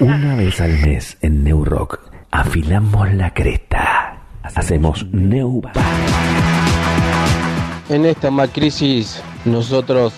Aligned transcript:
Una 0.00 0.36
vez 0.36 0.60
al 0.60 0.78
mes 0.78 1.16
en 1.20 1.42
New 1.42 1.64
Rock 1.64 2.00
afilamos 2.30 3.12
la 3.12 3.34
cresta. 3.34 4.22
Hacemos 4.42 5.04
New 5.12 5.62
En 7.88 8.06
esta 8.06 8.30
crisis 8.52 9.22
nosotros 9.44 10.12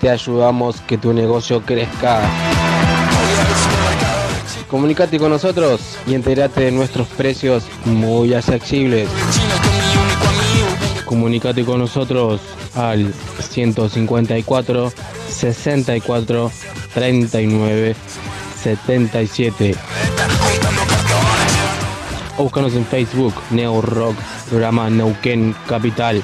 te 0.00 0.08
ayudamos 0.08 0.80
que 0.80 0.98
tu 0.98 1.12
negocio 1.12 1.62
crezca. 1.62 2.22
Comunicate 4.68 5.18
con 5.18 5.30
nosotros 5.30 5.98
y 6.06 6.14
entérate 6.14 6.62
de 6.62 6.72
nuestros 6.72 7.08
precios 7.08 7.64
muy 7.84 8.34
accesibles. 8.34 9.08
Comunicate 11.04 11.64
con 11.64 11.80
nosotros 11.80 12.40
al 12.74 13.12
154 13.40 14.92
64 15.28 16.52
39 16.94 17.96
77. 18.62 19.74
O 22.38 22.44
búscanos 22.44 22.74
en 22.74 22.86
Facebook, 22.86 23.34
Neo 23.50 23.82
Rock, 23.82 24.16
programa 24.48 24.88
Neuquén 24.88 25.54
Capital. 25.66 26.22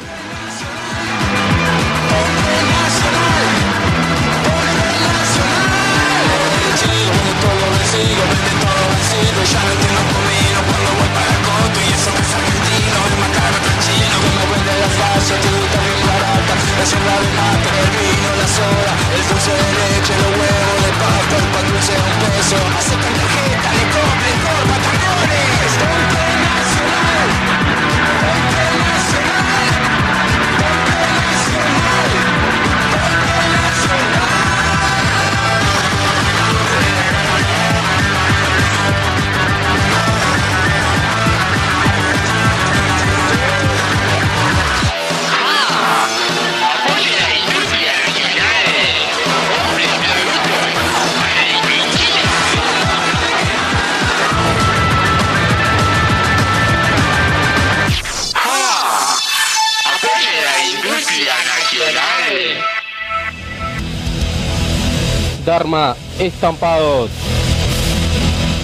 Estampados. 66.26 67.10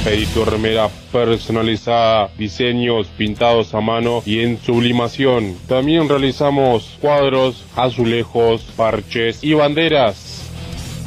Pedí 0.05 0.27
tu 0.27 0.45
remera 0.45 0.89
personalizada, 1.13 2.29
diseños 2.37 3.07
pintados 3.17 3.73
a 3.73 3.81
mano 3.81 4.21
y 4.27 4.41
en 4.41 4.61
sublimación. 4.61 5.57
También 5.69 6.09
realizamos 6.09 6.99
cuadros, 7.01 7.65
azulejos, 7.77 8.63
parches 8.77 9.45
y 9.45 9.55
banderas. 9.55 10.51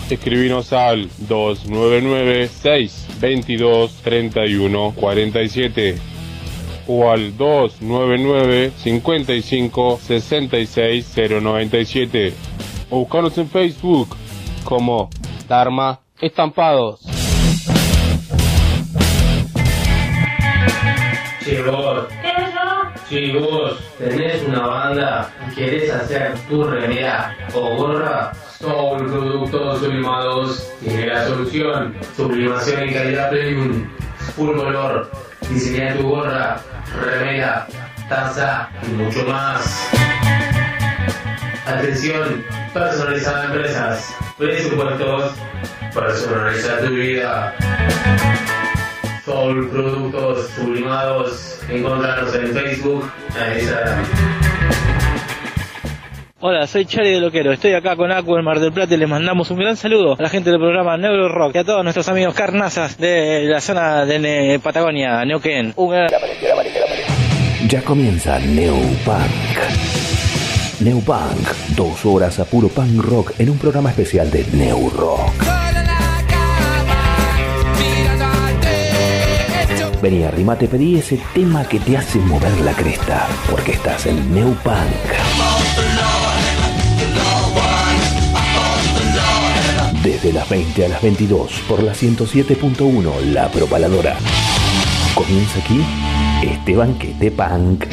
Escribinos 0.10 0.72
al 0.72 1.10
299 1.28 2.48
622 2.48 3.92
31 4.02 4.94
47 4.96 5.96
o 6.88 7.10
al 7.12 7.36
299 7.36 8.72
55 8.78 10.00
66 10.02 11.14
097 11.16 12.34
o 12.92 13.00
buscarnos 13.00 13.38
en 13.40 13.50
Facebook 13.50 14.16
como 14.64 15.10
Dharma 15.50 16.05
Estampados. 16.22 17.02
Che 21.44 21.62
vos, 21.62 22.08
si 23.10 23.32
vos. 23.34 23.80
Tenés 23.98 24.44
una 24.44 24.66
banda 24.66 25.30
y 25.48 25.56
querés 25.56 25.94
hacer 25.94 26.34
tu 26.50 26.64
remera 26.64 27.36
o 27.54 27.76
gorra, 27.76 28.32
Soul 28.60 29.06
Productos 29.06 29.80
Sublimados. 29.80 30.72
Tiene 30.80 31.08
la 31.08 31.26
solución. 31.28 31.96
Sublimación 32.16 32.84
en 32.84 32.94
calidad 32.94 33.30
premium, 33.30 33.90
full 34.36 34.56
color, 34.56 35.12
diseña 35.50 35.96
tu 35.98 36.10
gorra, 36.10 36.58
remera, 37.04 37.68
taza 38.08 38.70
y 38.84 38.92
mucho 38.92 39.26
más. 39.28 39.90
Atención, 41.68 42.46
personalizada 42.74 43.46
empresas, 43.46 44.16
presupuestos, 44.38 45.34
personalizar 45.96 46.80
tu 46.82 46.94
vida. 46.94 47.56
Soul 49.24 49.70
Productos 49.70 50.50
Sublimados, 50.50 51.60
encontrarnos 51.70 52.36
en 52.36 52.48
Facebook, 52.54 53.12
en 53.40 53.60
Instagram. 53.60 54.04
Hola, 56.42 56.68
soy 56.68 56.86
Charlie 56.86 57.14
de 57.14 57.22
Loquero. 57.22 57.52
Estoy 57.54 57.74
acá 57.74 57.96
con 57.96 58.12
Acu 58.12 58.38
en 58.38 58.44
Mar 58.46 58.60
del 58.60 58.72
Plata 58.72 58.94
y 58.94 58.98
les 58.98 59.10
mandamos 59.10 59.50
un 59.50 59.58
gran 59.58 59.76
saludo 59.78 60.16
a 60.20 60.22
la 60.22 60.30
gente 60.30 60.52
del 60.52 60.60
programa 60.60 60.96
Neuro 60.96 61.28
Rock 61.30 61.56
y 61.56 61.58
a 61.60 61.64
todos 61.64 61.82
nuestros 61.84 62.08
amigos 62.08 62.36
carnazas 62.36 63.00
de 63.00 63.46
la 63.46 63.62
zona 63.62 64.06
de 64.06 64.20
Ne- 64.20 64.60
Patagonia, 64.60 65.26
Neuquén. 65.26 65.74
Un 65.76 65.90
gran... 65.92 66.08
Ya 67.68 67.82
comienza 67.82 68.38
Neo 68.40 68.76
Punk. 70.76 70.82
Neo 70.82 71.00
Punk, 71.00 71.76
dos 71.76 72.06
horas 72.06 72.40
a 72.40 72.46
puro 72.46 72.68
punk 72.68 73.02
rock 73.04 73.34
en 73.40 73.50
un 73.50 73.58
programa 73.58 73.90
especial 73.90 74.30
de 74.32 74.46
Neo 74.54 74.90
Rock. 74.90 75.34
Vení, 80.02 80.24
arrimate, 80.24 80.68
pedí 80.68 80.98
ese 80.98 81.20
tema 81.34 81.68
que 81.68 81.80
te 81.80 81.98
hace 81.98 82.20
mover 82.20 82.60
la 82.62 82.74
cresta, 82.74 83.28
porque 83.50 83.72
estás 83.72 84.06
en 84.06 84.34
Neo 84.34 84.56
Punk. 84.64 84.76
Desde 90.04 90.34
las 90.34 90.50
20 90.50 90.86
a 90.86 90.90
las 90.90 91.02
22 91.02 91.52
por 91.68 91.82
la 91.82 91.94
107.1 91.94 93.22
La 93.34 93.50
Propaladora. 93.50 94.18
Comienza 95.16 95.60
aquí 95.60 95.82
este 96.44 96.76
banquete 96.76 97.32
punk. 97.32 97.86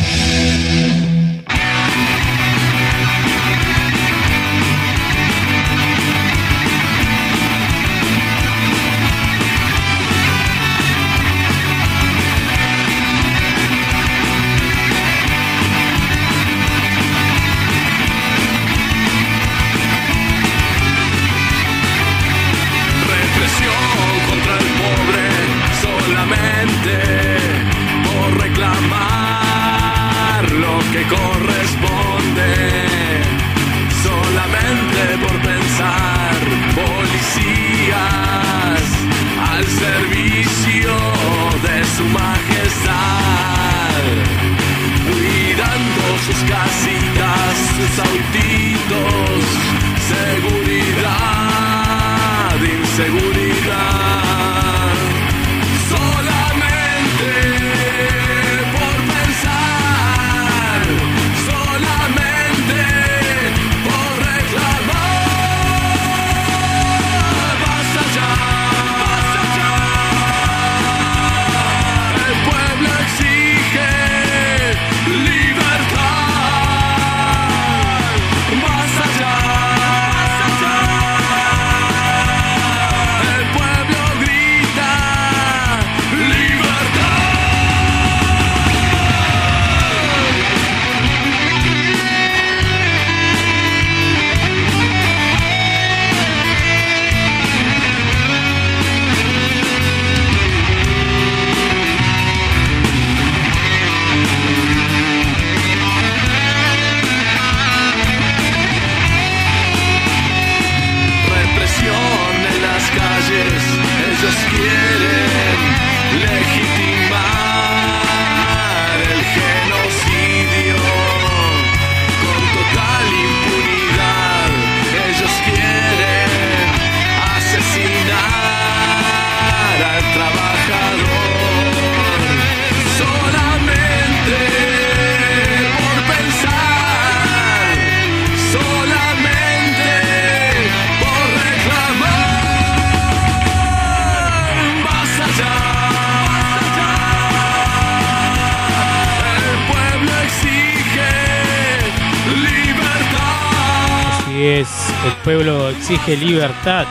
Exige 156.02 156.16
libertad. 156.16 156.86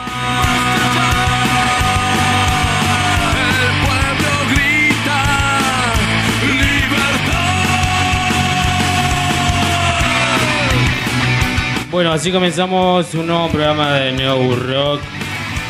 Bueno, 11.90 12.12
así 12.12 12.32
comenzamos 12.32 13.12
un 13.14 13.26
nuevo 13.26 13.48
programa 13.48 13.92
de 13.92 14.12
Neo 14.12 14.56
Rock, 14.56 15.00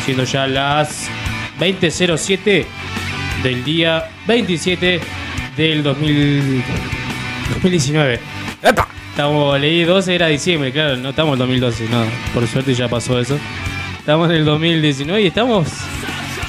siendo 0.05 0.25
ya 0.25 0.47
las 0.47 1.09
20.07 1.59 2.65
del 3.43 3.65
día 3.65 4.09
27 4.27 5.01
del 5.57 5.83
2000 5.83 6.63
2019. 7.55 8.32
Estamos, 9.23 9.61
leí 9.61 9.85
12, 9.85 10.17
era 10.17 10.27
diciembre, 10.27 10.73
claro, 10.73 10.97
no 10.97 11.11
estamos 11.11 11.35
en 11.35 11.39
2012, 11.39 11.89
no, 11.91 12.03
por 12.35 12.45
suerte 12.49 12.75
ya 12.75 12.89
pasó 12.89 13.21
eso. 13.21 13.39
Estamos 13.97 14.29
en 14.31 14.35
el 14.35 14.45
2019 14.45 15.23
y 15.23 15.27
estamos 15.29 15.69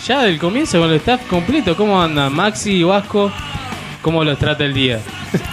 ya 0.07 0.23
del 0.23 0.39
comienzo 0.39 0.79
con 0.79 0.89
el 0.89 0.95
staff 0.95 1.21
completo. 1.27 1.77
¿Cómo 1.77 2.01
anda 2.01 2.31
Maxi 2.31 2.77
y 2.77 2.83
Vasco? 2.83 3.31
¿Cómo 4.01 4.23
los 4.23 4.39
trata 4.39 4.65
el 4.65 4.73
día? 4.73 4.99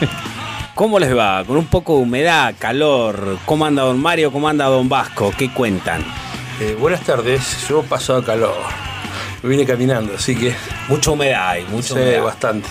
¿Cómo 0.74 0.98
les 0.98 1.14
va? 1.14 1.44
Con 1.44 1.58
un 1.58 1.66
poco 1.66 1.96
de 1.96 2.04
humedad, 2.04 2.54
calor. 2.58 3.36
¿Cómo 3.44 3.66
anda 3.66 3.82
don 3.82 4.00
Mario? 4.00 4.32
¿Cómo 4.32 4.48
anda 4.48 4.64
don 4.64 4.88
Vasco? 4.88 5.30
¿Qué 5.36 5.50
cuentan? 5.52 6.02
Eh, 6.58 6.74
buenas 6.80 7.02
tardes, 7.02 7.68
yo 7.68 7.82
paso 7.82 8.16
a 8.16 8.24
calor. 8.24 8.56
Me 9.42 9.50
vine 9.50 9.66
caminando, 9.66 10.14
así 10.14 10.34
que 10.34 10.54
Mucha 10.88 11.10
humedad 11.10 11.50
hay, 11.50 11.66
mucha 11.70 11.92
humedad. 11.92 12.22
bastante. 12.24 12.66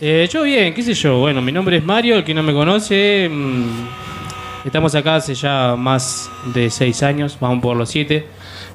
Eh, 0.00 0.28
yo 0.32 0.42
bien, 0.42 0.72
qué 0.74 0.82
sé 0.82 0.94
yo. 0.94 1.18
Bueno, 1.18 1.42
mi 1.42 1.50
nombre 1.52 1.76
es 1.78 1.84
Mario, 1.84 2.16
el 2.16 2.24
que 2.24 2.34
no 2.34 2.42
me 2.42 2.52
conoce. 2.52 3.28
mm, 3.30 4.66
estamos 4.66 4.94
acá 4.94 5.16
hace 5.16 5.34
ya 5.34 5.74
más 5.76 6.30
de 6.54 6.70
seis 6.70 7.02
años, 7.02 7.36
vamos 7.40 7.60
por 7.62 7.76
los 7.76 7.88
siete. 7.88 8.26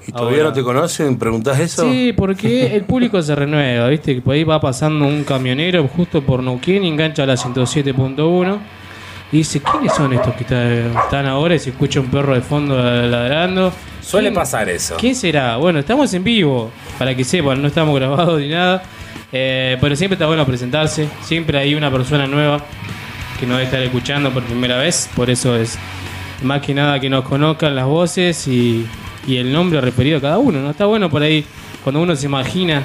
¿Y 0.06 0.12
todavía 0.12 0.40
Ahora- 0.40 0.50
no 0.50 0.54
te 0.56 0.64
conocen? 0.64 1.18
¿Preguntás 1.18 1.60
eso? 1.62 1.84
Sí, 1.90 2.12
porque 2.14 2.76
el 2.76 2.84
público 2.84 3.22
se 3.22 3.34
renueva, 3.36 3.88
¿viste? 3.88 4.16
Que 4.16 4.22
por 4.22 4.34
ahí 4.36 4.44
va 4.44 4.60
pasando 4.60 5.06
un 5.06 5.24
camionero 5.24 5.88
justo 5.88 6.22
por 6.22 6.44
Neuquén 6.44 6.84
y 6.84 6.90
engancha 6.90 7.26
la 7.26 7.38
107.1 7.38 8.60
y 9.32 9.38
dice, 9.38 9.62
¿quiénes 9.62 9.94
son 9.94 10.12
estos 10.12 10.34
que 10.36 10.44
está- 10.44 11.04
están 11.06 11.26
ahora? 11.26 11.56
Y 11.56 11.60
se 11.60 11.70
escucha 11.70 12.02
un 12.02 12.08
perro 12.08 12.34
de 12.36 12.42
fondo 12.42 12.76
ladrando. 12.78 13.72
Suele 14.02 14.28
¿Quién- 14.28 14.34
pasar 14.36 14.68
eso. 14.68 14.96
¿Quién 15.00 15.16
será? 15.16 15.56
Bueno, 15.56 15.80
estamos 15.80 16.14
en 16.14 16.24
vivo, 16.26 16.70
para 17.00 17.16
que 17.16 17.24
sepan, 17.24 17.62
no 17.62 17.70
estamos 17.70 17.96
grabados 17.96 18.42
ni 18.42 18.50
nada. 18.50 18.84
Eh, 19.34 19.78
pero 19.82 19.96
siempre 19.96 20.14
está 20.16 20.28
bueno 20.28 20.46
presentarse. 20.46 21.10
Siempre 21.24 21.58
hay 21.58 21.74
una 21.76 21.92
persona 21.92 22.28
nueva 22.28 22.64
que 23.40 23.46
nos 23.48 23.56
debe 23.58 23.66
estar 23.66 23.82
escuchando 23.82 24.32
por 24.32 24.44
primera 24.44 24.78
vez. 24.78 25.10
Por 25.16 25.30
eso 25.30 25.56
es 25.56 25.78
más 26.44 26.62
que 26.62 26.74
nada 26.74 27.00
que 27.00 27.10
nos 27.10 27.24
conozcan 27.26 27.76
las 27.76 27.86
voces 27.86 28.48
y, 28.48 28.86
y 29.28 29.38
el 29.38 29.52
nombre 29.52 29.82
referido 29.82 30.20
a 30.20 30.22
cada 30.22 30.38
uno. 30.38 30.60
¿no? 30.62 30.70
Está 30.70 30.86
bueno 30.86 31.10
por 31.10 31.24
ahí, 31.24 31.44
cuando 31.84 32.02
uno 32.02 32.16
se 32.16 32.28
imagina, 32.28 32.84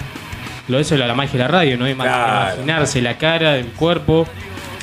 lo 0.69 0.79
eso 0.79 0.95
es 0.95 1.01
la 1.01 1.15
magia 1.15 1.33
de 1.33 1.39
la 1.39 1.49
radio, 1.49 1.77
¿no? 1.77 1.85
Claro. 1.95 2.55
Imaginarse 2.55 3.03
la 3.03 3.19
cara, 3.19 3.57
el 3.59 3.67
cuerpo 3.67 4.27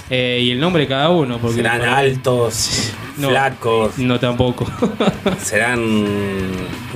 eh, 0.09 0.39
y 0.44 0.51
el 0.51 0.59
nombre 0.59 0.83
de 0.83 0.88
cada 0.89 1.09
uno. 1.09 1.39
Porque 1.39 1.57
Serán 1.57 1.79
por 1.79 1.89
ahí- 1.89 2.12
altos, 2.12 2.94
No. 3.17 3.29
flacos, 3.29 3.97
No, 3.97 4.19
tampoco. 4.19 4.65
serán 5.41 6.06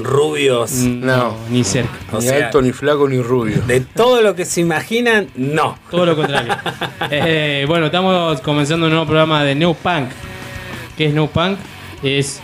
rubios. 0.01 0.71
No. 0.71 1.35
ni 1.49 1.63
cerca. 1.63 1.91
O 2.11 2.17
ni 2.19 2.27
sea- 2.27 2.45
alto, 2.47 2.61
ni 2.61 2.71
flaco, 2.71 3.07
ni 3.07 3.21
rubio. 3.21 3.61
De 3.61 3.81
todo 3.81 4.21
lo 4.21 4.35
que 4.35 4.45
se 4.45 4.61
imaginan, 4.61 5.27
no. 5.35 5.77
Todo 5.89 6.05
lo 6.05 6.15
contrario. 6.15 6.55
Eh, 7.11 7.65
bueno, 7.67 7.87
estamos 7.87 8.39
comenzando 8.41 8.85
un 8.85 8.91
nuevo 8.91 9.05
programa 9.07 9.43
de 9.43 9.55
New 9.55 9.73
Punk. 9.73 10.09
¿Qué 10.97 11.05
es 11.07 11.13
New 11.13 11.27
Punk? 11.29 11.57
Es 12.03 12.39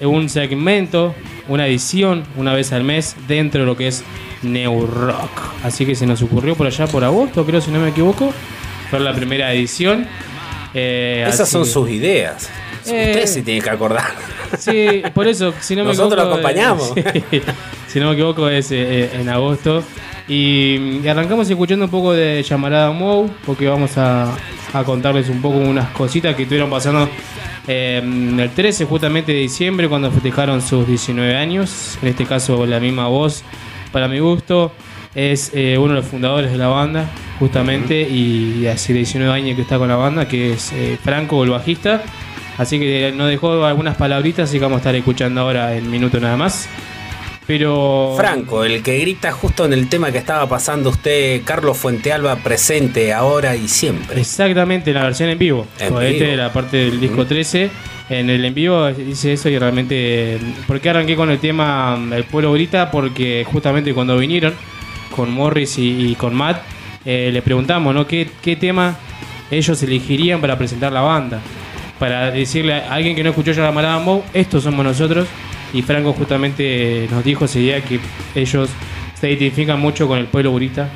un 0.00 0.28
segmento, 0.28 1.14
una 1.48 1.66
edición, 1.66 2.22
una 2.36 2.52
vez 2.54 2.72
al 2.72 2.84
mes, 2.84 3.16
dentro 3.26 3.62
de 3.62 3.66
lo 3.66 3.76
que 3.76 3.88
es 3.88 4.04
New 4.42 4.86
Rock. 4.86 5.30
Así 5.64 5.84
que 5.84 5.94
se 5.96 6.06
nos 6.06 6.22
ocurrió 6.22 6.54
por 6.54 6.66
allá 6.68 6.86
por 6.86 7.02
agosto, 7.02 7.44
creo, 7.44 7.60
si 7.60 7.70
no 7.72 7.80
me 7.80 7.88
equivoco. 7.88 8.32
Fue 8.90 9.00
la 9.00 9.12
primera 9.14 9.52
edición. 9.52 10.06
Eh, 10.74 11.24
Esas 11.26 11.40
así 11.40 11.52
son 11.52 11.64
que- 11.64 11.70
sus 11.70 11.90
ideas. 11.90 12.48
Eh. 12.86 13.06
Ustedes 13.10 13.32
se 13.34 13.42
tienen 13.42 13.62
que 13.62 13.70
acordar. 13.70 14.12
Sí, 14.58 15.02
por 15.14 15.26
eso, 15.26 15.52
si 15.60 15.74
no 15.76 15.82
me 15.84 15.90
Nosotros 15.90 16.12
equivoco. 16.12 16.16
lo 16.16 16.48
acompañamos. 16.48 16.92
eh, 16.96 17.42
si 17.88 18.00
no 18.00 18.08
me 18.08 18.12
equivoco, 18.14 18.48
es 18.48 18.70
eh, 18.70 19.10
en 19.14 19.28
agosto. 19.28 19.82
Y, 20.28 21.00
y 21.02 21.08
arrancamos 21.08 21.48
escuchando 21.50 21.84
un 21.84 21.90
poco 21.90 22.12
de 22.12 22.42
Llamarada 22.42 22.90
Mou, 22.92 23.28
porque 23.44 23.68
vamos 23.68 23.98
a, 23.98 24.34
a 24.72 24.84
contarles 24.84 25.28
un 25.28 25.42
poco 25.42 25.58
unas 25.58 25.90
cositas 25.90 26.34
que 26.34 26.42
estuvieron 26.44 26.70
pasando 26.70 27.08
eh, 27.66 28.00
el 28.02 28.50
13 28.50 28.84
justamente 28.86 29.32
de 29.32 29.38
diciembre, 29.40 29.88
cuando 29.88 30.10
festejaron 30.10 30.62
sus 30.62 30.86
19 30.86 31.36
años. 31.36 31.98
En 32.00 32.08
este 32.08 32.24
caso, 32.26 32.64
la 32.64 32.80
misma 32.80 33.08
voz, 33.08 33.42
para 33.92 34.08
mi 34.08 34.18
gusto, 34.18 34.72
es 35.14 35.50
eh, 35.54 35.76
uno 35.78 35.94
de 35.94 36.00
los 36.00 36.06
fundadores 36.06 36.50
de 36.52 36.58
la 36.58 36.68
banda, 36.68 37.10
justamente, 37.38 38.00
y 38.08 38.66
hace 38.66 38.92
19 38.94 39.30
años 39.32 39.56
que 39.56 39.62
está 39.62 39.78
con 39.78 39.88
la 39.88 39.96
banda, 39.96 40.26
que 40.26 40.54
es 40.54 40.72
eh, 40.72 40.98
Franco, 41.02 41.44
el 41.44 41.50
bajista. 41.50 42.02
Así 42.58 42.78
que 42.78 43.12
nos 43.14 43.28
dejó 43.28 43.64
algunas 43.64 43.96
palabritas, 43.96 44.48
así 44.48 44.58
que 44.58 44.64
vamos 44.64 44.76
a 44.76 44.80
estar 44.80 44.94
escuchando 44.94 45.40
ahora 45.40 45.76
en 45.76 45.90
minuto 45.90 46.20
nada 46.20 46.36
más. 46.36 46.68
Pero. 47.46 48.14
Franco, 48.16 48.64
el 48.64 48.82
que 48.82 48.98
grita 48.98 49.32
justo 49.32 49.64
en 49.64 49.72
el 49.72 49.88
tema 49.88 50.10
que 50.10 50.18
estaba 50.18 50.48
pasando 50.48 50.90
usted, 50.90 51.42
Carlos 51.44 51.76
Fuentealba, 51.76 52.36
presente 52.36 53.12
ahora 53.12 53.54
y 53.54 53.68
siempre. 53.68 54.20
Exactamente, 54.20 54.92
la 54.92 55.02
versión 55.04 55.28
en 55.28 55.38
vivo. 55.38 55.66
En 55.78 55.94
este, 56.02 56.24
vivo. 56.24 56.36
la 56.36 56.52
parte 56.52 56.76
del 56.78 57.00
disco 57.00 57.26
13. 57.26 57.70
En 58.10 58.28
el 58.28 58.44
en 58.44 58.54
vivo 58.54 58.86
dice 58.92 59.32
eso 59.32 59.48
y 59.48 59.58
realmente. 59.58 60.38
¿Por 60.66 60.80
qué 60.80 60.90
arranqué 60.90 61.16
con 61.16 61.30
el 61.30 61.38
tema 61.38 61.96
mm, 61.96 62.12
El 62.14 62.24
pueblo 62.24 62.52
grita? 62.52 62.90
Porque 62.90 63.44
justamente 63.50 63.92
cuando 63.92 64.16
vinieron 64.16 64.54
con 65.14 65.30
Morris 65.30 65.78
y, 65.78 66.10
y 66.10 66.14
con 66.14 66.34
Matt, 66.34 66.62
eh, 67.04 67.30
le 67.32 67.42
preguntamos, 67.42 67.94
¿no? 67.94 68.06
¿Qué, 68.06 68.28
¿Qué 68.42 68.56
tema 68.56 68.96
ellos 69.50 69.82
elegirían 69.82 70.40
para 70.40 70.56
presentar 70.56 70.92
la 70.92 71.02
banda? 71.02 71.40
Para 71.98 72.30
decirle 72.30 72.74
a 72.74 72.94
alguien 72.94 73.14
que 73.14 73.22
no 73.22 73.30
escuchó 73.30 73.52
ya 73.52 73.62
la 73.62 73.72
Marada 73.72 73.98
Moe, 73.98 74.22
estos 74.32 74.64
somos 74.64 74.84
nosotros. 74.84 75.28
Y 75.72 75.82
Franco 75.82 76.12
justamente 76.12 77.08
nos 77.10 77.24
dijo 77.24 77.46
ese 77.46 77.58
día 77.58 77.80
que 77.80 78.00
ellos 78.34 78.70
se 79.14 79.28
identifican 79.28 79.80
mucho 79.80 80.06
con 80.06 80.18
el 80.18 80.26
pueblo 80.26 80.50
burita, 80.50 80.88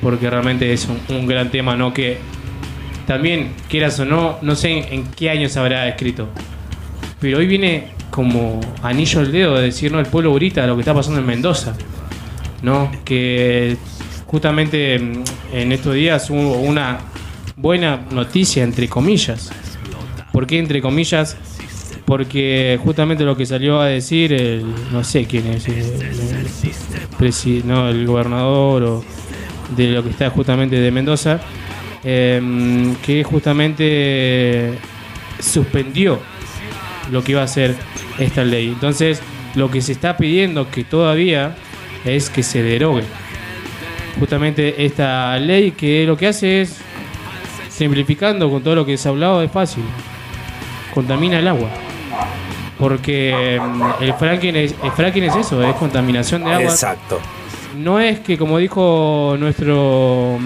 porque 0.00 0.30
realmente 0.30 0.72
es 0.72 0.88
un, 1.08 1.26
gran 1.26 1.50
tema, 1.50 1.76
¿no? 1.76 1.92
Que 1.92 2.18
también, 3.06 3.52
quieras 3.68 3.98
o 3.98 4.04
no, 4.04 4.38
no 4.42 4.54
sé 4.54 4.70
en, 4.70 4.92
en 4.92 5.04
qué 5.12 5.30
año 5.30 5.48
se 5.48 5.58
habrá 5.58 5.88
escrito, 5.88 6.28
pero 7.20 7.38
hoy 7.38 7.46
viene 7.46 7.88
como 8.10 8.60
anillo 8.82 9.20
al 9.20 9.32
dedo 9.32 9.56
de 9.56 9.62
decir, 9.64 9.92
¿no? 9.92 10.00
El 10.00 10.06
pueblo 10.06 10.30
burita, 10.30 10.66
lo 10.66 10.74
que 10.74 10.80
está 10.80 10.94
pasando 10.94 11.20
en 11.20 11.26
Mendoza, 11.26 11.74
¿no? 12.62 12.90
Que 13.04 13.76
justamente 14.26 14.98
mm, 14.98 15.22
en 15.52 15.72
estos 15.72 15.94
días 15.94 16.28
hubo 16.30 16.58
una 16.58 16.98
buena 17.56 18.00
noticia, 18.10 18.64
entre 18.64 18.88
comillas. 18.88 19.50
¿Por 20.40 20.46
qué 20.46 20.58
entre 20.58 20.80
comillas? 20.80 21.36
Porque 22.06 22.80
justamente 22.82 23.24
lo 23.24 23.36
que 23.36 23.44
salió 23.44 23.78
a 23.78 23.88
decir 23.88 24.32
el, 24.32 24.64
no 24.90 25.04
sé 25.04 25.26
quién 25.26 25.46
es, 25.48 25.68
el, 25.68 25.76
el 27.20 27.66
no, 27.66 27.90
el 27.90 28.06
gobernador 28.06 28.82
o 28.84 29.04
de 29.76 29.88
lo 29.88 30.02
que 30.02 30.08
está 30.08 30.30
justamente 30.30 30.80
de 30.80 30.90
Mendoza, 30.90 31.40
eh, 32.04 32.40
que 33.04 33.22
justamente 33.22 34.78
suspendió 35.40 36.18
lo 37.12 37.22
que 37.22 37.32
iba 37.32 37.42
a 37.42 37.46
ser 37.46 37.76
esta 38.18 38.42
ley. 38.42 38.68
Entonces, 38.68 39.20
lo 39.56 39.70
que 39.70 39.82
se 39.82 39.92
está 39.92 40.16
pidiendo 40.16 40.70
que 40.70 40.84
todavía 40.84 41.54
es 42.06 42.30
que 42.30 42.42
se 42.42 42.62
derogue 42.62 43.04
justamente 44.18 44.86
esta 44.86 45.38
ley 45.38 45.72
que 45.72 46.06
lo 46.06 46.16
que 46.16 46.28
hace 46.28 46.62
es 46.62 46.78
simplificando 47.68 48.48
con 48.48 48.62
todo 48.62 48.74
lo 48.76 48.86
que 48.86 48.96
se 48.96 49.06
ha 49.06 49.10
hablado 49.10 49.42
es 49.42 49.52
fácil 49.52 49.84
contamina 50.92 51.38
el 51.38 51.48
agua 51.48 51.68
porque 52.78 53.60
mm, 53.60 54.02
el 54.02 54.14
fracking 54.14 54.56
es, 54.56 54.74
el 54.82 54.90
fracking 54.92 55.24
es 55.24 55.36
eso 55.36 55.62
es 55.62 55.74
contaminación 55.74 56.44
de 56.44 56.52
agua 56.52 56.70
Exacto. 56.70 57.20
no 57.76 58.00
es 58.00 58.20
que 58.20 58.38
como 58.38 58.58
dijo 58.58 59.36
nuestro, 59.38 60.38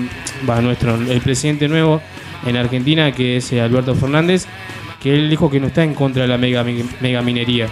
va, 0.48 0.60
nuestro, 0.60 0.96
el 0.96 1.20
presidente 1.20 1.68
nuevo 1.68 2.00
en 2.46 2.56
Argentina, 2.56 3.12
que 3.12 3.38
es 3.38 3.52
eh, 3.52 3.60
Alberto 3.60 3.94
Fernández, 3.94 4.46
que 5.00 5.14
él 5.14 5.30
dijo 5.30 5.50
que 5.50 5.60
no 5.60 5.66
está 5.66 5.82
en 5.82 5.94
contra 5.94 6.22
de 6.22 6.28
la 6.28 6.38
mega, 6.38 6.64
mega 7.00 7.22
minería. 7.22 7.68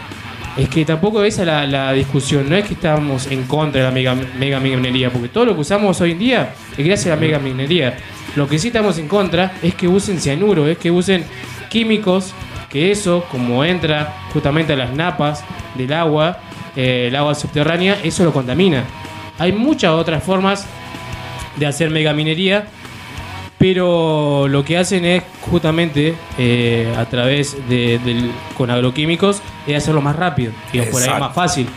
Es 0.57 0.69
que 0.69 0.85
tampoco 0.85 1.25
esa 1.25 1.43
es 1.43 1.47
la, 1.47 1.67
la 1.67 1.93
discusión, 1.93 2.49
no 2.49 2.57
es 2.57 2.67
que 2.67 2.75
estamos 2.75 3.26
en 3.29 3.45
contra 3.45 3.81
de 3.81 3.88
la 3.88 3.93
mega, 3.93 4.14
mega 4.38 4.61
minería, 4.61 5.11
porque 5.11 5.29
todo 5.29 5.47
lo 5.47 5.55
que 5.55 5.62
usamos 5.62 5.99
hoy 6.02 6.12
en 6.12 6.19
día 6.19 6.55
es 6.76 6.85
gracias 6.85 7.07
a 7.07 7.17
la 7.17 7.21
mega 7.21 7.38
minería. 7.38 7.97
Lo 8.37 8.47
que 8.47 8.59
sí 8.59 8.69
estamos 8.69 8.99
en 8.99 9.09
contra 9.09 9.55
es 9.62 9.75
que 9.75 9.88
usen 9.88 10.21
cianuro, 10.21 10.69
es 10.69 10.76
que 10.76 10.91
usen 10.91 11.25
químicos, 11.71 12.35
que 12.73 12.91
eso, 12.91 13.25
como 13.31 13.64
entra 13.64 14.14
justamente 14.33 14.73
a 14.73 14.76
las 14.76 14.93
napas 14.95 15.45
del 15.75 15.93
agua, 15.93 16.38
eh, 16.75 17.07
el 17.09 17.17
agua 17.17 17.35
subterránea, 17.35 17.99
eso 18.02 18.25
lo 18.25 18.33
contamina. 18.33 18.85
Hay 19.38 19.52
muchas 19.52 19.93
otras 19.93 20.25
formas 20.25 20.67
de 21.57 21.67
hacer 21.67 21.91
megaminería, 21.91 22.67
pero 23.59 24.49
lo 24.49 24.64
que 24.64 24.79
hacen 24.79 25.05
es 25.05 25.23
justamente 25.43 26.14
eh, 26.38 26.93
a 26.97 27.05
través 27.05 27.57
de, 27.69 28.00
con 28.57 28.71
agroquímicos 28.71 29.43
es 29.67 29.76
hacerlo 29.76 30.00
más 30.00 30.17
rápido 30.17 30.52
y 30.73 30.81
por 30.81 31.02
ahí 31.02 31.21
más 31.21 31.35
fácil. 31.35 31.69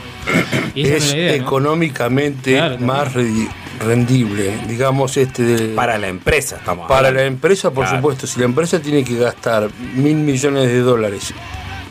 Es 0.75 1.13
económicamente 1.13 2.53
Claro, 2.53 2.77
más 2.79 3.13
rendible, 3.79 4.53
digamos, 4.67 5.15
este 5.17 5.43
de- 5.43 5.75
Para 5.75 5.97
la 5.97 6.07
empresa, 6.07 6.57
estamos 6.57 6.87
Para 6.87 6.99
hablando. 7.09 7.19
la 7.21 7.25
empresa, 7.27 7.71
por 7.71 7.83
Claro. 7.85 7.97
supuesto, 7.99 8.27
si 8.27 8.39
la 8.39 8.45
empresa 8.45 8.79
tiene 8.81 9.03
que 9.03 9.17
gastar 9.17 9.69
mil 9.95 10.15
millones 10.15 10.67
de 10.67 10.79
dólares 10.79 11.33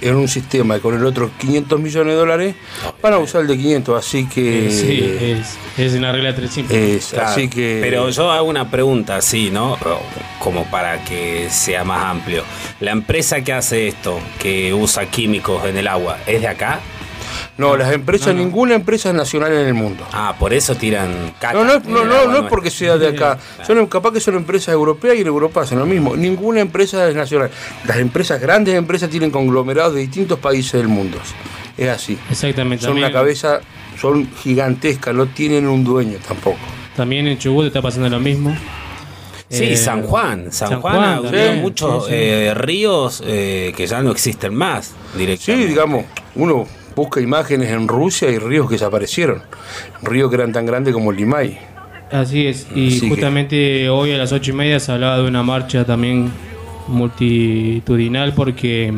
en 0.00 0.16
un 0.16 0.28
sistema 0.28 0.76
y 0.76 0.80
con 0.80 0.94
el 0.94 1.04
otro 1.06 1.30
500 1.38 1.80
millones 1.80 2.12
de 2.14 2.18
dólares, 2.18 2.54
van 3.02 3.14
a 3.14 3.18
usar 3.18 3.40
el 3.42 3.46
de 3.46 3.56
500, 3.56 3.98
así 4.06 4.26
que... 4.26 4.66
Eh, 4.66 4.70
sí, 4.70 5.16
es, 5.18 5.56
es 5.78 5.94
una 5.94 6.12
regla 6.12 6.34
tres 6.34 6.50
simple. 6.50 6.96
es- 6.96 7.06
Claro, 7.06 7.28
así 7.28 7.48
que... 7.48 7.78
Pero 7.80 8.10
yo 8.10 8.30
hago 8.30 8.46
una 8.48 8.70
pregunta 8.70 9.16
así, 9.16 9.50
¿no? 9.50 9.78
Como 10.40 10.64
para 10.66 11.02
que 11.04 11.48
sea 11.50 11.84
más 11.84 12.04
amplio. 12.04 12.42
La 12.80 12.90
empresa 12.90 13.42
que 13.42 13.52
hace 13.54 13.88
esto, 13.88 14.18
que 14.38 14.74
usa 14.74 15.06
químicos 15.06 15.64
en 15.64 15.78
el 15.78 15.88
agua, 15.88 16.18
¿es 16.26 16.40
de 16.42 16.48
acá? 16.48 16.80
No, 17.58 17.76
las 17.76 17.92
empresas, 17.92 18.34
ninguna 18.34 18.74
empresa 18.74 19.10
es 19.10 19.14
nacional 19.14 19.52
en 19.52 19.66
el 19.66 19.74
mundo. 19.74 20.04
Ah, 20.12 20.34
por 20.38 20.52
eso 20.52 20.74
tiran 20.74 21.32
caca. 21.40 21.52
No, 21.54 21.64
no, 21.64 21.78
no, 21.80 22.04
no, 22.26 22.36
es 22.38 22.44
porque 22.48 22.70
sea 22.70 22.96
de 22.98 23.08
acá. 23.08 23.38
Son, 23.66 23.86
capaz 23.86 24.12
que 24.12 24.20
son 24.20 24.34
empresas 24.34 24.68
europeas 24.74 25.16
y 25.16 25.20
en 25.20 25.26
Europa 25.26 25.62
hacen 25.62 25.78
lo 25.78 25.86
mismo. 25.86 26.16
Ninguna 26.16 26.60
empresa 26.60 27.08
es 27.08 27.14
nacional. 27.14 27.50
Las 27.86 27.98
empresas, 27.98 28.40
grandes 28.40 28.74
empresas, 28.74 29.08
tienen 29.10 29.30
conglomerados 29.30 29.94
de 29.94 30.00
distintos 30.00 30.38
países 30.38 30.72
del 30.74 30.88
mundo. 30.88 31.18
Es 31.76 31.88
así. 31.88 32.18
Exactamente. 32.30 32.84
Son 32.84 32.92
una 32.92 33.06
También, 33.06 33.12
cabeza, 33.20 33.60
son 34.00 34.28
gigantescas, 34.36 35.14
no 35.14 35.26
tienen 35.26 35.66
un 35.66 35.82
dueño 35.84 36.18
tampoco. 36.26 36.58
también 36.96 37.26
en 37.26 37.38
Chubut 37.38 37.66
está 37.66 37.82
pasando 37.82 38.08
lo 38.08 38.20
mismo. 38.20 38.56
Sí, 39.48 39.64
Eh, 39.64 39.76
San 39.76 40.02
Juan. 40.02 40.50
San, 40.50 40.70
San 40.70 40.80
Juan, 40.80 41.22
Juan 41.22 41.34
ha 41.34 41.52
muchos 41.56 42.04
sí, 42.06 42.10
sí. 42.10 42.16
eh, 42.16 42.54
ríos 42.54 43.22
eh, 43.26 43.72
que 43.76 43.86
ya 43.86 44.02
no 44.02 44.10
existen 44.10 44.54
más 44.54 44.92
Sí, 45.38 45.54
digamos, 45.54 46.04
uno 46.34 46.66
busca 46.94 47.20
imágenes 47.20 47.70
en 47.70 47.88
Rusia 47.88 48.30
y 48.30 48.38
ríos 48.38 48.68
que 48.68 48.74
desaparecieron. 48.74 49.42
Ríos 50.02 50.30
que 50.30 50.36
eran 50.36 50.52
tan 50.52 50.66
grandes 50.66 50.94
como 50.94 51.10
el 51.10 51.16
Limay. 51.16 51.58
Así 52.12 52.46
es, 52.46 52.66
y 52.74 52.88
Así 52.88 53.00
que- 53.00 53.08
justamente 53.08 53.88
hoy 53.88 54.12
a 54.12 54.18
las 54.18 54.30
ocho 54.32 54.50
y 54.52 54.54
media 54.54 54.78
se 54.78 54.92
hablaba 54.92 55.18
de 55.18 55.26
una 55.26 55.42
marcha 55.42 55.84
también 55.84 56.30
multitudinal 56.86 58.32
porque 58.34 58.92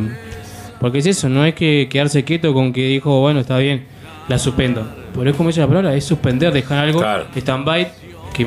porque 0.81 0.99
es 0.99 1.07
eso, 1.07 1.29
no 1.29 1.45
es 1.47 1.55
que 1.55 1.89
quedarse 1.91 2.25
quieto 2.25 2.53
con 2.53 2.73
que 2.73 2.87
dijo, 2.87 3.21
bueno, 3.21 3.41
está 3.41 3.57
bien, 3.59 3.85
la 4.29 4.39
suspendo. 4.39 4.87
Pero 5.15 5.31
es 5.31 5.37
como 5.37 5.49
dice 5.49 5.61
la 5.63 5.69
palabra, 5.69 5.95
es 5.95 6.05
suspender, 6.05 6.53
dejar 6.53 6.79
algo, 6.85 6.99
Claro. 7.01 7.27
stand-by, 7.35 7.89
que 8.35 8.47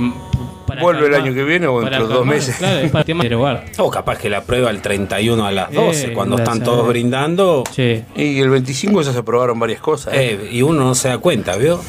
para 0.69 0.81
Vuelve 0.81 1.07
el 1.07 1.15
año 1.15 1.33
que 1.33 1.43
viene 1.43 1.67
o 1.67 1.81
dentro 1.81 2.07
de 2.07 2.13
dos 2.13 2.25
meses. 2.25 2.55
Claro, 2.57 2.79
es 2.79 2.91
para 2.91 3.01
el 3.01 3.05
tema 3.05 3.23
de 3.23 3.29
derogar. 3.29 3.65
O 3.77 3.89
capaz 3.91 4.17
que 4.17 4.29
la 4.29 4.41
prueba 4.41 4.69
el 4.69 4.81
31 4.81 5.45
a 5.45 5.51
las 5.51 5.71
12, 5.73 6.07
Eh, 6.07 6.13
cuando 6.13 6.37
la 6.37 6.43
están 6.43 6.59
sabe. 6.59 6.65
todos 6.65 6.87
brindando. 6.87 7.63
Sí. 7.71 8.01
Y 8.15 8.39
el 8.39 8.49
25 8.49 9.01
ya 9.01 9.11
se 9.11 9.19
aprobaron 9.19 9.59
varias 9.59 9.81
cosas. 9.81 10.13
¿eh? 10.13 10.39
eh, 10.41 10.49
y 10.51 10.61
uno 10.61 10.83
no 10.85 10.95
se 10.95 11.09
da 11.09 11.17
cuenta, 11.17 11.57
¿vio? 11.57 11.81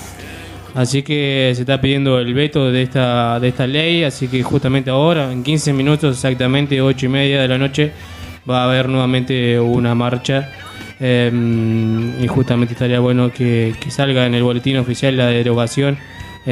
Así 0.74 1.02
que 1.02 1.52
se 1.54 1.62
está 1.62 1.80
pidiendo 1.80 2.18
el 2.20 2.32
veto 2.32 2.70
de 2.70 2.82
esta, 2.82 3.40
de 3.40 3.48
esta 3.48 3.66
ley, 3.66 4.04
así 4.04 4.28
que 4.28 4.42
justamente 4.42 4.88
ahora, 4.90 5.32
en 5.32 5.42
15 5.42 5.72
minutos 5.72 6.14
exactamente, 6.16 6.80
8 6.80 7.06
y 7.06 7.08
media 7.08 7.42
de 7.42 7.48
la 7.48 7.58
noche, 7.58 7.90
va 8.48 8.60
a 8.62 8.64
haber 8.66 8.88
nuevamente 8.88 9.58
una 9.58 9.94
marcha. 9.96 10.48
eh, 11.00 11.28
y 12.22 12.26
justamente 12.28 12.74
estaría 12.74 13.00
bueno 13.00 13.32
que, 13.32 13.74
que 13.80 13.90
salga 13.90 14.26
en 14.26 14.34
el 14.34 14.42
boletín 14.44 14.76
oficial 14.76 15.16
la 15.16 15.26
derogación 15.26 15.98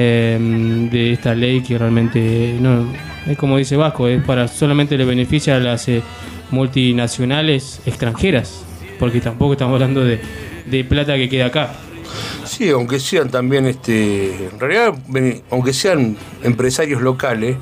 eh, 0.01 0.89
de 0.93 1.13
esta 1.13 1.35
ley 1.35 1.61
que 1.61 1.77
realmente 1.77 2.55
no 2.61 2.87
es 3.27 3.37
como 3.37 3.59
dice 3.59 3.77
Vasco, 3.77 4.07
es 4.07 4.23
para 4.23 4.47
solamente 4.47 4.97
le 4.97 5.05
beneficia 5.05 5.57
a 5.57 5.59
las 5.59 5.89
eh, 5.89 6.03
multinacionales 6.51 7.81
extranjeras, 7.85 8.65
porque 8.99 9.21
tampoco 9.21 9.53
estamos 9.53 9.75
hablando 9.75 10.05
de, 10.05 10.21
de 10.67 10.85
plata 10.85 11.17
que 11.17 11.29
queda 11.29 11.47
acá. 11.47 11.73
Sí, 12.45 12.71
aunque 12.71 12.99
sean 13.01 13.29
también, 13.29 13.67
este, 13.67 14.47
en 14.47 14.59
realidad, 14.61 14.95
aunque 15.51 15.73
sean 15.73 16.17
empresarios 16.43 17.03
locales, 17.03 17.57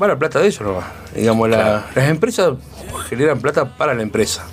va 0.00 0.08
la 0.08 0.18
plata 0.18 0.40
de 0.40 0.48
eso 0.48 0.64
nomás. 0.64 0.86
Digamos, 1.14 1.48
la- 1.50 1.86
las 1.94 2.08
empresas 2.08 2.54
generan 3.08 3.40
plata 3.40 3.76
para 3.76 3.94
la 3.94 4.02
empresa. 4.02 4.46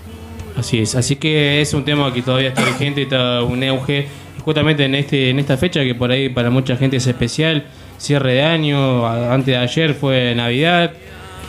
Así 0.57 0.79
es, 0.79 0.95
así 0.95 1.15
que 1.15 1.62
es 1.62 1.74
un 1.74 1.84
tema 1.86 2.13
que 2.13 2.22
todavía 2.22 2.50
está 2.50 2.63
vigente, 2.63 3.01
está 3.03 3.41
un 3.43 3.63
auge, 3.63 4.07
justamente 4.46 4.86
en 4.86 4.96
este 4.96 5.30
en 5.32 5.40
esta 5.40 5.58
fecha 5.58 5.84
que 5.84 5.96
por 5.96 6.12
ahí 6.12 6.30
para 6.30 6.50
mucha 6.50 6.78
gente 6.78 6.98
es 6.98 7.08
especial, 7.08 7.66
cierre 7.98 8.34
de 8.36 8.44
año, 8.44 9.06
antes 9.08 9.48
de 9.48 9.58
ayer 9.58 9.94
fue 9.96 10.34
Navidad, 10.36 10.94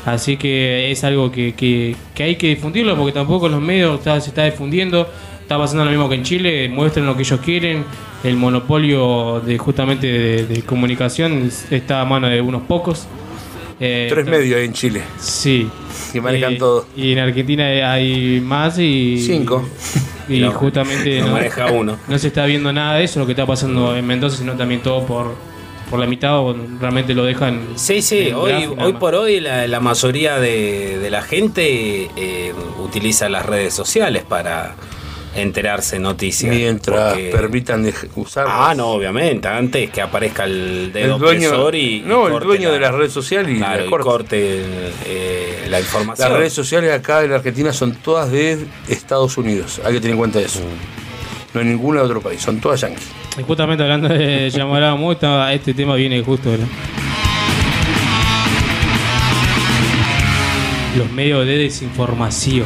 así 0.07 0.37
que 0.37 0.91
es 0.91 1.05
algo 1.05 1.31
que, 1.31 1.55
que, 1.55 1.95
que 2.15 2.23
hay 2.25 2.37
que 2.37 2.49
difundirlo 2.49 2.97
porque 2.97 3.12
tampoco 3.12 3.49
los 3.49 3.61
medios 3.61 3.99
está- 3.99 4.21
se 4.21 4.31
está 4.31 4.45
difundiendo, 4.45 5.09
está 5.43 5.59
pasando 5.59 5.85
lo 5.85 5.91
mismo 5.91 6.09
que 6.09 6.15
en 6.17 6.23
Chile, 6.25 6.69
muestran 6.69 7.07
lo 7.07 7.15
que 7.17 7.23
ellos 7.23 7.41
quieren, 7.41 7.85
el 8.25 8.37
monopolio 8.37 9.41
de 9.41 9.59
justamente 9.59 10.07
de, 10.07 10.47
de 10.47 10.62
comunicación 10.62 11.50
está 11.71 12.00
a 12.00 12.05
mano 12.05 12.29
de 12.29 12.41
unos 12.41 12.62
pocos. 12.62 13.07
Eh, 13.79 14.07
Tres 14.09 14.25
medios 14.26 14.59
en 14.61 14.73
Chile. 14.73 15.03
Sí. 15.19 15.69
Que 16.11 16.19
manejan 16.21 16.55
Eh, 16.55 16.57
todo. 16.57 16.87
Y 16.97 17.12
en 17.12 17.19
Argentina 17.19 17.65
hay 17.93 18.41
más 18.41 18.79
y. 18.79 19.19
Cinco. 19.21 19.62
Y 19.95 20.15
No, 20.28 20.52
justamente 20.52 21.21
no 21.21 21.28
maneja 21.28 21.66
uno. 21.66 21.99
no 22.09 22.18
se 22.18 22.28
está 22.28 22.45
viendo 22.47 22.73
nada 22.73 22.97
de 22.97 23.04
eso, 23.04 23.21
lo 23.21 23.26
que 23.26 23.33
está 23.33 23.47
pasando 23.47 23.97
en 23.97 24.06
Mendoza, 24.06 24.37
sino 24.38 24.54
también 24.54 24.80
todo 24.83 25.06
por, 25.06 25.35
por 25.90 25.99
la 25.99 26.06
mitad 26.06 26.38
o 26.38 26.56
realmente 26.80 27.14
lo 27.14 27.25
dejan. 27.25 27.61
Sí, 27.76 28.02
sí, 28.02 28.33
hoy, 28.33 28.68
hoy 28.78 28.92
por 28.95 29.14
hoy 29.14 29.40
la, 29.40 29.66
la 29.66 29.80
mayoría 29.80 30.38
de, 30.38 30.99
de 30.99 31.11
la 31.11 31.23
gente 31.23 32.11
eh, 32.16 32.52
utiliza 32.83 33.28
las 33.28 33.47
redes 33.47 33.75
sociales 33.75 34.25
para 34.25 34.75
enterarse 35.37 35.99
noticias. 35.99 36.55
Mientras 36.55 37.12
porque- 37.14 37.31
permitan 37.31 37.93
usar. 38.16 38.47
Ah, 38.49 38.75
no, 38.76 38.88
obviamente, 38.88 39.47
antes 39.49 39.90
que 39.90 40.00
aparezca 40.02 40.45
el 40.45 40.90
dedo 40.93 41.14
el 41.16 41.21
dueño, 41.21 41.49
opresor 41.49 41.75
y, 41.75 41.97
y 41.97 42.00
no, 42.00 42.28
el 42.28 42.43
dueño 42.43 42.69
la- 42.69 42.75
de 42.75 42.81
las 42.81 42.95
redes 42.95 43.12
sociales 43.12 43.55
y 43.55 43.59
claro, 43.59 43.81
la 43.81 43.87
y 43.87 43.90
corte. 43.90 44.62
eh, 45.07 45.66
la 45.69 45.81
información. 45.81 46.28
Las 46.31 46.38
redes 46.38 46.52
sociales 46.52 46.93
acá 46.93 47.23
en 47.25 47.31
la 47.31 47.37
Argentina 47.37 47.73
son 47.73 47.95
todas 47.97 48.31
de 48.31 48.59
Estados 48.88 49.37
Unidos. 49.37 49.81
Hay 49.85 49.93
que 49.95 50.00
tener 50.00 50.12
en 50.12 50.19
cuenta 50.19 50.40
eso. 50.40 50.61
No 51.55 51.61
hay 51.61 51.66
ninguna 51.66 52.00
de 52.00 52.07
otro 52.07 52.21
país, 52.21 52.40
son 52.43 52.61
todas 52.61 52.81
yanquis. 52.83 53.09
Y 53.38 53.43
justamente 53.43 53.83
hablando 53.83 54.09
de 54.09 54.50
Yamará 54.55 54.95
Mota, 54.95 55.52
este 55.52 55.73
tema 55.75 55.95
viene 55.95 56.23
justo. 56.23 56.50
¿no? 56.50 56.66
Los 60.97 61.11
medios 61.12 61.45
de 61.47 61.59
desinformación. 61.59 62.64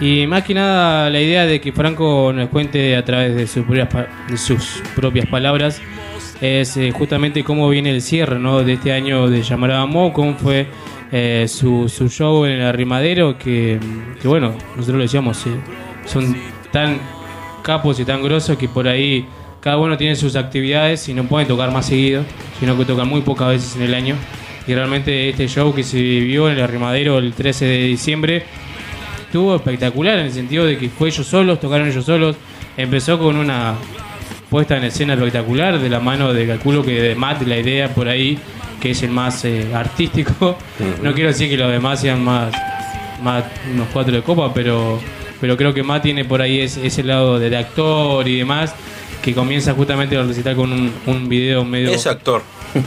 Y 0.00 0.26
más 0.28 0.44
que 0.44 0.54
nada 0.54 1.10
la 1.10 1.20
idea 1.20 1.44
de 1.44 1.60
que 1.60 1.72
Franco 1.72 2.32
nos 2.32 2.48
cuente 2.50 2.96
a 2.96 3.04
través 3.04 3.34
de 3.34 3.46
sus 3.46 3.64
propias, 3.64 3.88
de 4.28 4.36
sus 4.36 4.82
propias 4.94 5.26
palabras 5.26 5.82
es 6.40 6.76
eh, 6.76 6.92
justamente 6.92 7.42
cómo 7.42 7.68
viene 7.68 7.90
el 7.90 8.00
cierre 8.00 8.38
¿no? 8.38 8.62
de 8.62 8.74
este 8.74 8.92
año 8.92 9.28
de 9.28 9.42
Yamará 9.42 9.84
Mo, 9.86 10.12
cómo 10.12 10.34
fue 10.34 10.68
eh, 11.10 11.46
su, 11.48 11.88
su 11.88 12.08
show 12.08 12.44
en 12.44 12.52
el 12.52 12.62
arrimadero, 12.62 13.38
que, 13.38 13.80
que 14.20 14.28
bueno, 14.28 14.54
nosotros 14.76 14.96
lo 14.96 15.02
decíamos, 15.02 15.44
eh, 15.46 15.50
son 16.04 16.36
tan 16.70 17.00
capos 17.62 17.98
y 17.98 18.04
tan 18.04 18.22
grosos 18.22 18.56
que 18.56 18.68
por 18.68 18.86
ahí 18.86 19.26
cada 19.60 19.78
uno 19.78 19.96
tiene 19.96 20.14
sus 20.14 20.36
actividades 20.36 21.08
y 21.08 21.14
no 21.14 21.24
pueden 21.24 21.48
tocar 21.48 21.72
más 21.72 21.86
seguido, 21.86 22.22
sino 22.60 22.78
que 22.78 22.84
tocan 22.84 23.08
muy 23.08 23.22
pocas 23.22 23.48
veces 23.48 23.76
en 23.76 23.82
el 23.82 23.94
año. 23.94 24.14
Y 24.66 24.74
realmente 24.74 25.30
este 25.30 25.48
show 25.48 25.74
que 25.74 25.82
se 25.82 26.00
vivió 26.00 26.48
en 26.48 26.58
el 26.58 26.62
arrimadero 26.62 27.18
el 27.18 27.32
13 27.32 27.64
de 27.64 27.82
diciembre 27.84 28.44
estuvo 29.28 29.54
espectacular 29.56 30.18
en 30.18 30.26
el 30.26 30.32
sentido 30.32 30.66
de 30.66 30.76
que 30.76 30.88
fue 30.88 31.08
ellos 31.08 31.26
solos, 31.26 31.60
tocaron 31.60 31.88
ellos 31.88 32.04
solos. 32.04 32.36
Empezó 32.76 33.18
con 33.18 33.36
una 33.36 33.74
puesta 34.50 34.76
en 34.76 34.84
escena 34.84 35.14
espectacular 35.14 35.78
de 35.78 35.88
la 35.88 36.00
mano 36.00 36.32
de 36.32 36.46
calculo 36.46 36.82
que 36.82 37.00
de 37.00 37.14
Matt 37.14 37.42
la 37.42 37.58
idea 37.58 37.94
por 37.94 38.08
ahí 38.08 38.38
que 38.80 38.92
es 38.92 39.02
el 39.02 39.10
más 39.10 39.44
eh, 39.44 39.74
artístico 39.74 40.56
no 41.02 41.12
quiero 41.12 41.28
decir 41.28 41.50
que 41.50 41.56
los 41.58 41.70
demás 41.70 42.00
sean 42.00 42.24
más 42.24 42.54
más 43.22 43.44
unos 43.74 43.88
cuatro 43.92 44.14
de 44.14 44.22
copa 44.22 44.54
pero 44.54 44.98
pero 45.40 45.56
creo 45.56 45.72
que 45.72 45.82
Matt 45.82 46.02
tiene 46.02 46.24
por 46.24 46.42
ahí 46.42 46.60
ese, 46.60 46.86
ese 46.86 47.02
lado 47.02 47.38
de, 47.38 47.50
de 47.50 47.56
actor 47.56 48.26
y 48.26 48.38
demás, 48.38 48.74
que 49.22 49.34
comienza 49.34 49.74
justamente 49.74 50.16
a 50.16 50.22
recitar 50.22 50.56
con 50.56 50.72
un, 50.72 50.92
un 51.06 51.28
video 51.28 51.64
medio... 51.64 51.90
Es 51.90 52.06
actor. 52.06 52.42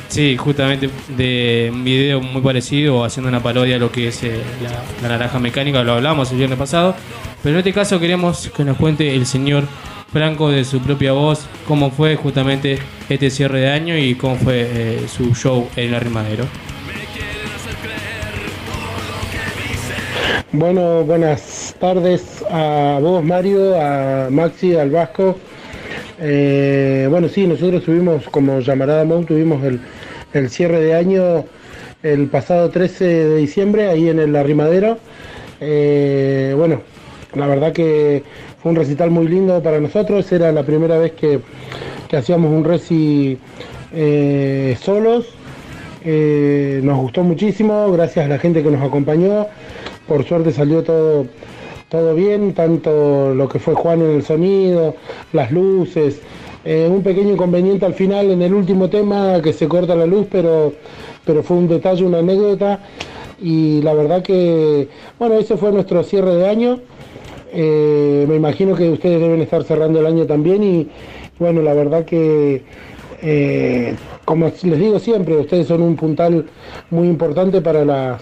Sí, 0.07 0.37
justamente 0.37 0.89
de 1.17 1.69
un 1.73 1.83
video 1.83 2.21
muy 2.21 2.41
parecido, 2.41 3.03
haciendo 3.03 3.29
una 3.29 3.41
parodia 3.41 3.75
de 3.75 3.79
lo 3.79 3.91
que 3.91 4.07
es 4.07 4.23
eh, 4.23 4.41
la, 4.61 4.71
la 5.01 5.17
naranja 5.17 5.39
mecánica, 5.39 5.83
lo 5.83 5.93
hablamos 5.93 6.31
el 6.31 6.37
viernes 6.37 6.57
pasado. 6.57 6.95
Pero 7.43 7.55
en 7.55 7.59
este 7.59 7.73
caso 7.73 7.99
queremos 7.99 8.51
que 8.55 8.63
nos 8.63 8.77
cuente 8.77 9.15
el 9.15 9.25
señor 9.25 9.63
Franco 10.11 10.49
de 10.49 10.65
su 10.65 10.79
propia 10.81 11.13
voz 11.13 11.47
cómo 11.65 11.89
fue 11.89 12.17
justamente 12.17 12.77
este 13.07 13.29
cierre 13.29 13.61
de 13.61 13.69
año 13.69 13.97
y 13.97 14.15
cómo 14.15 14.35
fue 14.35 14.67
eh, 14.69 15.07
su 15.07 15.33
show 15.33 15.67
en 15.75 15.89
el 15.89 15.95
Arrimadero. 15.95 16.45
Bueno, 20.51 21.05
buenas 21.05 21.73
tardes 21.79 22.43
a 22.49 22.99
vos, 23.01 23.23
Mario, 23.23 23.81
a 23.81 24.27
Maxi, 24.29 24.75
al 24.75 24.91
Vasco. 24.91 25.37
Eh, 26.23 27.07
bueno, 27.09 27.27
sí, 27.27 27.47
nosotros 27.47 27.83
tuvimos, 27.83 28.25
como 28.29 28.59
Llamarada 28.59 29.03
Mount, 29.05 29.27
tuvimos 29.27 29.63
el, 29.63 29.79
el 30.33 30.49
cierre 30.51 30.79
de 30.79 30.93
año 30.93 31.45
el 32.03 32.27
pasado 32.27 32.69
13 32.69 33.05
de 33.05 33.37
diciembre 33.37 33.87
ahí 33.89 34.07
en 34.07 34.19
el 34.19 34.35
Arrimadero. 34.35 34.99
Eh, 35.59 36.53
bueno, 36.55 36.81
la 37.33 37.47
verdad 37.47 37.73
que 37.73 38.23
fue 38.61 38.71
un 38.71 38.77
recital 38.77 39.09
muy 39.09 39.27
lindo 39.27 39.63
para 39.63 39.79
nosotros. 39.79 40.31
Era 40.31 40.51
la 40.51 40.63
primera 40.63 40.99
vez 40.99 41.13
que, 41.13 41.39
que 42.07 42.17
hacíamos 42.17 42.51
un 42.51 42.65
reci 42.65 43.39
eh, 43.91 44.77
solos. 44.79 45.25
Nos 46.03 46.97
gustó 46.99 47.23
muchísimo, 47.23 47.91
gracias 47.91 48.25
a 48.25 48.29
la 48.29 48.37
gente 48.37 48.61
que 48.61 48.69
nos 48.69 48.81
acompañó. 48.83 49.47
Por 50.07 50.23
suerte 50.25 50.51
salió 50.51 50.83
todo, 50.83 51.27
todo 51.91 52.15
bien, 52.15 52.53
tanto 52.53 53.35
lo 53.35 53.49
que 53.49 53.59
fue 53.59 53.73
Juan 53.73 54.01
en 54.01 54.11
el 54.11 54.23
sonido, 54.23 54.95
las 55.33 55.51
luces. 55.51 56.21
Eh, 56.63 56.87
un 56.89 57.03
pequeño 57.03 57.33
inconveniente 57.33 57.85
al 57.85 57.93
final 57.93 58.31
en 58.31 58.41
el 58.41 58.53
último 58.53 58.89
tema 58.89 59.41
que 59.43 59.51
se 59.51 59.67
corta 59.67 59.93
la 59.93 60.05
luz, 60.05 60.25
pero, 60.31 60.71
pero 61.25 61.43
fue 61.43 61.57
un 61.57 61.67
detalle, 61.67 62.05
una 62.05 62.19
anécdota. 62.19 62.79
Y 63.41 63.81
la 63.81 63.93
verdad 63.93 64.21
que, 64.21 64.87
bueno, 65.19 65.35
ese 65.35 65.57
fue 65.57 65.73
nuestro 65.73 66.01
cierre 66.03 66.33
de 66.35 66.47
año. 66.47 66.79
Eh, 67.51 68.25
me 68.25 68.37
imagino 68.37 68.73
que 68.73 68.89
ustedes 68.89 69.19
deben 69.19 69.41
estar 69.41 69.65
cerrando 69.65 69.99
el 69.99 70.05
año 70.05 70.25
también 70.25 70.63
y 70.63 70.87
bueno, 71.39 71.61
la 71.61 71.73
verdad 71.73 72.05
que 72.05 72.63
eh, 73.21 73.95
como 74.23 74.45
les 74.45 74.79
digo 74.79 74.97
siempre, 74.99 75.35
ustedes 75.35 75.67
son 75.67 75.81
un 75.81 75.97
puntal 75.97 76.45
muy 76.89 77.09
importante 77.09 77.59
para 77.59 77.83
la 77.83 78.17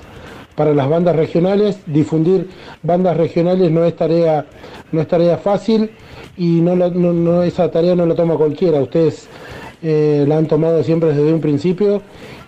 para 0.60 0.74
las 0.74 0.90
bandas 0.90 1.16
regionales, 1.16 1.78
difundir 1.86 2.50
bandas 2.84 3.16
regionales 3.16 3.72
no 3.72 3.86
es 3.86 3.96
tarea 3.96 4.46
no 4.92 5.00
es 5.00 5.08
tarea 5.08 5.38
fácil 5.38 5.90
y 6.36 6.60
no, 6.60 6.76
la- 6.76 6.90
no- 6.90 7.14
no- 7.14 7.44
esa 7.44 7.72
tarea 7.72 7.96
no 7.96 8.06
la 8.06 8.14
toma 8.14 8.36
cualquiera. 8.36 8.82
Ustedes 8.82 9.30
eh, 9.82 10.26
la 10.28 10.36
han 10.38 10.48
tomado 10.48 10.84
siempre 10.84 11.14
desde 11.14 11.32
un 11.32 11.40
principio 11.40 12.02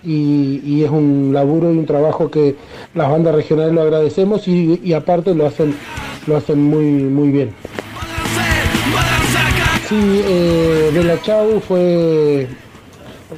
y, 0.03 0.59
y 0.65 0.83
es 0.83 0.89
un 0.91 1.31
laburo 1.33 1.73
y 1.73 1.77
un 1.77 1.85
trabajo 1.85 2.29
que 2.29 2.57
las 2.95 3.09
bandas 3.09 3.33
regionales 3.33 3.73
lo 3.73 3.81
agradecemos 3.81 4.45
y, 4.45 4.93
aparte 4.93 5.33
lo 5.33 5.45
hacen 5.47 5.73
lo 6.27 6.35
hacen 6.35 6.61
muy 6.61 6.83
muy 6.85 7.29
bien. 7.29 7.51
Sí, 9.87 10.21
eh, 10.27 10.91
Bella 10.93 11.17
Chau 11.21 11.61
fue 11.61 12.45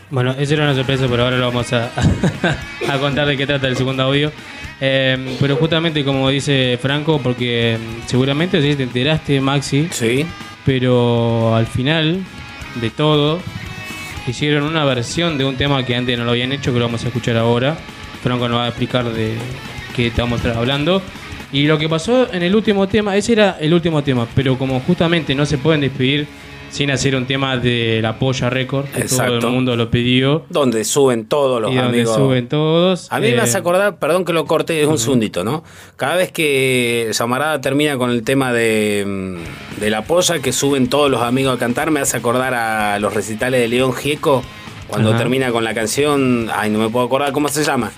Bueno, 0.09 0.31
eso 0.39 0.55
era 0.55 0.63
una 0.63 0.73
sorpresa, 0.73 1.05
pero 1.07 1.25
ahora 1.25 1.37
lo 1.37 1.45
vamos 1.45 1.71
a, 1.73 1.91
a 2.89 2.97
contar 2.99 3.27
de 3.27 3.37
qué 3.37 3.45
trata 3.45 3.67
el 3.67 3.77
segundo 3.77 4.01
audio. 4.01 4.31
Eh, 4.81 5.37
pero 5.39 5.55
justamente 5.55 6.03
como 6.03 6.29
dice 6.29 6.77
Franco, 6.81 7.19
porque 7.21 7.77
mm, 7.77 8.07
seguramente 8.07 8.61
sí 8.61 8.75
te 8.75 8.83
enteraste, 8.83 9.39
Maxi. 9.41 9.87
Sí. 9.91 10.25
Pero 10.65 11.55
al 11.55 11.67
final 11.67 12.23
de 12.75 12.89
todo, 12.89 13.39
hicieron 14.27 14.63
una 14.63 14.85
versión 14.85 15.37
de 15.37 15.45
un 15.45 15.55
tema 15.55 15.85
que 15.85 15.95
antes 15.95 16.17
no 16.17 16.25
lo 16.25 16.31
habían 16.31 16.51
hecho, 16.51 16.73
que 16.73 16.79
lo 16.79 16.85
vamos 16.85 17.03
a 17.03 17.07
escuchar 17.07 17.37
ahora. 17.37 17.77
Franco 18.21 18.47
nos 18.47 18.59
va 18.59 18.65
a 18.65 18.67
explicar 18.69 19.11
de 19.11 19.33
qué 19.95 20.07
estamos 20.07 20.43
hablando. 20.45 21.01
Y 21.51 21.67
lo 21.67 21.77
que 21.77 21.87
pasó 21.87 22.33
en 22.33 22.41
el 22.41 22.55
último 22.55 22.87
tema, 22.87 23.15
ese 23.15 23.33
era 23.33 23.57
el 23.59 23.73
último 23.73 24.01
tema, 24.03 24.27
pero 24.33 24.57
como 24.57 24.79
justamente 24.79 25.35
no 25.35 25.45
se 25.45 25.59
pueden 25.59 25.81
despedir 25.81 26.27
sin 26.73 26.89
hacer 26.89 27.15
un 27.15 27.27
tema 27.27 27.55
de 27.57 27.99
la 28.01 28.17
Polla 28.17 28.49
Record, 28.49 28.85
que 28.85 29.03
todo 29.03 29.03
Exacto. 29.03 29.47
el 29.47 29.53
mundo 29.53 29.75
lo 29.75 29.91
pidió. 29.91 30.43
Donde 30.49 30.83
suben 30.83 31.27
todos 31.27 31.61
los 31.61 31.71
y 31.71 31.75
donde 31.75 31.99
amigos. 31.99 32.15
suben 32.15 32.49
todos. 32.49 33.11
A 33.11 33.19
mí 33.19 33.27
me 33.27 33.35
eh, 33.35 33.41
hace 33.41 33.59
acordar, 33.59 33.99
perdón 33.99 34.25
que 34.25 34.33
lo 34.33 34.45
corte, 34.45 34.81
es 34.81 34.87
un 34.87 34.97
segundito, 34.97 35.43
¿no? 35.43 35.63
Cada 35.97 36.15
vez 36.15 36.31
que 36.31 37.09
Samarada 37.11 37.61
termina 37.61 37.95
con 37.99 38.09
el 38.09 38.23
tema 38.23 38.51
de, 38.51 39.03
mm, 39.05 39.81
de 39.81 39.89
la 39.91 40.01
polla, 40.05 40.39
que 40.39 40.51
suben 40.51 40.89
todos 40.89 41.11
los 41.11 41.21
amigos 41.21 41.55
a 41.55 41.59
cantar, 41.59 41.91
me 41.91 41.99
hace 41.99 42.17
acordar 42.17 42.55
a 42.55 42.97
los 42.97 43.13
recitales 43.13 43.61
de 43.61 43.67
León 43.67 43.93
Gieco, 43.93 44.43
cuando 44.87 45.15
termina 45.15 45.51
con 45.51 45.63
la 45.63 45.75
canción, 45.75 46.49
ay, 46.55 46.71
no 46.71 46.79
me 46.79 46.89
puedo 46.89 47.05
acordar 47.05 47.33
cómo 47.33 47.49
se 47.49 47.63
llama, 47.63 47.91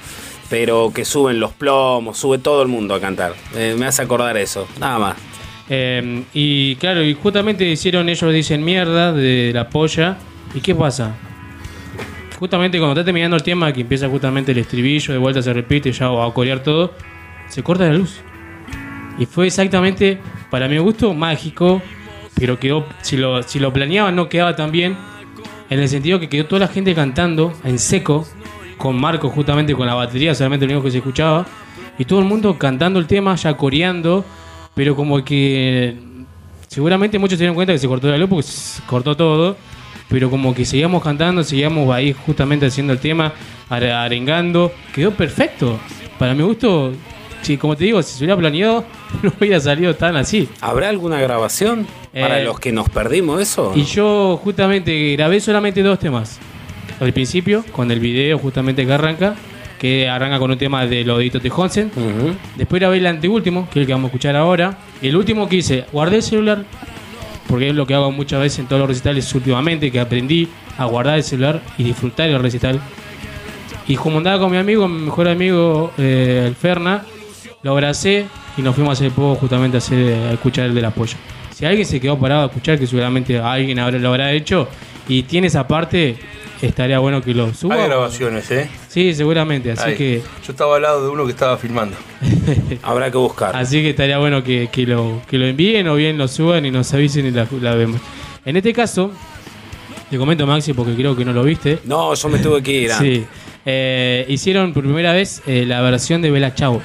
pero 0.49 0.91
que 0.93 1.05
suben 1.05 1.39
los 1.39 1.53
plomos, 1.53 2.17
sube 2.17 2.39
todo 2.39 2.61
el 2.61 2.67
mundo 2.67 2.93
a 2.93 2.99
cantar. 2.99 3.35
Eh, 3.55 3.73
me 3.77 3.85
hace 3.85 4.01
acordar 4.01 4.35
eso, 4.35 4.67
nada 4.81 4.99
más. 4.99 5.15
Eh, 5.69 6.23
y 6.33 6.75
claro, 6.75 7.03
y 7.03 7.13
justamente 7.13 7.65
hicieron, 7.65 8.07
ellos 8.09 8.33
dicen 8.33 8.63
mierda 8.63 9.11
de 9.11 9.51
la 9.53 9.69
polla. 9.69 10.17
¿Y 10.53 10.61
qué 10.61 10.75
pasa? 10.75 11.15
Justamente 12.39 12.77
cuando 12.77 12.93
está 12.93 13.05
terminando 13.05 13.35
el 13.35 13.43
tema, 13.43 13.71
que 13.71 13.81
empieza 13.81 14.09
justamente 14.09 14.51
el 14.51 14.57
estribillo, 14.57 15.13
de 15.13 15.19
vuelta 15.19 15.41
se 15.41 15.53
repite, 15.53 15.91
ya 15.91 16.09
va 16.09 16.27
a 16.27 16.33
corear 16.33 16.61
todo, 16.61 16.93
se 17.47 17.63
corta 17.63 17.85
la 17.85 17.93
luz. 17.93 18.19
Y 19.17 19.25
fue 19.25 19.47
exactamente, 19.47 20.19
para 20.49 20.67
mi 20.67 20.77
gusto, 20.77 21.13
mágico, 21.13 21.81
pero 22.37 22.59
quedó, 22.59 22.85
si 23.01 23.15
lo, 23.15 23.41
si 23.43 23.59
lo 23.59 23.71
planeaban 23.71 24.15
no 24.15 24.27
quedaba 24.27 24.55
tan 24.55 24.71
bien, 24.71 24.97
en 25.69 25.79
el 25.79 25.87
sentido 25.87 26.19
que 26.19 26.27
quedó 26.27 26.45
toda 26.45 26.59
la 26.59 26.67
gente 26.67 26.93
cantando 26.93 27.53
en 27.63 27.79
seco, 27.79 28.27
con 28.77 28.99
Marco 28.99 29.29
justamente 29.29 29.73
con 29.73 29.87
la 29.87 29.93
batería, 29.93 30.35
solamente 30.35 30.65
lo 30.65 30.73
único 30.73 30.83
que 30.83 30.91
se 30.91 30.97
escuchaba, 30.97 31.45
y 31.97 32.03
todo 32.03 32.19
el 32.19 32.25
mundo 32.25 32.57
cantando 32.57 32.99
el 32.99 33.07
tema, 33.07 33.35
ya 33.35 33.55
coreando, 33.55 34.25
pero 34.75 34.95
como 34.95 35.23
que 35.25 35.95
seguramente 36.67 37.17
muchos 37.17 37.37
se 37.37 37.43
dieron 37.43 37.55
cuenta 37.55 37.73
que 37.73 37.79
se 37.79 37.87
cortó 37.87 38.07
la 38.09 38.17
luz 38.17 38.29
porque 38.29 38.43
se 38.43 38.81
cortó 38.83 39.15
todo, 39.17 39.57
pero 40.09 40.29
como 40.29 40.53
que 40.53 40.65
seguíamos 40.65 41.01
cantando, 41.03 41.43
seguíamos 41.43 41.93
ahí 41.93 42.13
justamente 42.25 42.65
haciendo 42.67 42.93
el 42.93 42.99
tema, 42.99 43.33
are- 43.69 43.91
arengando, 43.91 44.71
quedó 44.93 45.11
perfecto. 45.11 45.79
Para 46.19 46.33
mi 46.33 46.43
gusto, 46.43 46.93
sí, 47.41 47.57
como 47.57 47.75
te 47.75 47.85
digo, 47.85 48.01
si 48.03 48.11
se 48.17 48.23
hubiera 48.23 48.37
planeado, 48.37 48.85
no 49.23 49.31
hubiera 49.39 49.59
salido 49.59 49.95
tan 49.95 50.15
así. 50.15 50.47
¿Habrá 50.61 50.89
alguna 50.89 51.19
grabación 51.19 51.87
para 52.13 52.39
Eh, 52.39 52.43
los 52.43 52.59
que 52.59 52.71
nos 52.71 52.87
perdimos 52.89 53.41
eso? 53.41 53.71
Y 53.75 53.83
yo 53.83 54.39
justamente 54.43 55.13
grabé 55.13 55.39
solamente 55.39 55.81
dos 55.81 55.99
temas. 55.99 56.39
Al 56.99 57.11
principio, 57.11 57.63
con 57.73 57.91
el 57.91 57.99
video 57.99 58.37
justamente 58.37 58.85
que 58.85 58.93
arranca, 58.93 59.35
que 59.79 60.09
arranca 60.09 60.39
con 60.39 60.51
un 60.51 60.57
tema 60.57 60.85
de 60.85 61.03
Lodito 61.03 61.39
Tejonsen. 61.39 61.91
Ujú. 61.95 62.35
Después 62.55 62.79
grabé 62.79 62.97
el 62.97 63.07
anteúltimo, 63.07 63.67
que 63.71 63.79
es 63.79 63.83
el 63.83 63.87
que 63.87 63.93
vamos 63.93 64.05
a 64.05 64.07
escuchar 64.07 64.35
ahora. 64.35 64.77
Y 65.01 65.07
el 65.07 65.15
último 65.15 65.47
que 65.49 65.57
hice, 65.57 65.85
guardé 65.91 66.17
el 66.17 66.23
celular, 66.23 66.63
porque 67.47 67.69
es 67.69 67.75
lo 67.75 67.85
que 67.85 67.93
hago 67.93 68.11
muchas 68.11 68.39
veces 68.41 68.59
en 68.59 68.67
todos 68.67 68.79
los 68.79 68.89
recitales 68.89 69.33
últimamente, 69.35 69.91
que 69.91 69.99
aprendí 69.99 70.47
a 70.77 70.85
guardar 70.85 71.17
el 71.17 71.23
celular 71.23 71.61
y 71.77 71.83
disfrutar 71.83 72.29
el 72.29 72.39
recital. 72.39 72.79
Y 73.87 73.95
como 73.95 74.17
andaba 74.17 74.39
con 74.39 74.51
mi 74.51 74.57
amigo, 74.57 74.87
mi 74.87 75.05
mejor 75.05 75.27
amigo, 75.27 75.91
eh, 75.97 76.45
el 76.47 76.55
Ferna, 76.55 77.03
lo 77.61 77.71
abracé 77.71 78.25
y 78.57 78.61
nos 78.61 78.75
fuimos 78.75 78.99
hace 78.99 79.11
poco 79.11 79.35
justamente 79.35 79.77
a, 79.77 79.79
hacer, 79.79 80.13
a 80.13 80.31
escuchar 80.33 80.65
el 80.65 80.75
del 80.75 80.85
apoyo. 80.85 81.15
Si 81.51 81.65
alguien 81.65 81.85
se 81.85 81.99
quedó 81.99 82.17
parado 82.17 82.43
a 82.43 82.45
escuchar, 82.47 82.79
que 82.79 82.87
seguramente 82.87 83.39
alguien 83.39 83.79
habrá, 83.79 83.97
lo 83.97 84.09
habrá 84.09 84.31
hecho, 84.33 84.67
y 85.07 85.23
tiene 85.23 85.47
esa 85.47 85.67
parte, 85.67 86.17
estaría 86.61 86.99
bueno 86.99 87.21
que 87.21 87.33
lo 87.33 87.53
suba. 87.53 87.75
Hay 87.75 87.87
grabaciones, 87.87 88.49
¿eh? 88.51 88.69
Sí, 88.87 89.13
seguramente, 89.13 89.71
así 89.71 89.95
que... 89.95 90.21
Yo 90.45 90.51
estaba 90.51 90.75
al 90.77 90.81
lado 90.81 91.03
de 91.03 91.09
uno 91.09 91.25
que 91.25 91.31
estaba 91.31 91.57
filmando. 91.57 91.95
Habrá 92.83 93.11
que 93.11 93.17
buscar. 93.17 93.55
Así 93.55 93.81
que 93.81 93.91
estaría 93.91 94.17
bueno 94.17 94.43
que, 94.43 94.69
que 94.71 94.85
lo, 94.85 95.21
que 95.29 95.37
lo 95.37 95.45
envíen 95.45 95.87
o 95.87 95.95
bien 95.95 96.17
lo 96.17 96.27
suban 96.27 96.65
y 96.65 96.71
nos 96.71 96.93
avisen 96.93 97.25
y 97.25 97.31
la, 97.31 97.47
la 97.61 97.75
vemos. 97.75 98.01
En 98.45 98.57
este 98.57 98.73
caso, 98.73 99.11
te 100.09 100.17
comento 100.17 100.45
Maxi 100.45 100.73
porque 100.73 100.95
creo 100.95 101.15
que 101.15 101.25
no 101.25 101.33
lo 101.33 101.43
viste. 101.43 101.79
No, 101.85 102.13
yo 102.13 102.29
me 102.29 102.39
tuve 102.39 102.61
que 102.61 102.71
ir. 102.71 102.91
antes. 102.91 103.19
Sí. 103.19 103.25
Eh, 103.65 104.25
hicieron 104.29 104.73
por 104.73 104.83
primera 104.83 105.11
vez 105.11 105.41
eh, 105.47 105.65
la 105.65 105.81
versión 105.81 106.21
de 106.21 106.29
Bella 106.31 106.53
Chao. 106.53 106.81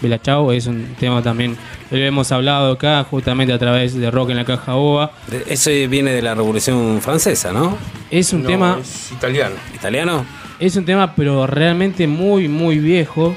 Bella 0.00 0.20
Chao 0.22 0.52
es 0.52 0.66
un 0.66 0.94
tema 0.98 1.22
también 1.22 1.56
lo 1.98 2.04
hemos 2.04 2.30
hablado 2.32 2.72
acá 2.72 3.04
justamente 3.08 3.52
a 3.52 3.58
través 3.58 3.94
de 3.94 4.10
Rock 4.10 4.30
en 4.30 4.36
la 4.36 4.44
Caja 4.44 4.74
Boba. 4.74 5.12
De- 5.28 5.44
Ese 5.48 5.86
viene 5.86 6.12
de 6.12 6.22
la 6.22 6.34
Revolución 6.34 7.00
Francesa, 7.00 7.52
¿no? 7.52 7.76
Es 8.10 8.32
un 8.32 8.42
No, 8.42 8.48
tema 8.48 8.78
Es 8.80 9.12
italiano. 9.12 9.56
¿Italiano? 9.74 10.24
Es 10.58 10.76
un 10.76 10.84
tema, 10.84 11.14
pero 11.14 11.46
realmente 11.46 12.06
muy, 12.06 12.48
muy 12.48 12.78
viejo. 12.78 13.36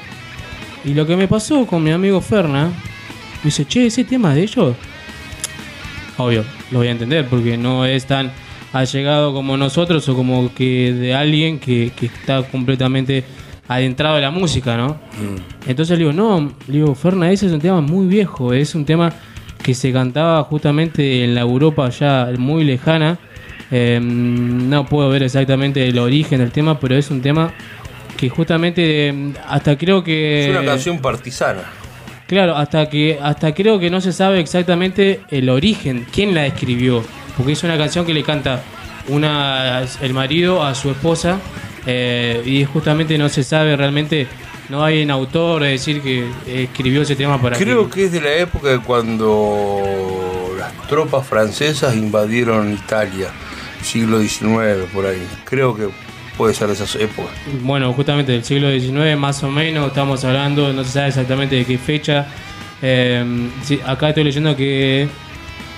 Y 0.85 0.93
lo 0.93 1.05
que 1.07 1.17
me 1.17 1.27
pasó 1.27 1.65
con 1.65 1.83
mi 1.83 1.91
amigo 1.91 2.21
Ferna, 2.21 2.65
me 2.67 3.43
dice, 3.45 3.65
che, 3.65 3.87
ese 3.87 4.03
tema 4.03 4.33
de 4.33 4.43
ellos. 4.43 4.75
Obvio, 6.17 6.43
lo 6.71 6.79
voy 6.79 6.87
a 6.87 6.91
entender 6.91 7.25
porque 7.27 7.57
no 7.57 7.85
es 7.85 8.05
tan 8.05 8.31
allegado 8.73 9.33
como 9.33 9.55
nosotros 9.57 10.07
o 10.09 10.15
como 10.15 10.53
que 10.53 10.93
de 10.93 11.13
alguien 11.13 11.59
que, 11.59 11.91
que 11.95 12.07
está 12.07 12.43
completamente 12.43 13.23
adentrado 13.67 14.15
en 14.17 14.21
la 14.21 14.31
música, 14.31 14.77
¿no? 14.77 14.97
Entonces 15.67 15.97
le 15.97 16.05
digo, 16.05 16.13
no, 16.13 16.53
le 16.67 16.73
digo, 16.73 16.95
Ferna, 16.95 17.31
ese 17.31 17.47
es 17.47 17.51
un 17.51 17.59
tema 17.59 17.81
muy 17.81 18.07
viejo, 18.07 18.53
es 18.53 18.75
un 18.75 18.85
tema 18.85 19.11
que 19.61 19.73
se 19.73 19.91
cantaba 19.91 20.43
justamente 20.43 21.23
en 21.23 21.35
la 21.35 21.41
Europa 21.41 21.89
ya 21.89 22.29
muy 22.37 22.63
lejana. 22.63 23.17
Eh, 23.69 23.99
no 24.01 24.85
puedo 24.85 25.09
ver 25.09 25.23
exactamente 25.23 25.85
el 25.85 25.99
origen 25.99 26.39
del 26.39 26.51
tema, 26.51 26.79
pero 26.79 26.95
es 26.95 27.11
un 27.11 27.21
tema 27.21 27.51
que 28.15 28.29
justamente 28.29 29.09
eh, 29.09 29.33
hasta 29.47 29.77
creo 29.77 30.03
que... 30.03 30.45
Es 30.45 30.49
una 30.51 30.65
canción 30.65 30.99
partisana. 30.99 31.63
Claro, 32.27 32.55
hasta 32.55 32.89
que 32.89 33.19
hasta 33.21 33.53
creo 33.53 33.79
que 33.79 33.89
no 33.89 34.01
se 34.01 34.11
sabe 34.11 34.39
exactamente 34.39 35.21
el 35.29 35.49
origen, 35.49 36.05
quién 36.11 36.33
la 36.33 36.45
escribió, 36.45 37.03
porque 37.35 37.53
es 37.53 37.63
una 37.63 37.77
canción 37.77 38.05
que 38.05 38.13
le 38.13 38.23
canta 38.23 38.61
una 39.07 39.83
el 40.01 40.13
marido 40.13 40.61
a 40.63 40.75
su 40.75 40.91
esposa 40.91 41.39
eh, 41.89 42.43
y 42.45 42.65
justamente 42.65 43.17
no 43.17 43.29
se 43.29 43.43
sabe 43.43 43.77
realmente, 43.77 44.27
no 44.67 44.83
hay 44.83 45.03
un 45.03 45.11
autor 45.11 45.63
de 45.63 45.69
decir 45.69 46.01
que 46.01 46.27
escribió 46.45 47.03
ese 47.03 47.15
tema 47.15 47.41
para 47.41 47.57
Creo 47.57 47.89
que 47.89 48.03
es 48.03 48.11
de 48.11 48.19
la 48.19 48.33
época 48.33 48.67
de 48.67 48.79
cuando 48.79 50.53
las 50.59 50.73
tropas 50.89 51.25
francesas 51.25 51.95
invadieron 51.95 52.73
Italia, 52.73 53.29
siglo 53.81 54.19
XIX 54.19 54.91
por 54.93 55.05
ahí. 55.05 55.25
Creo 55.45 55.73
que 55.77 55.87
puede 56.37 56.53
ser 56.53 56.67
de 56.67 56.73
esas 56.73 56.93
épocas. 56.95 57.31
Bueno, 57.61 57.93
justamente 57.93 58.33
del 58.33 58.43
siglo 58.43 58.69
XIX, 58.69 59.17
más 59.17 59.41
o 59.43 59.49
menos, 59.49 59.87
estamos 59.87 60.25
hablando, 60.25 60.73
no 60.73 60.83
se 60.83 60.91
sabe 60.91 61.07
exactamente 61.07 61.55
de 61.55 61.63
qué 61.63 61.77
fecha. 61.77 62.27
Eh, 62.81 63.49
sí, 63.63 63.79
acá 63.85 64.09
estoy 64.09 64.25
leyendo 64.25 64.57
que 64.57 65.07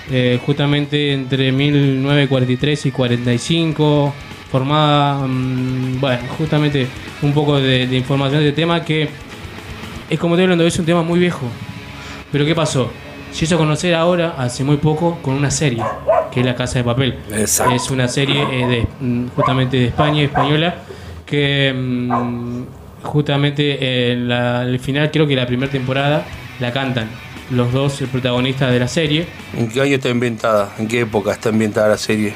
eh, 0.10 0.40
justamente 0.44 1.14
entre 1.14 1.52
1943 1.52 2.88
y 2.88 2.92
45, 2.92 4.14
formada, 4.52 5.26
mm, 5.28 6.00
bueno, 6.00 6.20
justamente 6.38 6.88
un 7.22 7.34
poco 7.34 7.58
de, 7.60 7.88
de 7.88 7.96
información 7.98 8.42
de 8.44 8.52
tema 8.52 8.84
que 8.84 9.10
es 10.10 10.20
como 10.20 10.36
estoy 10.36 10.44
hablando, 10.46 10.66
es 10.66 10.78
un 10.80 10.86
tema 10.86 11.04
muy 11.04 11.20
viejo. 11.20 11.46
Pero 12.32 12.46
¿qué 12.46 12.56
pasó? 12.56 12.92
Se 13.32 13.46
hizo 13.46 13.58
conocer 13.58 13.94
ahora, 13.94 14.36
hace 14.38 14.64
muy 14.64 14.78
poco, 14.78 15.20
con 15.22 15.36
una 15.36 15.52
serie, 15.52 15.84
que 16.32 16.40
es 16.40 16.46
La 16.46 16.56
Casa 16.56 16.80
de 16.80 16.84
Papel. 16.86 17.16
Exacto. 17.32 17.74
Es 17.76 17.92
una 17.92 18.08
serie 18.08 18.42
eh, 18.42 18.68
de, 18.68 18.88
mm, 19.06 19.28
justamente 19.36 19.78
de 19.78 19.86
España, 19.86 20.24
española, 20.24 20.76
que 21.28 21.72
mm, 21.76 22.64
justamente 23.04 24.12
en 24.12 24.28
la- 24.28 24.64
el 24.64 24.80
final, 24.80 25.12
creo 25.12 25.28
que 25.28 25.36
la 25.36 25.46
primera 25.46 25.72
temporada, 25.72 26.26
la 26.60 26.74
cantan 26.74 27.08
los 27.52 27.72
dos 27.72 28.02
protagonistas 28.12 28.72
de 28.72 28.80
la 28.80 28.88
serie. 28.88 29.26
¿En 29.56 29.70
qué 29.70 29.82
año 29.82 29.96
está 29.96 30.10
inventada? 30.10 30.74
¿En 30.80 30.88
qué 30.88 31.02
época 31.02 31.32
está 31.32 31.50
inventada 31.50 31.88
la 31.90 31.98
serie? 31.98 32.34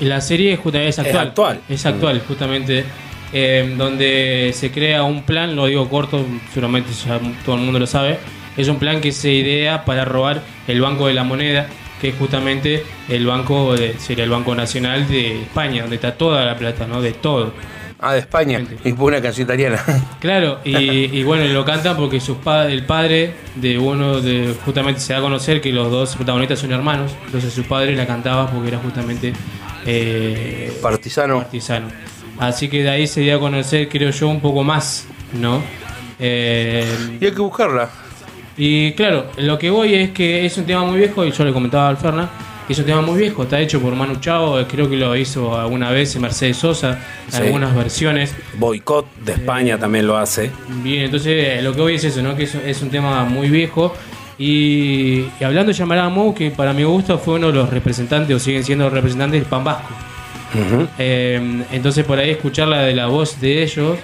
La 0.00 0.20
serie 0.20 0.56
justamente 0.56 0.90
es 0.90 0.98
actual. 0.98 1.28
actual. 1.28 1.60
Es 1.68 1.86
actual, 1.86 2.22
justamente. 2.26 2.84
eh, 3.32 3.74
donde 3.76 4.52
se 4.54 4.70
crea 4.70 5.02
un 5.02 5.22
plan, 5.24 5.56
lo 5.56 5.66
digo 5.66 5.88
corto, 5.88 6.24
seguramente 6.54 6.90
ya 6.92 7.18
todo 7.44 7.56
el 7.56 7.62
mundo 7.62 7.78
lo 7.78 7.86
sabe. 7.86 8.18
Es 8.56 8.68
un 8.68 8.78
plan 8.78 9.00
que 9.00 9.10
se 9.12 9.32
idea 9.32 9.84
para 9.84 10.04
robar 10.04 10.42
el 10.68 10.80
Banco 10.80 11.08
de 11.08 11.14
la 11.14 11.24
Moneda, 11.24 11.66
que 12.00 12.10
es 12.10 12.14
justamente 12.16 12.84
el 13.08 13.26
banco, 13.26 13.74
de- 13.74 13.98
sería 13.98 14.24
el 14.24 14.30
Banco 14.30 14.54
Nacional 14.54 15.08
de 15.08 15.42
España, 15.42 15.82
donde 15.82 15.96
está 15.96 16.14
toda 16.14 16.44
la 16.44 16.56
plata, 16.56 16.86
¿no? 16.86 17.02
De 17.02 17.12
todo. 17.12 17.52
Ah, 17.98 18.12
de 18.12 18.20
España. 18.20 18.60
Y 18.84 18.92
fue 18.92 19.06
una 19.06 19.20
canción 19.20 19.46
italiana. 19.46 19.82
Claro, 20.20 20.60
y, 20.64 20.74
y 20.76 21.22
bueno, 21.24 21.44
lo 21.52 21.64
cantan 21.64 21.96
porque 21.96 22.20
sus 22.20 22.36
pa- 22.38 22.66
el 22.66 22.84
padre 22.84 23.34
de 23.56 23.78
uno 23.78 24.20
de 24.20 24.54
justamente 24.64 25.00
se 25.00 25.12
da 25.14 25.18
a 25.18 25.22
conocer 25.22 25.60
que 25.60 25.72
los 25.72 25.90
dos 25.90 26.14
protagonistas 26.16 26.58
son 26.60 26.72
hermanos, 26.72 27.12
entonces 27.26 27.52
su 27.52 27.64
padre 27.64 27.94
la 27.96 28.06
cantaba 28.06 28.48
porque 28.50 28.68
era 28.68 28.78
justamente 28.78 29.32
eh, 29.86 30.72
Partisano. 30.82 31.38
partisano. 31.38 31.88
Así 32.38 32.68
que 32.68 32.82
de 32.82 32.90
ahí 32.90 33.06
se 33.06 33.20
dio 33.22 33.36
a 33.36 33.40
conocer, 33.40 33.88
creo 33.88 34.10
yo, 34.10 34.28
un 34.28 34.40
poco 34.40 34.62
más, 34.62 35.06
¿no? 35.32 35.62
Eh, 36.18 37.18
y 37.20 37.24
hay 37.24 37.32
que 37.32 37.40
buscarla. 37.40 37.88
Y 38.58 38.92
claro, 38.92 39.26
lo 39.38 39.58
que 39.58 39.70
voy 39.70 39.94
es 39.94 40.10
que 40.10 40.44
es 40.46 40.56
un 40.58 40.64
tema 40.64 40.84
muy 40.84 40.98
viejo, 40.98 41.24
y 41.24 41.30
yo 41.30 41.44
le 41.44 41.52
comentaba 41.52 41.88
al 41.88 41.96
Ferna, 41.96 42.28
que 42.66 42.72
es 42.72 42.78
un 42.78 42.84
tema 42.86 43.00
muy 43.00 43.18
viejo, 43.18 43.44
está 43.44 43.60
hecho 43.60 43.80
por 43.80 43.94
Manu 43.94 44.16
Chao, 44.16 44.58
eh, 44.60 44.66
creo 44.68 44.88
que 44.90 44.96
lo 44.96 45.14
hizo 45.16 45.58
alguna 45.58 45.90
vez 45.90 46.16
Mercedes 46.18 46.56
Sosa, 46.56 46.98
Sí. 47.28 47.36
algunas 47.38 47.74
versiones. 47.74 48.34
Boicot 48.58 49.06
de 49.24 49.32
España 49.32 49.78
también 49.78 50.06
lo 50.06 50.16
hace. 50.16 50.50
Bien, 50.82 51.04
entonces 51.04 51.58
eh, 51.58 51.62
lo 51.62 51.74
que 51.74 51.80
voy 51.80 51.94
es 51.94 52.04
eso, 52.04 52.22
¿no? 52.22 52.34
Que 52.36 52.44
es, 52.44 52.54
es 52.54 52.82
un 52.82 52.90
tema 52.90 53.24
muy 53.24 53.48
viejo. 53.50 53.94
Y, 54.38 55.24
y 55.40 55.44
hablando 55.44 55.72
de 55.72 55.78
Yamará 55.78 56.08
Mou, 56.08 56.34
que 56.34 56.50
para 56.50 56.72
mi 56.72 56.84
gusto 56.84 57.18
fue 57.18 57.34
uno 57.34 57.48
de 57.48 57.54
los 57.54 57.70
representantes, 57.70 58.36
o 58.36 58.38
siguen 58.38 58.64
siendo 58.64 58.84
los 58.84 58.92
representantes 58.92 59.40
del 59.40 59.48
pan 59.48 59.64
vasco. 59.64 59.88
Eh, 60.98 61.64
entonces 61.72 62.04
por 62.04 62.18
ahí 62.18 62.30
escucharla 62.30 62.82
de 62.82 62.94
la 62.94 63.06
voz 63.06 63.40
de 63.40 63.62
ellos 63.62 63.98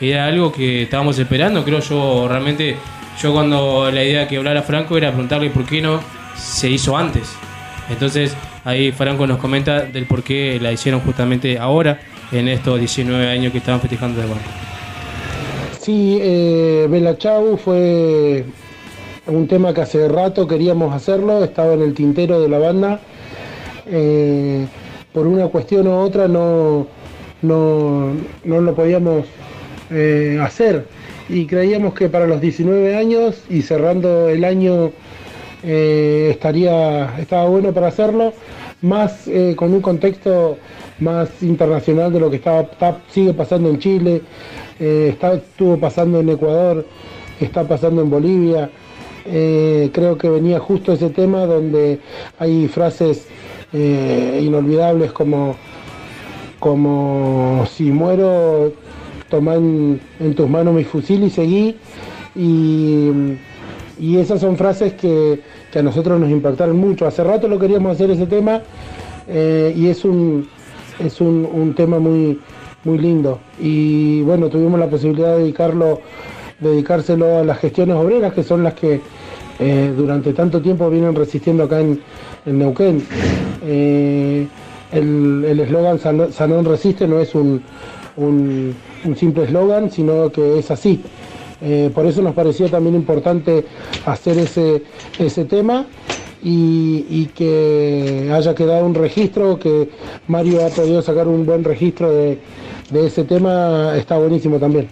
era 0.00 0.26
algo 0.26 0.52
que 0.52 0.82
estábamos 0.82 1.18
esperando, 1.18 1.64
creo 1.64 1.80
yo 1.80 2.26
realmente. 2.28 2.76
Yo 3.20 3.32
cuando 3.32 3.90
la 3.90 4.04
idea 4.04 4.28
que 4.28 4.36
hablara 4.36 4.62
Franco 4.62 4.96
era 4.98 5.08
preguntarle 5.08 5.48
por 5.48 5.64
qué 5.64 5.80
no 5.80 6.00
se 6.36 6.68
hizo 6.68 6.96
antes. 6.96 7.32
Entonces 7.88 8.36
ahí 8.64 8.92
Franco 8.92 9.26
nos 9.26 9.38
comenta 9.38 9.80
del 9.80 10.06
por 10.06 10.22
qué 10.22 10.58
la 10.60 10.70
hicieron 10.70 11.00
justamente 11.00 11.58
ahora, 11.58 11.98
en 12.30 12.48
estos 12.48 12.78
19 12.78 13.28
años 13.28 13.52
que 13.52 13.58
estaban 13.58 13.80
festejando 13.80 14.20
de 14.20 14.26
banco. 14.26 14.50
Sí, 15.80 16.18
eh, 16.20 16.86
Bella 16.90 17.16
Chau 17.16 17.56
fue 17.56 18.44
un 19.26 19.48
tema 19.48 19.74
que 19.74 19.80
hace 19.80 20.08
rato 20.08 20.46
queríamos 20.46 20.94
hacerlo, 20.94 21.42
estaba 21.42 21.74
en 21.74 21.82
el 21.82 21.94
tintero 21.94 22.40
de 22.40 22.48
la 22.48 22.58
banda. 22.58 23.00
Eh, 23.86 24.66
por 25.12 25.26
una 25.26 25.46
cuestión 25.48 25.86
u 25.86 25.92
otra 25.92 26.28
no, 26.28 26.86
no, 27.42 28.12
no 28.44 28.60
lo 28.60 28.74
podíamos 28.74 29.26
eh, 29.90 30.38
hacer 30.42 30.86
y 31.28 31.46
creíamos 31.46 31.94
que 31.94 32.08
para 32.08 32.26
los 32.26 32.40
19 32.40 32.96
años 32.96 33.42
y 33.48 33.62
cerrando 33.62 34.28
el 34.28 34.44
año 34.44 34.90
eh, 35.62 36.28
estaría 36.32 37.16
estaba 37.18 37.48
bueno 37.48 37.72
para 37.72 37.88
hacerlo 37.88 38.32
más 38.82 39.28
con 39.56 39.72
un 39.72 39.80
contexto 39.80 40.58
más 40.98 41.42
internacional 41.42 42.12
de 42.12 42.20
lo 42.20 42.30
que 42.30 42.36
estaba 42.36 42.68
sigue 43.10 43.32
pasando 43.32 43.70
en 43.70 43.78
Chile 43.78 44.22
está, 44.78 45.34
estuvo 45.34 45.78
pasando 45.78 46.20
en 46.20 46.28
Ecuador 46.28 46.84
está 47.40 47.64
pasando 47.64 48.02
en 48.02 48.10
Bolivia 48.10 48.70
Eh, 49.28 49.90
creo 49.92 50.16
que 50.16 50.28
venía 50.28 50.60
justo 50.60 50.92
ese 50.92 51.10
tema 51.10 51.46
donde 51.46 51.98
hay 52.38 52.68
frases 52.68 53.26
eh, 53.72 54.40
inolvidables 54.42 55.12
como 55.12 55.56
como 56.60 57.66
si 57.70 57.90
muero 57.90 58.72
toma 59.28 59.54
en, 59.54 60.00
en 60.20 60.34
tus 60.34 60.48
manos 60.48 60.74
mi 60.74 60.84
fusil 60.84 61.24
y 61.24 61.30
seguí 61.30 61.76
y, 62.34 63.10
y 63.98 64.16
esas 64.18 64.40
son 64.40 64.56
frases 64.56 64.94
que, 64.94 65.40
que 65.72 65.78
a 65.78 65.82
nosotros 65.82 66.20
nos 66.20 66.30
impactaron 66.30 66.76
mucho. 66.76 67.06
Hace 67.06 67.24
rato 67.24 67.48
lo 67.48 67.58
queríamos 67.58 67.92
hacer 67.92 68.10
ese 68.10 68.26
tema 68.26 68.62
eh, 69.28 69.74
y 69.76 69.88
es 69.88 70.04
un 70.04 70.48
es 70.98 71.20
un, 71.20 71.48
un 71.52 71.74
tema 71.74 71.98
muy 71.98 72.40
muy 72.84 72.98
lindo. 72.98 73.40
Y 73.58 74.22
bueno 74.22 74.48
tuvimos 74.48 74.78
la 74.78 74.88
posibilidad 74.88 75.34
de 75.34 75.42
dedicarlo 75.42 76.00
dedicárselo 76.60 77.38
a 77.38 77.44
las 77.44 77.58
gestiones 77.58 77.96
obreras 77.96 78.32
que 78.32 78.42
son 78.42 78.62
las 78.62 78.74
que 78.74 79.00
eh, 79.58 79.92
durante 79.96 80.32
tanto 80.32 80.60
tiempo 80.60 80.88
vienen 80.90 81.14
resistiendo 81.14 81.64
acá 81.64 81.80
en, 81.80 82.00
Neuquén 82.46 83.02
Eh, 83.68 84.46
el 84.92 85.58
eslogan 85.60 85.98
San- 85.98 86.30
Sanón 86.32 86.64
resiste 86.64 87.08
no 87.08 87.18
es 87.18 87.34
un, 87.34 87.60
un, 88.16 88.74
un 89.04 89.16
simple 89.16 89.44
eslogan, 89.44 89.90
sino 89.90 90.30
que 90.30 90.58
es 90.58 90.70
así. 90.70 91.02
Eh, 91.60 91.90
por 91.94 92.06
eso 92.06 92.22
nos 92.22 92.34
parecía 92.34 92.68
también 92.68 92.94
importante 92.94 93.64
hacer 94.04 94.38
ese, 94.38 94.82
ese 95.18 95.44
tema 95.46 95.86
y, 96.42 97.06
y 97.08 97.26
que 97.34 98.30
haya 98.32 98.54
quedado 98.54 98.84
un 98.86 98.94
registro, 98.94 99.58
que 99.58 99.88
Mario 100.28 100.64
ha 100.66 100.70
podido 100.70 101.00
sacar 101.02 101.26
un 101.28 101.46
buen 101.46 101.64
registro 101.64 102.12
de, 102.12 102.38
de 102.90 103.06
ese 103.06 103.24
tema, 103.24 103.96
está 103.96 104.18
buenísimo 104.18 104.58
también. 104.58 104.88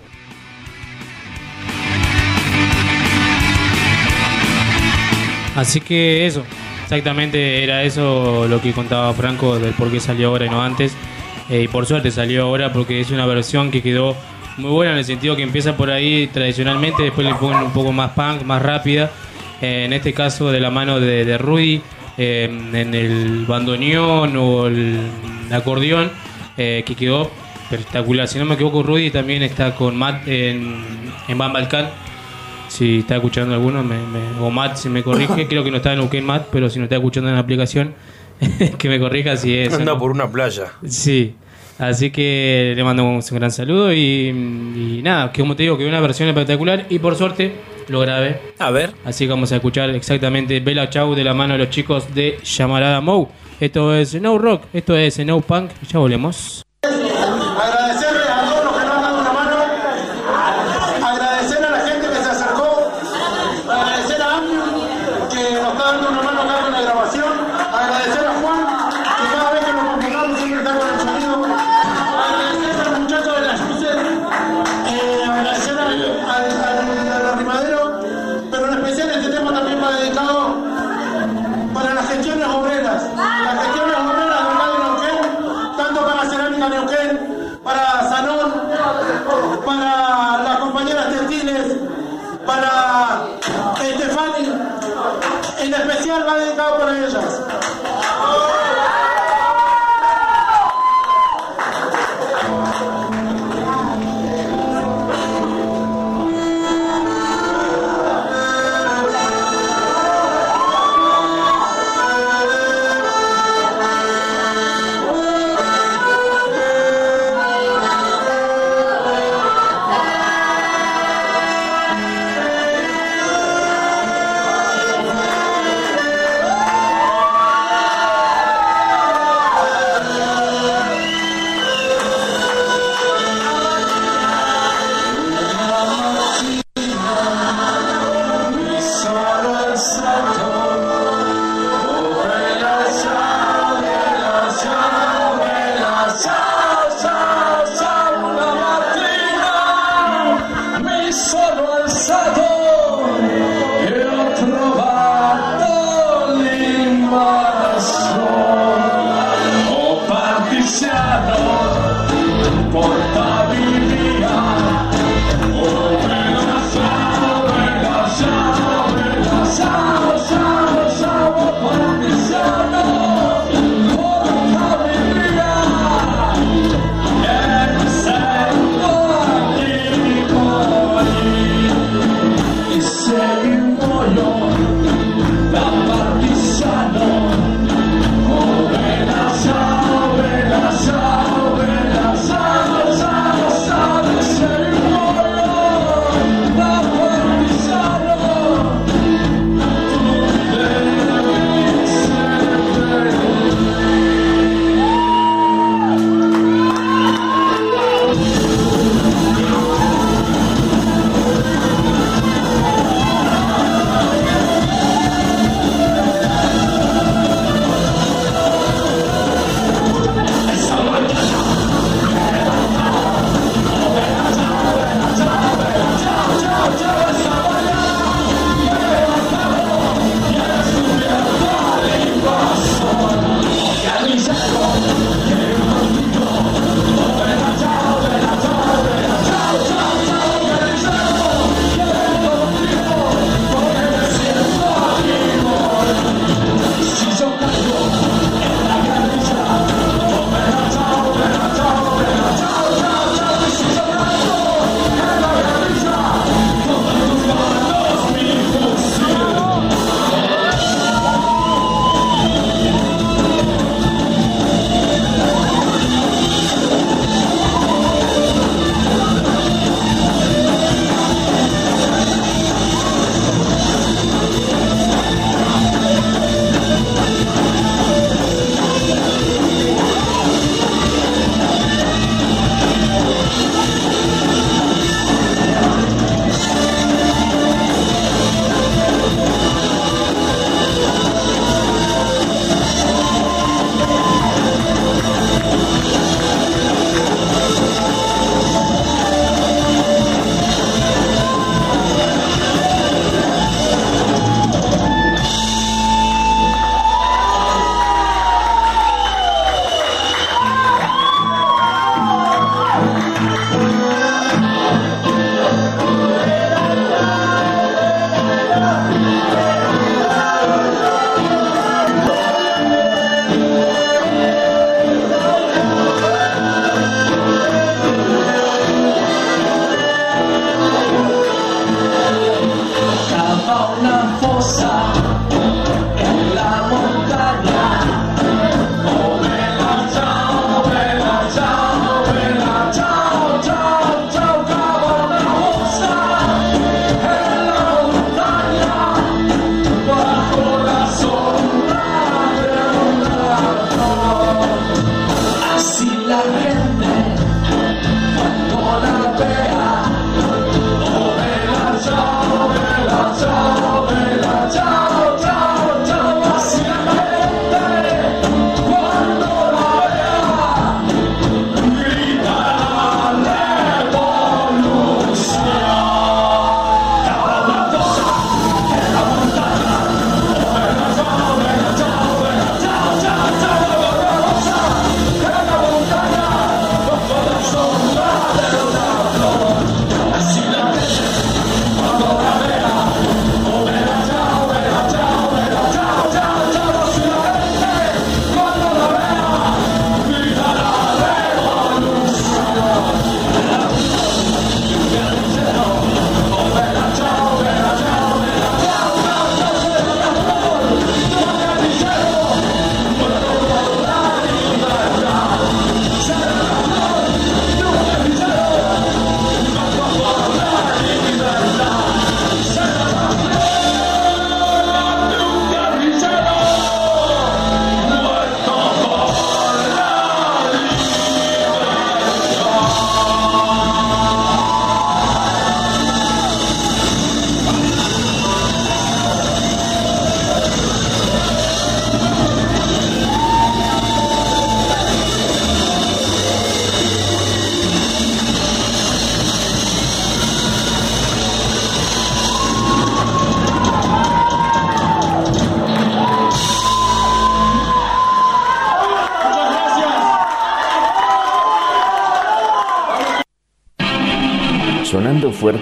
Así 5.54 5.80
que 5.80 6.26
eso, 6.26 6.44
exactamente 6.82 7.62
era 7.62 7.82
eso 7.84 8.46
lo 8.48 8.60
que 8.60 8.72
contaba 8.72 9.12
Franco 9.14 9.58
del 9.58 9.72
por 9.74 9.90
qué 9.90 10.00
salió 10.00 10.28
ahora 10.28 10.46
y 10.46 10.50
no 10.50 10.62
antes. 10.62 10.96
Eh, 11.48 11.62
y 11.62 11.68
por 11.68 11.86
suerte 11.86 12.10
salió 12.10 12.42
ahora 12.44 12.72
porque 12.72 13.00
es 13.00 13.10
una 13.10 13.26
versión 13.26 13.70
que 13.70 13.82
quedó 13.82 14.16
muy 14.56 14.70
buena 14.70 14.92
en 14.92 14.98
el 14.98 15.04
sentido 15.04 15.36
que 15.36 15.42
empieza 15.42 15.76
por 15.76 15.90
ahí 15.90 16.28
tradicionalmente, 16.28 17.02
después 17.02 17.26
le 17.26 17.34
ponen 17.34 17.64
un 17.64 17.72
poco 17.72 17.92
más 17.92 18.12
punk, 18.12 18.42
más 18.42 18.62
rápida. 18.62 19.10
Eh, 19.60 19.84
en 19.84 19.92
este 19.92 20.12
caso 20.12 20.50
de 20.50 20.60
la 20.60 20.70
mano 20.70 21.00
de, 21.00 21.38
Rudy, 21.38 21.80
eh, 22.18 22.48
en 22.72 22.94
el 22.94 23.44
bandoneón 23.46 24.36
o 24.36 24.66
el 24.66 25.00
acordeón, 25.52 26.10
que 26.56 26.94
quedó 26.96 27.30
espectacular. 27.70 28.28
Si 28.28 28.38
no 28.38 28.44
me 28.44 28.54
equivoco, 28.54 28.82
Rudy 28.82 29.10
también 29.10 29.42
está 29.42 29.74
con 29.74 29.96
Matt 29.96 30.26
en, 30.28 30.84
en 31.26 31.38
Balkan. 31.38 31.90
Si 32.74 32.98
está 32.98 33.14
escuchando 33.16 33.54
alguno, 33.54 33.84
me, 33.84 33.96
me- 33.98 34.40
o 34.40 34.50
Matt, 34.50 34.76
si 34.76 34.88
me 34.88 35.04
corrige, 35.04 35.46
creo 35.48 35.62
que 35.62 35.70
no 35.70 35.76
está 35.76 35.92
en 35.92 36.00
Neuquén 36.00 36.26
Matt, 36.26 36.48
pero 36.50 36.68
si 36.68 36.78
no 36.80 36.84
está 36.86 36.96
escuchando 36.96 37.28
en 37.28 37.36
la 37.36 37.40
aplicación, 37.40 37.94
que 38.78 38.88
me 38.88 38.98
corrija 38.98 39.36
si 39.36 39.56
es. 39.56 39.72
Anda 39.72 39.92
no. 39.92 39.98
por 39.98 40.10
una 40.10 40.28
playa. 40.28 40.72
Sí. 40.84 41.36
Así 41.78 42.10
que 42.10 42.72
le 42.76 42.82
mandamos 42.84 43.30
un 43.30 43.38
gran 43.38 43.50
saludo 43.52 43.92
y, 43.92 44.28
y 44.28 45.00
nada, 45.04 45.30
que 45.32 45.40
como 45.42 45.54
te 45.54 45.62
digo, 45.64 45.78
que 45.78 45.86
una 45.86 46.00
versión 46.00 46.28
espectacular 46.28 46.86
y 46.90 46.98
por 46.98 47.14
suerte 47.14 47.52
lo 47.88 48.00
grabé. 48.00 48.40
A 48.58 48.70
ver. 48.72 48.92
Así 49.04 49.24
que 49.26 49.30
vamos 49.30 49.52
a 49.52 49.56
escuchar 49.56 49.90
exactamente 49.90 50.58
Bella 50.58 50.90
Chau 50.90 51.14
de 51.14 51.22
la 51.22 51.32
mano 51.34 51.52
de 51.54 51.58
los 51.60 51.70
chicos 51.70 52.12
de 52.12 52.38
Llamarada 52.44 53.00
Mou. 53.00 53.28
Esto 53.60 53.94
es 53.94 54.20
No 54.20 54.36
Rock, 54.38 54.64
esto 54.72 54.96
es 54.96 55.24
No 55.24 55.40
Punk 55.40 55.70
y 55.82 55.86
ya 55.86 55.98
volvemos. 56.00 56.63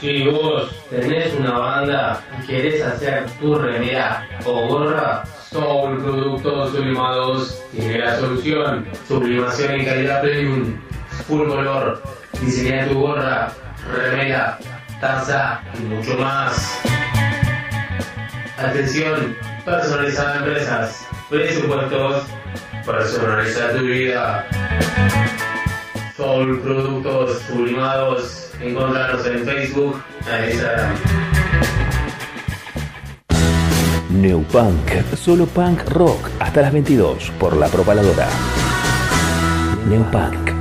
si 0.01 0.23
vos 0.29 0.71
tenés 0.91 1.35
una 1.35 1.59
banda 1.59 2.21
y 2.45 2.47
querés 2.47 2.83
hacer 2.83 3.27
tu 3.41 3.55
remera 3.55 4.27
o 4.45 4.67
gorra, 4.69 5.25
Soul 5.51 6.03
Productos 6.03 6.73
Sublimados 6.73 7.63
tiene 7.73 7.99
la 7.99 8.19
solución. 8.19 8.87
Sublimación 9.07 9.73
en 9.73 9.85
calidad 9.85 10.21
premium, 10.23 10.81
full 11.27 11.47
color, 11.47 12.03
diseñar 12.41 12.89
tu 12.89 13.01
gorra, 13.01 13.53
remera, 13.93 14.59
taza 15.01 15.61
y 15.79 15.83
mucho 15.83 16.17
más. 16.19 16.81
Atención, 18.59 19.37
personalizada 19.65 20.37
empresas, 20.37 21.07
presupuestos, 21.29 22.25
personaliza 22.85 23.73
tu 23.73 23.85
vida. 23.85 24.47
Soul 26.17 26.61
Productos 26.61 27.41
Sublimados. 27.43 28.41
Encontrarnos 28.61 29.27
en 29.27 29.45
Facebook 29.45 30.03
e 30.31 30.53
Instagram. 30.53 31.24
Neopunk. 34.15 35.15
Solo 35.17 35.47
punk 35.47 35.89
rock 35.91 36.31
hasta 36.39 36.63
las 36.63 36.73
22 36.73 37.33
por 37.39 37.57
la 37.57 37.67
propaladora. 37.67 38.29
Neopunk. 39.89 40.51
A 40.51 40.54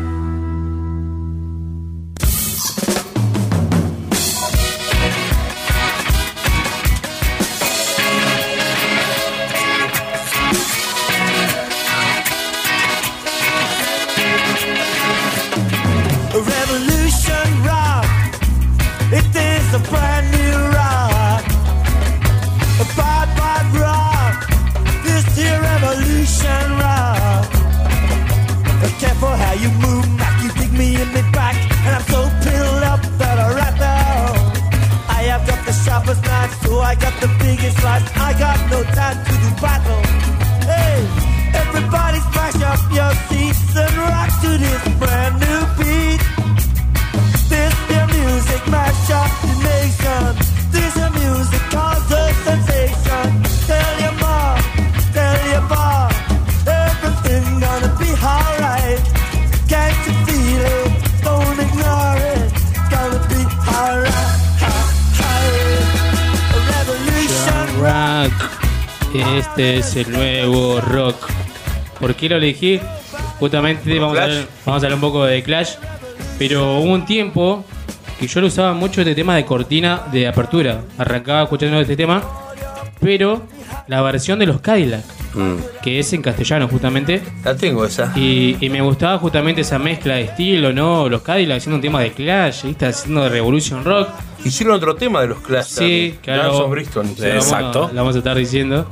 es 69.93 70.07
el 70.07 70.13
nuevo 70.13 70.81
rock. 70.81 71.15
¿Por 71.99 72.15
qué 72.15 72.29
lo 72.29 72.37
elegí? 72.37 72.79
Justamente 73.39 73.99
vamos 73.99 74.17
a, 74.17 74.23
hablar, 74.23 74.47
vamos 74.65 74.83
a 74.83 74.85
hablar 74.85 74.93
un 74.95 75.01
poco 75.01 75.25
de 75.25 75.43
Clash. 75.43 75.75
Pero 76.39 76.79
hubo 76.79 76.91
un 76.91 77.05
tiempo 77.05 77.63
que 78.19 78.27
yo 78.27 78.41
lo 78.41 78.47
usaba 78.47 78.73
mucho 78.73 79.01
este 79.01 79.13
tema 79.15 79.35
de 79.35 79.45
cortina 79.45 80.03
de 80.11 80.27
apertura. 80.27 80.81
Arrancaba 80.97 81.43
escuchando 81.43 81.79
este 81.79 81.95
tema. 81.95 82.23
Pero 82.99 83.43
la 83.87 84.01
versión 84.01 84.39
de 84.39 84.47
los 84.47 84.61
Cadillac, 84.61 85.03
que 85.81 85.99
es 85.99 86.13
en 86.13 86.21
castellano 86.21 86.67
justamente. 86.67 87.21
La 87.43 87.55
tengo 87.55 87.85
esa. 87.85 88.11
Y, 88.15 88.57
y 88.59 88.69
me 88.69 88.81
gustaba 88.81 89.17
justamente 89.17 89.61
esa 89.61 89.79
mezcla 89.79 90.15
de 90.15 90.23
estilo, 90.23 90.71
¿no? 90.73 91.09
Los 91.09 91.21
Cadillac 91.21 91.57
haciendo 91.57 91.75
un 91.77 91.81
tema 91.81 92.01
de 92.01 92.11
Clash, 92.11 92.63
¿viste? 92.65 92.85
haciendo 92.85 93.23
de 93.23 93.29
Revolution 93.29 93.83
Rock. 93.83 94.09
Hicieron 94.45 94.75
otro 94.75 94.95
tema 94.95 95.21
de 95.21 95.27
los 95.27 95.39
Clash. 95.39 95.65
Sí, 95.67 96.15
claro. 96.21 96.67
Bristol. 96.69 97.05
Lo 97.07 97.13
vamos- 97.33 97.49
Lo 97.93 97.95
vamos 98.01 98.15
a 98.15 98.17
estar 98.19 98.37
diciendo. 98.37 98.89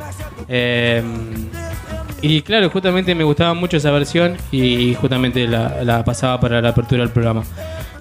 Eh, 0.47 1.03
y 2.21 2.41
claro, 2.43 2.69
justamente 2.69 3.15
me 3.15 3.23
gustaba 3.23 3.53
mucho 3.53 3.77
esa 3.77 3.89
versión 3.91 4.37
y 4.51 4.93
justamente 4.95 5.47
la, 5.47 5.83
la 5.83 6.03
pasaba 6.05 6.39
para 6.39 6.61
la 6.61 6.69
apertura 6.69 7.01
del 7.01 7.09
programa. 7.11 7.43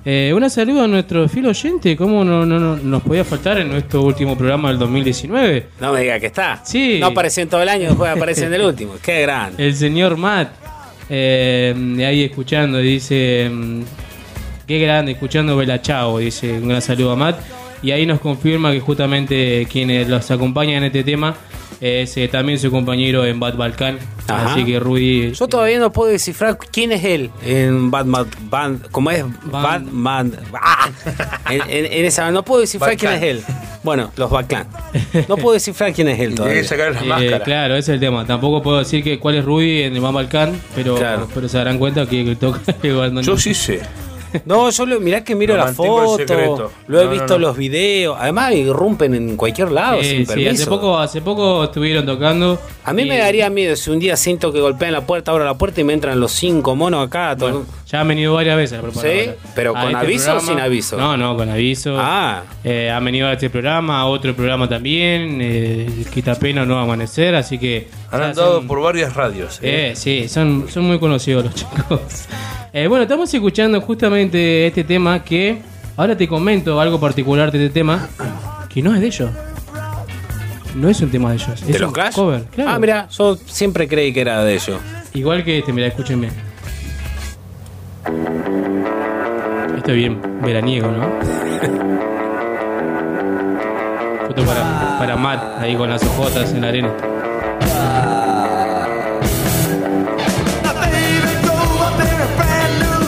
Eh, 0.05 0.32
un 0.34 0.48
saludo 0.48 0.84
a 0.84 0.88
nuestro 0.88 1.28
fiel 1.28 1.46
oyente, 1.46 1.94
¿cómo 1.96 2.24
no, 2.24 2.46
no- 2.46 2.59
no 2.59 2.76
nos 2.76 3.03
podía 3.03 3.22
faltar 3.24 3.59
en 3.59 3.68
nuestro 3.68 4.03
último 4.03 4.36
programa 4.36 4.68
del 4.70 4.78
2019? 4.78 5.66
No 5.78 5.92
me 5.92 6.01
diga 6.01 6.18
que 6.18 6.26
está. 6.26 6.62
Sí. 6.64 6.96
No 6.98 7.09
apareció 7.09 7.42
en 7.42 7.48
todo 7.51 7.61
el 7.62 7.68
año, 7.68 7.88
después 7.88 8.11
aparece 8.11 8.46
en 8.46 8.55
el 8.55 8.62
último. 8.62 8.94
Qué 9.03 9.20
grande. 9.22 9.62
El 9.66 9.74
señor 9.74 10.16
Matt, 10.16 10.53
eh, 11.11 11.74
ahí 12.07 12.22
escuchando, 12.24 12.78
dice, 12.78 13.51
mm, 13.53 13.82
qué 14.66 14.78
grande, 14.78 15.12
escuchando 15.12 15.55
Bella 15.57 15.82
Chao, 15.82 16.18
dice, 16.18 16.51
un 16.53 16.68
gran 16.68 16.80
saludo 16.80 17.12
a 17.12 17.16
Matt. 17.16 17.38
Y 17.82 17.90
ahí 17.90 18.07
nos 18.07 18.20
confirma 18.20 18.72
que 18.72 18.80
justamente 18.80 19.66
quienes 19.70 20.09
los 20.09 20.30
acompañan 20.30 20.78
en 20.78 20.84
este 20.84 21.03
tema 21.05 21.34
es 21.80 22.16
eh, 22.16 22.28
también 22.28 22.58
su 22.58 22.70
compañero 22.70 23.24
en 23.24 23.40
Bad 23.40 23.56
Balkan. 23.56 23.98
Ajá. 24.28 24.52
Así 24.52 24.64
que 24.64 24.78
Rudy... 24.78 25.32
Yo 25.32 25.48
todavía 25.48 25.78
no 25.78 25.90
puedo 25.92 26.10
descifrar 26.10 26.56
quién 26.58 26.92
es 26.92 27.02
él 27.04 27.30
en 27.44 27.90
Batman 27.90 28.26
Band. 28.42 28.88
¿Cómo 28.90 29.10
es? 29.10 29.24
Batman. 29.44 30.32
¡Ah! 30.54 30.90
En, 31.50 31.62
en- 31.68 31.92
en 31.92 32.04
esa 32.04 32.30
no 32.30 32.44
puedo 32.44 32.60
descifrar 32.60 32.96
quién 32.96 33.12
es 33.12 33.22
él. 33.22 33.42
Bueno, 33.82 34.12
los 34.16 34.30
Batclan. 34.30 34.66
No 35.26 35.36
puedo 35.38 35.54
descifrar 35.54 35.92
quién 35.94 36.08
es 36.08 36.20
él 36.20 36.34
todavía. 36.36 36.60
Eh, 36.60 37.40
claro, 37.44 37.74
ese 37.76 37.92
es 37.92 37.94
el 37.94 38.00
tema. 38.00 38.26
Tampoco 38.26 38.62
puedo 38.62 38.78
decir 38.78 39.02
que 39.02 39.18
cuál 39.18 39.36
es 39.36 39.44
Rudy 39.44 39.82
en 39.82 39.94
el 39.96 40.00
Bad 40.02 40.12
Balkan, 40.12 40.60
pero, 40.74 40.98
pero 41.34 41.48
se 41.48 41.56
darán 41.58 41.78
cuenta 41.78 42.04
que, 42.06 42.24
que 42.24 42.36
toca 42.36 42.60
Yo 43.22 43.36
sí 43.38 43.54
sé. 43.54 43.80
No, 44.44 44.70
yo 44.70 44.86
lo, 44.86 45.00
mirá 45.00 45.24
que 45.24 45.34
miro 45.34 45.56
Lo 45.56 45.64
la 45.64 45.72
foto, 45.72 46.70
lo 46.86 47.00
he 47.00 47.04
No, 47.04 47.10
visto 47.10 47.26
no. 47.34 47.38
los 47.38 47.56
videos. 47.56 48.16
Además, 48.18 48.52
irrumpen 48.54 49.14
en 49.14 49.36
cualquier 49.36 49.70
lado 49.72 50.02
sin 50.02 50.20
sí, 50.20 50.24
permiso. 50.26 50.50
hace 50.50 50.66
poco, 50.66 50.98
hace 50.98 51.20
poco 51.20 51.64
estuvieron 51.64 52.06
tocando. 52.06 52.58
A 52.91 52.93
mí 52.93 53.03
y- 53.03 53.07
me 53.07 53.18
daría 53.18 53.49
miedo 53.51 53.74
si 53.76 53.91
un 53.91 53.99
día 53.99 54.16
siento 54.16 54.53
que 54.53 54.61
golpean 54.61 54.93
la 54.93 55.03
puerta, 55.07 55.30
abro 55.30 55.45
la 55.45 55.55
puerta 55.55 55.80
y 55.80 55.84
me 55.84 55.93
entran 55.93 56.18
los 56.20 56.32
cinco 56.32 56.76
monos 56.76 57.07
acá. 57.07 57.36
todo- 57.38 57.64
Ya 57.86 58.01
han 58.01 58.09
venido 58.09 58.34
varias 58.34 58.57
veces 58.57 58.78
a. 58.78 59.01
¿Sí? 59.01 59.30
¿Pero 59.55 59.72
con 59.72 59.82
este 59.84 59.97
aviso 59.97 60.36
o 60.36 60.41
sin 60.41 60.61
aviso? 60.61 60.97
No, 60.97 61.16
no, 61.16 61.36
con 61.36 61.49
aviso. 61.49 61.97
Ah. 61.99 62.43
Eh, 62.62 62.91
han 62.91 63.05
venido 63.05 63.26
a 63.28 63.32
este 63.32 63.49
programa, 63.51 64.01
a 64.01 64.07
otro 64.07 64.34
programa 64.34 64.68
también. 64.68 65.38
Eh, 65.41 66.05
Quitapena 66.12 66.64
no 66.66 66.74
va 66.74 66.80
a 66.82 66.84
amanecer, 66.84 67.34
así 67.34 67.59
que. 67.59 67.88
Han 68.11 68.22
andado 68.22 68.57
son- 68.59 68.66
por 68.66 68.80
varias 68.80 69.14
radios. 69.14 69.59
Eh, 69.62 69.93
sí, 69.97 70.28
son, 70.28 70.66
son 70.68 70.84
muy 70.84 70.99
conocidos 70.99 71.45
los 71.45 71.55
chicos. 71.57 72.01
Eh, 72.72 72.86
bueno, 72.86 73.03
estamos 73.03 73.32
escuchando 73.32 73.80
justamente 73.80 74.66
este 74.66 74.84
tema 74.84 75.22
que. 75.24 75.59
Ahora 75.97 76.16
te 76.16 76.26
comento 76.28 76.80
algo 76.80 76.99
particular 77.01 77.51
de 77.53 77.66
este 77.66 77.74
tema. 77.74 78.09
Que 78.72 78.80
no 78.82 78.95
es 78.95 79.01
de 79.01 79.07
ellos. 79.09 79.30
No 80.74 80.88
es 80.88 81.00
un 81.00 81.10
tema 81.10 81.30
de 81.30 81.36
ellos. 81.36 81.66
¿De 81.66 81.72
es 81.72 81.80
los 81.80 81.88
un 81.88 81.94
Clash? 81.94 82.14
cover. 82.14 82.44
claro. 82.44 82.70
Ah, 82.70 82.78
mira, 82.78 83.08
yo 83.10 83.36
siempre 83.46 83.88
creí 83.88 84.12
que 84.12 84.20
era 84.20 84.42
de 84.44 84.54
ellos. 84.54 84.80
Igual 85.14 85.44
que 85.44 85.58
este, 85.58 85.72
mira, 85.72 85.88
escuchen 85.88 86.20
bien. 86.20 86.32
Esto 89.76 89.90
es 89.90 89.96
bien 89.96 90.20
veraniego, 90.42 90.90
¿no? 90.90 91.04
Justo 94.26 94.44
para. 94.44 94.98
para 94.98 95.16
Matt 95.16 95.58
ahí 95.60 95.74
con 95.76 95.90
las 95.90 96.02
ojotas 96.04 96.52
en 96.52 96.60
la 96.60 96.68
arena. 96.68 96.90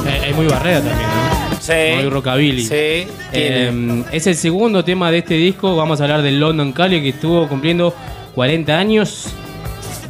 Eh, 0.07 0.31
Es 0.31 0.37
muy 0.37 0.47
barrera 0.47 0.81
también, 0.81 1.09
¿no? 1.09 1.32
Sí. 1.63 1.95
Muy 1.95 2.11
rockabilly. 2.11 2.63
Sí. 2.65 3.07
Eh, 3.33 4.03
es 4.11 4.27
el 4.27 4.35
segundo 4.35 4.85
tema 4.85 5.13
de 5.13 5.19
este 5.19 5.35
disco. 5.35 5.77
Vamos 5.77 6.01
a 6.01 6.05
hablar 6.05 6.21
del 6.23 6.41
London 6.41 6.73
Cali 6.73 7.01
que 7.01 7.11
estuvo 7.11 7.47
cumpliendo 7.49 7.95
40 8.35 8.77
años. 8.77 9.29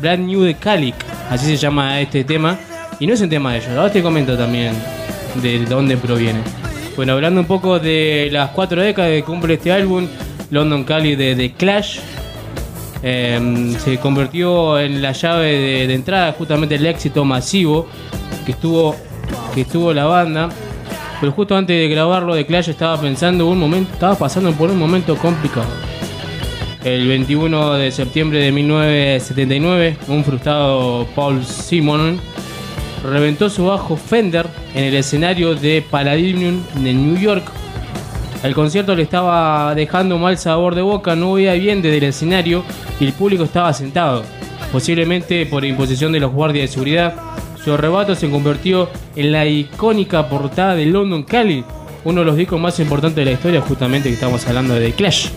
Brand 0.01 0.27
New 0.27 0.41
de 0.43 0.55
Calic, 0.55 0.95
así 1.31 1.47
se 1.47 1.57
llama 1.57 2.01
este 2.01 2.25
tema. 2.25 2.59
Y 2.99 3.07
no 3.07 3.13
es 3.13 3.21
un 3.21 3.29
tema 3.29 3.53
de 3.53 3.59
ellos. 3.59 3.71
Ahora 3.71 3.93
te 3.93 4.03
comento 4.03 4.37
también 4.37 4.73
de 5.43 5.65
dónde 5.67 5.97
proviene. 5.99 6.41
Bueno, 6.97 7.13
hablando 7.13 7.41
un 7.41 7.47
poco 7.47 7.79
de 7.79 8.31
las 8.33 8.51
cuatro 8.51 8.81
décadas 8.81 9.11
que 9.11 9.23
cumple 9.23 9.55
este 9.55 9.73
álbum, 9.73 10.07
London 10.51 10.85
Cali 10.85 11.17
de 11.17 11.37
The 11.37 11.53
Clash. 11.53 11.99
eh, 13.03 13.75
se 13.79 13.99
convirtió 13.99 14.79
en 14.79 15.03
la 15.03 15.13
llave 15.13 15.47
de, 15.59 15.87
de 15.87 15.95
entrada 15.95 16.33
justamente 16.33 16.77
el 16.77 16.87
éxito 16.87 17.25
masivo 17.25 17.89
que 18.47 18.53
estuvo 18.53 18.95
que 19.55 19.63
estuvo 19.63 19.93
la 19.93 20.05
banda 20.05 20.51
pero 21.23 21.31
justo 21.31 21.57
antes 21.57 21.79
de 21.79 21.89
grabarlo 21.89 22.35
de 22.35 22.45
Clash 22.45 22.69
estaba 22.69 23.01
pensando 23.01 23.47
un 23.47 23.57
momento 23.57 23.93
estaba 23.93 24.17
pasando 24.17 24.51
por 24.55 24.73
un 24.73 24.79
momento 24.79 25.17
complicado 25.17 25.69
el 26.83 27.07
21 27.07 27.75
de 27.75 27.93
septiembre 27.93 28.41
de 28.41 28.51
1979 28.51 29.99
un 30.09 30.25
frustrado 30.25 31.07
Paul 31.15 31.45
Simon 31.45 32.21
reventó 33.05 33.49
su 33.49 33.67
bajo 33.67 33.97
Fender 33.97 34.49
en 34.75 34.83
el 34.83 34.95
escenario 34.97 35.55
de 35.55 35.85
Palladium 35.89 36.61
de 36.75 36.93
New 36.93 37.17
York 37.17 37.45
el 38.43 38.55
concierto 38.57 38.97
le 38.97 39.05
estaba 39.05 39.73
dejando 39.77 40.19
mal 40.19 40.37
sabor 40.37 40.75
de 40.75 40.83
boca, 40.83 41.15
no 41.15 41.35
veía 41.35 41.53
bien 41.53 41.81
desde 41.81 41.99
el 41.99 42.05
escenario 42.05 42.65
y 42.99 43.05
el 43.05 43.13
público 43.13 43.45
estaba 43.45 43.73
sentado. 43.73 44.25
Posiblemente 44.73 45.47
por 45.47 45.65
imposición 45.65 46.11
de 46.11 46.19
los 46.19 46.33
guardias 46.33 46.69
de 46.69 46.73
seguridad, 46.73 47.15
su 47.65 47.73
arrebato 47.73 48.15
se 48.15 48.31
convirtió 48.31 48.89
en 49.17 49.33
la 49.33 49.47
icónica 49.47 50.29
portada 50.29 50.75
de 50.75 50.87
London 50.87 51.23
Cali, 51.23 51.65
uno 52.05 52.21
de 52.21 52.27
los 52.27 52.37
discos 52.37 52.61
más 52.61 52.79
importantes 52.81 53.17
de 53.17 53.25
la 53.25 53.33
historia, 53.33 53.61
justamente 53.61 54.09
que 54.09 54.15
estamos 54.15 54.47
hablando 54.47 54.75
de 54.75 54.93
Clash. 54.93 55.29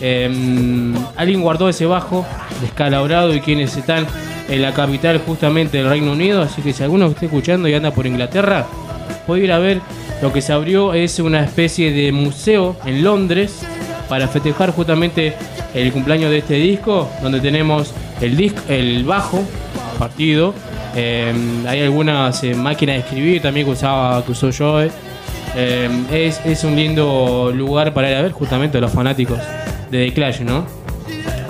Eh, 0.00 0.94
alguien 1.16 1.40
guardó 1.40 1.68
ese 1.68 1.86
bajo 1.86 2.24
descalabrado 2.60 3.34
y 3.34 3.40
quienes 3.40 3.76
están 3.76 4.06
en 4.48 4.62
la 4.62 4.72
capital 4.72 5.18
justamente 5.18 5.78
del 5.78 5.88
Reino 5.88 6.12
Unido, 6.12 6.42
así 6.42 6.62
que 6.62 6.72
si 6.72 6.82
alguno 6.82 7.06
está 7.06 7.26
escuchando 7.26 7.68
y 7.68 7.74
anda 7.74 7.90
por 7.90 8.06
Inglaterra, 8.06 8.66
puede 9.26 9.44
ir 9.44 9.52
a 9.52 9.58
ver 9.58 9.80
lo 10.22 10.32
que 10.32 10.40
se 10.40 10.52
abrió 10.52 10.94
es 10.94 11.20
una 11.20 11.44
especie 11.44 11.92
de 11.92 12.10
museo 12.10 12.76
en 12.84 13.04
Londres 13.04 13.60
para 14.08 14.26
festejar 14.26 14.72
justamente 14.72 15.34
el 15.74 15.92
cumpleaños 15.92 16.30
de 16.30 16.38
este 16.38 16.54
disco, 16.54 17.08
donde 17.22 17.40
tenemos 17.40 17.92
el 18.20 18.36
disco, 18.36 18.60
el 18.68 19.04
bajo 19.04 19.44
partido. 19.98 20.54
Eh, 21.00 21.32
hay 21.66 21.82
algunas 21.82 22.42
eh, 22.42 22.54
máquinas 22.54 22.96
de 22.96 23.00
escribir 23.00 23.40
también 23.40 23.66
que 23.66 23.72
usaba 23.72 24.24
que 24.24 24.32
usó 24.32 24.50
Joe. 24.56 24.90
Eh, 25.54 25.88
es, 26.10 26.40
es 26.44 26.64
un 26.64 26.74
lindo 26.74 27.52
lugar 27.54 27.94
para 27.94 28.10
ir 28.10 28.16
a 28.16 28.22
ver 28.22 28.32
justamente 28.32 28.78
a 28.78 28.80
los 28.80 28.90
fanáticos 28.90 29.38
de 29.90 30.06
The 30.06 30.12
Clash, 30.12 30.40
¿no? 30.40 30.66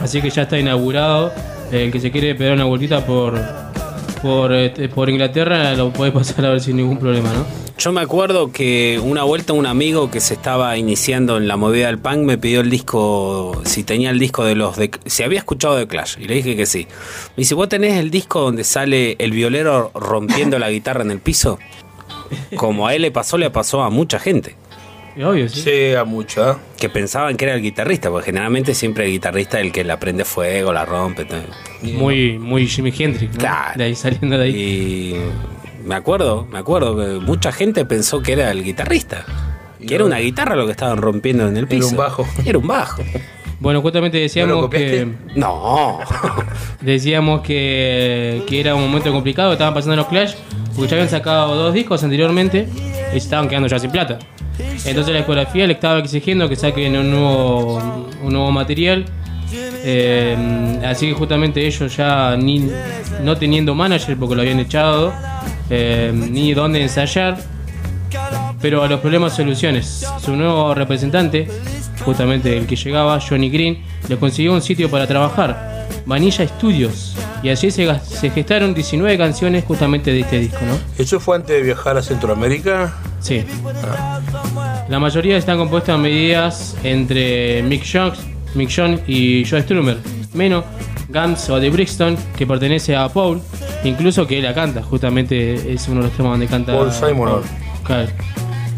Así 0.02 0.20
que 0.20 0.28
ya 0.28 0.42
está 0.42 0.58
inaugurado. 0.58 1.32
El 1.72 1.90
que 1.90 2.00
se 2.00 2.10
quiere 2.10 2.34
pegar 2.34 2.54
una 2.54 2.64
vueltita 2.64 3.04
por 3.04 3.38
por, 4.20 4.52
este, 4.52 4.88
por 4.88 5.08
Inglaterra 5.08 5.74
lo 5.74 5.92
puede 5.92 6.12
pasar 6.20 6.44
a 6.44 6.50
ver 6.50 6.60
sin 6.60 6.76
ningún 6.76 6.98
problema, 6.98 7.32
¿no? 7.32 7.67
Yo 7.78 7.92
me 7.92 8.00
acuerdo 8.00 8.50
que 8.50 9.00
una 9.00 9.22
vuelta 9.22 9.52
un 9.52 9.64
amigo 9.64 10.10
que 10.10 10.18
se 10.20 10.34
estaba 10.34 10.76
iniciando 10.76 11.36
en 11.36 11.46
la 11.46 11.56
movida 11.56 11.86
del 11.86 11.98
punk 11.98 12.18
me 12.18 12.36
pidió 12.36 12.60
el 12.60 12.70
disco, 12.70 13.62
si 13.64 13.84
tenía 13.84 14.10
el 14.10 14.18
disco 14.18 14.44
de 14.44 14.56
los 14.56 14.76
de, 14.76 14.90
si 15.06 15.22
había 15.22 15.38
escuchado 15.38 15.76
de 15.76 15.86
Clash 15.86 16.16
y 16.18 16.26
le 16.26 16.34
dije 16.34 16.56
que 16.56 16.66
sí. 16.66 16.88
Me 17.36 17.42
dice, 17.42 17.54
"¿Vos 17.54 17.68
tenés 17.68 17.94
el 17.98 18.10
disco 18.10 18.40
donde 18.40 18.64
sale 18.64 19.14
el 19.20 19.30
violero 19.30 19.92
rompiendo 19.94 20.58
la 20.58 20.70
guitarra 20.70 21.02
en 21.02 21.12
el 21.12 21.20
piso?" 21.20 21.60
Como 22.56 22.88
a 22.88 22.94
él 22.96 23.02
le 23.02 23.12
pasó, 23.12 23.38
le 23.38 23.48
pasó 23.50 23.82
a 23.82 23.90
mucha 23.90 24.18
gente. 24.18 24.56
Obvio, 25.16 25.48
sí. 25.48 25.62
Sí, 25.62 25.94
a 25.94 26.04
mucha. 26.04 26.58
Que 26.78 26.88
pensaban 26.88 27.36
que 27.36 27.44
era 27.44 27.54
el 27.54 27.62
guitarrista, 27.62 28.10
porque 28.10 28.26
generalmente 28.26 28.74
siempre 28.74 29.04
el 29.04 29.12
guitarrista 29.12 29.58
es 29.58 29.66
el 29.66 29.72
que 29.72 29.84
la 29.84 29.98
prende 29.98 30.24
fuego, 30.24 30.72
la 30.72 30.84
rompe. 30.84 31.24
todo. 31.24 31.40
Muy, 31.82 32.38
muy 32.38 32.66
Jimi 32.66 32.92
Hendrix, 32.96 33.34
¿no? 33.34 33.38
Claro. 33.38 33.72
De 33.78 33.84
ahí 33.84 33.94
saliendo 33.94 34.36
de 34.36 34.44
ahí. 34.44 34.54
Y 34.54 35.16
me 35.88 35.94
acuerdo, 35.94 36.46
me 36.52 36.58
acuerdo 36.58 36.96
que 36.96 37.24
mucha 37.24 37.50
gente 37.50 37.84
pensó 37.86 38.20
que 38.22 38.32
era 38.34 38.50
el 38.50 38.62
guitarrista. 38.62 39.24
Que 39.84 39.94
era 39.94 40.04
una 40.04 40.18
guitarra 40.18 40.54
lo 40.54 40.66
que 40.66 40.72
estaban 40.72 40.98
rompiendo 40.98 41.48
en 41.48 41.56
el 41.56 41.66
piso. 41.66 41.88
un 41.88 41.96
bajo. 41.96 42.28
Era 42.44 42.58
un 42.58 42.66
bajo. 42.66 43.02
Bueno, 43.58 43.80
justamente 43.80 44.18
decíamos 44.18 44.68
que 44.68 45.08
No. 45.34 45.98
decíamos 46.82 47.40
que, 47.40 48.42
que 48.46 48.60
era 48.60 48.74
un 48.74 48.82
momento 48.82 49.10
complicado, 49.12 49.52
estaban 49.52 49.72
pasando 49.72 49.96
los 49.96 50.06
Clash, 50.08 50.34
porque 50.76 50.88
ya 50.90 50.96
habían 50.96 51.08
sacado 51.08 51.54
dos 51.54 51.72
discos 51.72 52.04
anteriormente 52.04 52.68
y 53.08 53.12
se 53.12 53.16
estaban 53.16 53.48
quedando 53.48 53.66
ya 53.68 53.78
sin 53.78 53.90
plata. 53.90 54.18
Entonces 54.58 55.08
la 55.08 55.16
discografía 55.18 55.66
le 55.66 55.72
estaba 55.72 55.98
exigiendo 56.00 56.48
que 56.48 56.56
saquen 56.56 56.96
un 56.96 57.10
nuevo, 57.10 57.76
un 58.22 58.32
nuevo 58.32 58.50
material. 58.52 59.06
Eh, 59.90 60.36
así 60.84 61.06
que 61.06 61.14
justamente 61.14 61.66
ellos 61.66 61.96
ya 61.96 62.36
ni, 62.36 62.70
no 63.22 63.38
teniendo 63.38 63.74
manager 63.74 64.18
porque 64.18 64.34
lo 64.34 64.42
habían 64.42 64.60
echado, 64.60 65.14
eh, 65.70 66.12
ni 66.14 66.52
dónde 66.52 66.82
ensayar, 66.82 67.38
pero 68.60 68.82
a 68.82 68.88
los 68.88 69.00
problemas 69.00 69.34
soluciones. 69.34 70.06
Su 70.22 70.36
nuevo 70.36 70.74
representante, 70.74 71.48
justamente 72.04 72.54
el 72.54 72.66
que 72.66 72.76
llegaba, 72.76 73.18
Johnny 73.18 73.48
Green, 73.48 73.82
le 74.10 74.18
consiguió 74.18 74.52
un 74.52 74.60
sitio 74.60 74.90
para 74.90 75.06
trabajar, 75.06 75.86
Vanilla 76.04 76.46
Studios, 76.46 77.16
y 77.42 77.48
allí 77.48 77.70
se, 77.70 78.30
gestaron 78.30 78.74
19 78.74 79.16
canciones 79.16 79.64
justamente 79.64 80.12
de 80.12 80.20
este 80.20 80.38
disco, 80.38 80.58
¿no? 80.66 80.78
¿Eso 81.02 81.18
fue 81.18 81.36
antes 81.36 81.56
de 81.56 81.62
viajar 81.62 81.96
a 81.96 82.02
Centroamérica? 82.02 82.94
Sí. 83.20 83.42
La 84.90 84.98
mayoría 84.98 85.38
están 85.38 85.56
compuestas 85.56 85.94
a 85.94 85.98
medidas 85.98 86.76
entre 86.82 87.62
Mick 87.62 87.86
Jones, 87.90 88.18
Mick 88.54 88.70
Jones 88.74 89.00
y 89.06 89.44
Joe 89.44 89.62
Strummer, 89.62 89.98
menos 90.34 90.64
Guns 91.08 91.48
o 91.50 91.60
The 91.60 91.70
Brixton, 91.70 92.16
que 92.36 92.46
pertenece 92.46 92.94
a 92.94 93.08
Paul, 93.08 93.40
incluso 93.84 94.26
que 94.26 94.38
él 94.38 94.44
la 94.44 94.54
canta, 94.54 94.82
justamente 94.82 95.72
es 95.72 95.88
uno 95.88 96.00
de 96.00 96.08
los 96.08 96.16
temas 96.16 96.32
donde 96.32 96.46
canta 96.46 96.72
Paul 96.72 96.92
Simon. 96.92 97.42
Claro. 97.84 98.08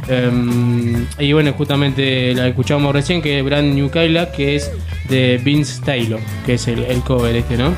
Em, 0.09 1.07
y 1.18 1.33
bueno, 1.33 1.53
justamente 1.53 2.35
la 2.35 2.49
escuchamos 2.49 2.93
recién, 2.93 3.23
que 3.23 3.39
es 3.39 3.45
Brand 3.45 3.75
New 3.75 3.91
Kyla, 3.91 4.33
que 4.33 4.57
es 4.57 4.71
de 5.09 5.41
Vince 5.43 5.81
Taylor, 5.85 6.21
que 6.45 6.55
es 6.55 6.66
el, 6.68 6.81
el 6.85 7.01
cover 7.03 7.37
este, 7.37 7.57
¿no? 7.57 7.75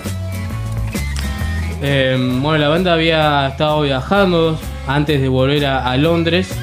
Em, 1.83 2.43
bueno, 2.43 2.59
la 2.59 2.69
banda 2.69 2.95
había 2.95 3.49
estado 3.49 3.83
viajando 3.83 4.59
antes 4.87 5.21
de 5.21 5.29
volver 5.29 5.67
a, 5.67 5.91
a 5.91 5.97
Londres, 5.97 6.55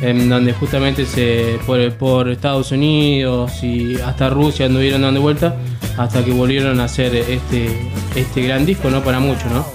en 0.00 0.28
donde 0.28 0.52
justamente 0.52 1.06
se 1.06 1.58
por, 1.66 1.92
por 1.94 2.28
Estados 2.28 2.70
Unidos 2.72 3.62
y 3.62 3.96
hasta 4.00 4.30
Rusia 4.30 4.66
anduvieron 4.66 5.02
dando 5.02 5.20
vuelta 5.20 5.56
hasta 5.96 6.24
que 6.24 6.30
volvieron 6.30 6.78
a 6.80 6.84
hacer 6.84 7.14
este, 7.14 7.90
este 8.14 8.42
gran 8.42 8.64
disco, 8.64 8.90
¿no? 8.90 9.02
Para 9.02 9.18
mucho, 9.18 9.48
¿no? 9.50 9.66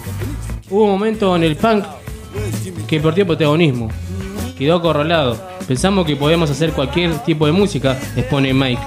Hubo 0.69 0.85
un 0.85 0.91
momento 0.91 1.35
en 1.35 1.43
el 1.43 1.55
punk 1.55 1.83
que 2.87 2.99
perdió 2.99 3.27
protagonismo, 3.27 3.89
quedó 4.57 4.75
acorralado. 4.75 5.37
Pensamos 5.67 6.05
que 6.05 6.15
podíamos 6.15 6.49
hacer 6.49 6.71
cualquier 6.71 7.11
tipo 7.19 7.45
de 7.45 7.51
música, 7.51 7.97
expone 8.15 8.53
Mike. 8.53 8.81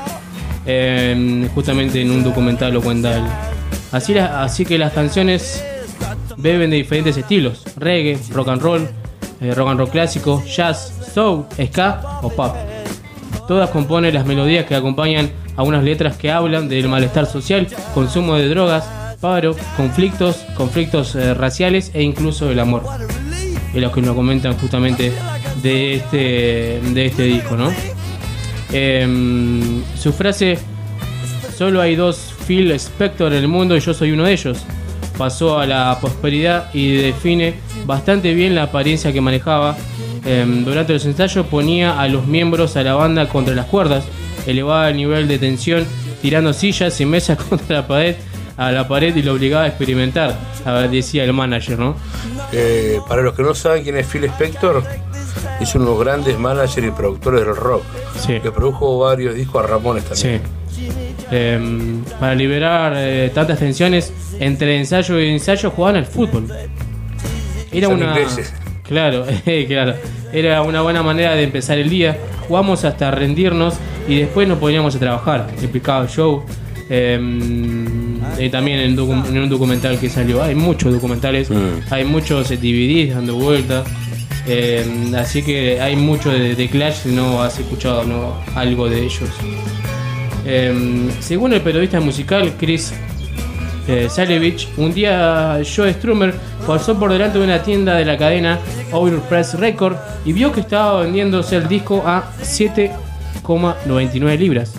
Eh, 0.67 1.49
justamente 1.55 2.01
en 2.03 2.11
un 2.11 2.25
documental 2.25 2.73
lo 2.73 2.81
cuenta 2.83 3.17
él. 3.17 3.25
Así, 3.93 4.17
así 4.19 4.65
que 4.65 4.79
las 4.79 4.93
canciones 4.93 5.65
beben 6.37 6.71
de 6.71 6.77
diferentes 6.77 7.17
estilos: 7.17 7.63
reggae, 7.77 8.19
rock 8.33 8.49
and 8.49 8.63
roll, 8.63 8.89
eh, 9.41 9.55
rock 9.55 9.69
and 9.69 9.81
roll 9.81 9.91
clásico, 9.91 10.43
jazz, 10.45 10.93
soul, 11.15 11.47
ska 11.67 12.21
o 12.23 12.31
pop. 12.31 12.55
Todas 13.49 13.71
componen 13.71 14.15
las 14.15 14.27
melodías 14.27 14.67
que 14.67 14.75
acompañan 14.75 15.31
a 15.57 15.63
unas 15.63 15.85
letras 15.85 16.17
que 16.17 16.31
hablan 16.31 16.69
del 16.69 16.89
malestar 16.89 17.27
social, 17.27 17.69
consumo 17.95 18.35
de 18.35 18.49
drogas, 18.49 18.85
paro, 19.21 19.57
conflictos, 19.77 20.45
conflictos 20.57 21.15
eh, 21.15 21.35
raciales 21.35 21.91
e 21.95 22.03
incluso 22.03 22.51
el 22.51 22.59
amor. 22.59 22.83
Es 23.75 23.81
lo 23.81 23.93
que 23.93 24.03
nos 24.03 24.15
comentan 24.15 24.57
justamente 24.59 25.13
de 25.63 25.95
este, 25.97 26.81
de 26.83 27.07
este 27.07 27.23
disco, 27.25 27.57
¿no? 27.57 27.71
Em, 28.73 29.83
su 29.97 30.13
frase, 30.13 30.59
solo 31.57 31.81
hay 31.81 31.95
dos 31.95 32.35
Phil 32.47 32.71
Spector 32.73 33.33
en 33.33 33.39
el 33.39 33.49
mundo 33.49 33.77
y 33.77 33.81
yo 33.81 33.95
soy 33.95 34.13
uno 34.13 34.25
de 34.25 34.33
ellos. 34.33 34.65
Pasó 35.17 35.59
a 35.59 35.67
la 35.67 35.97
prosperidad 36.01 36.73
y 36.75 36.97
define 36.97 37.55
bastante 37.87 38.35
bien 38.35 38.55
la 38.55 38.65
apariencia 38.65 39.13
que 39.13 39.21
manejaba. 39.21 39.77
Em, 40.25 40.65
durante 40.65 40.93
los 40.93 41.05
ensayos 41.05 41.47
ponía 41.47 42.01
a 42.01 42.09
los 42.09 42.27
miembros 42.27 42.77
a 42.77 42.83
la 42.83 42.95
banda 42.95 43.29
contra 43.29 43.55
las 43.55 43.67
cuerdas, 43.67 44.05
elevaba 44.47 44.91
el 44.91 44.97
nivel 44.97 45.29
de 45.29 45.39
tensión, 45.39 45.87
tirando 46.21 46.53
sillas 46.53 47.01
y 47.01 47.07
mesas 47.07 47.39
contra 47.49 47.77
la 47.77 47.87
pared, 47.87 48.17
a 48.57 48.73
la 48.73 48.89
pared 48.89 49.15
y 49.15 49.23
lo 49.23 49.35
obligaba 49.35 49.65
a 49.65 49.69
experimentar, 49.69 50.37
a 50.65 50.73
ver, 50.73 50.91
decía 50.91 51.25
el 51.25 51.33
manager, 51.33 51.79
¿no? 51.79 51.95
Eh, 52.53 53.01
para 53.07 53.23
los 53.23 53.35
que 53.35 53.43
no 53.43 53.55
saben 53.55 53.85
quién 53.85 53.97
es 53.99 54.07
Phil 54.07 54.25
Spector, 54.25 54.83
es 55.61 55.75
uno 55.75 55.85
de 55.85 55.91
los 55.91 56.01
grandes 56.01 56.39
managers 56.39 56.87
y 56.87 56.91
productores 56.91 57.45
del 57.45 57.55
rock. 57.55 57.83
Sí. 58.19 58.41
Que 58.41 58.51
produjo 58.51 58.99
varios 58.99 59.35
discos 59.35 59.63
a 59.63 59.67
Ramones 59.67 60.05
también. 60.05 60.43
Sí. 60.45 60.56
Em, 61.31 62.03
para 62.21 62.35
liberar 62.35 62.93
eh, 62.97 63.31
tantas 63.35 63.59
tensiones 63.59 64.13
entre 64.39 64.79
ensayo 64.79 65.21
y 65.21 65.31
ensayo 65.31 65.71
jugaban 65.71 65.97
al 65.97 66.07
fútbol. 66.07 66.47
Era 67.73 67.89
Son 67.89 67.97
una. 67.97 68.11
ingleses. 68.11 68.53
Claro, 68.85 69.27
claro. 69.69 69.95
Era 70.33 70.63
una 70.63 70.83
buena 70.83 71.03
manera 71.03 71.35
de 71.35 71.43
empezar 71.43 71.79
el 71.79 71.91
día. 71.91 72.17
Jugamos 72.47 72.85
hasta 72.85 73.11
rendirnos 73.11 73.75
y 74.09 74.21
después 74.21 74.47
nos 74.47 74.59
poníamos 74.59 74.95
a 74.95 74.99
trabajar. 74.99 75.49
Explicaba 75.61 76.05
el 76.05 76.09
show. 76.09 76.45
Em, 76.89 78.19
y 78.39 78.49
también 78.49 78.79
en, 78.79 78.99
un 78.99 79.49
documental 79.49 79.99
que 79.99 80.09
salió. 80.09 80.43
Hay 80.43 80.55
muchos 80.55 80.93
documentales, 80.93 81.49
hay 81.91 82.05
muchos 82.05 82.51
eh, 82.53 82.57
DVDs 82.57 83.15
dando 83.15 83.35
vueltas. 83.35 83.89
Em, 84.47 85.13
así 85.17 85.43
que 85.43 85.81
hay 85.81 85.97
mucho 85.97 86.31
de, 86.31 86.55
de 86.55 86.69
Clash 86.69 87.03
si 87.03 87.09
no 87.09 87.43
has 87.43 87.59
escuchado 87.59 88.05
¿no? 88.05 88.35
algo 88.55 88.89
de 88.89 89.05
ellos. 89.05 89.31
Em, 90.47 91.11
según 91.21 91.53
el 91.53 91.61
periodista 91.61 91.99
musical 92.01 92.53
Chris 92.57 92.93
eh, 93.89 94.07
Salevich, 94.09 94.69
un 94.77 94.95
día 94.95 95.61
Joe 95.65 95.93
Strummer 95.95 96.35
pasó 96.67 96.99
por 96.99 97.13
delante 97.13 97.39
de 97.39 97.45
una 97.45 97.63
tienda 97.63 97.95
de 97.97 98.05
la 98.05 98.17
cadena 98.17 98.59
Overpress 98.93 99.55
Record 99.55 99.97
y 100.25 100.33
vio 100.33 100.53
que 100.53 100.61
estaba 100.61 101.03
vendiéndose 101.03 101.57
el 101.57 101.67
disco 101.69 102.03
a 102.07 102.31
7,99 102.43 104.39
libras. 104.39 104.75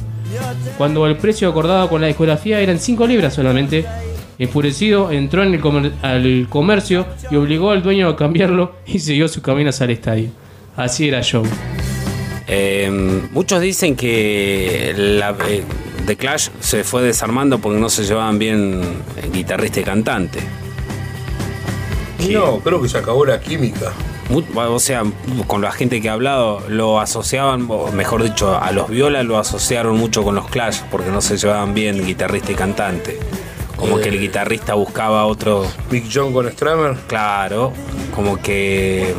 Cuando 0.78 1.06
el 1.08 1.18
precio 1.18 1.50
acordado 1.50 1.90
con 1.90 2.02
la 2.02 2.08
discografía 2.08 2.60
eran 2.60 2.80
5 2.80 3.08
libras 3.08 3.34
solamente, 3.34 3.86
enfurecido 4.40 5.12
entró 5.12 5.44
en 5.44 5.54
el 5.54 5.60
comer- 5.62 5.94
al 6.02 6.48
comercio 6.50 7.06
y 7.32 7.36
obligó 7.36 7.72
al 7.72 7.82
dueño 7.84 8.08
a 8.10 8.16
cambiarlo 8.16 8.74
y 8.86 9.00
siguió 9.00 9.28
sus 9.28 9.42
caminos 9.44 9.82
al 9.82 9.90
estadio. 9.92 10.30
Así 10.76 11.08
era 11.08 11.22
Joe. 11.30 11.44
Eh, 12.48 12.90
muchos 13.32 13.62
dicen 13.62 13.96
que 13.96 14.94
la, 14.96 15.36
eh, 15.48 15.64
The 16.06 16.16
Clash 16.16 16.50
se 16.60 16.84
fue 16.84 17.04
desarmando 17.04 17.60
porque 17.60 17.80
no 17.80 17.90
se 17.90 18.04
llevaban 18.04 18.40
bien 18.40 18.82
eh, 19.18 19.30
guitarrista 19.32 19.82
y 19.82 19.84
cantante. 19.84 20.40
No, 22.30 22.60
creo 22.60 22.82
que 22.82 22.90
se 22.90 22.98
acabó 22.98 23.26
la 23.26 23.40
química. 23.40 23.92
O 24.56 24.80
sea, 24.80 25.04
con 25.48 25.62
la 25.62 25.72
gente 25.72 26.02
que 26.02 26.10
ha 26.10 26.14
hablado, 26.14 26.62
lo 26.68 27.00
asociaban, 27.00 27.68
o 27.70 27.92
mejor 27.94 28.24
dicho, 28.24 28.62
a 28.62 28.72
los 28.72 28.90
violas 28.90 29.26
lo 29.26 29.38
asociaron 29.38 29.98
mucho 29.98 30.24
con 30.24 30.36
los 30.36 30.50
Clash 30.50 30.82
porque 30.92 31.10
no 31.12 31.22
se 31.22 31.38
llevaban 31.38 31.74
bien 31.74 32.06
guitarrista 32.06 32.52
y 32.52 32.56
cantante. 32.56 33.20
Como 33.78 33.98
que 34.00 34.10
el 34.10 34.20
guitarrista 34.20 34.74
buscaba 34.74 35.26
otro. 35.26 35.66
Big 35.90 36.10
John 36.12 36.34
con 36.34 36.50
Stramer. 36.52 36.96
Claro, 37.08 37.72
como 38.14 38.42
que. 38.42 39.14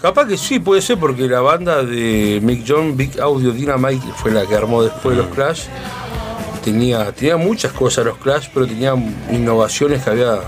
Capaz 0.00 0.26
que 0.26 0.36
sí, 0.36 0.58
puede 0.58 0.82
ser 0.82 0.98
porque 0.98 1.28
la 1.28 1.40
banda 1.40 1.82
de 1.82 2.40
Mick 2.42 2.64
John, 2.66 2.96
Big 2.96 3.20
Audio 3.20 3.52
Dynamite, 3.52 4.06
fue 4.16 4.32
la 4.32 4.44
que 4.44 4.54
armó 4.54 4.82
después 4.82 5.16
los 5.16 5.28
Clash, 5.28 5.66
tenía, 6.64 7.12
tenía 7.12 7.36
muchas 7.36 7.72
cosas 7.72 8.04
los 8.04 8.18
Clash, 8.18 8.48
pero 8.52 8.66
tenía 8.66 8.94
innovaciones 9.30 10.02
que 10.02 10.10
había 10.10 10.40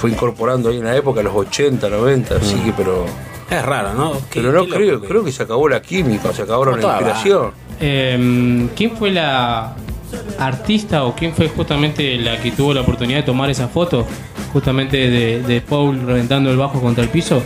fue 0.00 0.10
incorporando 0.10 0.70
ahí 0.70 0.78
en 0.78 0.84
la 0.84 0.96
época, 0.96 1.22
los 1.22 1.34
80, 1.34 1.88
90, 1.90 2.36
así 2.36 2.54
que 2.60 2.72
pero. 2.72 3.04
Es 3.50 3.62
raro, 3.64 3.92
¿no? 3.92 4.12
Pero 4.32 4.50
no 4.50 4.64
creo, 4.66 5.00
creo 5.00 5.24
que 5.24 5.32
se 5.32 5.42
acabó 5.42 5.68
la 5.68 5.82
química, 5.82 6.32
se 6.32 6.42
acabó 6.42 6.64
la 6.64 6.72
inspiración. 6.72 7.52
Em, 7.78 8.68
¿Quién 8.68 8.96
fue 8.96 9.10
la 9.10 9.74
artista 10.38 11.04
o 11.04 11.14
quién 11.14 11.32
fue 11.32 11.48
justamente 11.48 12.16
la 12.18 12.40
que 12.40 12.50
tuvo 12.52 12.74
la 12.74 12.82
oportunidad 12.82 13.18
de 13.18 13.24
tomar 13.24 13.50
esa 13.50 13.68
foto? 13.68 14.06
Justamente 14.52 15.10
de, 15.40 15.60
Paul 15.60 16.06
reventando 16.06 16.50
el 16.50 16.56
bajo 16.56 16.80
contra 16.80 17.04
el 17.04 17.10
piso. 17.10 17.42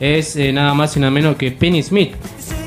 Es 0.00 0.36
eh, 0.36 0.52
nada 0.52 0.74
más 0.74 0.96
y 0.96 1.00
nada 1.00 1.10
menos 1.10 1.36
que 1.36 1.50
Penny 1.52 1.82
Smith. 1.82 2.14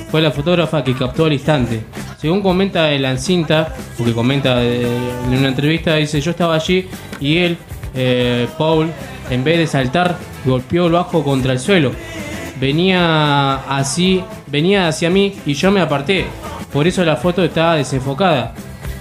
Fue 0.10 0.22
la 0.22 0.32
fotógrafa 0.32 0.84
que 0.84 0.94
captó 0.94 1.26
al 1.26 1.34
instante. 1.34 1.82
Según 2.18 2.42
comenta 2.42 2.92
el 2.92 3.04
Ancinta, 3.04 3.76
porque 3.98 4.14
comenta 4.14 4.64
eh, 4.64 4.88
en 5.28 5.38
una 5.38 5.50
entrevista, 5.50 5.96
dice: 5.96 6.22
Yo 6.22 6.32
estaba 6.32 6.56
allí 6.56 6.88
y 7.20 7.38
él, 7.38 7.58
eh, 7.94 8.48
Paul, 8.58 8.90
en 9.30 9.44
vez 9.44 9.58
de 9.58 9.68
saltar, 9.68 10.18
golpeó 10.46 10.88
el 10.88 10.94
bajo 10.94 11.24
contra 11.24 11.52
el 11.52 11.60
suelo 11.60 11.92
venía 12.60 13.56
así, 13.70 14.24
venía 14.48 14.88
hacia 14.88 15.10
mí 15.10 15.36
y 15.46 15.54
yo 15.54 15.72
me 15.72 15.82
aparté. 15.82 16.26
Por 16.72 16.88
eso 16.88 17.04
la 17.04 17.16
foto 17.16 17.44
estaba 17.44 17.76
desenfocada. 17.76 18.54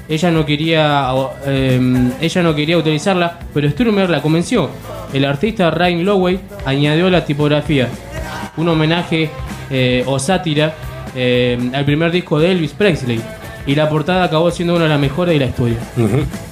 Ella 0.09 0.30
no 0.30 0.46
quería, 0.46 1.11
eh, 1.46 2.11
ella 2.20 2.42
no 2.42 2.54
quería 2.54 2.78
utilizarla, 2.78 3.40
pero 3.52 3.68
Strummer 3.68 4.09
la 4.09 4.22
convenció. 4.22 4.70
El 5.12 5.24
artista 5.24 5.70
Ryan 5.70 6.04
Lowey 6.04 6.40
añadió 6.64 7.11
la 7.11 7.24
tipografía, 7.24 7.88
un 8.57 8.68
homenaje 8.68 9.30
eh, 9.70 10.04
o 10.07 10.18
sátira 10.18 10.74
eh, 11.14 11.59
al 11.72 11.84
primer 11.84 12.11
disco 12.12 12.38
de 12.38 12.52
Elvis 12.52 12.72
Presley. 12.72 13.20
Y 13.66 13.74
la 13.74 13.88
portada 13.88 14.24
acabó 14.24 14.50
siendo 14.52 14.76
una 14.76 14.84
de 14.84 14.90
las 14.90 15.00
mejores 15.00 15.34
de 15.34 15.40
la 15.40 15.46
historia. 15.46 15.78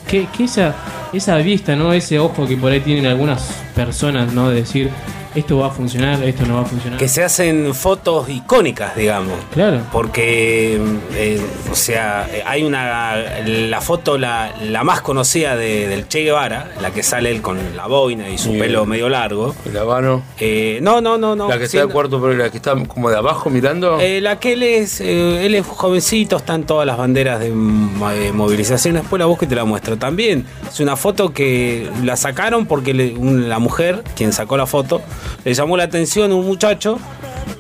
que, 0.09 0.27
que 0.37 0.45
esa, 0.45 0.75
esa 1.13 1.37
vista, 1.37 1.77
¿no? 1.77 1.93
Ese 1.93 2.19
ojo 2.19 2.47
que 2.49 2.57
por 2.57 2.73
ahí 2.73 2.81
tienen 2.81 3.07
algunas 3.07 3.63
personas, 3.75 4.33
¿no? 4.33 4.49
De 4.49 4.57
decir, 4.57 4.91
esto 5.35 5.59
va 5.59 5.67
a 5.69 5.71
funcionar, 5.71 6.23
esto 6.23 6.45
no 6.47 6.57
va 6.57 6.61
a 6.63 6.65
funcionar. 6.65 6.99
Que 6.99 7.09
se 7.09 7.23
hacen 7.25 7.75
fotos 7.75 8.29
icónicas, 8.29 8.95
digamos. 8.97 9.35
Claro. 9.53 9.81
Porque, 9.93 10.79
eh, 11.15 11.41
o 11.71 11.75
sea, 11.75 12.29
eh, 12.33 12.43
hay 12.47 12.63
una. 12.63 13.17
La 13.47 13.81
foto, 13.81 14.17
la, 14.19 14.55
la 14.63 14.85
más 14.85 15.01
conocida 15.01 15.57
de- 15.57 15.89
del 15.89 16.09
Che 16.09 16.23
Guevara, 16.23 16.71
la 16.81 16.91
que 16.93 17.03
sale 17.03 17.31
él 17.31 17.43
con 17.43 17.59
la 17.77 17.87
boina 17.87 18.29
y 18.29 18.39
su 18.39 18.53
pelo 18.59 18.87
medio 18.87 19.09
largo. 19.09 19.55
El 19.67 19.77
habano. 19.77 20.23
Eh, 20.39 20.79
no, 20.83 21.01
no, 21.01 21.19
no, 21.19 21.35
no. 21.35 21.49
la 21.49 21.59
que 21.59 21.65
está 21.65 21.81
de 21.87 21.89
cuarto, 21.93 22.21
pero 22.21 22.35
la 22.35 22.51
que 22.51 22.57
está 22.59 22.75
como 22.87 23.11
de 23.11 23.17
abajo 23.17 23.51
mirando. 23.51 23.99
Eh, 24.01 24.21
la 24.21 24.39
que 24.39 24.53
él 24.53 24.63
es, 24.63 25.01
eh, 25.01 25.47
él 25.47 25.55
es 25.55 25.67
jovencito, 25.67 26.37
están 26.37 26.65
todas 26.65 26.87
las 26.87 26.97
banderas 26.97 27.41
de 27.41 27.51
mo- 27.51 28.11
movilización. 28.33 28.95
Después 28.95 29.19
la 29.19 29.27
busco 29.27 29.45
y 29.45 29.49
te 29.49 29.55
la 29.55 29.65
muestro. 29.65 29.97
También 29.97 30.47
es 30.69 30.81
una 30.81 30.97
foto 30.97 31.33
que 31.33 31.89
la 32.03 32.17
sacaron 32.17 32.67
porque 32.67 32.95
le- 32.95 33.15
un- 33.15 33.49
la 33.49 33.59
mujer, 33.59 34.03
quien 34.17 34.33
sacó 34.33 34.57
la 34.57 34.67
foto, 34.67 35.03
le 35.45 35.55
llamó 35.55 35.77
la 35.77 35.85
atención 35.85 36.33
un 36.33 36.47
muchacho 36.47 36.99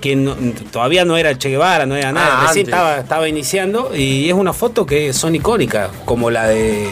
que 0.00 0.16
no- 0.16 0.34
todavía 0.70 1.04
no 1.04 1.16
era 1.16 1.36
Che 1.38 1.48
Guevara, 1.50 1.86
no 1.86 1.94
era 1.96 2.12
nada, 2.12 2.40
Ah, 2.40 2.46
recién 2.46 2.66
antes. 2.66 2.74
estaba, 2.74 2.98
estaba 2.98 3.28
iniciando 3.28 3.94
y 3.94 4.28
es 4.28 4.34
una 4.34 4.52
foto 4.52 4.84
que 4.86 5.12
son 5.12 5.34
icónicas, 5.34 5.90
como 6.04 6.30
la 6.30 6.46
de 6.46 6.88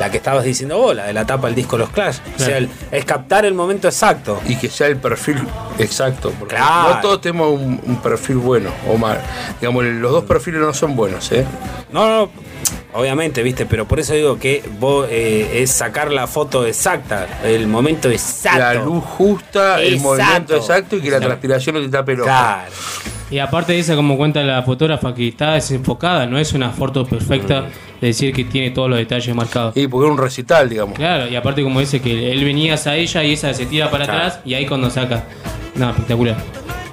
la 0.00 0.10
que 0.10 0.16
estabas 0.18 0.44
diciendo 0.44 0.76
vos, 0.78 0.94
la 0.94 1.06
de 1.06 1.12
la 1.12 1.24
tapa 1.24 1.46
del 1.46 1.54
disco 1.56 1.78
Los 1.78 1.90
Clash. 1.90 2.16
O 2.36 2.38
sea, 2.42 2.58
el- 2.58 2.68
es 2.90 3.04
captar 3.04 3.46
el 3.46 3.54
momento 3.54 3.88
exacto. 3.88 4.40
Y 4.46 4.56
que 4.56 4.68
sea 4.68 4.88
el 4.88 4.96
perfil 4.96 5.38
exacto. 5.78 6.32
Porque 6.38 6.56
Claro. 6.56 6.94
no 6.96 7.00
todos 7.00 7.20
tenemos 7.20 7.52
un, 7.52 7.80
un 7.84 7.96
perfil 8.02 8.36
bueno 8.36 8.70
o 8.88 8.96
mal. 8.98 9.20
Digamos, 9.60 9.84
los 9.84 10.12
dos 10.12 10.24
perfiles 10.24 10.60
no 10.60 10.74
son 10.74 10.96
buenos, 10.96 11.30
¿eh? 11.32 11.46
No, 11.92 12.06
no, 12.08 12.30
obviamente, 12.96 13.42
viste, 13.42 13.66
pero 13.66 13.86
por 13.86 14.00
eso 14.00 14.14
digo 14.14 14.38
que 14.38 14.62
vos 14.78 15.06
eh, 15.10 15.62
es 15.62 15.70
sacar 15.70 16.10
la 16.12 16.26
foto 16.26 16.66
exacta, 16.66 17.26
el 17.44 17.66
momento 17.66 18.10
exacto. 18.10 18.58
La 18.58 18.74
luz 18.74 19.04
justa, 19.04 19.80
el 19.80 20.00
movimiento 20.00 20.56
exacto 20.56 20.96
y 20.96 21.00
que 21.00 21.10
la 21.10 21.16
Claro. 21.18 21.26
transpiración 21.30 21.76
no 21.76 21.82
te 21.82 21.88
tape 21.88 22.12
el 22.12 22.20
ojo. 22.20 22.28
Claro. 22.28 22.70
Y 23.28 23.38
aparte 23.38 23.72
de 23.72 23.80
eso, 23.80 23.96
como 23.96 24.16
cuenta 24.16 24.40
la 24.44 24.62
fotógrafa, 24.62 25.12
que 25.12 25.26
está 25.28 25.54
desenfocada, 25.54 26.26
no 26.26 26.38
es 26.38 26.52
una 26.52 26.70
foto 26.70 27.04
perfecta 27.04 27.62
de 28.00 28.06
decir 28.06 28.32
que 28.32 28.44
tiene 28.44 28.70
todos 28.70 28.88
los 28.88 28.98
detalles 28.98 29.34
marcados. 29.34 29.76
Y 29.76 29.88
porque 29.88 30.06
es 30.06 30.12
un 30.12 30.18
recital, 30.18 30.68
digamos. 30.68 30.94
Claro, 30.96 31.26
y 31.28 31.34
aparte 31.34 31.62
como 31.64 31.80
dice 31.80 32.00
que 32.00 32.30
él 32.30 32.44
venía 32.44 32.74
hacia 32.74 32.94
ella 32.94 33.24
y 33.24 33.32
esa 33.32 33.52
se 33.52 33.66
tira 33.66 33.90
para 33.90 34.04
Claro. 34.04 34.20
atrás 34.20 34.40
y 34.44 34.54
ahí 34.54 34.66
cuando 34.66 34.90
saca. 34.90 35.24
No, 35.74 35.90
espectacular. 35.90 36.36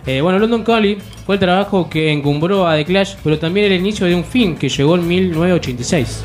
Eh, 0.06 0.20
bueno, 0.22 0.38
London 0.39 0.64
Calling 0.64 0.97
fue 1.26 1.36
el 1.36 1.39
trabajo 1.39 1.89
que 1.89 2.12
encumbró 2.12 2.68
a 2.68 2.76
The 2.76 2.84
Clash, 2.86 3.16
pero 3.24 3.39
también 3.39 3.72
el 3.72 3.80
inicio 3.80 4.06
de 4.06 4.14
un 4.16 4.24
fin 4.26 4.56
que 4.56 4.68
llegó 4.70 4.95
en 4.95 5.08
1986. 5.08 6.24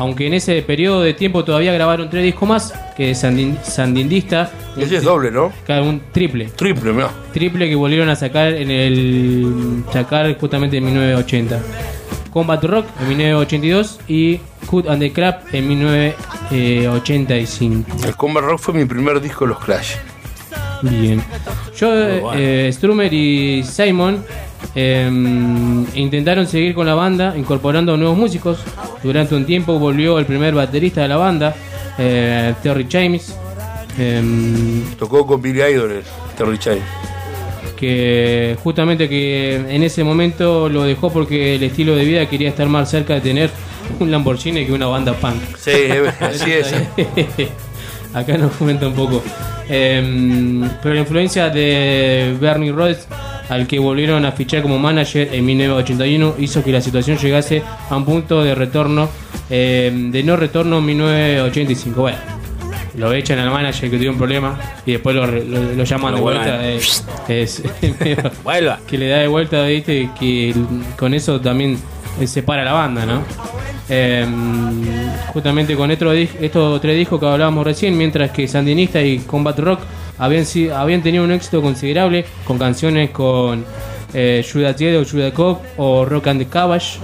Aunque 0.00 0.28
en 0.28 0.34
ese 0.34 0.62
periodo 0.62 1.00
de 1.02 1.12
tiempo 1.14 1.42
todavía 1.42 1.72
grabaron 1.72 2.08
tres 2.08 2.22
discos 2.22 2.48
más, 2.48 2.72
que 2.96 3.10
es 3.10 3.24
Sandin- 3.24 3.60
Sandindista. 3.62 4.48
Ese 4.76 4.98
es 4.98 5.02
doble, 5.02 5.32
¿no? 5.32 5.50
Claro, 5.66 5.86
un 5.86 6.00
triple. 6.12 6.44
Triple, 6.54 6.92
mira. 6.92 7.10
Triple 7.32 7.68
que 7.68 7.74
volvieron 7.74 8.08
a 8.08 8.14
sacar 8.14 8.52
en 8.52 8.70
el. 8.70 9.82
sacar 9.92 10.38
justamente 10.38 10.76
en 10.76 10.84
1980. 10.84 11.60
Combat 12.32 12.62
Rock 12.62 12.86
en 13.00 13.08
1982 13.08 13.98
y 14.06 14.38
Cut 14.66 14.86
and 14.88 15.00
the 15.00 15.12
Crap 15.12 15.52
en 15.52 15.66
1985. 15.66 17.96
El 18.06 18.14
Combat 18.16 18.44
Rock 18.44 18.60
fue 18.60 18.74
mi 18.74 18.84
primer 18.84 19.20
disco 19.20 19.46
de 19.46 19.50
los 19.50 19.58
Clash. 19.64 19.94
Bien. 20.82 21.22
Yo, 21.76 21.88
bueno. 21.88 22.32
eh, 22.36 22.70
Strummer 22.72 23.12
y 23.12 23.62
Simon 23.64 24.24
em, 24.74 25.84
intentaron 25.94 26.46
seguir 26.46 26.74
con 26.74 26.86
la 26.86 26.94
banda, 26.94 27.34
incorporando 27.36 27.96
nuevos 27.96 28.16
músicos. 28.18 28.58
Durante 29.02 29.34
un 29.34 29.44
tiempo 29.46 29.78
volvió 29.78 30.18
el 30.18 30.26
primer 30.26 30.54
baterista 30.54 31.02
de 31.02 31.08
la 31.08 31.16
banda, 31.16 31.54
eh, 31.98 32.54
Terry 32.62 32.86
James, 32.90 33.34
em, 33.98 34.84
Tocó 34.98 35.26
con 35.26 35.40
Billy 35.42 35.62
Idol, 35.62 36.02
Terry 36.36 36.58
Chain. 36.58 36.78
que 37.76 38.56
justamente 38.64 39.08
que 39.08 39.54
en 39.54 39.82
ese 39.84 40.02
momento 40.02 40.68
lo 40.68 40.82
dejó 40.82 41.10
porque 41.12 41.54
el 41.54 41.62
estilo 41.62 41.94
de 41.94 42.04
vida 42.04 42.26
quería 42.26 42.48
estar 42.48 42.68
más 42.68 42.90
cerca 42.90 43.14
de 43.14 43.20
tener 43.20 43.50
un 44.00 44.10
Lamborghini 44.10 44.66
que 44.66 44.72
una 44.72 44.86
banda 44.86 45.12
punk. 45.14 45.40
Sí, 45.56 45.70
así 46.20 46.52
es. 46.52 46.74
Acá 48.14 48.36
nos 48.38 48.52
comenta 48.52 48.88
un 48.88 48.94
poco. 48.94 49.22
Em, 49.68 50.68
pero 50.82 50.94
la 50.94 51.00
influencia 51.00 51.50
de 51.50 52.34
Bernie 52.40 52.72
Rhodes, 52.72 53.06
al 53.48 53.66
que 53.66 53.78
volvieron 53.78 54.24
a 54.24 54.32
fichar 54.32 54.62
como 54.62 54.78
manager 54.78 55.28
en 55.32 55.44
1981, 55.44 56.34
hizo 56.38 56.62
que 56.64 56.72
la 56.72 56.80
situación 56.80 57.18
llegase 57.18 57.62
a 57.90 57.96
un 57.96 58.04
punto 58.04 58.42
de 58.42 58.54
retorno 58.54 59.08
eh, 59.50 59.90
de 60.10 60.22
no 60.22 60.36
retorno 60.36 60.78
en 60.78 60.86
1985. 60.86 62.00
Bueno, 62.00 62.18
lo 62.96 63.12
echan 63.12 63.38
al 63.38 63.50
manager 63.50 63.90
que 63.90 63.98
tuvo 63.98 64.10
un 64.10 64.18
problema 64.18 64.58
y 64.84 64.92
después 64.92 65.14
lo, 65.14 65.26
lo- 65.26 65.74
lo 65.74 65.84
llaman 65.84 66.14
de 66.14 66.20
vuelta. 66.20 66.66
eh, 66.68 66.80
es, 67.28 67.62
Vuelva. 68.44 68.80
que 68.86 68.98
le 68.98 69.08
da 69.08 69.18
de 69.18 69.28
vuelta, 69.28 69.64
¿viste? 69.66 70.10
Que 70.18 70.54
con 70.96 71.14
eso 71.14 71.40
también 71.40 71.74
eh, 71.74 71.78
separa 72.26 72.64
la 72.64 72.72
banda, 72.72 73.06
¿no? 73.06 73.22
Eh, 73.88 74.26
justamente 75.32 75.74
con 75.76 75.90
estos, 75.90 76.80
tres 76.80 76.96
discos 76.96 77.20
que 77.20 77.26
hablábamos 77.26 77.64
recién, 77.64 77.96
mientras 77.96 78.30
que 78.30 78.46
Sandinista 78.46 79.00
y 79.02 79.20
Combat 79.20 79.58
Rock 79.58 79.80
habían, 80.18 81.02
tenido 81.02 81.24
un 81.24 81.32
éxito 81.32 81.62
considerable 81.62 82.24
con 82.44 82.58
canciones 82.58 83.10
con 83.10 83.64
eh, 84.12 84.44
Judas 84.50 84.76
Died 84.76 85.00
o 85.00 85.04
Judas 85.04 85.32
Cop 85.32 85.62
o 85.76 86.04
Rock 86.04 86.26
and 86.28 86.40
the 86.40 86.46
Cabbage. 86.48 86.98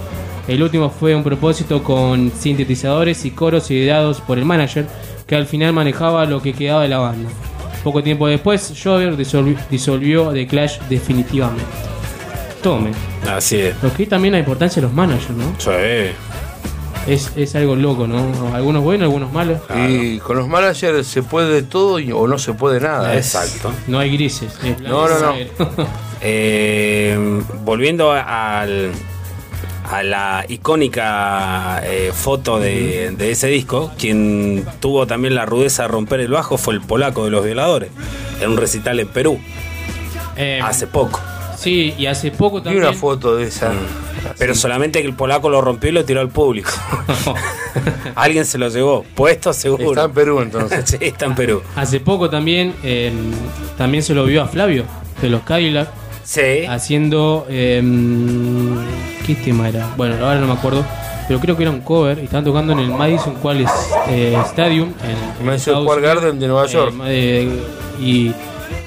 El 0.47 0.63
último 0.63 0.91
fue 0.91 1.15
un 1.15 1.23
propósito 1.23 1.83
con 1.83 2.31
sintetizadores 2.31 3.25
y 3.25 3.31
coros 3.31 3.71
ideados 3.71 4.21
por 4.21 4.37
el 4.37 4.45
manager, 4.45 4.87
que 5.27 5.37
al 5.37 5.47
final 5.47 5.73
manejaba 5.73 6.27
lo 6.27 6.43
que 6.43 6.53
quedaba 6.53 6.83
de 6.83 6.89
la 6.89 6.99
banda. 6.99 7.31
Poco 7.83 8.03
tiempo 8.03 8.27
después, 8.27 8.75
Jover 8.83 9.17
disolvi- 9.17 9.57
disolvió 9.71 10.33
The 10.33 10.47
Clash 10.47 10.79
definitivamente. 10.91 11.65
Tome. 12.65 12.91
Así 13.31 13.61
es. 13.61 13.81
Lo 13.83 13.93
que 13.95 14.07
también 14.07 14.33
la 14.33 14.41
importancia 14.41 14.81
de 14.83 14.89
los 14.89 14.97
managers, 14.97 15.31
¿no? 15.31 15.55
Sí. 15.59 15.71
Es, 17.07 17.31
es 17.37 17.55
algo 17.55 17.77
loco, 17.77 18.07
¿no? 18.07 18.33
Algunos 18.55 18.83
buenos, 18.83 19.05
algunos 19.05 19.31
malos. 19.31 19.61
Y 19.89 20.19
con 20.21 20.39
los 20.39 20.49
managers 20.49 21.07
se 21.07 21.23
puede 21.23 21.63
todo 21.63 21.99
y- 22.01 22.11
o 22.11 22.27
no 22.27 22.39
se 22.39 22.55
puede 22.55 22.81
nada. 22.81 23.15
Exacto. 23.15 23.71
No 23.87 23.99
hay 23.99 24.11
grises. 24.17 24.55
es 24.65 24.81
No, 24.81 25.07
no, 25.07 25.19
no. 25.21 25.35
Eh, 26.27 27.43
volviendo 27.65 28.11
a- 28.13 28.63
al, 28.63 28.93
a 29.91 30.03
la 30.03 30.47
icónica 30.49 31.83
eh, 31.85 32.13
foto 32.15 32.59
de, 32.59 33.11
de 33.11 33.31
ese 33.33 33.49
disco, 33.49 33.93
quien 33.99 34.65
tuvo 34.81 35.07
también 35.07 35.35
la 35.35 35.45
rudeza 35.45 35.83
de 35.83 35.89
romper 35.89 36.21
el 36.21 36.29
bajo 36.29 36.57
fue 36.57 36.73
el 36.73 36.81
polaco 36.81 37.27
de 37.27 37.31
los 37.31 37.45
violadores, 37.45 37.91
en 38.41 38.51
un 38.53 38.57
recital 38.57 38.99
en 39.01 39.09
Perú, 39.09 39.39
Eh, 40.37 40.61
hace 40.65 40.87
poco. 40.87 41.21
Sí, 41.65 41.95
y 41.99 42.07
hace 42.07 42.31
poco 42.31 42.59
Vi 42.59 42.65
también. 42.65 42.85
una 42.85 42.93
foto 42.93 43.37
de 43.37 43.45
esa. 43.49 43.73
Pero 44.39 44.55
solamente 44.55 45.01
que 45.03 45.07
el 45.09 45.15
polaco 45.15 45.49
lo 45.51 45.61
rompió 45.61 45.91
y 45.91 45.93
lo 45.93 46.05
tiró 46.05 46.21
al 46.21 46.29
público. 46.29 46.71
Alguien 48.15 48.45
se 48.45 48.59
lo 48.59 48.69
llevó, 48.69 49.05
puesto 49.15 49.53
seguro. 49.53 49.91
Está 49.91 50.05
en 50.05 50.13
Perú 50.13 50.41
entonces. 50.41 50.83
sí, 50.91 50.97
está 51.01 51.27
en 51.27 51.35
Perú. 51.35 51.63
Hace 51.77 52.01
poco 52.01 52.31
también, 52.31 52.75
eh, 52.83 53.13
también 53.77 54.03
se 54.03 54.15
lo 54.15 54.25
vio 54.25 54.43
a 54.43 54.47
Flavio, 54.49 54.85
de 55.21 55.29
los 55.31 55.43
Cadillac, 55.43 55.89
Sí. 56.23 56.65
haciendo. 56.69 57.47
eh, 57.49 57.83
¿Qué 59.27 59.35
tema 59.35 59.69
era? 59.69 59.89
Bueno, 59.97 60.15
ahora 60.25 60.39
no 60.41 60.47
me 60.47 60.53
acuerdo. 60.53 60.85
Pero 61.27 61.41
creo 61.41 61.57
que 61.57 61.63
era 61.63 61.71
un 61.73 61.81
cover 61.81 62.19
y 62.19 62.25
estaban 62.25 62.45
tocando 62.45 62.75
en 62.75 62.81
el 62.81 62.91
Madison 62.91 63.35
Qualys 63.37 63.71
eh, 64.09 64.37
Stadium. 64.47 64.93
En, 65.03 65.41
en 65.41 65.47
Madison 65.47 65.83
Square. 65.83 66.03
Garden 66.03 66.39
de 66.39 66.47
Nueva 66.49 66.67
Eh, 66.67 66.69
York. 66.71 66.95
eh, 67.07 67.49
y, 68.01 68.33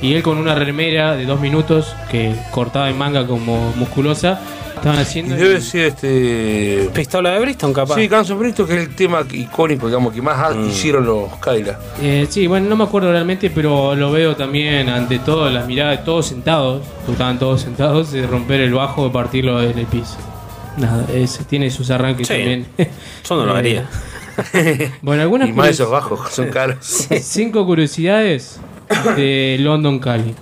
y 0.01 0.13
él 0.13 0.23
con 0.23 0.37
una 0.37 0.55
remera 0.55 1.15
de 1.15 1.25
dos 1.25 1.39
minutos 1.39 1.95
que 2.11 2.35
cortaba 2.51 2.89
en 2.89 2.97
manga 2.97 3.25
como 3.27 3.71
musculosa. 3.75 4.39
Estaban 4.75 4.99
Y 4.99 5.01
haciendo. 5.01 5.35
debe 5.35 5.59
ser 5.59 5.85
este. 5.87 6.87
Pistola 6.93 7.31
de 7.31 7.39
Bristol, 7.39 7.73
capaz. 7.73 7.95
Sí, 7.95 8.07
Guns 8.07 8.29
N' 8.29 8.37
Bristol, 8.37 8.67
que 8.67 8.75
es 8.75 8.87
el 8.87 8.95
tema 8.95 9.25
icónico, 9.31 9.87
digamos, 9.87 10.13
que 10.13 10.21
más 10.21 10.55
Mm. 10.55 10.69
hicieron 10.69 11.03
los 11.03 11.33
Cadillac. 11.37 11.79
Eh, 11.99 12.27
sí, 12.29 12.45
bueno, 12.45 12.69
no 12.69 12.75
me 12.75 12.83
acuerdo 12.83 13.11
realmente, 13.11 13.49
pero 13.49 13.95
lo 13.95 14.11
veo 14.11 14.35
también 14.35 14.87
ante 14.87 15.17
todo, 15.17 15.49
las 15.49 15.65
miradas 15.65 15.97
de 15.97 16.03
todos 16.05 16.27
sentados, 16.27 16.83
estaban 17.09 17.39
todos 17.39 17.61
sentados, 17.61 18.11
de 18.11 18.27
romper 18.27 18.61
el 18.61 18.73
bajo 18.75 19.07
y 19.07 19.09
partirlo 19.09 19.59
en 19.63 19.79
el 19.79 19.87
piso. 19.87 20.17
Nada, 20.77 21.07
es- 21.11 21.39
tiene 21.47 21.71
sus 21.71 21.89
arranques 21.89 22.27
Sí. 22.27 22.33
también. 22.35 22.67
Yo 23.27 23.35
no 23.35 23.45
lo 23.47 23.55
haría. 23.55 23.89
Bueno, 25.01 25.23
algunas 25.23 25.49
Y 25.49 25.53
más 25.53 25.63
curios- 25.65 25.79
esos 25.79 25.89
bajos, 25.91 26.19
son 26.31 26.49
caros. 26.49 26.77
cinco 27.23 27.65
curiosidades 27.65 28.59
de 29.15 29.57
London 29.59 29.99
Calling. 29.99 30.35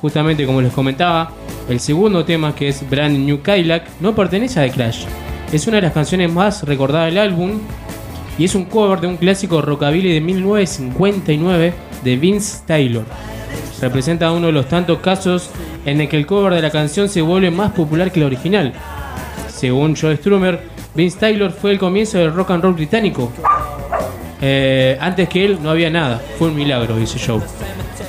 Justamente 0.00 0.46
como 0.46 0.60
les 0.60 0.72
comentaba, 0.72 1.30
el 1.68 1.80
segundo 1.80 2.24
tema 2.24 2.54
que 2.54 2.68
es 2.68 2.88
Brand 2.88 3.18
New 3.18 3.40
Cadillac 3.42 3.88
no 4.00 4.14
pertenece 4.14 4.60
a 4.60 4.64
The 4.64 4.70
Clash. 4.70 5.04
Es 5.52 5.66
una 5.66 5.76
de 5.76 5.82
las 5.82 5.92
canciones 5.92 6.30
más 6.32 6.62
recordadas 6.64 7.06
del 7.06 7.18
álbum 7.18 7.60
y 8.38 8.44
es 8.44 8.54
un 8.54 8.64
cover 8.64 9.00
de 9.00 9.06
un 9.06 9.16
clásico 9.16 9.62
rockabilly 9.62 10.12
de 10.12 10.20
1959 10.20 11.74
de 12.02 12.16
Vince 12.16 12.62
Taylor. 12.66 13.04
Representa 13.80 14.32
uno 14.32 14.48
de 14.48 14.52
los 14.52 14.68
tantos 14.68 14.98
casos 14.98 15.50
en 15.86 16.00
el 16.00 16.08
que 16.08 16.16
el 16.16 16.26
cover 16.26 16.54
de 16.54 16.62
la 16.62 16.70
canción 16.70 17.08
se 17.08 17.22
vuelve 17.22 17.50
más 17.50 17.72
popular 17.72 18.10
que 18.12 18.20
la 18.20 18.26
original. 18.26 18.72
Según 19.48 19.96
Joe 19.96 20.16
Strummer, 20.16 20.60
Vince 20.94 21.18
Taylor 21.18 21.50
fue 21.50 21.72
el 21.72 21.78
comienzo 21.78 22.18
del 22.18 22.34
rock 22.34 22.50
and 22.50 22.62
roll 22.62 22.74
británico. 22.74 23.32
Eh, 24.46 24.98
antes 25.00 25.26
que 25.30 25.42
él 25.42 25.58
no 25.62 25.70
había 25.70 25.88
nada, 25.88 26.20
fue 26.38 26.48
un 26.48 26.54
milagro, 26.54 26.98
dice 26.98 27.18
Joe. 27.18 27.40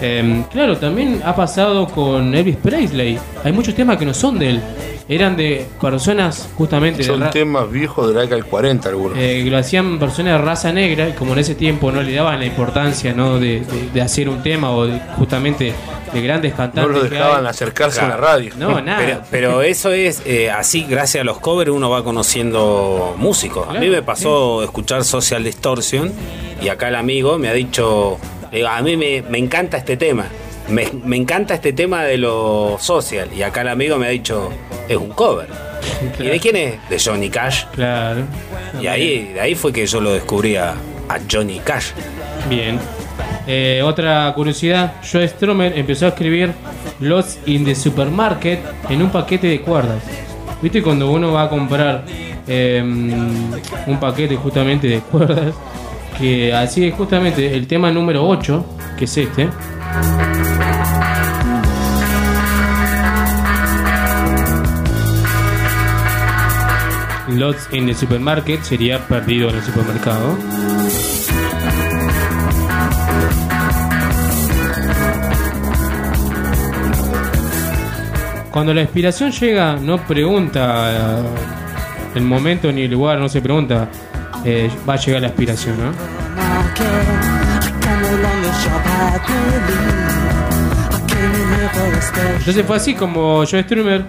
Eh, 0.01 0.43
claro, 0.51 0.75
también 0.75 1.21
ha 1.23 1.33
pasado 1.33 1.87
con 1.87 2.35
Elvis 2.35 2.57
Presley. 2.57 3.17
Hay 3.41 3.53
muchos 3.53 3.73
temas 3.73 3.95
que 3.95 4.05
no 4.05 4.13
son 4.13 4.37
de 4.37 4.49
él, 4.49 4.61
eran 5.07 5.37
de 5.37 5.65
personas 5.79 6.49
justamente 6.55 6.99
de 6.99 7.03
Son 7.03 7.29
temas 7.29 7.69
viejos 7.69 8.07
de 8.07 8.13
la 8.15 8.21
década 8.21 8.37
del 8.41 8.45
40 8.49 8.89
algunos. 8.89 9.17
eh, 9.17 9.41
que 9.43 9.49
lo 9.51 9.57
hacían 9.57 9.99
personas 9.99 10.39
de 10.39 10.45
raza 10.45 10.71
negra 10.73 11.09
y 11.09 11.13
como 11.13 11.33
en 11.33 11.39
ese 11.39 11.53
tiempo 11.55 11.91
no 11.91 12.01
le 12.01 12.13
daban 12.13 12.39
la 12.39 12.45
importancia 12.45 13.13
¿no? 13.13 13.39
de, 13.39 13.59
de- 13.61 13.89
de 13.93 14.01
hacer 14.01 14.27
un 14.29 14.41
tema 14.41 14.71
o 14.71 14.87
de, 14.87 14.99
justamente 15.17 15.73
de 16.13 16.21
grandes 16.21 16.51
no 16.53 16.57
cantantes. 16.57 16.95
lo 16.95 17.03
que 17.03 17.09
dejaban 17.09 17.45
acercarse 17.45 17.99
Claro. 17.99 18.13
a 18.13 18.17
la 18.17 18.21
radio. 18.23 18.51
No, 18.57 18.81
nada. 18.81 18.97
Pero, 18.99 19.21
pero 19.29 19.61
eso 19.61 19.91
es 19.91 20.21
eh, 20.25 20.49
así, 20.49 20.85
gracias 20.89 21.21
a 21.21 21.25
los 21.25 21.39
covers 21.39 21.69
uno 21.71 21.89
va 21.89 22.03
conociendo 22.03 23.13
músicos. 23.17 23.67
A 23.69 23.73
mí 23.73 23.89
me 23.89 24.01
pasó 24.01 24.63
escuchar 24.63 25.03
Social 25.03 25.43
Distortion 25.43 26.11
y 26.63 26.69
acá 26.69 26.87
el 26.87 26.95
amigo 26.95 27.37
me 27.37 27.49
ha 27.49 27.53
dicho, 27.53 28.17
digo, 28.51 28.67
a 28.67 28.81
mí 28.81 28.97
me, 28.97 29.21
me 29.23 29.37
encanta 29.37 29.77
este 29.77 29.97
tema. 29.97 30.25
Me, 30.69 30.87
me 31.03 31.15
encanta 31.15 31.55
este 31.55 31.73
tema 31.73 32.03
de 32.03 32.17
lo 32.17 32.77
social. 32.79 33.29
Y 33.35 33.43
acá 33.43 33.61
el 33.61 33.69
amigo 33.69 33.97
me 33.97 34.07
ha 34.07 34.09
dicho, 34.09 34.49
es 34.87 34.97
un 34.97 35.09
cover. 35.09 35.47
¿Y 36.19 36.23
de 36.23 36.39
quién 36.39 36.55
es? 36.55 36.89
De 36.89 36.99
Johnny 36.99 37.29
Cash. 37.29 37.65
Claro. 37.73 38.23
Y 38.81 38.87
ahí, 38.87 39.33
de 39.33 39.41
ahí 39.41 39.55
fue 39.55 39.71
que 39.71 39.85
yo 39.85 40.01
lo 40.01 40.11
descubrí 40.13 40.55
a, 40.55 40.71
a 40.71 41.19
Johnny 41.31 41.59
Cash. 41.59 41.91
Bien. 42.49 42.79
Eh, 43.47 43.81
otra 43.83 44.31
curiosidad, 44.35 44.95
Joe 45.09 45.27
Strummer 45.27 45.77
empezó 45.77 46.05
a 46.05 46.09
escribir 46.09 46.51
Lost 46.99 47.47
in 47.47 47.63
the 47.63 47.75
Supermarket 47.75 48.59
en 48.89 49.01
un 49.01 49.09
paquete 49.09 49.47
de 49.47 49.61
cuerdas. 49.61 50.01
¿Viste 50.61 50.81
cuando 50.81 51.11
uno 51.11 51.31
va 51.31 51.43
a 51.43 51.49
comprar 51.49 52.05
eh, 52.47 52.81
un 52.81 53.99
paquete 53.99 54.35
justamente 54.35 54.87
de 54.87 54.99
cuerdas? 54.99 55.53
Que 56.17 56.53
así 56.53 56.87
es 56.87 56.95
justamente 56.95 57.53
el 57.53 57.67
tema 57.67 57.91
número 57.91 58.27
8, 58.27 58.65
que 58.97 59.05
es 59.05 59.17
este. 59.17 59.49
Lost 67.39 67.73
in 67.73 67.85
the 67.85 67.93
Supermarket 67.93 68.63
sería 68.63 68.99
perdido 68.99 69.49
en 69.49 69.55
el 69.55 69.63
supermercado. 69.63 70.37
Cuando 78.51 78.73
la 78.73 78.81
inspiración 78.81 79.31
llega, 79.31 79.75
no 79.75 79.97
pregunta 79.97 80.91
eh, 80.93 81.23
el 82.15 82.23
momento 82.23 82.71
ni 82.71 82.83
el 82.83 82.91
lugar, 82.91 83.19
no 83.19 83.27
se 83.27 83.41
pregunta, 83.41 83.89
eh, 84.45 84.69
va 84.87 84.93
a 84.93 84.97
llegar 84.97 85.21
la 85.21 85.27
inspiración, 85.27 85.75
¿no? 85.77 85.91
Entonces 92.37 92.65
fue 92.65 92.77
así 92.77 92.93
como 92.93 93.43
Joe 93.45 93.63
Strummer 93.63 94.05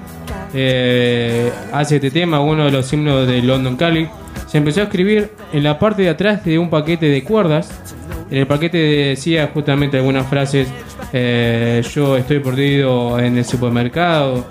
eh, 0.54 1.52
hace 1.72 1.96
este 1.96 2.10
tema, 2.10 2.40
uno 2.40 2.64
de 2.64 2.70
los 2.70 2.92
himnos 2.92 3.26
de 3.26 3.42
London 3.42 3.76
Calling. 3.76 4.08
Se 4.46 4.58
empezó 4.58 4.80
a 4.80 4.84
escribir 4.84 5.32
en 5.52 5.62
la 5.62 5.78
parte 5.78 6.02
de 6.02 6.10
atrás 6.10 6.44
de 6.44 6.58
un 6.58 6.70
paquete 6.70 7.06
de 7.06 7.24
cuerdas. 7.24 7.70
En 8.30 8.38
el 8.38 8.46
paquete 8.46 8.78
decía 8.78 9.50
justamente 9.52 9.96
algunas 9.96 10.26
frases, 10.26 10.68
eh, 11.12 11.82
yo 11.94 12.16
estoy 12.16 12.40
perdido 12.40 13.18
en 13.18 13.38
el 13.38 13.44
supermercado, 13.44 14.46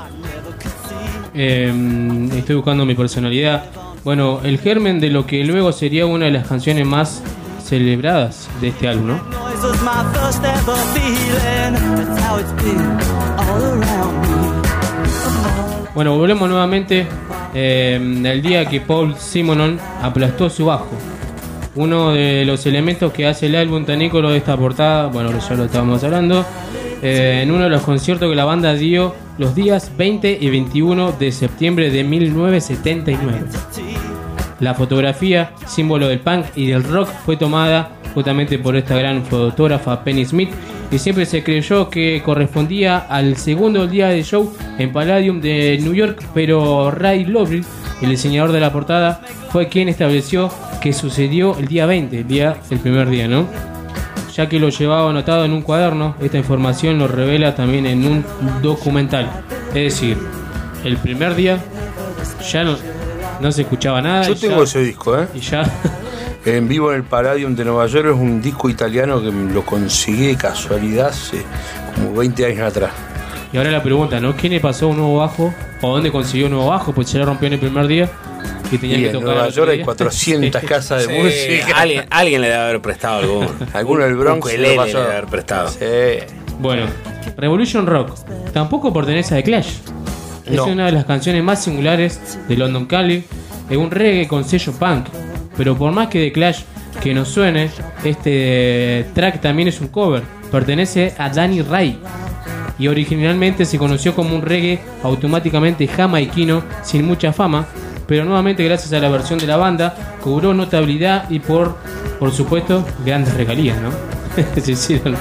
eh, 1.34 2.30
estoy 2.36 2.56
buscando 2.56 2.86
mi 2.86 2.96
personalidad. 2.96 3.66
Bueno, 4.04 4.40
el 4.44 4.60
germen 4.60 5.00
de 5.00 5.10
lo 5.10 5.26
que 5.26 5.44
luego 5.44 5.72
sería 5.72 6.06
una 6.06 6.26
de 6.26 6.32
las 6.32 6.48
canciones 6.48 6.86
más 6.86 7.22
celebradas 7.64 8.48
de 8.62 8.68
este 8.70 8.88
álbum. 8.88 9.18
Bueno, 15.96 16.18
volvemos 16.18 16.50
nuevamente 16.50 17.08
eh, 17.54 17.98
el 18.26 18.42
día 18.42 18.66
que 18.66 18.82
Paul 18.82 19.16
Simonon 19.16 19.80
aplastó 20.02 20.50
su 20.50 20.66
bajo. 20.66 20.90
Uno 21.76 22.12
de 22.12 22.44
los 22.44 22.66
elementos 22.66 23.14
que 23.14 23.26
hace 23.26 23.46
el 23.46 23.56
álbum 23.56 23.86
tan 23.86 24.00
de 24.00 24.36
esta 24.36 24.58
portada, 24.58 25.08
bueno, 25.08 25.32
ya 25.40 25.56
lo 25.56 25.64
estábamos 25.64 26.04
hablando, 26.04 26.46
eh, 27.02 27.40
en 27.44 27.52
uno 27.52 27.64
de 27.64 27.70
los 27.70 27.82
conciertos 27.84 28.30
que 28.30 28.36
la 28.36 28.44
banda 28.44 28.74
dio 28.74 29.16
los 29.38 29.56
días 29.56 29.90
20 29.96 30.38
y 30.42 30.50
21 30.50 31.14
de 31.14 31.32
septiembre 31.32 31.90
de 31.90 32.04
1979. 32.04 33.46
La 34.60 34.74
fotografía, 34.74 35.54
símbolo 35.66 36.10
del 36.10 36.20
punk 36.20 36.46
y 36.58 36.68
del 36.68 36.84
rock, 36.84 37.08
fue 37.26 37.38
tomada 37.38 37.92
justamente 38.14 38.60
por 38.60 38.76
esta 38.76 38.98
gran 38.98 39.24
fotógrafa 39.24 40.04
Penny 40.04 40.26
Smith 40.26 40.50
y 40.92 41.00
siempre 41.00 41.26
se 41.26 41.44
creyó 41.44 41.90
que 41.90 42.22
correspondía 42.24 42.98
al 42.98 43.38
segundo 43.38 43.88
día 43.88 44.08
de 44.10 44.24
show 44.24 44.54
en 44.78 44.92
Palladium 44.94 45.42
de 45.42 45.78
New 45.82 45.94
York, 45.94 46.24
pero 46.34 46.92
Ray 46.92 47.26
Lovery, 47.26 47.64
el 48.02 48.10
diseñador 48.10 48.52
de 48.52 48.60
la 48.60 48.72
portada, 48.72 49.22
fue 49.52 49.68
quien 49.68 49.90
estableció 49.90 50.50
que 50.82 50.94
sucedió 50.94 51.58
el 51.58 51.68
día 51.68 51.86
20, 51.86 52.20
el 52.20 52.28
día 52.28 52.58
el 52.70 52.80
primer 52.80 53.10
día, 53.10 53.28
¿no? 53.28 53.48
Ya 54.36 54.48
que 54.50 54.60
lo 54.60 54.70
llevaba 54.70 55.10
anotado 55.10 55.46
en 55.46 55.54
un 55.54 55.62
cuaderno, 55.62 56.16
esta 56.22 56.38
información 56.38 57.00
lo 57.00 57.08
revela 57.08 57.56
también 57.56 57.86
en 57.86 58.06
un 58.06 58.26
documental. 58.62 59.30
Es 59.70 59.94
decir, 59.94 60.18
el 60.84 60.98
primer 60.98 61.36
día 61.36 61.58
ya 62.52 62.64
no, 62.66 62.76
no 63.42 63.52
se 63.52 63.62
escuchaba 63.62 64.02
nada. 64.02 64.28
Yo 64.28 64.36
tengo 64.36 64.58
ya- 64.58 64.64
ese 64.64 64.82
disco, 64.84 65.18
¿eh? 65.18 65.28
Y 65.34 65.40
ya. 65.40 65.64
En 66.46 66.68
vivo 66.68 66.92
en 66.92 66.98
el 66.98 67.04
Palladium 67.04 67.56
de 67.56 67.66
Nueva 67.66 67.88
York 67.88 68.08
es 68.08 68.16
un 68.16 68.40
disco 68.42 68.70
italiano 68.70 69.20
que 69.22 69.32
lo 69.32 69.66
conseguí 69.66 70.28
de 70.28 70.36
casualidad 70.38 71.08
hace 71.08 71.42
como 71.96 72.14
20 72.14 72.46
años 72.46 72.60
atrás. 72.62 72.92
Y 73.52 73.58
ahora 73.58 73.72
la 73.72 73.82
pregunta, 73.82 74.20
¿no? 74.20 74.36
¿Quién 74.36 74.54
le 74.54 74.60
pasó 74.60 74.90
un 74.90 74.98
nuevo 74.98 75.18
bajo? 75.18 75.54
¿O 75.82 75.92
dónde 75.96 76.12
consiguió 76.12 76.46
un 76.48 76.54
nuevo 76.54 76.68
bajo? 76.70 76.94
Pues 76.94 77.10
se 77.10 77.18
le 77.18 77.26
rompió 77.26 77.48
en 77.48 77.54
el 77.54 77.60
primer 77.60 77.88
día 77.88 78.10
y 78.72 78.78
tenía 78.78 78.98
Y 78.98 79.02
que 79.02 79.08
en 79.08 79.14
tocar. 79.14 79.30
Nueva 79.36 79.50
York 79.50 79.70
hay 79.72 79.78
día. 79.78 79.86
400 79.86 80.62
casas 80.68 81.08
de 81.08 81.14
Sí, 81.16 81.20
música. 81.64 81.80
Alguien, 81.82 82.06
alguien 82.12 82.42
le 82.42 82.48
debe 82.50 82.60
haber 82.62 82.82
prestado 82.82 83.20
alguno. 83.20 83.48
Alguno 83.74 84.04
del 84.04 84.16
Bronx 84.16 84.54
lo 84.54 84.62
le 84.62 84.76
pasó. 84.76 85.00
debe 85.00 85.12
haber 85.14 85.26
prestado. 85.26 85.70
Bueno, 86.60 86.86
Revolution 87.38 87.88
Rock 87.88 88.16
tampoco 88.54 88.94
pertenece 88.94 89.34
a 89.34 89.38
The 89.38 89.44
Clash. 89.44 89.70
Es 90.46 90.52
No. 90.54 90.66
una 90.66 90.86
de 90.86 90.92
las 90.92 91.06
canciones 91.06 91.44
más 91.44 91.64
singulares 91.64 92.38
de 92.48 92.56
London 92.56 92.86
Calling. 92.86 93.24
Es 93.68 93.78
un 93.78 93.90
reggae 93.90 94.28
con 94.28 94.44
sello 94.44 94.74
punk. 94.74 95.08
Pero 95.58 95.76
por 95.78 95.92
más 95.92 96.08
que 96.08 96.20
The 96.20 96.32
Clash 96.32 96.62
que 97.02 97.14
nos 97.14 97.30
suene, 97.30 97.70
este 98.04 99.06
track 99.14 99.42
también 99.42 99.68
es 99.68 99.80
un 99.82 99.88
cover. 99.90 100.24
Pertenece 100.52 101.14
a 101.18 101.30
Danny 101.30 101.62
Ray. 101.62 102.00
Y 102.78 102.88
originalmente 102.90 103.64
se 103.66 103.78
conoció 103.78 104.14
como 104.14 104.36
un 104.36 104.42
reggae 104.42 104.80
automáticamente 105.04 105.88
jamaiquino 105.88 106.64
sin 106.84 107.06
mucha 107.06 107.32
fama. 107.32 107.66
Pero 108.08 108.26
nuevamente 108.26 108.64
gracias 108.64 108.92
a 108.94 109.00
la 109.00 109.10
versión 109.10 109.40
de 109.40 109.48
la 109.48 109.58
banda 109.58 110.18
cobró 110.22 110.54
notabilidad 110.54 111.30
y 111.30 111.40
por, 111.40 111.78
por 112.20 112.32
supuesto, 112.32 112.86
grandes 113.06 113.34
regalías, 113.34 113.78
¿no? 113.82 113.92
se 114.62 114.74
hicieron 114.74 115.16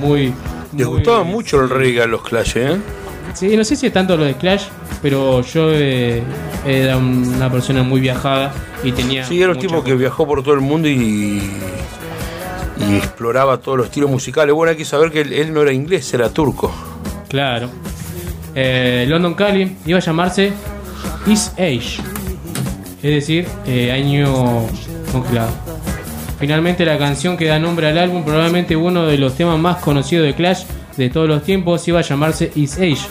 muy... 0.00 0.32
Les 0.76 0.86
muy- 0.86 0.96
gustaba 0.96 1.22
mucho 1.24 1.60
el 1.60 1.70
reggae 1.70 2.02
a 2.02 2.06
los 2.06 2.22
Clash, 2.22 2.56
¿eh? 2.56 2.76
Sí, 3.34 3.56
no 3.56 3.64
sé 3.64 3.74
si 3.74 3.86
es 3.86 3.92
tanto 3.92 4.16
lo 4.16 4.24
de 4.24 4.34
Clash, 4.34 4.66
pero 5.02 5.42
yo 5.42 5.70
eh, 5.72 6.22
era 6.64 6.96
una 6.96 7.50
persona 7.50 7.82
muy 7.82 8.00
viajada 8.00 8.54
y 8.82 8.92
tenía. 8.92 9.24
Sí, 9.24 9.42
era 9.42 9.52
un 9.52 9.58
tipo 9.58 9.82
que 9.82 9.94
viajó 9.94 10.26
por 10.26 10.42
todo 10.42 10.54
el 10.54 10.60
mundo 10.60 10.88
y, 10.88 11.42
y 12.88 12.96
exploraba 12.96 13.58
todos 13.58 13.78
los 13.78 13.86
estilos 13.88 14.08
musicales. 14.08 14.54
Bueno, 14.54 14.70
hay 14.70 14.76
que 14.76 14.84
saber 14.84 15.10
que 15.10 15.22
él, 15.22 15.32
él 15.32 15.52
no 15.52 15.62
era 15.62 15.72
inglés, 15.72 16.14
era 16.14 16.30
turco. 16.30 16.72
Claro. 17.28 17.68
Eh, 18.54 19.04
London 19.08 19.34
Calling 19.34 19.78
iba 19.84 19.98
a 19.98 20.00
llamarse 20.00 20.52
Is 21.26 21.50
Age, 21.54 21.98
es 23.02 23.10
decir, 23.14 23.48
eh, 23.66 23.90
año 23.90 24.66
congelado. 25.10 25.50
Finalmente 26.38 26.84
la 26.84 26.98
canción 26.98 27.36
que 27.36 27.46
da 27.46 27.58
nombre 27.58 27.88
al 27.88 27.98
álbum, 27.98 28.24
probablemente 28.24 28.76
uno 28.76 29.06
de 29.06 29.18
los 29.18 29.34
temas 29.34 29.58
más 29.58 29.78
conocidos 29.78 30.24
de 30.24 30.34
Clash 30.34 30.62
de 30.96 31.10
todos 31.10 31.26
los 31.26 31.42
tiempos, 31.42 31.88
iba 31.88 31.98
a 31.98 32.02
llamarse 32.02 32.52
Is 32.54 32.76
Age. 32.76 33.08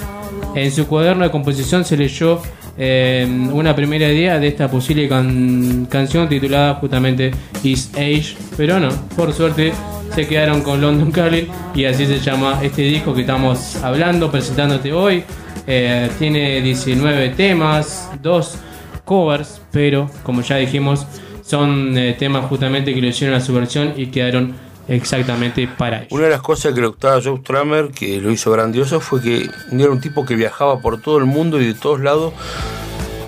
En 0.55 0.71
su 0.71 0.87
cuaderno 0.87 1.23
de 1.23 1.31
composición 1.31 1.83
se 1.83 1.97
leyó 1.97 2.39
eh, 2.77 3.27
una 3.51 3.75
primera 3.75 4.11
idea 4.11 4.39
de 4.39 4.47
esta 4.47 4.69
posible 4.69 5.07
can- 5.07 5.85
canción 5.89 6.29
titulada 6.29 6.75
justamente 6.75 7.31
Is 7.63 7.91
Age, 7.95 8.35
pero 8.55 8.79
no, 8.79 8.89
por 9.15 9.33
suerte 9.33 9.73
se 10.13 10.27
quedaron 10.27 10.61
con 10.61 10.79
London 10.79 11.11
Calling 11.11 11.47
y 11.73 11.85
así 11.85 12.05
se 12.05 12.19
llama 12.19 12.59
este 12.61 12.83
disco 12.83 13.13
que 13.15 13.21
estamos 13.21 13.77
hablando, 13.83 14.29
presentándote 14.31 14.93
hoy. 14.93 15.23
Eh, 15.65 16.09
tiene 16.19 16.61
19 16.61 17.29
temas, 17.29 18.11
dos 18.21 18.57
covers, 19.05 19.61
pero 19.71 20.09
como 20.21 20.41
ya 20.41 20.57
dijimos, 20.57 21.07
son 21.43 21.97
eh, 21.97 22.15
temas 22.19 22.45
justamente 22.45 22.93
que 22.93 23.01
le 23.01 23.07
hicieron 23.07 23.35
a 23.35 23.41
su 23.41 23.53
versión 23.53 23.93
y 23.97 24.07
quedaron 24.07 24.53
exactamente 24.87 25.67
para 25.67 25.99
ellos. 25.99 26.11
Una 26.11 26.23
de 26.25 26.29
las 26.29 26.41
cosas 26.41 26.73
que 26.73 26.81
le 26.81 26.87
gustaba 26.87 27.17
a 27.17 27.21
Joe 27.21 27.37
Strummer, 27.39 27.91
que 27.91 28.19
lo 28.19 28.31
hizo 28.31 28.51
grandioso, 28.51 28.99
fue 28.99 29.21
que 29.21 29.49
era 29.71 29.91
un 29.91 30.01
tipo 30.01 30.25
que 30.25 30.35
viajaba 30.35 30.79
por 30.79 31.01
todo 31.01 31.17
el 31.17 31.25
mundo 31.25 31.61
y 31.61 31.65
de 31.67 31.73
todos 31.73 31.99
lados 31.99 32.33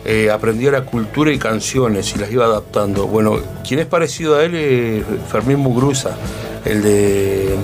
eh, 0.08 0.30
aprendía 0.30 0.70
la 0.70 0.82
cultura 0.82 1.32
y 1.32 1.40
canciones 1.40 2.16
y 2.16 2.20
las 2.20 2.32
iba 2.32 2.46
adaptando. 2.46 3.08
Bueno, 3.08 3.40
quien 3.68 3.80
es 3.80 3.88
parecido 3.88 4.36
a 4.36 4.44
él 4.44 4.54
es 4.54 5.04
Fermín 5.32 5.58
Muguruza, 5.58 6.16
el 6.64 6.84
de 6.84 7.56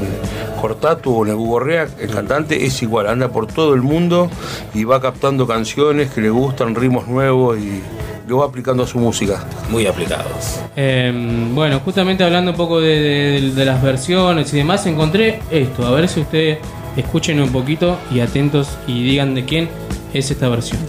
Cortatu 0.59 1.15
o 1.15 1.23
Negu 1.23 1.47
Gorrea, 1.47 1.87
el 1.99 2.09
cantante, 2.09 2.65
es 2.65 2.81
igual, 2.81 3.07
anda 3.07 3.29
por 3.29 3.45
todo 3.45 3.75
el 3.75 3.83
mundo 3.83 4.29
y 4.73 4.85
va 4.85 4.99
captando 4.99 5.45
canciones 5.45 6.11
que 6.11 6.21
le 6.21 6.31
gustan, 6.31 6.73
ritmos 6.73 7.07
nuevos 7.07 7.59
y 7.59 7.81
lo 8.27 8.37
va 8.37 8.45
aplicando 8.45 8.83
a 8.83 8.87
su 8.87 8.99
música. 8.99 9.43
Muy 9.69 9.85
aplicados. 9.87 10.59
Eh, 10.75 11.11
bueno, 11.53 11.79
justamente 11.83 12.23
hablando 12.23 12.51
un 12.51 12.57
poco 12.57 12.79
de, 12.79 12.99
de- 13.41 13.51
de 13.51 13.65
las 13.65 13.81
versiones 13.81 14.53
y 14.53 14.57
demás, 14.57 14.85
encontré 14.85 15.39
esto. 15.51 15.85
A 15.85 15.91
ver 15.91 16.07
si 16.07 16.19
ustedes 16.21 16.59
escuchen 16.95 17.41
un 17.41 17.49
poquito 17.51 17.97
y 18.13 18.19
atentos 18.19 18.67
y 18.87 19.03
digan 19.03 19.33
de 19.35 19.45
quién 19.45 19.69
es 20.13 20.29
esta 20.31 20.49
versión. 20.49 20.79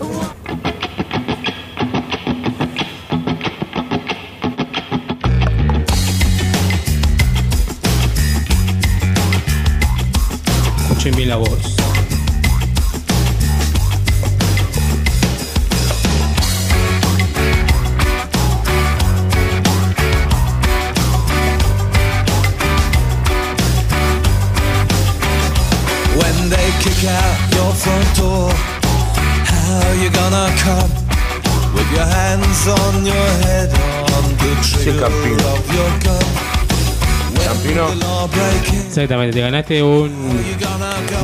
Exactamente, 39.02 39.34
te 39.36 39.40
ganaste 39.40 39.82
un, 39.82 40.10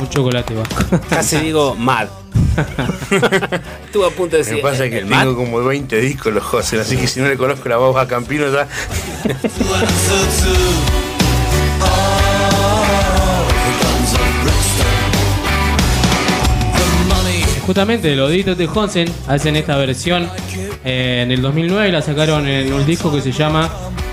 un 0.01 0.09
chocolate 0.09 0.55
vasco. 0.55 1.01
Casi 1.09 1.37
digo 1.37 1.75
Mad. 1.77 2.09
Estuve 3.85 4.07
a 4.07 4.11
punto 4.11 4.37
de 4.37 4.43
Me 4.43 4.49
decir. 4.49 4.61
pasa 4.63 4.89
que 4.89 4.99
¿el 4.99 5.07
Mad? 5.07 5.21
tengo 5.21 5.37
como 5.37 5.63
20 5.63 6.01
discos 6.01 6.33
los 6.33 6.43
José, 6.45 6.81
así 6.81 6.97
que 6.97 7.07
si 7.07 7.21
no 7.21 7.29
le 7.29 7.37
conozco 7.37 7.69
la 7.69 7.77
voz 7.77 7.97
a 7.97 8.07
Campino 8.09 8.47
ya. 8.53 8.67
Justamente 17.67 18.17
los 18.17 18.31
Ditos 18.31 18.57
de 18.57 18.67
Honsen 18.67 19.09
hacen 19.27 19.57
esta 19.57 19.77
versión 19.77 20.29
eh, 20.85 21.21
en 21.23 21.31
el 21.31 21.43
2009 21.43 21.93
la 21.93 22.01
sacaron 22.01 22.47
en 22.49 22.73
un 22.73 22.87
disco 22.87 23.13
que 23.13 23.21
se 23.21 23.31
llama 23.31 23.71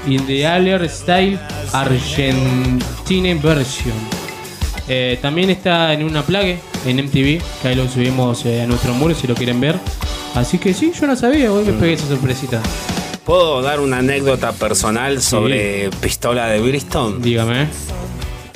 In 0.08 0.26
the 0.28 0.46
Aller 0.46 0.90
Style 0.90 1.40
Argentine 1.80 3.36
Version. 3.36 3.94
Eh, 4.88 5.20
también 5.22 5.50
está 5.50 5.92
en 5.94 6.06
una 6.06 6.22
plague 6.24 6.60
en 6.86 7.04
MTV, 7.06 7.42
que 7.62 7.68
ahí 7.68 7.76
lo 7.76 7.90
subimos 7.90 8.46
eh, 8.46 8.62
a 8.62 8.68
nuestro 8.68 8.94
muro 8.94 9.14
si 9.14 9.28
lo 9.28 9.36
quieren 9.36 9.60
ver. 9.60 9.76
Así 10.36 10.58
que 10.58 10.74
sí, 10.74 10.94
yo 10.98 11.06
no 11.06 11.18
sabía, 11.18 11.52
hoy 11.52 11.66
me 11.66 11.74
pegué 11.74 11.94
esa 11.94 12.08
sorpresita. 12.08 12.62
¿Puedo 13.26 13.62
dar 13.62 13.82
una 13.82 13.98
anécdota 13.98 14.54
personal 14.54 15.22
sobre 15.22 15.90
Pistola 16.02 16.48
de 16.48 16.62
Bristol? 16.62 17.22
Dígame. 17.22 17.68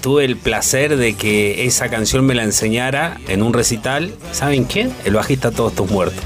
Tuve 0.01 0.23
el 0.23 0.37
placer 0.37 0.95
de 0.95 1.15
que 1.15 1.65
esa 1.65 1.89
canción 1.89 2.25
me 2.25 2.35
la 2.35 2.43
enseñara 2.43 3.17
en 3.27 3.43
un 3.43 3.53
recital. 3.53 4.13
¿Saben 4.31 4.63
quién? 4.63 4.93
El 5.03 5.15
bajista 5.15 5.51
Todos 5.51 5.75
Tus 5.75 5.91
Muertos. 5.91 6.23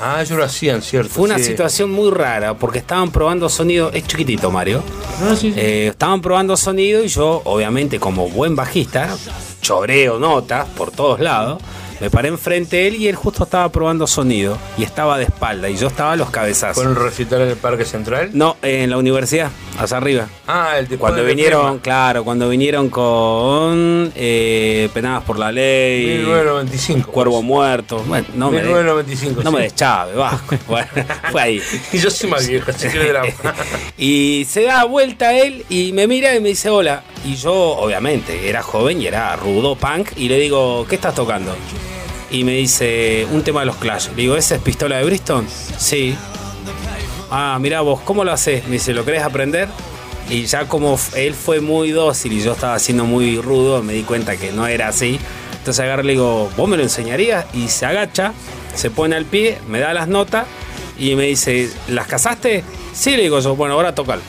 Ah, 0.00 0.22
ellos 0.22 0.38
lo 0.38 0.44
hacían, 0.44 0.80
cierto. 0.80 1.10
Fue 1.10 1.24
una 1.24 1.38
sí. 1.38 1.44
situación 1.44 1.90
muy 1.90 2.10
rara 2.10 2.54
porque 2.54 2.78
estaban 2.78 3.10
probando 3.10 3.48
sonido. 3.48 3.90
Es 3.92 4.06
chiquitito, 4.06 4.50
Mario. 4.50 4.82
Sí, 5.30 5.36
sí. 5.36 5.54
Eh, 5.56 5.88
estaban 5.88 6.20
probando 6.20 6.56
sonido 6.56 7.02
y 7.02 7.08
yo, 7.08 7.42
obviamente, 7.44 7.98
como 7.98 8.28
buen 8.28 8.54
bajista, 8.54 9.16
choreo 9.60 10.18
notas 10.18 10.68
por 10.68 10.92
todos 10.92 11.18
lados. 11.20 11.60
Me 12.00 12.10
paré 12.10 12.28
enfrente 12.28 12.76
de 12.76 12.88
él 12.88 12.96
y 12.96 13.08
él 13.08 13.16
justo 13.16 13.44
estaba 13.44 13.68
probando 13.70 14.06
sonido 14.06 14.56
y 14.76 14.84
estaba 14.84 15.18
de 15.18 15.24
espalda 15.24 15.68
y 15.68 15.76
yo 15.76 15.88
estaba 15.88 16.12
a 16.12 16.16
los 16.16 16.30
cabezazos. 16.30 16.76
¿Fue 16.76 16.84
en 16.84 16.90
el 16.90 16.96
recital 16.96 17.42
en 17.42 17.48
el 17.48 17.56
Parque 17.56 17.84
Central? 17.84 18.30
No, 18.32 18.56
en 18.62 18.90
la 18.90 18.98
universidad, 18.98 19.50
hacia 19.78 19.96
arriba. 19.96 20.28
Ah, 20.46 20.74
el 20.78 20.86
de 20.86 20.96
Cuando 20.96 21.22
de 21.22 21.28
vinieron, 21.28 21.62
Crema. 21.62 21.82
claro, 21.82 22.24
cuando 22.24 22.48
vinieron 22.48 22.88
con 22.88 24.12
eh, 24.14 24.88
Penadas 24.94 25.24
por 25.24 25.38
la 25.38 25.50
Ley, 25.50 26.18
1995. 26.18 27.10
Cuervo 27.10 27.42
Muerto. 27.42 27.98
Bueno, 28.06 28.26
no 28.34 28.50
me, 28.50 28.62
1995. 28.62 29.42
no 29.42 29.50
me 29.50 29.58
sí. 29.58 29.62
deschave, 29.64 30.14
Vasco. 30.14 30.56
Bueno, 30.68 30.88
fue 31.32 31.42
ahí. 31.42 31.62
Y 31.92 31.98
yo 31.98 32.10
soy 32.10 32.30
más 32.30 32.46
viejo, 32.46 32.70
así 32.70 32.88
que. 32.88 33.12
Y 33.98 34.46
se 34.48 34.62
da 34.62 34.84
vuelta 34.84 35.32
él 35.36 35.64
y 35.68 35.92
me 35.92 36.06
mira 36.06 36.34
y 36.34 36.40
me 36.40 36.50
dice 36.50 36.70
hola. 36.70 37.02
Y 37.24 37.36
yo, 37.36 37.52
obviamente, 37.52 38.48
era 38.48 38.62
joven 38.62 39.00
y 39.02 39.06
era 39.06 39.34
rudo, 39.36 39.76
punk. 39.76 40.10
Y 40.16 40.28
le 40.28 40.38
digo, 40.38 40.86
¿qué 40.88 40.94
estás 40.94 41.14
tocando? 41.14 41.54
Y 42.30 42.44
me 42.44 42.52
dice, 42.52 43.26
un 43.30 43.42
tema 43.42 43.60
de 43.60 43.66
los 43.66 43.76
Clash. 43.76 44.08
Le 44.10 44.22
digo, 44.22 44.36
¿esa 44.36 44.56
es 44.56 44.62
pistola 44.62 44.98
de 44.98 45.04
Bristol? 45.04 45.46
Sí. 45.78 46.16
Ah, 47.30 47.58
mira 47.60 47.80
vos, 47.80 48.00
¿cómo 48.00 48.24
lo 48.24 48.32
haces? 48.32 48.64
Me 48.66 48.72
dice, 48.72 48.92
¿lo 48.94 49.04
querés 49.04 49.22
aprender? 49.22 49.68
Y 50.30 50.44
ya 50.44 50.66
como 50.66 50.98
él 51.14 51.34
fue 51.34 51.60
muy 51.60 51.90
dócil 51.90 52.32
y 52.32 52.42
yo 52.42 52.52
estaba 52.52 52.78
siendo 52.78 53.04
muy 53.04 53.40
rudo, 53.40 53.82
me 53.82 53.94
di 53.94 54.02
cuenta 54.02 54.36
que 54.36 54.52
no 54.52 54.66
era 54.66 54.88
así. 54.88 55.18
Entonces 55.58 55.80
agarré 55.80 56.02
y 56.04 56.06
le 56.06 56.12
digo, 56.12 56.50
¿vos 56.56 56.68
me 56.68 56.76
lo 56.76 56.82
enseñarías? 56.82 57.46
Y 57.54 57.68
se 57.68 57.86
agacha, 57.86 58.32
se 58.74 58.90
pone 58.90 59.16
al 59.16 59.24
pie, 59.24 59.58
me 59.68 59.80
da 59.80 59.94
las 59.94 60.08
notas 60.08 60.46
y 60.98 61.14
me 61.14 61.24
dice, 61.24 61.70
¿las 61.88 62.06
casaste? 62.06 62.64
Sí, 62.92 63.16
le 63.16 63.22
digo 63.24 63.40
yo, 63.40 63.56
bueno, 63.56 63.74
ahora 63.74 63.94
tocal. 63.94 64.20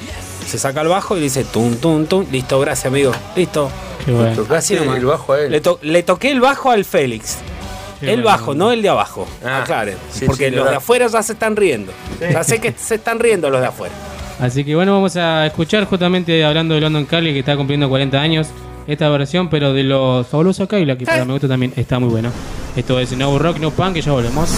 Se 0.49 0.57
saca 0.57 0.81
el 0.81 0.87
bajo 0.87 1.15
y 1.15 1.19
dice, 1.21 1.43
tum, 1.43 1.75
tum, 1.75 2.05
tum. 2.07 2.25
Listo, 2.31 2.59
gracias, 2.59 2.87
amigo. 2.87 3.11
Listo. 3.35 3.69
Qué 4.05 4.11
bueno. 4.11 4.35
Tocaste 4.35 4.73
Así 4.75 4.83
nomás. 4.83 4.97
el 4.99 5.05
bajo 5.05 5.33
a 5.33 5.41
él. 5.41 5.51
Le, 5.51 5.61
to- 5.61 5.79
le 5.83 6.03
toqué 6.03 6.31
el 6.31 6.41
bajo 6.41 6.71
al 6.71 6.85
Félix. 6.85 7.37
Qué 7.99 8.13
el 8.13 8.21
bueno. 8.23 8.37
bajo, 8.37 8.53
no 8.55 8.71
el 8.71 8.81
de 8.81 8.89
abajo. 8.89 9.27
Ah, 9.45 9.61
Aclaren. 9.61 9.97
sí, 10.11 10.25
porque 10.25 10.45
sí, 10.45 10.51
los 10.51 10.59
verdad. 10.61 10.71
de 10.71 10.77
afuera 10.77 11.07
ya 11.07 11.21
se 11.21 11.33
están 11.33 11.55
riendo. 11.55 11.91
Ya 12.19 12.43
sé 12.43 12.59
que 12.59 12.73
se 12.77 12.95
están 12.95 13.19
riendo 13.19 13.49
los 13.49 13.61
de 13.61 13.67
afuera. 13.67 13.93
Así 14.39 14.63
que 14.63 14.73
bueno, 14.73 14.93
vamos 14.93 15.15
a 15.17 15.45
escuchar 15.45 15.85
justamente 15.85 16.43
hablando 16.45 16.73
de 16.73 16.81
London 16.81 17.05
Calling 17.05 17.33
que 17.33 17.39
está 17.39 17.57
cumpliendo 17.57 17.89
40 17.89 18.19
años 18.19 18.47
esta 18.87 19.09
versión, 19.09 19.49
pero 19.49 19.73
de 19.73 19.83
los 19.83 20.25
fabulosos 20.27 20.67
Kaila, 20.67 20.97
que 20.97 21.05
para 21.05 21.25
mi 21.25 21.33
gusto 21.33 21.47
también 21.49 21.73
está 21.75 21.99
muy 21.99 22.09
bueno. 22.09 22.31
Esto 22.75 22.99
es 22.99 23.11
No 23.17 23.37
Rock, 23.37 23.59
No 23.59 23.69
Punk, 23.71 23.93
que 23.95 24.01
ya 24.01 24.13
volvemos. 24.13 24.49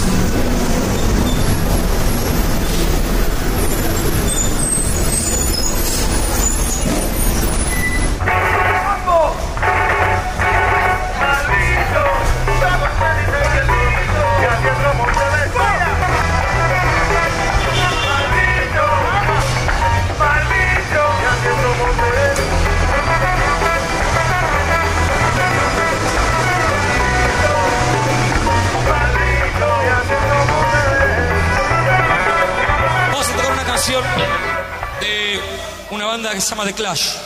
Clash. 36.72 37.21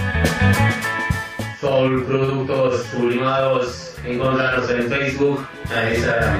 Soul 1.61 2.05
Productos 2.05 2.86
Sublimados. 2.86 3.88
Encontrarnos 4.05 4.68
en 4.68 4.88
Facebook, 4.88 5.47
en 5.76 5.95
Instagram. 5.95 6.38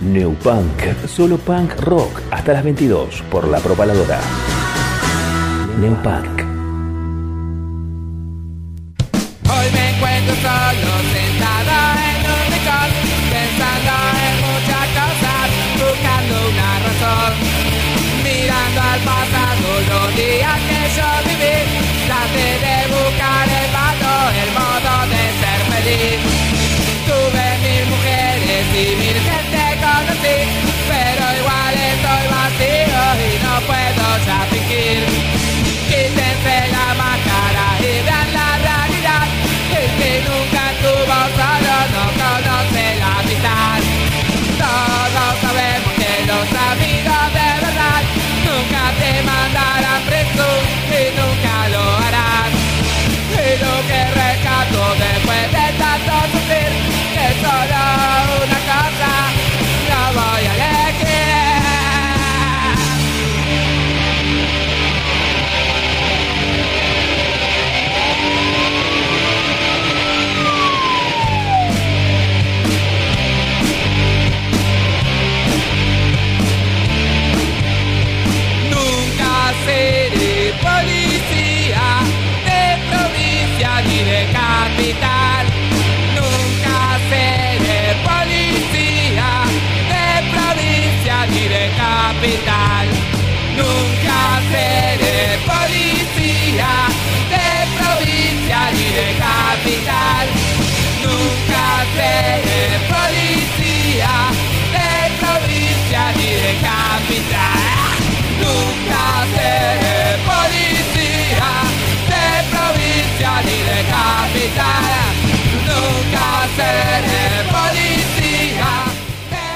Neopunk, 0.00 1.06
solo 1.06 1.36
punk 1.36 1.78
rock 1.82 2.20
hasta 2.32 2.54
las 2.54 2.64
22 2.64 3.22
por 3.30 3.46
la 3.46 3.60
propaladora. 3.60 4.18
Neopunk. 5.78 6.40
Hoy 6.40 6.49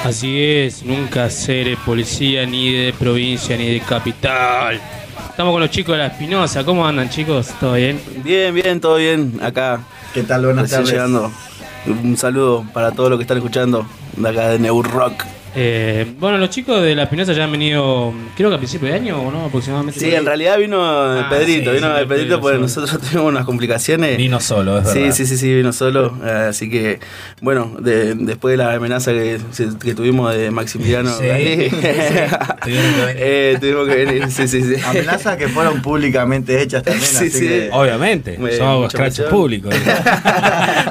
Así 0.05 0.39
es, 0.39 0.83
nunca 0.83 1.31
seré 1.31 1.75
policía 1.77 2.45
ni 2.45 2.71
de 2.71 2.93
provincia 2.93 3.57
ni 3.57 3.73
de 3.73 3.79
capital. 3.79 4.79
Estamos 5.31 5.51
con 5.51 5.59
los 5.59 5.71
chicos 5.71 5.93
de 5.93 5.97
la 5.97 6.05
Espinosa. 6.05 6.63
¿Cómo 6.63 6.85
andan, 6.85 7.09
chicos? 7.09 7.47
¿Todo 7.59 7.73
bien? 7.73 7.99
Bien, 8.23 8.53
bien, 8.53 8.79
todo 8.79 8.97
bien. 8.97 9.39
Acá. 9.41 9.79
¿Qué 10.13 10.21
tal? 10.21 10.45
Buenas 10.45 10.69
recién 10.69 10.81
tardes. 10.81 10.93
llegando. 10.93 11.31
Un 11.87 12.15
saludo 12.17 12.63
para 12.71 12.91
todos 12.91 13.09
los 13.09 13.17
que 13.17 13.23
están 13.23 13.37
escuchando 13.37 13.87
de 14.15 14.29
acá 14.29 14.49
de 14.49 14.59
Neur 14.59 14.87
Rock. 14.91 15.23
Eh, 15.55 16.05
bueno, 16.19 16.37
los 16.37 16.49
chicos 16.49 16.81
de 16.81 16.95
la 16.95 17.03
Espinosa 17.03 17.33
ya 17.33 17.45
han 17.45 17.51
venido, 17.51 18.13
creo 18.35 18.49
que 18.49 18.55
a 18.55 18.57
principio 18.57 18.87
de 18.89 18.93
año 18.95 19.21
o 19.21 19.31
no, 19.31 19.45
aproximadamente. 19.45 19.99
Sí, 19.99 20.13
en 20.13 20.25
realidad 20.25 20.57
vino 20.57 20.77
el 21.17 21.23
Ah, 21.23 21.27
Pedrito, 21.29 21.71
sí, 21.71 21.77
vino 21.77 21.95
sí, 21.95 22.01
el 22.01 22.07
Pedrito 22.07 22.41
porque 22.41 22.55
solo. 22.57 22.61
nosotros 22.67 23.01
tuvimos 23.09 23.29
unas 23.31 23.45
complicaciones. 23.45 24.17
Vino 24.17 24.39
solo, 24.39 24.79
es 24.79 24.89
sí, 24.89 24.99
verdad. 24.99 25.15
Sí, 25.15 25.25
sí, 25.25 25.37
sí, 25.37 25.53
vino 25.53 25.71
solo. 25.73 26.17
eh, 26.25 26.47
así 26.49 26.69
que, 26.69 26.99
bueno, 27.41 27.71
de- 27.79 28.15
después 28.15 28.51
de 28.53 28.57
la 28.63 28.73
amenaza 28.73 29.11
que, 29.13 29.39
tuvimos 29.95 30.33
de 30.35 30.51
Maximiliano, 30.51 31.09
Sí, 31.17 31.23
eh, 32.67 33.57
tuvimos 33.59 33.87
que 33.87 33.95
venir. 34.05 34.31
Sí, 34.31 34.47
sí, 34.47 34.61
sí. 34.61 34.75
Amenazas 34.85 35.37
que 35.37 35.47
fueron 35.47 35.81
públicamente 35.81 36.61
hechas 36.61 36.83
también, 36.83 37.05
Sí, 37.05 37.15
así 37.27 37.29
sí. 37.31 37.47
que... 37.47 37.69
Obviamente, 37.71 38.33
Eh, 38.35 38.57
somos 38.57 38.77
mucho 38.81 38.89
scratch 38.97 39.19
machón. 39.19 39.31
público. 39.31 39.69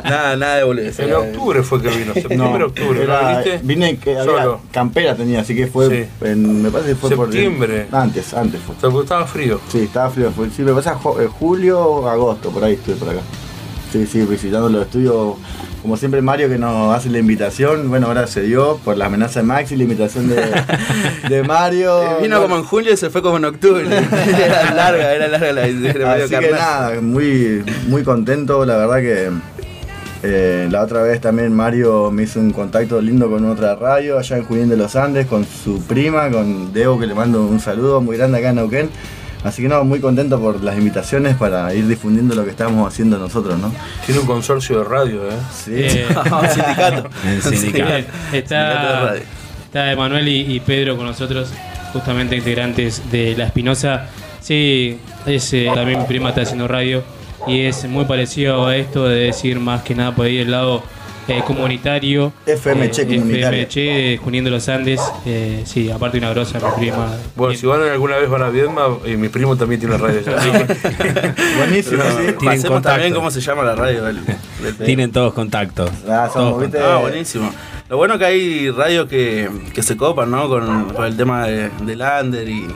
nada, 0.04 0.36
nada 0.36 0.56
de 0.56 0.64
boludez. 0.64 0.98
En 1.00 1.12
octubre 1.12 1.62
fue 1.62 1.82
que 1.82 1.88
vino, 1.88 2.14
septiembre, 2.14 2.64
octubre, 2.64 3.06
¿no 3.06 3.28
viste? 3.36 3.60
Vine 3.62 3.96
que 3.98 4.16
había 4.18 4.53
Campera 4.72 5.14
tenía, 5.16 5.40
así 5.40 5.54
que 5.54 5.66
fue, 5.66 5.88
Sí. 5.88 6.26
en- 6.26 6.62
me 6.62 6.70
parece 6.70 6.90
que 6.90 6.96
fue 6.96 7.10
Septiembre. 7.10 7.86
por... 7.90 7.98
Antes, 8.00 8.34
antes 8.34 8.60
fue. 8.60 8.74
O 8.76 8.80
sea, 8.80 8.90
porque 8.90 9.04
estaba 9.04 9.26
frío. 9.26 9.60
Sí, 9.68 9.80
estaba 9.80 10.10
frío. 10.10 10.30
Fue, 10.32 10.48
sí, 10.50 10.62
me 10.62 10.72
pasa 10.72 10.98
eh, 11.20 11.26
julio 11.38 11.80
o 11.80 12.08
agosto, 12.08 12.50
por 12.50 12.64
ahí 12.64 12.74
estuve 12.74 12.96
por 12.96 13.08
acá. 13.10 13.20
Sí, 13.92 14.06
sí, 14.06 14.22
visitando 14.22 14.68
los 14.68 14.82
estudios 14.86 15.36
como 15.80 15.98
siempre 15.98 16.22
Mario 16.22 16.48
que 16.48 16.56
nos 16.56 16.96
hace 16.96 17.10
la 17.10 17.18
invitación, 17.18 17.90
bueno, 17.90 18.06
ahora 18.06 18.26
se 18.26 18.40
dio 18.40 18.78
por 18.82 18.96
la 18.96 19.04
amenaza 19.04 19.40
de 19.40 19.46
Maxi, 19.46 19.76
la 19.76 19.82
invitación 19.82 20.28
de, 20.28 20.42
de 21.28 21.42
Mario. 21.42 22.02
Eh, 22.02 22.22
Vino 22.22 22.40
como 22.40 22.56
en 22.56 22.64
junio 22.64 22.92
y 22.94 22.96
se 22.96 23.10
fue 23.10 23.20
como 23.20 23.36
en 23.36 23.44
octubre. 23.44 23.84
era 24.46 24.72
larga, 24.74 25.12
era 25.12 25.28
larga 25.28 25.52
la 25.52 25.60
Mario 25.60 26.24
Así 26.24 26.34
que 26.34 26.40
Carnal. 26.40 26.52
nada, 26.52 27.00
muy, 27.02 27.62
muy 27.86 28.02
contento, 28.02 28.64
la 28.64 28.78
verdad 28.78 28.96
que 29.00 29.30
eh, 30.26 30.68
la 30.70 30.82
otra 30.82 31.02
vez 31.02 31.20
también 31.20 31.52
Mario 31.52 32.10
me 32.10 32.22
hizo 32.22 32.40
un 32.40 32.50
contacto 32.50 32.98
lindo 32.98 33.28
con 33.28 33.44
otra 33.44 33.74
radio 33.74 34.18
allá 34.18 34.38
en 34.38 34.44
Junín 34.44 34.70
de 34.70 34.76
los 34.78 34.96
Andes, 34.96 35.26
con 35.26 35.44
su 35.44 35.82
prima, 35.82 36.30
con 36.30 36.72
Debo, 36.72 36.98
que 36.98 37.06
le 37.06 37.14
mando 37.14 37.44
un 37.44 37.60
saludo 37.60 38.00
muy 38.00 38.16
grande 38.16 38.38
acá 38.38 38.48
en 38.48 38.56
Neuquén. 38.56 38.90
Así 39.42 39.60
que 39.60 39.68
no, 39.68 39.84
muy 39.84 40.00
contento 40.00 40.40
por 40.40 40.64
las 40.64 40.78
invitaciones 40.78 41.36
para 41.36 41.74
ir 41.74 41.86
difundiendo 41.86 42.34
lo 42.34 42.42
que 42.44 42.50
estamos 42.50 42.90
haciendo 42.90 43.18
nosotros, 43.18 43.58
¿no? 43.58 43.70
Tiene 44.06 44.22
un 44.22 44.26
consorcio 44.26 44.78
de 44.78 44.84
radio, 44.84 45.28
¿eh? 45.28 45.34
Sí. 45.52 45.72
Eh, 45.74 46.06
Un 46.32 46.48
sindicato. 46.48 47.10
El 47.26 47.42
sindicato. 47.42 47.52
Bien, 47.52 47.58
Sindicato 47.58 47.92
de 48.32 48.38
Está, 48.38 49.00
radio. 49.04 49.22
está 49.66 49.92
Emanuel 49.92 50.26
y, 50.28 50.54
y 50.54 50.60
Pedro 50.60 50.96
con 50.96 51.04
nosotros, 51.04 51.52
justamente 51.92 52.34
integrantes 52.34 53.02
de 53.12 53.36
La 53.36 53.44
Espinosa. 53.44 54.06
Sí, 54.40 54.98
es, 55.26 55.52
eh, 55.52 55.70
también 55.74 55.98
mi 55.98 56.06
prima 56.06 56.30
está 56.30 56.40
haciendo 56.40 56.66
radio 56.66 57.02
y 57.46 57.62
es 57.62 57.84
muy 57.88 58.04
parecido 58.04 58.66
a 58.66 58.76
esto 58.76 59.06
de 59.06 59.16
decir 59.26 59.60
más 59.60 59.82
que 59.82 59.94
nada 59.94 60.14
por 60.14 60.26
ahí 60.26 60.38
el 60.38 60.50
lado 60.50 60.82
eh, 61.26 61.42
comunitario. 61.46 62.32
FMC 62.46 62.98
eh, 62.98 63.06
comunitario. 63.16 63.62
FMC, 63.62 63.74
de 63.74 64.20
Junín 64.22 64.44
de 64.44 64.50
los 64.50 64.68
Andes. 64.68 65.00
eh, 65.24 65.62
sí, 65.64 65.90
aparte 65.90 66.18
una 66.18 66.30
grosa, 66.30 66.58
mi 66.58 66.80
prima. 66.84 67.12
Bueno, 67.34 67.54
si 67.54 67.66
van 67.66 67.80
alguna 67.82 68.16
vez 68.18 68.28
van 68.28 68.42
a 68.42 68.50
Viedma, 68.50 68.88
y 69.06 69.16
mi 69.16 69.28
primo 69.30 69.56
también 69.56 69.80
tiene 69.80 69.96
radio 69.96 70.20
allá. 70.20 70.36
Buenísimo, 71.58 72.02
Pero 72.02 72.10
sí. 72.10 72.16
Tienen 72.24 72.36
Pasemos 72.36 72.64
contacto. 72.74 72.88
también 72.90 73.14
cómo 73.14 73.30
se 73.30 73.40
llama 73.40 73.62
la 73.62 73.74
radio 73.74 74.04
del, 74.04 74.20
del 74.24 74.76
Tienen 74.84 75.12
todos 75.12 75.32
contactos. 75.32 75.90
Ah, 76.08 76.28
somos, 76.32 76.50
Todos 76.52 76.60
¿viste? 76.62 76.78
Ah, 76.78 76.98
buenísimo. 76.98 77.50
Lo 77.88 77.96
bueno 77.98 78.18
que 78.18 78.24
hay 78.24 78.70
radios 78.70 79.08
que, 79.08 79.48
que 79.74 79.82
se 79.82 79.96
copan, 79.96 80.30
¿no? 80.30 80.48
Con, 80.48 80.90
con 80.90 81.04
el 81.06 81.16
tema 81.16 81.46
de, 81.46 81.70
del 81.86 82.02
under 82.02 82.48
y, 82.48 82.66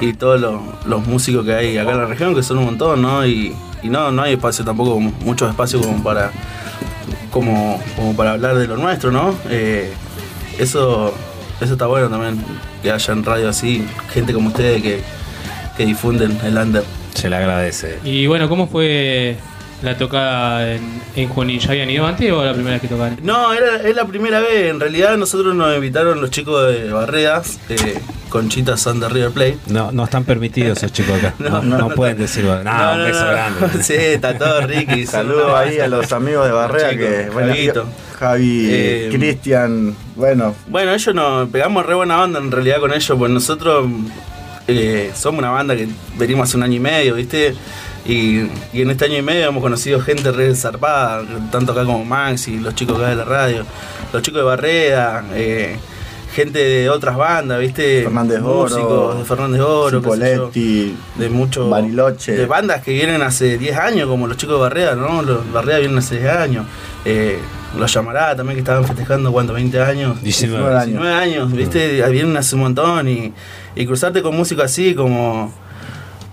y 0.00 0.12
todos 0.14 0.40
los, 0.40 0.60
los 0.86 1.06
músicos 1.06 1.44
que 1.46 1.54
hay 1.54 1.78
acá 1.78 1.92
en 1.92 1.98
la 1.98 2.06
región, 2.06 2.34
que 2.34 2.42
son 2.42 2.58
un 2.58 2.64
montón, 2.66 3.00
¿no? 3.02 3.26
Y, 3.26 3.54
y 3.82 3.88
no, 3.88 4.10
no 4.10 4.22
hay 4.22 4.34
espacio 4.34 4.64
tampoco, 4.64 5.00
mucho 5.00 5.48
espacio 5.48 5.80
como 5.80 6.02
para 6.02 6.30
como, 7.30 7.80
como 7.96 8.14
para 8.14 8.32
hablar 8.32 8.56
de 8.56 8.66
lo 8.66 8.76
nuestro, 8.76 9.10
¿no? 9.10 9.34
Eh, 9.48 9.92
eso, 10.58 11.14
eso 11.60 11.72
está 11.72 11.86
bueno 11.86 12.08
también, 12.08 12.42
que 12.82 12.90
hayan 12.90 13.24
radios 13.24 13.56
así, 13.56 13.86
gente 14.12 14.32
como 14.32 14.48
ustedes 14.48 14.82
que, 14.82 15.02
que 15.76 15.86
difunden 15.86 16.38
el 16.44 16.56
under. 16.56 16.84
Se 17.14 17.28
le 17.28 17.36
agradece. 17.36 17.98
Y 18.04 18.26
bueno, 18.26 18.48
¿cómo 18.48 18.66
fue 18.66 19.36
la 19.82 19.96
tocada 19.96 20.74
en, 20.74 20.82
en 21.16 21.28
Junín? 21.28 21.58
¿Ya 21.60 21.70
habían 21.70 21.90
ido 21.90 22.06
antes 22.06 22.30
o 22.32 22.44
la 22.44 22.52
primera 22.52 22.72
vez 22.74 22.82
que 22.82 22.88
tocaron? 22.88 23.18
No, 23.22 23.52
era, 23.52 23.76
es 23.76 23.94
la 23.96 24.04
primera 24.06 24.40
vez. 24.40 24.70
En 24.70 24.80
realidad 24.80 25.16
nosotros 25.16 25.54
nos 25.54 25.74
invitaron 25.74 26.20
los 26.20 26.30
chicos 26.30 26.72
de 26.72 26.92
Barredas, 26.92 27.58
eh, 27.68 27.98
Conchita 28.28 28.76
San 28.76 29.00
de 29.00 29.08
River 29.08 29.30
Plate. 29.30 29.58
No, 29.68 29.90
no 29.92 30.04
están 30.04 30.24
permitidos 30.24 30.78
esos 30.78 30.92
chicos 30.92 31.16
acá. 31.18 31.34
No, 31.38 31.50
No, 31.50 31.62
no, 31.62 31.78
no, 31.78 31.88
pueden 31.90 32.18
decir. 32.18 32.44
No, 32.44 32.52
un 32.54 33.04
beso 33.04 33.26
grande. 33.26 33.60
Sí, 33.82 33.94
está 33.94 34.36
todo 34.38 34.66
Ricky. 34.66 35.06
Saludos 35.06 35.52
ahí 35.54 35.78
a 35.80 35.88
los 35.88 36.12
amigos 36.12 36.46
de 36.46 36.52
Barrea 36.52 36.90
Chicos, 36.90 37.06
que, 37.06 37.30
bueno. 37.30 37.54
Javi, 38.18 38.68
Eh, 38.70 39.08
Cristian, 39.12 39.96
bueno, 40.14 40.54
Bueno, 40.68 40.92
ellos 40.92 41.14
nos 41.14 41.48
pegamos 41.48 41.86
re 41.86 41.94
buena 41.94 42.22
onda 42.22 42.38
en 42.38 42.52
realidad 42.52 42.78
con 42.78 42.92
ellos, 42.92 43.16
pues 43.18 43.30
nosotros 43.30 43.88
eh, 44.68 45.10
somos 45.14 45.38
una 45.38 45.50
banda 45.50 45.74
que 45.74 45.88
venimos 46.18 46.48
hace 46.48 46.58
un 46.58 46.62
año 46.62 46.74
y 46.76 46.80
medio, 46.80 47.14
¿viste? 47.14 47.54
Y, 48.06 48.46
y 48.72 48.82
en 48.82 48.90
este 48.90 49.04
año 49.04 49.18
y 49.18 49.22
medio 49.22 49.46
hemos 49.48 49.62
conocido 49.62 50.00
gente 50.00 50.32
re 50.32 50.54
zarpada, 50.54 51.22
tanto 51.50 51.72
acá 51.72 51.84
como 51.84 52.04
Max 52.04 52.48
y 52.48 52.58
los 52.58 52.74
chicos 52.74 52.96
acá 52.98 53.08
de 53.08 53.16
la 53.16 53.24
radio, 53.24 53.64
los 54.12 54.22
chicos 54.22 54.40
de 54.40 54.44
Barreda, 54.44 55.24
eh, 55.34 55.76
gente 56.34 56.58
de 56.60 56.88
otras 56.88 57.16
bandas, 57.16 57.60
¿viste? 57.60 58.02
Fernández 58.04 58.40
Músicos 58.40 58.82
Oro, 58.84 59.14
de 59.18 59.24
Fernández 59.24 59.60
Oro, 59.60 59.90
yo, 59.90 60.00
Cipoletti, 60.00 60.96
de 61.16 61.28
muchos 61.28 61.68
Bariloche. 61.68 62.32
de 62.32 62.46
bandas 62.46 62.82
que 62.82 62.92
vienen 62.92 63.20
hace 63.22 63.58
10 63.58 63.76
años, 63.76 64.08
como 64.08 64.26
los 64.26 64.36
chicos 64.36 64.56
de 64.56 64.60
Barreda, 64.62 64.94
¿no? 64.94 65.22
Los 65.22 65.52
Barreda 65.52 65.78
vienen 65.78 65.98
hace 65.98 66.18
10 66.20 66.36
años. 66.36 66.66
Eh, 67.04 67.38
los 67.78 67.92
llamará 67.92 68.34
también 68.34 68.56
que 68.56 68.60
estaban 68.60 68.84
festejando, 68.84 69.30
¿cuánto? 69.32 69.52
20 69.52 69.80
años. 69.80 70.22
19 70.22 70.68
años. 70.74 70.86
19 70.86 71.14
años, 71.14 71.52
¿viste? 71.52 72.08
Vienen 72.10 72.36
hace 72.36 72.54
un 72.54 72.62
montón 72.62 73.08
y, 73.08 73.32
y 73.76 73.86
cruzarte 73.86 74.22
con 74.22 74.36
músicos 74.36 74.64
así 74.64 74.94
como, 74.94 75.52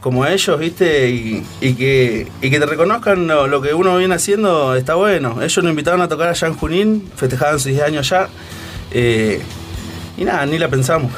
como 0.08 0.26
ellos, 0.26 0.60
¿viste? 0.60 1.10
Y, 1.10 1.44
y 1.62 1.74
que, 1.76 2.28
y 2.42 2.50
que 2.50 2.60
te 2.60 2.66
reconozcan 2.66 3.28
lo, 3.28 3.48
lo 3.48 3.62
que 3.62 3.74
uno 3.74 3.98
viene 3.98 4.16
haciendo 4.16 4.76
está 4.76 4.96
bueno. 4.96 5.42
Ellos 5.42 5.58
nos 5.64 5.70
invitaron 5.72 6.02
a 6.02 6.08
tocar 6.08 6.30
allá 6.30 6.48
en 6.48 6.54
Junín, 6.56 7.10
festejaban 7.16 7.60
sus 7.60 7.72
10 7.72 7.82
años 7.84 8.12
allá. 8.12 8.30
eh, 8.92 9.42
y 10.18 10.24
nada, 10.26 10.46
ni 10.46 10.58
la 10.58 10.68
pensamos. 10.70 11.12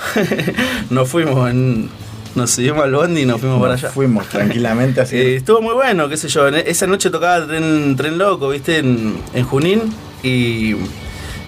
nos 0.89 1.07
fuimos, 1.07 1.49
en- 1.49 1.89
nos 2.35 2.51
subimos 2.51 2.83
al 2.83 2.91
bondi 2.93 3.21
y 3.21 3.25
nos 3.25 3.39
fuimos 3.39 3.61
para 3.61 3.73
allá. 3.75 3.89
fuimos 3.89 4.27
tranquilamente 4.27 5.01
así. 5.01 5.15
Eh, 5.19 5.35
estuvo 5.37 5.61
muy 5.61 5.73
bueno, 5.73 6.09
qué 6.09 6.17
sé 6.17 6.27
yo. 6.27 6.47
Esa 6.49 6.85
noche 6.87 7.09
tocaba 7.09 7.45
Tren, 7.47 7.95
tren 7.95 8.17
Loco, 8.17 8.49
¿viste? 8.49 8.79
En, 8.79 9.15
en 9.33 9.43
Junín. 9.45 9.81
Y, 10.21 10.75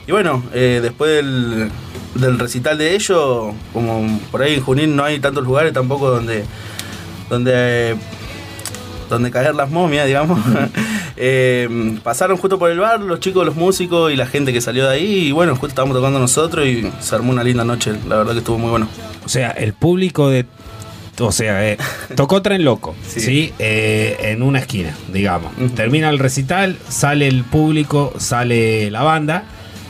y 0.07 0.11
bueno, 0.11 0.43
eh, 0.53 0.79
después 0.81 1.11
del, 1.11 1.69
del 2.15 2.39
recital 2.39 2.77
de 2.77 2.95
ellos, 2.95 3.53
como 3.73 4.19
por 4.31 4.41
ahí 4.43 4.53
en 4.55 4.61
Junín 4.61 4.95
no 4.95 5.03
hay 5.03 5.19
tantos 5.19 5.43
lugares 5.43 5.73
tampoco 5.73 6.09
donde. 6.09 6.45
Donde 7.31 7.95
donde 9.09 9.31
caer 9.31 9.55
las 9.55 9.69
momias, 9.69 10.05
digamos. 10.05 10.39
Eh, 11.23 11.99
pasaron 12.03 12.37
justo 12.37 12.57
por 12.57 12.71
el 12.71 12.79
bar 12.79 12.99
los 12.99 13.19
chicos, 13.19 13.45
los 13.45 13.55
músicos 13.55 14.11
y 14.11 14.15
la 14.15 14.25
gente 14.25 14.51
que 14.51 14.59
salió 14.59 14.87
de 14.87 14.95
ahí. 14.95 15.27
Y 15.27 15.31
bueno, 15.31 15.51
justo 15.51 15.67
estábamos 15.67 15.95
tocando 15.95 16.17
nosotros 16.17 16.65
y 16.65 16.89
se 16.99 17.13
armó 17.13 17.31
una 17.31 17.43
linda 17.43 17.63
noche. 17.63 17.93
La 18.07 18.15
verdad 18.15 18.31
que 18.31 18.39
estuvo 18.39 18.57
muy 18.57 18.71
bueno. 18.71 18.87
O 19.23 19.29
sea, 19.29 19.51
el 19.51 19.73
público 19.73 20.31
de. 20.31 20.47
O 21.19 21.31
sea, 21.31 21.69
eh, 21.69 21.77
tocó 22.15 22.41
Tren 22.41 22.63
Loco, 22.63 22.95
¿sí? 23.05 23.53
Eh, 23.59 24.17
en 24.31 24.41
una 24.41 24.59
esquina, 24.59 24.97
digamos. 25.13 25.51
Termina 25.75 26.09
el 26.09 26.17
recital, 26.17 26.79
sale 26.89 27.27
el 27.27 27.43
público, 27.43 28.13
sale 28.17 28.89
la 28.89 29.03
banda. 29.03 29.43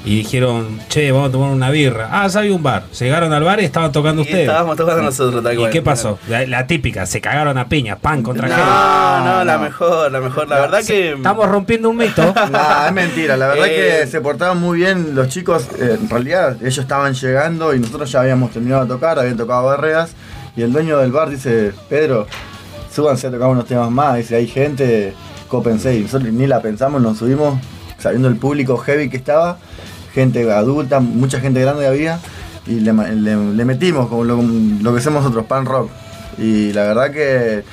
Y 0.04 0.16
dijeron, 0.18 0.80
che, 0.90 1.12
vamos 1.12 1.30
a 1.30 1.32
tomar 1.32 1.52
una 1.52 1.70
birra. 1.70 2.10
Ah, 2.12 2.28
salió 2.28 2.56
un 2.56 2.64
bar. 2.64 2.86
Llegaron 3.00 3.32
al 3.34 3.44
bar 3.44 3.62
y 3.62 3.66
estaban 3.66 3.92
tocando 3.92 4.24
Y 4.24 4.26
ustedes. 4.26 4.48
estábamos 4.48 4.76
tocando 4.76 5.04
nosotros, 5.04 5.44
tal 5.44 5.54
¿Y 5.54 5.58
cual. 5.58 5.70
qué 5.72 5.82
pasó? 5.84 6.18
La, 6.28 6.46
la 6.48 6.66
típica, 6.66 7.06
se 7.06 7.22
cagaron 7.22 7.56
a 7.60 7.70
piña, 7.70 7.98
pan 7.98 8.24
contra 8.24 8.48
No, 8.48 8.56
gel. 8.56 8.64
no, 9.26 9.44
la 9.46 9.58
mejor, 9.60 10.12
la 10.12 10.20
mejor. 10.20 10.48
La 10.48 10.60
verdad 10.62 10.84
que. 10.84 11.12
Estamos 11.14 11.48
rompiendo 11.48 11.90
un 11.90 11.98
mito. 11.98 12.34
Nah, 12.52 12.88
es 12.88 12.94
mentira, 12.94 13.38
la 13.38 13.48
verdad 13.50 13.66
Eh. 13.70 14.00
que 14.02 14.08
se 14.08 14.22
portaban 14.22 14.60
muy 14.60 14.80
bien 14.80 15.14
los 15.14 15.28
chicos, 15.30 15.68
eh, 15.80 15.98
en 16.02 16.10
realidad 16.10 16.58
ellos 16.62 16.80
estaban 16.80 17.14
llegando 17.14 17.74
y 17.76 17.80
nosotros 17.80 18.12
ya 18.12 18.22
habíamos 18.22 18.52
terminado 18.52 18.82
de 18.84 18.88
tocar, 18.88 19.20
habían 19.20 19.38
tocado 19.38 19.66
barreras 19.66 20.14
y 20.56 20.64
el 20.64 20.74
dueño 20.74 20.98
del 20.98 21.12
bar 21.12 21.30
dice, 21.30 21.74
Pedro, 21.90 22.26
súbanse 22.94 23.28
a 23.28 23.32
tocar 23.32 23.50
unos 23.50 23.66
temas 23.66 23.92
más, 23.92 24.18
dice, 24.18 24.36
hay 24.36 24.48
gente, 24.48 25.14
cópense 25.48 25.96
y 25.96 26.00
nosotros 26.02 26.34
ni 26.34 26.48
la 26.48 26.60
pensamos, 26.62 27.02
nos 27.02 27.20
subimos 27.20 27.60
sabiendo 28.00 28.28
el 28.28 28.36
público 28.38 28.78
heavy 28.78 29.10
que 29.10 29.18
estaba, 29.18 29.58
gente 30.14 30.50
adulta, 30.52 31.00
mucha 31.00 31.40
gente 31.40 31.62
grande 31.62 31.88
había 31.88 32.20
y 32.68 32.80
le, 32.80 32.94
le- 32.94 33.54
le 33.54 33.66
metimos 33.66 34.08
como 34.08 34.24
lo, 34.24 34.38
que 34.94 35.00
hacemos 35.00 35.24
nosotros, 35.24 35.46
pan 35.46 35.66
rock. 35.66 35.90
Y 36.38 36.74
la 36.74 36.84
verdad 36.84 37.12
que 37.12 37.64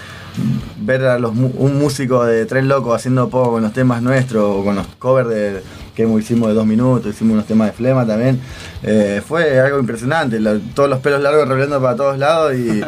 ver 0.81 1.05
a 1.05 1.19
los, 1.19 1.33
un 1.37 1.79
músico 1.79 2.25
de 2.25 2.47
Tren 2.47 2.69
Loco 2.69 2.95
haciendo 2.95 3.29
pop 3.29 3.51
con 3.51 3.63
los 3.63 3.73
temas 3.73 4.03
nuestros 4.03 4.45
o 4.45 4.65
con 4.65 4.77
los 4.77 4.87
covers 4.99 5.29
de, 5.29 5.63
que 5.95 6.05
hicimos 6.05 6.49
de 6.49 6.55
dos 6.55 6.65
minutos, 6.65 7.13
hicimos 7.13 7.35
unos 7.35 7.47
temas 7.47 7.69
de 7.69 7.73
flema 7.73 8.07
también, 8.07 8.41
eh, 8.85 9.21
fue 9.27 9.59
algo 9.59 9.81
impresionante, 9.81 10.39
todos 10.75 10.89
los 10.89 11.01
pelos 11.01 11.21
largos 11.21 11.43
revolviendo 11.49 11.83
para 11.83 11.97
todos 11.97 12.19
lados 12.19 12.55
y, 12.55 12.83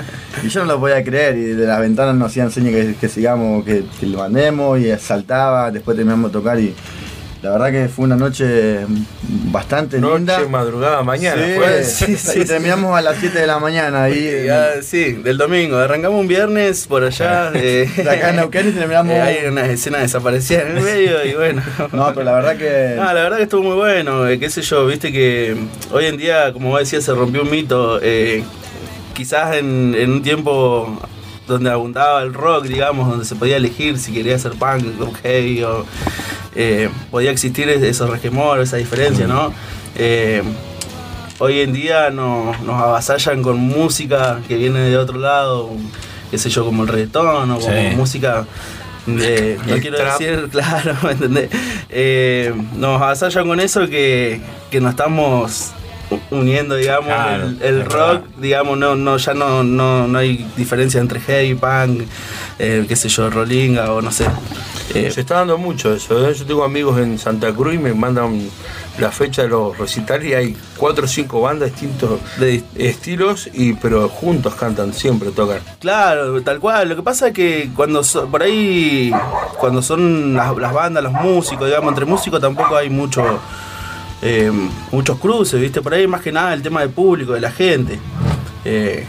yo 0.48 0.60
no 0.64 0.74
lo 0.74 0.80
podía 0.80 1.02
creer. 1.02 1.36
Y 1.36 1.42
de 1.42 1.66
las 1.66 1.80
ventanas 1.80 2.14
nos 2.14 2.28
hacían 2.28 2.50
señas 2.52 2.72
que, 2.72 2.94
que 2.94 3.08
sigamos, 3.08 3.64
que, 3.64 3.84
que 3.98 4.06
lo 4.06 4.18
mandemos 4.18 4.78
y 4.78 4.96
saltaba, 4.96 5.70
después 5.72 5.96
terminamos 5.96 6.30
de 6.30 6.38
tocar 6.38 6.60
y 6.60 6.72
la 7.42 7.52
verdad 7.52 7.70
que 7.72 7.88
fue 7.88 8.04
una 8.04 8.16
noche 8.16 8.80
bastante 9.50 9.98
linda. 9.98 10.38
Noche, 10.38 10.48
madrugada, 10.50 11.02
mañana. 11.02 11.42
Sí, 11.82 12.16
sí, 12.16 12.16
sí, 12.16 12.44
terminamos 12.44 12.96
a 12.96 13.00
las 13.00 13.16
7 13.18 13.38
de 13.40 13.46
la 13.46 13.58
mañana 13.58 14.04
ahí. 14.04 14.44
Ya, 14.46 14.82
sí, 14.82 15.12
del 15.12 15.38
domingo. 15.38 15.76
Arrancamos 15.78 16.20
un 16.20 16.28
viernes 16.28 16.86
por 16.86 17.02
allá. 17.02 17.50
eh, 17.54 17.88
De 17.96 18.10
acá 18.10 18.30
en 18.30 18.36
Neuquén 18.36 18.68
y 18.68 18.72
terminamos- 18.72 19.12
eh, 19.14 19.20
hay 19.42 19.46
unas 19.46 19.68
escenas 19.68 20.02
desaparecidas 20.02 20.64
en 20.66 20.76
el 20.78 20.82
medio 20.82 21.24
y 21.24 21.34
bueno. 21.34 21.62
No, 21.92 22.08
pero 22.08 22.24
la 22.24 22.32
verdad 22.32 22.56
que. 22.56 22.94
No, 22.96 23.04
la 23.04 23.14
verdad 23.14 23.36
que 23.38 23.42
estuvo 23.44 23.62
muy 23.62 23.76
bueno, 23.76 24.28
eh, 24.28 24.38
qué 24.38 24.50
sé 24.50 24.60
yo, 24.62 24.86
viste 24.86 25.10
que 25.10 25.56
hoy 25.92 26.06
en 26.06 26.16
día, 26.18 26.52
como 26.52 26.68
vos 26.70 26.80
decías, 26.80 27.04
se 27.04 27.12
rompió 27.14 27.42
un 27.42 27.50
mito. 27.50 27.98
eh, 28.02 28.44
quizás 29.14 29.56
en, 29.56 29.94
en 29.98 30.12
un 30.12 30.22
tiempo 30.22 30.98
donde 31.46 31.68
abundaba 31.70 32.22
el 32.22 32.32
rock, 32.32 32.64
digamos, 32.66 33.08
donde 33.08 33.24
se 33.24 33.34
podía 33.34 33.56
elegir 33.56 33.98
si 33.98 34.12
quería 34.12 34.36
hacer 34.36 34.52
punk, 34.52 34.98
rock 34.98 35.16
heavy 35.22 35.62
o 35.64 35.84
eh, 36.54 36.88
podía 37.10 37.30
existir 37.30 37.68
es- 37.68 37.82
esos 37.82 38.10
resquemores, 38.10 38.68
esa 38.68 38.76
diferencia, 38.76 39.26
¿no? 39.26 39.52
Eh, 39.96 40.42
hoy 41.38 41.60
en 41.60 41.72
día 41.72 42.10
no- 42.10 42.52
nos 42.64 42.82
avasallan 42.82 43.42
con 43.42 43.58
música 43.58 44.40
que 44.48 44.56
viene 44.56 44.80
de 44.80 44.96
otro 44.96 45.18
lado, 45.18 45.70
qué 46.30 46.38
sé 46.38 46.50
yo, 46.50 46.64
como 46.64 46.82
el 46.82 46.88
reggaetón 46.88 47.50
o 47.50 47.58
como 47.58 47.72
Sí. 47.90 47.96
música 47.96 48.46
Eh, 49.06 49.58
no 49.66 49.76
quiero 49.78 49.96
trap. 49.96 50.18
decir, 50.20 50.48
claro, 50.52 50.94
¿me 51.02 51.12
entendés? 51.12 51.48
Eh, 51.88 52.52
nos 52.76 53.00
avasallan 53.00 53.46
con 53.48 53.58
eso 53.58 53.88
que, 53.88 54.40
que 54.70 54.80
nos 54.80 54.90
estamos 54.90 55.70
uniendo, 56.30 56.74
digamos, 56.76 57.06
Claro, 57.06 57.50
el, 57.62 57.84
rock, 57.86 58.24
digamos, 58.38 58.76
no, 58.76 58.96
no, 58.96 59.16
ya 59.16 59.32
no, 59.32 59.62
no, 59.64 60.06
no 60.06 60.18
hay 60.18 60.46
diferencia 60.56 61.00
entre 61.00 61.18
heavy, 61.20 61.54
punk, 61.54 62.02
eh, 62.58 62.84
qué 62.86 62.94
sé 62.96 63.08
yo, 63.08 63.30
rollinga 63.30 63.90
o 63.92 64.02
no 64.02 64.10
sé. 64.12 64.26
Eh, 64.94 65.10
Se 65.10 65.20
está 65.20 65.36
dando 65.36 65.56
mucho 65.56 65.94
eso. 65.94 66.28
¿eh? 66.28 66.34
Yo 66.34 66.44
tengo 66.44 66.64
amigos 66.64 66.98
en 67.00 67.16
Santa 67.18 67.52
Cruz 67.52 67.74
y 67.74 67.78
me 67.78 67.94
mandan 67.94 68.40
la 68.98 69.10
fecha 69.12 69.42
de 69.42 69.48
los 69.48 69.78
recitales 69.78 70.28
y 70.28 70.34
hay 70.34 70.56
cuatro 70.76 71.04
o 71.04 71.08
cinco 71.08 71.40
bandas 71.42 71.70
distintos 71.70 72.18
de 72.38 72.62
estilos, 72.74 73.48
y 73.52 73.74
pero 73.74 74.08
juntos 74.08 74.54
cantan, 74.56 74.92
siempre 74.92 75.30
tocan. 75.30 75.60
Claro, 75.78 76.42
tal 76.42 76.58
cual. 76.58 76.88
Lo 76.88 76.96
que 76.96 77.02
pasa 77.02 77.28
es 77.28 77.34
que 77.34 77.70
cuando 77.76 78.02
so- 78.02 78.26
por 78.26 78.42
ahí, 78.42 79.12
cuando 79.58 79.80
son 79.80 80.34
las, 80.34 80.56
las 80.56 80.72
bandas, 80.72 81.02
los 81.04 81.12
músicos, 81.12 81.66
digamos, 81.66 81.90
entre 81.90 82.04
músicos 82.04 82.40
tampoco 82.40 82.74
hay 82.76 82.90
mucho, 82.90 83.22
eh, 84.22 84.50
muchos 84.90 85.18
cruces, 85.18 85.60
¿viste? 85.60 85.80
Por 85.82 85.94
ahí 85.94 86.06
más 86.08 86.20
que 86.20 86.32
nada 86.32 86.52
el 86.52 86.62
tema 86.62 86.80
del 86.80 86.90
público, 86.90 87.32
de 87.32 87.40
la 87.40 87.52
gente. 87.52 87.98
Es 88.64 89.06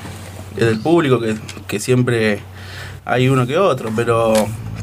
del 0.56 0.80
público 0.80 1.20
que, 1.20 1.36
que 1.68 1.80
siempre 1.80 2.40
hay 3.04 3.28
uno 3.30 3.48
que 3.48 3.58
otro, 3.58 3.90
pero 3.96 4.34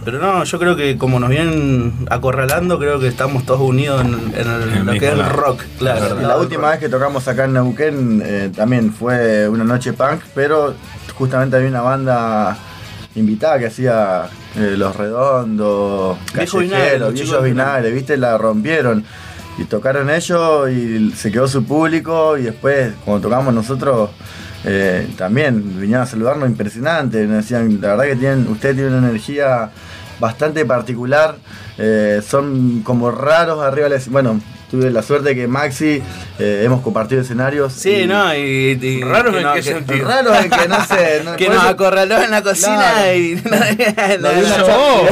pero 0.05 0.19
no, 0.19 0.45
yo 0.45 0.59
creo 0.59 0.75
que 0.77 0.97
como 0.97 1.19
nos 1.21 1.29
vienen 1.29 1.93
acorralando, 2.11 2.79
creo 2.79 2.99
que 2.99 3.09
estamos 3.09 3.45
todos 3.45 3.61
unidos 3.61 4.03
en, 4.05 4.15
en 4.35 4.51
el- 4.51 4.87
lo 4.87 4.93
que 4.93 5.07
es 5.07 5.13
el 5.13 5.25
rock, 5.29 5.63
claro. 5.79 6.19
Y 6.21 6.25
la 6.25 6.37
última 6.39 6.71
vez 6.71 6.79
que 6.79 6.89
tocamos 6.89 7.27
acá 7.29 7.45
en 7.45 7.53
Neuquén 7.55 8.23
eh, 8.25 8.51
también 8.55 8.93
fue 8.93 9.49
una 9.49 9.65
noche 9.65 9.93
punk, 9.93 10.21
pero 10.35 10.75
justamente 11.15 11.57
había 11.57 11.69
una 11.69 11.83
banda 11.83 12.57
invitada 13.15 13.59
que 13.59 13.67
hacía 13.67 14.27
eh, 14.57 14.75
Los 14.79 14.97
Redondos, 14.97 16.17
Viejo 16.35 16.59
Vinagre, 16.59 16.79
Callejeros, 16.79 17.01
los 17.01 17.13
Viejos 17.13 17.29
chicos 17.31 17.43
de 17.43 17.51
Vinagre, 17.51 17.91
viste, 17.91 18.17
la 18.17 18.39
rompieron. 18.39 19.05
Y 19.59 19.65
tocaron 19.65 20.09
ellos 20.09 20.71
y 20.71 21.11
se 21.17 21.33
quedó 21.33 21.49
su 21.49 21.65
público 21.65 22.39
y 22.39 22.43
después 22.45 22.93
cuando 23.05 23.29
tocamos 23.29 23.53
nosotros 23.53 24.11
eh, 24.65 25.09
también 25.17 25.81
vinieron 25.81 26.05
a 26.05 26.07
saludarnos 26.07 26.49
impresionante. 26.49 27.27
Nos 27.27 27.39
decían, 27.39 27.81
la 27.81 27.89
verdad 27.97 28.05
que 28.05 28.15
tienen, 28.17 28.47
ustedes 28.49 28.77
tienen 28.77 28.95
una 28.95 29.09
energía 29.09 29.71
bastante 30.21 30.65
particular, 30.65 31.37
eh, 31.79 32.21
son 32.27 32.83
como 32.83 33.11
raros 33.11 33.63
arriba 33.63 33.89
del 33.89 33.99
escen- 34.01 34.11
Bueno, 34.13 34.41
tuve 34.71 34.91
la 34.91 35.03
suerte 35.03 35.35
que 35.35 35.47
Maxi 35.49 36.03
eh, 36.39 36.63
hemos 36.65 36.81
compartido 36.83 37.23
escenarios. 37.23 37.73
Sí, 37.73 37.91
y- 38.03 38.07
no, 38.07 38.35
y, 38.35 38.79
y- 38.81 39.03
¿Raros 39.03 39.33
que 39.33 39.39
en 39.41 39.45
no- 39.47 39.53
qué 39.55 39.61
que- 39.61 39.65
sentido? 39.73 40.09
Raros 40.09 40.37
en 40.45 40.51
que 40.51 40.69
no 40.69 40.85
sé, 40.85 41.23
no- 41.25 41.37
que 41.37 41.49
nos 41.49 41.57
eso- 41.59 41.69
acorraló 41.69 42.23
en 42.23 42.31
la 42.31 42.43
cocina 42.43 42.77
Claro. 42.95 43.17
y 43.17 43.35
Nos 43.45 43.77
dio 43.77 43.87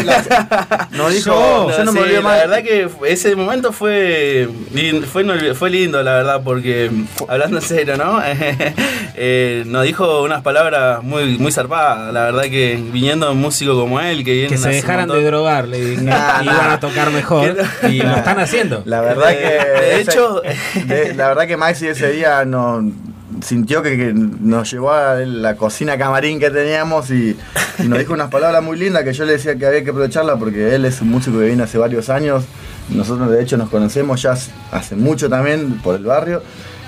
una 0.02 0.86
Nos 0.92 1.12
dijo, 1.14 1.70
yo 1.76 1.84
no 1.84 1.92
me 1.92 2.00
olvido 2.00 2.22
La 2.22 2.28
más. 2.28 2.38
verdad 2.40 2.62
que 2.62 2.88
ese 3.08 3.34
momento 3.36 3.72
fue 3.72 4.48
fue, 5.12 5.54
fue 5.54 5.70
lindo, 5.70 6.02
la 6.02 6.12
verdad, 6.14 6.40
porque 6.44 6.90
hablando 7.28 7.56
en 7.58 7.62
serio, 7.62 7.96
¿no? 7.96 8.20
Eh, 9.18 9.62
nos 9.66 9.84
dijo 9.84 10.22
unas 10.22 10.42
palabras 10.42 11.02
muy, 11.02 11.38
muy 11.38 11.52
zarpadas. 11.52 12.12
La 12.12 12.24
verdad 12.24 12.42
que 12.44 12.78
viniendo 12.92 13.30
un 13.32 13.38
músico 13.40 13.74
como 13.78 14.00
él, 14.00 14.24
que 14.24 14.32
viene 14.32 14.48
Que 14.48 14.58
se 14.58 14.68
dejaran 14.68 15.08
de 15.08 15.22
drogar, 15.24 15.68
le 15.68 15.96
Nah, 15.96 16.42
iban 16.42 16.56
nah. 16.56 16.72
a 16.74 16.80
tocar 16.80 17.10
mejor. 17.10 17.56
Y 17.88 18.00
lo 18.02 18.14
están 18.16 18.38
haciendo. 18.40 18.82
La 18.84 19.00
verdad 19.00 19.30
que. 19.30 19.45
de 19.50 20.00
ese- 20.00 20.10
hecho- 20.10 20.42
de- 20.86 21.14
la 21.14 21.28
verdad 21.28 21.46
que 21.46 21.56
Maxi 21.56 21.88
ese 21.88 22.10
día 22.12 22.44
no 22.44 22.90
sintió 23.42 23.82
que, 23.82 23.96
que 23.96 24.12
nos 24.14 24.70
llevó 24.70 24.92
a 24.92 25.16
la 25.16 25.56
cocina 25.56 25.98
camarín 25.98 26.38
que 26.40 26.50
teníamos 26.50 27.10
y, 27.10 27.36
y 27.78 27.82
nos 27.88 27.98
dijo 27.98 28.14
unas 28.14 28.30
palabras 28.30 28.62
muy 28.62 28.78
lindas 28.78 29.04
que 29.04 29.12
yo 29.12 29.24
le 29.26 29.32
decía 29.32 29.56
que 29.56 29.66
había 29.66 29.84
que 29.84 29.90
aprovecharla 29.90 30.36
porque 30.36 30.74
él 30.74 30.84
es 30.86 31.00
un 31.02 31.10
músico 31.10 31.38
que 31.38 31.46
viene 31.46 31.62
hace 31.62 31.76
varios 31.78 32.08
años. 32.08 32.44
Nosotros 32.88 33.30
de 33.30 33.42
hecho 33.42 33.56
nos 33.56 33.68
conocemos 33.68 34.22
ya 34.22 34.32
hace- 34.72 34.96
mucho 34.96 35.28
también 35.28 35.80
por 35.82 35.96
el 35.96 36.04
barrio 36.04 36.42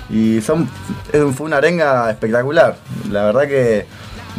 y 0.09 0.41
son, 0.41 0.67
fue 1.35 1.45
una 1.45 1.57
arenga 1.57 2.09
espectacular. 2.09 2.77
La 3.11 3.25
verdad 3.25 3.43
que 3.47 3.85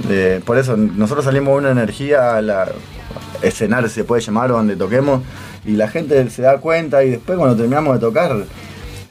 eh, 0.09 0.41
por 0.45 0.59
eso 0.59 0.77
nosotros 0.77 1.25
salimos 1.27 1.55
con 1.55 1.65
una 1.65 1.71
energía, 1.73 2.37
a 2.37 2.43
la, 2.43 2.67
escenario 3.43 3.89
se 3.89 4.03
puede 4.05 4.21
llamar 4.23 4.51
o 4.51 4.57
donde 4.57 4.75
toquemos 4.77 5.23
y 5.65 5.73
la 5.73 5.89
gente 5.89 6.29
se 6.31 6.43
da 6.43 6.59
cuenta 6.59 7.03
y 7.05 7.11
después 7.11 7.39
cuando 7.39 7.57
terminamos 7.57 7.95
de 7.95 8.01
tocar 8.01 8.37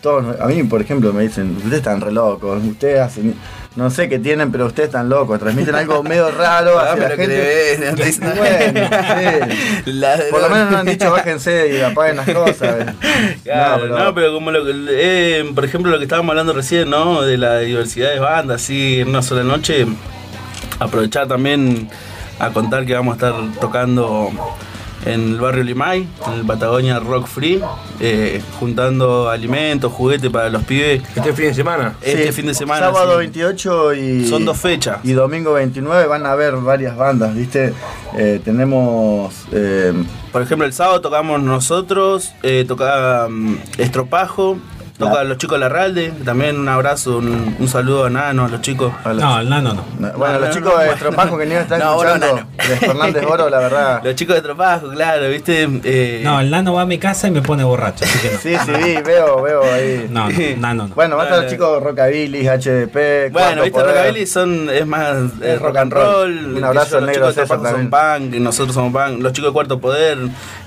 todos 0.01 0.39
a 0.39 0.45
mí 0.47 0.63
por 0.63 0.81
ejemplo 0.81 1.11
me 1.13 1.23
dicen 1.23 1.55
ustedes 1.57 1.75
están 1.79 1.99
re 2.01 2.11
locos 2.11 2.63
ustedes 2.63 3.01
hacen 3.01 3.35
no 3.75 3.89
sé 3.91 4.07
qué 4.09 4.17
tienen 4.17 4.49
pero 4.51 4.65
ustedes 4.65 4.87
están 4.87 5.09
locos 5.09 5.39
transmiten 5.39 5.75
algo 5.75 6.01
medio 6.03 6.31
raro 6.31 6.79
Ah, 6.79 6.95
la 6.95 7.09
gente. 7.09 7.77
ven, 7.79 7.95
dicen- 7.95 8.33
bueno 8.35 8.89
sí. 8.89 9.91
Por 10.31 10.41
lo 10.41 10.49
menos 10.49 10.71
nos 10.71 10.79
han 10.79 10.85
dicho 10.85 11.11
bájense 11.11 11.75
y 11.77 11.81
apaguen 11.81 12.15
las 12.17 12.29
cosas 12.29 12.95
Claro, 13.43 13.87
No, 13.87 13.89
no, 13.89 13.95
pero- 13.97 14.15
pero, 14.15 14.33
como 14.33 14.51
lo 14.51 14.63
que, 14.65 14.71
eh, 14.89 15.51
por 15.53 15.65
ejemplo 15.65 15.91
lo 15.91 15.97
que 15.97 16.05
estábamos 16.05 16.29
hablando 16.31 16.53
recién, 16.53 16.89
¿no? 16.89 17.21
De 17.21 17.37
la 17.37 17.59
diversidad 17.59 18.11
de 18.11 18.19
bandas, 18.19 18.61
así 18.63 19.01
en 19.01 19.09
una 19.09 19.21
sola 19.21 19.43
noche, 19.43 19.85
aprovechar 20.79 21.27
también 21.27 21.89
a 22.39 22.51
contar 22.51 22.85
que 22.85 22.93
vamos 22.93 23.13
a 23.21 23.27
estar 23.27 23.33
tocando 23.59 24.29
en 25.05 25.33
el 25.33 25.39
barrio 25.39 25.63
Limay, 25.63 26.07
en 26.27 26.33
el 26.33 26.45
Patagonia 26.45 26.99
Rock 26.99 27.27
Free, 27.27 27.61
eh, 27.99 28.41
juntando 28.59 29.29
alimentos, 29.29 29.91
juguetes 29.91 30.29
para 30.29 30.49
los 30.49 30.63
pibes. 30.63 31.01
¿Este 31.15 31.33
fin 31.33 31.45
de 31.47 31.53
semana? 31.53 31.93
Este 32.01 32.27
Sí, 32.27 32.31
fin 32.33 32.45
de 32.47 32.53
semana. 32.53 32.87
Sábado 32.87 33.13
sí. 33.13 33.17
28 33.19 33.93
y. 33.93 34.27
Son 34.27 34.45
dos 34.45 34.57
fechas. 34.57 34.97
Y 35.03 35.11
domingo 35.13 35.53
29 35.53 36.07
van 36.07 36.25
a 36.25 36.31
haber 36.33 36.55
varias 36.57 36.95
bandas, 36.97 37.33
¿viste? 37.35 37.73
Eh, 38.17 38.41
tenemos. 38.43 39.33
eh, 39.51 39.93
Por 40.31 40.41
ejemplo, 40.41 40.65
el 40.65 40.73
sábado 40.73 41.01
tocamos 41.01 41.41
nosotros, 41.41 42.33
eh, 42.43 42.65
toca 42.67 43.27
mm, 43.29 43.55
Estropajo, 43.77 44.57
toca 44.99 45.23
los 45.23 45.37
chicos 45.37 45.55
de 45.55 45.59
la 45.61 45.69
Ralde, 45.69 46.13
también 46.25 46.59
un 46.59 46.67
abrazo, 46.69 47.17
un, 47.17 47.55
un 47.57 47.67
saludo 47.67 48.05
a 48.05 48.09
Nano, 48.09 48.45
a 48.45 48.49
los 48.49 48.61
chicos. 48.61 48.93
No, 49.05 49.39
el 49.39 49.49
nano 49.49 49.73
no. 49.73 50.11
bueno, 50.17 50.35
No, 50.35 50.39
los 50.39 50.49
no, 50.49 50.53
chicos 50.55 50.63
no, 50.65 50.69
de 50.71 50.75
bueno. 50.75 50.93
Estropajo 50.93 51.37
que 51.37 51.45
ni 51.45 51.55
están 51.55 51.81
escuchando, 51.81 52.27
Nano. 52.27 52.47
de 52.57 52.75
Fernández 52.77 53.25
Oro, 53.25 53.49
la 53.49 53.59
verdad. 53.59 54.01
Los 54.03 54.15
chicos 54.15 54.35
de 54.35 54.41
Tropajo, 54.41 54.89
claro, 54.89 55.29
viste. 55.29 55.67
Eh, 55.83 56.21
No, 56.23 56.39
el 56.41 56.49
nano 56.51 56.73
va 56.73 56.81
a 56.81 56.85
mi 56.85 56.97
casa 56.97 57.27
y 57.27 57.31
me 57.31 57.41
pone 57.41 57.63
borracho, 57.63 58.05
así 58.05 58.19
que 58.19 58.31
no. 58.33 58.39
Sí, 58.39 58.55
sí, 58.65 58.71
vi, 58.83 59.01
veo, 59.01 59.41
veo 59.41 59.63
ahí. 59.63 60.07
No, 60.09 60.29
no, 60.29 60.35
nano 60.57 60.87
no. 60.89 60.95
Bueno, 60.95 61.15
va 61.17 61.23
a 61.23 61.41
los 61.41 61.47
chicos 61.51 61.81
Rockabilly, 61.81 62.45
HDP. 62.47 63.31
Bueno, 63.31 63.63
viste, 63.63 63.71
Poder. 63.71 63.87
Rockabilly 63.95 64.25
son, 64.27 64.69
es 64.69 64.85
más 64.85 65.15
eh, 65.41 65.53
Es 65.55 65.61
rock 65.61 65.77
and 65.77 65.93
roll. 65.93 66.55
Un 66.57 66.63
abrazo 66.63 66.97
al 66.97 67.05
los 67.05 67.11
negro 67.11 67.29
chicos 67.31 67.35
de 67.35 67.41
César 67.43 67.57
Tropajo 67.59 67.77
son 67.77 67.89
punk, 67.89 68.35
nosotros 68.41 68.73
somos 68.75 68.93
punk. 68.93 69.21
Los 69.21 69.33
chicos 69.33 69.49
de 69.49 69.53
Cuarto 69.53 69.79
Poder, 69.79 70.17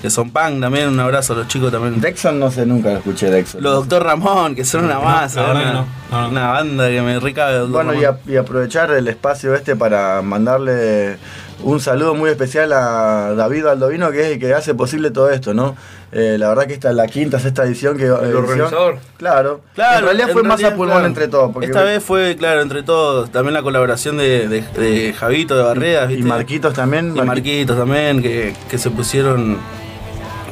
que 0.01 0.09
son 0.11 0.31
punk 0.31 0.61
también, 0.61 0.89
un 0.89 1.01
abrazo 1.01 1.35
a 1.35 1.37
los 1.37 1.49
chicos 1.49 1.71
también. 1.71 2.01
Dexon 2.01 2.39
no 2.41 2.51
sé, 2.51 2.65
nunca 2.67 2.91
lo 2.91 2.97
escuché 2.99 3.31
Dexon. 3.31 3.63
Los 3.63 3.75
Doctor 3.75 4.05
Ramón, 4.05 4.22
que 4.55 4.65
son 4.65 4.85
una 4.85 4.99
masa, 4.99 5.51
una, 5.51 5.61
que 5.61 5.67
no, 5.67 5.87
no, 6.11 6.23
no. 6.23 6.29
una 6.29 6.49
banda 6.51 6.89
que 6.89 7.03
me 7.03 7.19
rica 7.21 7.63
Bueno, 7.65 7.95
y, 7.95 8.05
a- 8.05 8.19
y 8.27 8.37
aprovechar 8.37 8.91
el 8.93 9.09
espacio 9.09 9.55
este 9.55 9.77
para 9.77 10.23
mandarle 10.23 11.17
un 11.63 11.79
saludo 11.81 12.15
muy 12.15 12.29
especial 12.31 12.73
a 12.73 13.35
David 13.37 13.67
Aldovino, 13.67 14.11
que 14.11 14.21
es 14.21 14.27
el 14.33 14.39
que 14.41 14.53
hace 14.53 14.75
posible 14.75 15.11
todo 15.13 15.31
esto, 15.31 15.55
¿no? 15.55 15.77
Eh, 16.11 16.37
la 16.39 16.49
verdad 16.49 16.67
que 16.67 16.75
esta 16.75 16.91
es 16.91 16.97
la 16.97 17.07
quinta, 17.07 17.39
sexta 17.39 17.65
edición 17.65 17.97
que... 17.97 18.05
edición- 18.07 18.37
organizador. 18.37 18.99
Claro. 19.17 19.61
Claro, 19.75 19.99
en 20.01 20.05
realidad 20.05 20.29
en 20.29 20.33
fue 20.35 20.43
más 20.43 20.51
realidad, 20.59 20.73
a 20.73 20.77
pulmón 20.77 20.95
claro. 20.97 21.07
entre 21.07 21.29
todos. 21.29 21.53
Porque 21.53 21.67
Esta 21.69 21.85
vez 21.85 22.03
fue, 22.03 22.37
claro, 22.37 22.61
entre 22.63 22.83
todos, 22.83 23.31
también 23.31 23.55
la 23.55 23.63
colaboración 23.63 24.17
de, 24.19 24.49
de, 24.49 24.61
de 24.79 25.13
Javito 25.15 25.57
de 25.57 25.63
Barredas, 25.63 26.11
Y. 26.11 26.23
Marquitos 26.23 26.75
también. 26.75 27.17
Y 27.17 27.23
Marquitos 27.23 27.79
también, 27.79 28.21
que, 28.21 28.55
que 28.69 28.77
se 28.79 28.91
pusieron, 28.91 29.57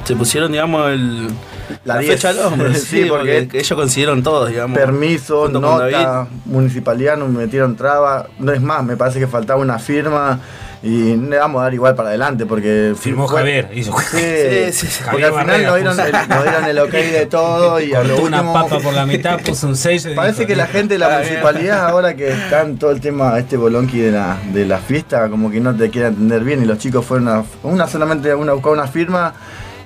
se 0.04 0.14
pusieron, 0.16 0.52
digamos, 0.52 0.90
el, 0.90 1.28
La 1.84 1.94
la, 1.94 2.00
10. 2.00 2.12
fecha 2.14 2.28
al 2.30 2.38
hombro, 2.40 2.72
Sí, 2.74 2.80
sí, 2.80 3.04
porque 3.08 3.40
porque, 3.42 3.58
ellos 3.58 3.72
consiguieron 3.78 4.22
todos, 4.22 4.48
digamos. 4.48 4.78
Permiso, 4.78 5.48
nota, 5.48 6.26
municipalidad, 6.46 7.16
nos 7.16 7.28
metieron 7.30 7.76
traba. 7.76 8.26
No 8.38 8.52
es 8.52 8.60
más, 8.60 8.84
me 8.84 8.96
parece 8.96 9.18
que 9.18 9.26
faltaba 9.26 9.60
una 9.60 9.78
firma 9.78 10.38
y 10.82 11.14
le 11.14 11.36
vamos 11.36 11.60
a 11.60 11.64
dar 11.64 11.74
igual 11.74 11.94
para 11.94 12.08
adelante 12.08 12.46
porque 12.46 12.94
Firmó 12.98 13.28
fue- 13.28 13.40
Javier, 13.40 13.68
hizo 13.74 13.92
Sí, 13.98 14.16
Sí, 14.16 14.72
sí, 14.72 14.86
sí. 14.86 15.02
porque 15.10 15.26
al 15.26 15.34
final 15.34 15.62
nos 15.62 15.74
dieron, 15.76 16.00
el, 16.00 16.12
nos 16.30 16.42
dieron 16.42 16.64
el 16.64 16.78
ok 16.78 16.90
de 16.92 17.26
todo 17.26 17.80
y 17.80 17.92
a 17.92 18.02
lo 18.02 18.16
una 18.22 18.38
último 18.40 18.54
papa 18.54 18.78
por 18.78 18.94
la 18.94 19.04
mitad, 19.04 19.38
puso 19.40 19.66
un 19.66 19.76
sello 19.76 20.12
y 20.12 20.14
Parece 20.14 20.38
dijo, 20.38 20.48
que 20.48 20.56
la 20.56 20.66
gente 20.66 20.94
de 20.94 20.98
la 21.00 21.18
municipalidad 21.18 21.84
ahora 21.90 22.16
que 22.16 22.30
está 22.30 22.62
en 22.62 22.78
todo 22.78 22.92
el 22.92 23.00
tema 23.02 23.38
este 23.38 23.58
bolonqui 23.58 23.98
de 23.98 24.12
la, 24.12 24.38
de 24.54 24.64
la 24.64 24.78
fiesta 24.78 25.28
como 25.28 25.50
que 25.50 25.60
no 25.60 25.74
te 25.76 25.90
quiere 25.90 26.08
entender 26.08 26.44
bien 26.44 26.62
y 26.62 26.64
los 26.64 26.78
chicos 26.78 27.04
fueron 27.04 27.28
a 27.28 27.44
una 27.62 27.86
solamente 27.86 28.34
una 28.34 28.52
buscar 28.54 28.72
una 28.72 28.86
firma 28.86 29.34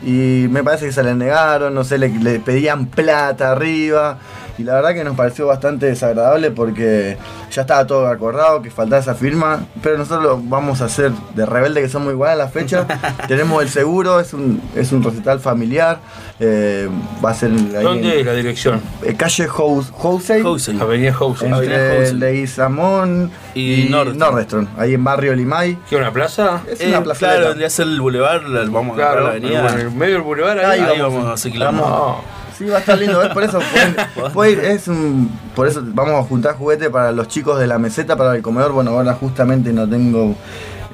y 0.05 0.47
me 0.48 0.62
parece 0.62 0.86
que 0.86 0.93
se 0.93 1.02
le 1.02 1.14
negaron, 1.14 1.74
no 1.74 1.82
sé, 1.85 1.98
le, 1.98 2.09
le 2.09 2.39
pedían 2.40 2.86
plata 2.86 3.52
arriba. 3.52 4.18
Y 4.59 4.62
la 4.62 4.74
verdad 4.74 4.94
que 4.94 5.02
nos 5.02 5.16
pareció 5.16 5.47
bastante 5.47 5.86
desagradable 5.86 6.51
porque 6.51 7.16
ya 7.55 7.62
estaba 7.62 7.86
todo 7.86 8.06
acordado, 8.09 8.60
que 8.62 8.70
faltaba 8.70 9.01
esa 9.01 9.14
firma, 9.14 9.64
pero 9.82 9.97
nosotros 9.98 10.24
lo 10.24 10.40
vamos 10.43 10.81
a 10.81 10.86
hacer 10.86 11.12
de 11.35 11.47
rebelde 11.47 11.81
que 11.82 11.89
somos 11.89 12.12
igual 12.12 12.32
a 12.32 12.35
la 12.36 12.48
fecha. 12.48 12.86
Tenemos 13.28 13.62
el 13.62 13.68
seguro, 13.68 14.18
es 14.20 14.32
un, 14.35 14.60
es 14.74 14.90
un 14.93 15.02
recital 15.02 15.40
familiar. 15.40 15.98
eh, 16.40 16.89
va 17.24 17.31
a 17.31 17.35
ser 17.35 17.51
¿Dónde 17.52 18.14
en- 18.14 18.20
es 18.20 18.26
la 18.26 18.32
dirección? 18.35 18.81
eh, 19.02 19.14
calle 19.16 19.47
House, 19.47 19.93
Housey, 19.97 20.43
Avenida 20.81 21.12
Housey. 21.12 21.51
Avenida 21.52 21.94
entre. 21.94 22.12
Leguizamón 22.14 23.31
y, 23.55 23.86
Nordstrom. 23.90 24.66
ahí 24.76 24.94
en 24.94 25.05
barrio 25.05 25.35
Limay. 25.35 25.78
¿Qué, 25.89 25.97
una 25.97 26.12
plaza? 26.12 26.62
Es 26.68 26.81
Eh, 26.81 26.89
una 26.89 27.02
claro, 27.02 27.05
plazoleta. 27.05 27.48
vendría 27.48 27.66
a 27.68 27.70
ser 27.70 27.86
el 27.86 28.01
bulevar, 28.01 28.43
la- 28.44 28.64
vamos 28.68 28.94
a 28.94 28.97
Claro, 28.97 29.20
agarrar 29.28 29.40
la 29.43 29.48
avenida. 29.48 29.72
en 29.74 29.86
el 29.86 29.90
medio 29.93 30.14
del 30.14 30.22
bulevar 30.22 30.59
ahí. 30.59 30.64
Ahí, 30.64 30.81
Ahí 30.81 31.01
vamos, 31.01 31.24
vamos. 31.24 31.47
a. 31.47 31.64
Vamos. 31.64 32.24
Sí, 32.56 32.66
va 32.66 32.76
a 32.76 32.81
estar 32.81 32.98
lindo, 32.98 33.18
¿ves? 33.18 33.31
Por 33.31 33.43
eso 33.43 33.59
pueden- 33.59 33.97
puede 34.32 34.52
ir, 34.52 34.60
es 34.60 34.86
un, 34.89 35.31
por 35.56 35.66
eso 35.66 35.82
vamos 35.85 36.14
a 36.24 36.28
juntar 36.28 36.55
juguete 36.56 36.89
para 36.90 37.10
los 37.12 37.28
chicos 37.28 37.59
de 37.59 37.66
la 37.66 37.78
meseta, 37.78 38.16
para 38.16 38.35
el 38.36 38.43
comedor. 38.43 38.72
Bueno, 38.72 38.93
ahora 38.93 39.14
justamente 39.14 39.72
no 39.72 39.89
tengo 39.89 40.35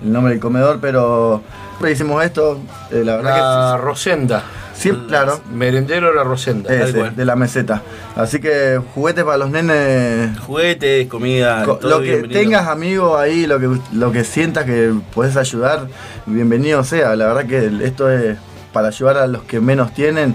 el 0.02 0.12
nombre 0.12 0.32
del 0.32 0.40
comedor, 0.40 0.78
pero 0.80 1.42
siempre 1.72 1.92
hicimos 1.92 2.24
esto. 2.24 2.58
eh, 2.90 3.02
la 3.04 3.16
verdad 3.16 3.36
La 3.72 3.76
que 3.76 3.82
Rosenda. 3.84 4.42
siempre, 4.72 5.08
claro, 5.08 5.40
Merendero 5.52 6.14
La 6.14 6.24
Rosenda. 6.24 6.72
ese, 6.72 6.84
tal 6.84 6.94
cual. 6.94 7.16
de 7.16 7.24
la 7.26 7.36
meseta. 7.36 7.82
Así 8.16 8.40
que 8.40 8.80
juguete 8.94 9.22
para 9.24 9.36
los 9.36 9.50
nenes. 9.50 10.38
Juguetes, 10.40 11.08
comida, 11.08 11.64
Co- 11.64 11.76
todo 11.76 11.90
lo 11.90 11.98
que 11.98 12.12
bienvenido. 12.16 12.40
tengas 12.40 12.68
amigos 12.68 13.20
ahí, 13.20 13.46
lo 13.46 13.60
que, 13.60 13.68
lo 13.92 14.12
que 14.12 14.24
sientas 14.24 14.64
que 14.64 14.94
puedes 15.14 15.36
ayudar, 15.36 15.86
bienvenido 16.24 16.82
sea. 16.84 17.14
La 17.16 17.26
verdad 17.26 17.44
que 17.46 17.70
esto 17.84 18.10
es 18.10 18.38
para 18.72 18.88
ayudar 18.88 19.18
a 19.18 19.26
los 19.26 19.42
que 19.42 19.60
menos 19.60 19.92
tienen. 19.92 20.34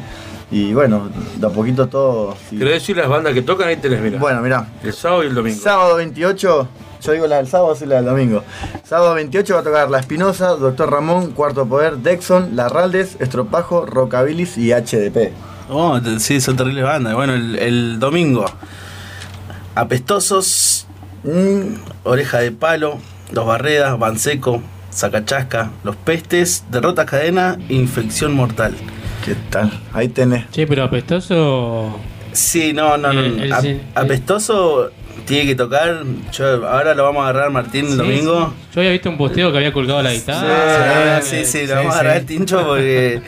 Y 0.51 0.73
bueno, 0.73 1.09
de 1.37 1.47
a 1.47 1.49
poquito 1.49 1.87
todo. 1.87 2.35
sí. 2.49 2.57
¿Querés 2.57 2.75
decir 2.75 2.95
las 2.97 3.07
bandas 3.09 3.33
que 3.33 3.41
tocan? 3.41 3.67
Ahí 3.67 3.77
tenés, 3.77 3.99
mira. 4.01 4.19
Bueno, 4.19 4.41
mirá. 4.41 4.67
El 4.83 4.93
sábado 4.93 5.23
y 5.23 5.27
el 5.27 5.35
domingo. 5.35 5.59
Sábado 5.59 5.95
28, 5.95 6.67
yo 7.01 7.11
digo 7.11 7.27
la 7.27 7.37
del 7.37 7.47
sábado, 7.47 7.75
sí 7.75 7.85
la 7.85 7.95
del 7.95 8.05
domingo. 8.05 8.43
Sábado 8.83 9.15
28 9.15 9.53
va 9.55 9.59
a 9.59 9.63
tocar 9.63 9.89
La 9.89 9.99
Espinosa, 9.99 10.49
Doctor 10.49 10.91
Ramón, 10.91 11.31
Cuarto 11.31 11.65
Poder, 11.65 11.97
Dexon, 11.97 12.55
Larraldes, 12.55 13.17
Estropajo, 13.19 13.85
Rockabilis 13.85 14.57
y 14.57 14.71
HDP. 14.71 15.31
Oh, 15.69 15.99
te- 15.99 16.19
sí, 16.19 16.39
son 16.39 16.55
terribles 16.55 16.83
bandas. 16.83 17.15
Bueno, 17.15 17.33
el, 17.33 17.55
el 17.57 17.99
domingo. 17.99 18.45
Apestosos, 19.73 20.87
Mm, 21.23 21.77
Oreja 22.03 22.37
de 22.37 22.51
Palo, 22.51 22.99
Los 23.31 23.47
Barredas, 23.47 23.97
Banseco, 23.97 24.61
Sacachasca, 24.91 25.71
Los 25.83 25.95
Pestes, 25.95 26.65
Derrotas 26.69 27.07
Cadena, 27.09 27.57
Infección 27.69 28.35
Mortal. 28.35 28.75
¿Qué 29.25 29.35
tal? 29.49 29.71
Ahí 29.93 30.07
tenés. 30.07 30.49
Che, 30.51 30.67
pero 30.67 30.83
apestoso. 30.83 31.99
Sí, 32.31 32.73
no, 32.73 32.97
no, 32.97 33.11
no. 33.11 33.19
El- 33.21 33.41
el- 33.43 33.53
Ap- 33.53 33.65
el- 33.65 33.81
apestoso 33.95 34.91
tiene 35.25 35.47
que 35.47 35.55
tocar. 35.55 36.03
Yo, 36.31 36.67
ahora 36.67 36.93
lo 36.93 37.03
vamos 37.03 37.25
a 37.25 37.29
agarrar 37.29 37.49
Martín 37.49 37.85
el 37.85 37.91
Sí, 37.91 37.97
domingo. 37.97 38.53
sí. 38.55 38.67
Yo 38.75 38.81
había 38.81 38.91
visto 38.91 39.09
un 39.09 39.17
posteo 39.17 39.51
que 39.51 39.57
había 39.57 39.73
colgado 39.73 40.03
la 40.03 40.13
guitarra. 40.13 41.21
Sí, 41.21 41.37
sí, 41.37 41.45
sí, 41.45 41.59
Sí, 41.61 41.67
lo 41.67 41.75
vamos 41.75 41.91
a 41.91 41.93
sí. 41.93 41.99
agarrar 42.01 42.17
el 42.21 42.25
tincho 42.27 42.63
porque. 42.65 43.21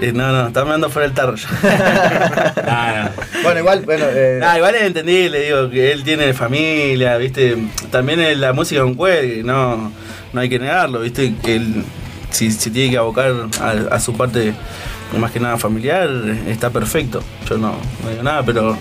eh, 0.00 0.12
no, 0.14 0.32
no, 0.32 0.46
está 0.48 0.64
mirando 0.64 0.88
fuera 0.88 1.06
el 1.08 1.14
tarro. 1.14 1.36
ya. 1.36 3.12
Bueno, 3.42 3.60
igual, 3.60 3.82
bueno. 3.84 4.04
eh, 4.08 4.40
Ah, 4.42 4.56
igual 4.56 4.74
es 4.76 4.82
entendible, 4.84 5.40
digo, 5.40 5.68
que 5.68 5.92
él 5.92 6.02
tiene 6.04 6.32
familia, 6.32 7.16
viste. 7.18 7.56
También 7.90 8.20
es 8.20 8.38
la 8.38 8.52
música 8.54 8.80
es 8.80 8.86
un 8.86 8.94
cuelgue, 8.94 9.42
no, 9.42 9.92
no 10.32 10.40
hay 10.40 10.48
que 10.48 10.58
negarlo, 10.58 11.00
viste, 11.00 11.34
que 11.42 11.56
él 11.56 11.84
si, 12.30 12.50
si 12.50 12.70
tiene 12.70 12.90
que 12.92 12.96
abocar 12.98 13.32
a, 13.60 13.94
a 13.94 14.00
su 14.00 14.16
parte 14.16 14.54
más 15.18 15.30
que 15.30 15.40
nada 15.40 15.56
familiar, 15.58 16.08
está 16.48 16.70
perfecto. 16.70 17.22
Yo 17.48 17.58
no, 17.58 17.74
no 18.02 18.10
digo 18.10 18.22
nada, 18.22 18.42
pero 18.44 18.76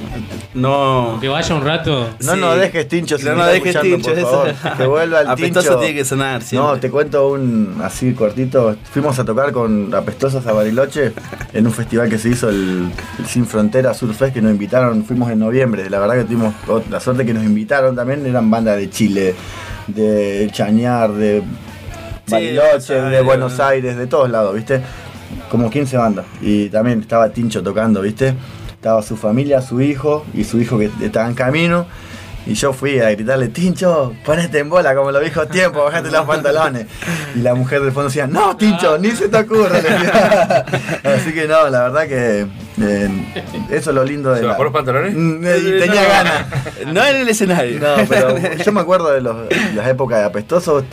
no. 0.54 1.18
Que 1.22 1.28
vaya 1.28 1.56
un 1.56 1.64
rato. 1.66 2.10
No 2.22 2.34
Sí. 2.34 2.40
nos 2.40 2.58
dejes 2.60 2.88
tincho 2.88 3.18
si 3.18 3.26
No 3.26 3.32
está 3.32 3.48
dejes 3.48 3.80
tincho, 3.82 4.10
por 4.10 4.18
eso. 4.20 4.30
favor. 4.30 4.54
Que 4.78 4.86
vuelva 4.86 5.22
el 5.22 5.28
Apestoso 5.28 5.68
tincho. 5.70 5.80
tiene 5.80 5.96
que 5.96 6.06
sonar 6.06 6.42
siempre. 6.42 6.72
No, 6.72 6.80
te 6.80 6.90
cuento 6.90 7.30
un 7.30 7.80
así 7.84 8.14
cortito. 8.14 8.76
Fuimos 8.92 9.18
a 9.20 9.26
tocar 9.26 9.52
con 9.52 9.94
Apestosos 9.94 10.46
a 10.48 10.54
Bariloche 10.54 11.14
en 11.54 11.66
un 11.68 11.74
festival 11.74 12.10
que 12.10 12.18
se 12.18 12.30
hizo 12.30 12.50
el, 12.50 12.90
el 13.20 13.26
Sin 13.26 13.46
Frontera 13.46 13.94
Surfest 13.94 14.34
que 14.34 14.42
nos 14.42 14.52
invitaron. 14.52 15.04
Fuimos 15.06 15.30
en 15.32 15.40
noviembre. 15.40 15.90
La 15.90 16.00
verdad 16.00 16.16
que 16.16 16.24
tuvimos 16.24 16.54
la 16.90 17.00
suerte 17.00 17.26
que 17.26 17.34
nos 17.34 17.44
invitaron 17.44 17.96
también. 17.96 18.26
Eran 18.26 18.50
bandas 18.50 18.78
de 18.78 18.90
Chile, 18.90 19.36
de 19.88 20.50
Chañar, 20.52 21.12
de 21.12 21.44
Bariloche, 22.30 22.94
de. 22.94 23.22
Buenos 23.22 23.60
Aires, 23.60 23.98
de 23.98 24.08
todos 24.08 24.30
lados, 24.30 24.56
¿viste? 24.56 24.82
Como 25.50 25.70
15 25.70 25.98
bandas. 25.98 26.26
Y 26.42 26.70
también 26.70 27.02
estaba 27.02 27.30
Tincho 27.30 27.64
tocando, 27.64 28.02
¿viste? 28.02 28.34
Estaba 28.74 29.02
su 29.02 29.16
familia, 29.16 29.62
su 29.62 29.82
hijo 29.82 30.26
y 30.34 30.44
su 30.44 30.60
hijo 30.60 30.78
que 30.78 30.90
estaba 31.02 31.28
en 31.28 31.36
camino. 31.36 31.86
Y 32.46 32.56
yo 32.56 32.74
fui 32.74 33.00
a 33.00 33.10
gritarle, 33.12 33.48
Tincho, 33.48 34.14
ponete 34.26 34.60
en 34.60 34.70
bola 34.70 34.94
como 34.94 35.12
lo 35.12 35.22
dijo 35.22 35.48
tiempo, 35.48 35.86
bajate 35.86 36.12
los 36.12 36.26
pantalones. 36.26 36.88
Y 37.36 37.40
la 37.40 37.56
mujer 37.56 37.82
del 37.82 37.94
fondo 37.94 38.10
decía, 38.10 38.28
no, 38.28 38.58
Tincho, 38.58 38.98
ni 38.98 39.12
se 39.12 39.30
te 39.30 39.38
ocurra. 39.38 39.78
Así 41.04 41.34
que 41.34 41.48
no, 41.48 41.70
la 41.70 41.84
verdad 41.84 42.08
que 42.08 42.46
eh, 42.82 43.10
eso 43.70 43.90
es 43.92 43.96
lo 43.96 44.04
lindo 44.04 44.32
de 44.32 44.38
¿Se 44.38 44.44
la... 44.44 44.50
bajó 44.52 44.64
los 44.66 44.74
pantalones? 44.74 45.14
Mm, 45.16 45.46
eh, 45.46 45.58
Y 45.60 45.80
tenía 45.80 46.02
No. 46.04 46.10
ganas. 46.10 46.46
No 46.94 47.06
en 47.06 47.16
el 47.18 47.30
escenario. 47.30 47.80
No, 47.80 47.96
pero 48.10 48.36
yo 48.66 48.72
me 48.72 48.82
acuerdo 48.82 49.12
de 49.12 49.22
los- 49.22 49.36
las 49.76 49.88
épocas 49.88 50.20
de 50.20 50.26
apestosos. 50.26 50.84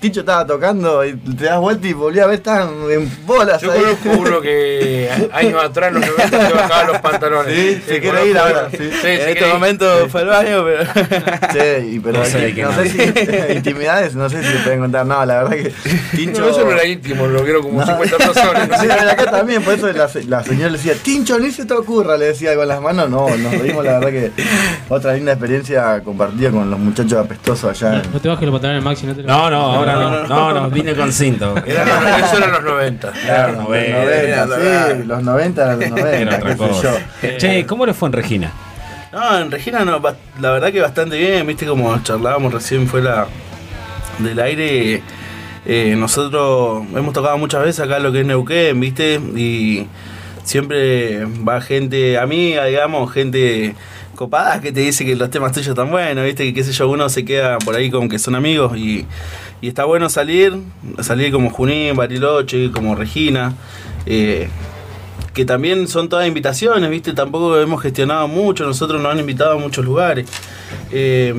Tincho 0.00 0.20
estaba 0.20 0.46
tocando 0.46 1.04
y 1.04 1.14
te 1.14 1.44
das 1.44 1.58
vuelta 1.60 1.86
y 1.86 1.92
volví 1.92 2.18
a 2.20 2.26
ver, 2.26 2.36
estaban 2.36 2.70
en 2.90 3.10
bolas 3.26 3.60
Yo 3.60 3.70
ahí. 3.72 3.80
conozco 3.80 4.10
uno 4.18 4.40
que 4.40 5.10
años 5.32 5.62
atrás, 5.62 5.92
los 5.92 6.06
90, 6.06 6.48
se 6.48 6.52
bajaba 6.54 6.84
los 6.84 6.98
pantalones. 6.98 7.54
Sí, 7.54 7.82
se 7.86 8.00
quiere 8.00 8.08
conozco 8.08 8.26
ir 8.28 8.38
ahora. 8.38 8.68
Sí. 8.70 8.76
Sí, 8.78 8.84
en 8.84 8.90
quiere 9.00 9.32
este 9.32 9.46
momento 9.52 10.08
fue 10.08 10.20
al 10.22 10.26
baño, 10.28 10.64
pero. 10.64 10.84
Sí, 11.52 11.94
y 11.96 12.00
pero 12.00 12.18
No 12.18 12.24
sé 12.24 12.52
no 12.62 12.82
si 12.84 13.54
intimidades, 13.56 14.14
no 14.14 14.28
sé 14.28 14.42
si 14.42 14.52
se 14.52 14.58
pueden 14.60 14.80
contar. 14.80 15.04
No, 15.06 15.24
la 15.24 15.42
verdad 15.42 15.56
que 15.56 15.72
Tincho. 16.16 16.42
No, 16.42 16.48
eso 16.48 16.64
no 16.64 16.72
era 16.72 16.84
íntimo, 16.84 17.26
lo 17.26 17.42
vieron 17.42 17.62
como 17.62 17.84
50 17.84 18.16
personas. 18.16 18.80
Sí, 18.80 18.88
acá 18.90 19.30
también, 19.30 19.62
por 19.62 19.74
eso 19.74 19.90
la, 19.92 20.08
se- 20.08 20.24
la 20.24 20.42
señora 20.44 20.70
le 20.70 20.78
decía, 20.78 20.94
Tincho, 20.94 21.19
ni 21.40 21.50
se 21.50 21.64
te 21.64 21.74
ocurra, 21.74 22.16
le 22.16 22.26
decía 22.26 22.54
con 22.56 22.66
las 22.68 22.80
manos. 22.80 23.08
No, 23.10 23.28
nos 23.36 23.52
reímos, 23.58 23.84
la 23.84 23.98
verdad 23.98 24.10
que 24.10 24.32
otra 24.88 25.14
linda 25.14 25.32
experiencia 25.32 26.00
compartida 26.02 26.50
con 26.50 26.70
los 26.70 26.78
muchachos 26.78 27.14
apestosos 27.24 27.70
allá. 27.82 28.02
en- 28.02 28.12
No 28.12 28.20
te 28.20 28.28
bajes 28.28 28.44
los 28.44 28.52
pantalones, 28.52 28.84
Maxi. 28.84 29.06
No, 29.06 29.14
te 29.14 29.22
lo- 29.22 29.28
No, 29.28 29.50
no, 29.50 29.56
ahora 29.76 29.92
no. 29.94 30.26
No, 30.26 30.52
no, 30.52 30.70
vine 30.70 30.94
con 30.94 31.12
cinto. 31.12 31.54
Era- 31.66 32.18
Eso 32.18 32.36
eran 32.38 32.52
los 32.52 32.62
90. 32.64 33.12
Claro, 33.12 33.52
Los 33.56 33.68
90. 33.68 34.46
90, 34.46 34.96
sí, 34.96 35.02
los 35.06 35.22
90 35.22 35.62
eran 35.64 35.80
los 35.80 35.90
90, 35.90 36.16
Era 36.18 36.36
otra 36.36 36.56
cosa. 36.56 36.92
Che, 37.38 37.66
¿cómo 37.66 37.86
le 37.86 37.94
fue 37.94 38.08
en 38.08 38.12
Regina? 38.12 38.52
No, 39.12 39.38
en 39.38 39.50
Regina 39.50 39.84
no, 39.84 40.00
la 40.40 40.50
verdad 40.52 40.70
que 40.72 40.80
bastante 40.80 41.18
bien, 41.18 41.46
viste 41.46 41.66
como 41.66 42.00
charlábamos 42.02 42.52
recién 42.54 42.86
fuera 42.86 43.26
del 44.18 44.38
aire. 44.38 45.02
eh, 45.66 45.94
nosotros 45.96 46.84
hemos 46.94 47.12
tocado 47.12 47.36
muchas 47.36 47.62
veces 47.64 47.80
acá 47.84 47.98
lo 47.98 48.12
que 48.12 48.20
es 48.20 48.26
Neuquén, 48.26 48.78
viste, 48.78 49.20
y 49.36 49.86
siempre 50.50 51.24
va 51.26 51.60
gente 51.60 52.18
amiga, 52.18 52.64
digamos, 52.64 53.12
gente 53.12 53.76
copada 54.16 54.60
que 54.60 54.72
te 54.72 54.80
dice 54.80 55.04
que 55.04 55.14
los 55.14 55.30
temas 55.30 55.52
tuyos 55.52 55.68
están 55.68 55.90
buenos, 55.90 56.24
viste, 56.24 56.44
que 56.44 56.52
qué 56.52 56.64
sé 56.64 56.72
yo, 56.72 56.88
uno 56.88 57.08
se 57.08 57.24
queda 57.24 57.58
por 57.58 57.76
ahí 57.76 57.88
como 57.88 58.08
que 58.08 58.18
son 58.18 58.34
amigos 58.34 58.76
y, 58.76 59.06
está 59.62 59.84
bueno 59.84 60.08
salir, 60.08 60.54
salir 61.00 61.30
como 61.30 61.50
Junín, 61.50 61.94
Bariloche, 61.94 62.72
como 62.72 62.94
Regina. 62.96 63.54
eh, 64.06 64.48
que 65.34 65.44
también 65.44 65.86
son 65.86 66.08
todas 66.08 66.26
invitaciones, 66.26 66.90
¿viste? 66.90 67.12
Tampoco 67.12 67.56
hemos 67.60 67.80
gestionado 67.80 68.26
mucho, 68.26 68.66
nosotros 68.66 69.00
nos 69.00 69.12
han 69.12 69.20
invitado 69.20 69.52
a 69.52 69.58
muchos 69.58 69.84
lugares. 69.84 70.28
Eh, 70.90 71.32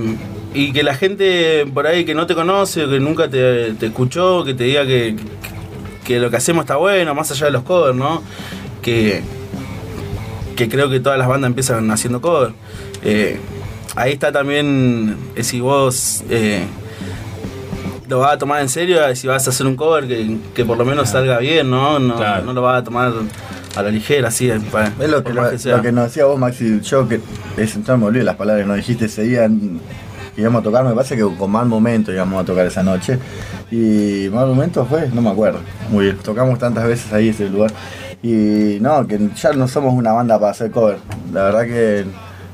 y 0.54 0.72
que 0.72 0.82
la 0.82 0.96
gente 0.96 1.66
por 1.74 1.88
ahí 1.88 2.06
que 2.06 2.16
no 2.16 2.26
te 2.26 2.34
conoce 2.34 2.88
que 2.88 3.00
nunca 3.02 3.30
te, 3.30 3.74
te 3.74 3.88
escuchó, 3.88 4.46
que 4.46 4.54
te 4.54 4.64
diga 4.64 4.86
que, 4.86 5.18
que 6.06 6.20
lo 6.22 6.30
que 6.30 6.38
hacemos 6.38 6.64
está 6.64 6.78
bueno, 6.78 7.14
más 7.14 7.32
allá 7.32 7.48
de 7.48 7.52
los 7.52 7.64
covers, 7.64 7.96
¿no? 7.96 8.24
Que, 8.82 9.22
que 10.56 10.70
creo 10.70 10.90
que 10.90 11.00
todas 11.00 11.18
las 11.20 11.28
bandas 11.28 11.48
empiezan 11.50 11.90
haciendo 11.92 12.22
covers. 12.22 12.54
Eh, 13.04 13.40
ahí 13.96 14.14
está 14.14 14.32
también 14.32 15.18
eh, 15.36 15.44
si 15.44 15.60
vos 15.60 16.24
eh, 16.30 16.64
lo 18.08 18.20
vas 18.20 18.34
a 18.34 18.38
tomar 18.38 18.62
en 18.62 18.70
serio, 18.70 19.00
si 19.16 19.28
vas 19.28 19.48
a 19.48 19.52
hacer 19.52 19.66
un 19.68 19.76
cover 19.76 20.08
que, 20.08 20.38
que 20.54 20.66
por 20.66 20.78
lo 20.78 20.86
menos 20.86 21.10
salga 21.10 21.40
bien, 21.40 21.70
¿no? 21.70 22.00
No, 22.00 22.16
Claro. 22.18 22.44
no 22.46 22.54
lo 22.54 22.62
vas 22.62 22.82
a 22.82 22.84
tomar 22.84 23.14
a 23.76 23.82
la 23.82 23.90
ligera, 23.90 24.28
así. 24.28 24.50
para- 24.72 24.92
Es 25.00 25.10
lo 25.10 25.24
que, 25.24 25.34
lo, 25.34 25.50
que 25.50 25.70
lo 25.70 25.82
que 25.82 25.92
nos 25.94 26.06
decía 26.06 26.26
vos, 26.26 26.38
Maxi, 26.38 26.82
yo 26.82 27.08
que 27.08 27.22
es, 27.58 27.78
no 27.88 27.98
me 27.98 28.06
olvidé 28.08 28.24
las 28.26 28.36
palabras 28.36 28.64
que 28.64 28.68
nos 28.68 28.78
dijiste 28.78 29.06
ese 29.06 29.24
día 29.24 29.48
que 30.36 30.42
íbamos 30.42 30.60
a 30.62 30.64
tocar, 30.64 30.84
me 30.84 30.94
parece 30.94 31.16
que 31.16 31.24
con 31.38 31.52
mal 31.52 31.66
momento 31.68 32.12
íbamos 32.12 32.42
a 32.42 32.46
tocar 32.46 32.66
esa 32.66 32.84
noche. 32.84 33.18
Y 33.72 34.28
mal 34.34 34.48
momento 34.48 34.86
fue, 34.86 35.08
no 35.14 35.22
me 35.22 35.30
acuerdo. 35.30 35.60
Muy 35.90 36.06
bien, 36.06 36.18
tocamos 36.18 36.60
tantas 36.60 36.86
veces 36.86 37.14
ahí 37.14 37.30
ese 37.30 37.48
lugar. 37.50 37.72
Y 38.24 38.78
no, 38.82 39.08
que 39.08 39.30
ya 39.36 39.54
no 39.54 39.68
somos 39.68 39.94
una 39.94 40.12
banda 40.12 40.40
para 40.40 40.52
hacer 40.52 40.72
cover. 40.72 40.98
La 41.34 41.44
verdad 41.44 41.64
que 41.64 42.06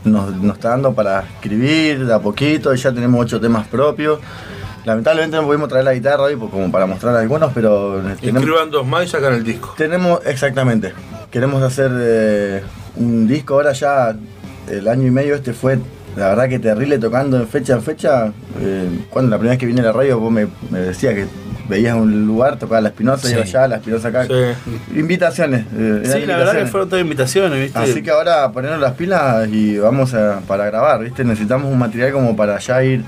nos, 0.05 0.35
nos 0.35 0.55
está 0.55 0.69
dando 0.69 0.93
para 0.93 1.21
escribir 1.21 2.05
de 2.05 2.13
a 2.13 2.19
poquito 2.19 2.73
y 2.73 2.77
ya 2.77 2.91
tenemos 2.91 3.21
ocho 3.21 3.39
temas 3.39 3.67
propios. 3.67 4.19
Lamentablemente 4.85 5.35
no 5.35 5.43
pudimos 5.43 5.67
traer 5.67 5.83
la 5.83 5.93
guitarra 5.93 6.23
hoy 6.23 6.37
pues, 6.37 6.49
como 6.49 6.71
para 6.71 6.85
mostrar 6.85 7.13
algunos, 7.17 7.51
pero 7.51 7.97
tenemos, 8.21 8.41
Inscriban 8.41 8.71
dos 8.71 8.87
más 8.87 9.03
y 9.03 9.07
sacan 9.09 9.33
el 9.33 9.43
disco. 9.43 9.73
tenemos, 9.77 10.21
exactamente. 10.25 10.93
Queremos 11.29 11.61
hacer 11.61 11.91
eh, 11.93 12.63
un 12.95 13.27
disco 13.27 13.55
ahora 13.55 13.73
ya 13.73 14.15
el 14.69 14.87
año 14.87 15.05
y 15.05 15.11
medio 15.11 15.35
este 15.35 15.51
fue, 15.51 15.77
la 16.15 16.29
verdad 16.29 16.47
que 16.47 16.59
terrible 16.59 16.99
tocando 16.99 17.35
en 17.35 17.49
fecha 17.49 17.73
en 17.73 17.83
fecha. 17.83 18.31
Eh, 18.61 19.05
cuando 19.09 19.29
la 19.29 19.37
primera 19.37 19.51
vez 19.55 19.59
que 19.59 19.65
vine 19.65 19.81
a 19.81 19.85
la 19.85 19.91
radio 19.91 20.19
vos 20.19 20.31
me, 20.31 20.47
me 20.71 20.79
decías 20.79 21.15
que 21.15 21.25
veías 21.69 21.95
un 21.95 22.25
lugar, 22.27 22.57
tocaba 22.57 22.81
la 22.81 22.89
Espinosa, 22.89 23.27
Sí. 23.27 23.33
iba 23.33 23.43
allá, 23.43 23.67
la 23.67 23.75
Espinosa 23.77 24.07
acá. 24.09 24.25
Invitaciones. 24.95 25.65
eh, 25.77 26.01
Sí, 26.05 26.25
la 26.25 26.37
verdad 26.37 26.53
que 26.57 26.65
fueron 26.67 26.89
todas 26.89 27.03
invitaciones, 27.03 27.59
¿viste? 27.61 27.79
Así 27.79 28.01
que 28.01 28.11
ahora 28.11 28.51
ponernos 28.51 28.79
las 28.79 28.93
pilas 28.93 29.47
y 29.49 29.77
vamos 29.77 30.13
a, 30.13 30.39
para 30.47 30.65
grabar, 30.65 31.03
¿viste? 31.03 31.23
Necesitamos 31.23 31.71
un 31.71 31.77
material 31.79 32.11
como 32.13 32.35
para 32.35 32.57
ya 32.59 32.83
ir 32.83 33.03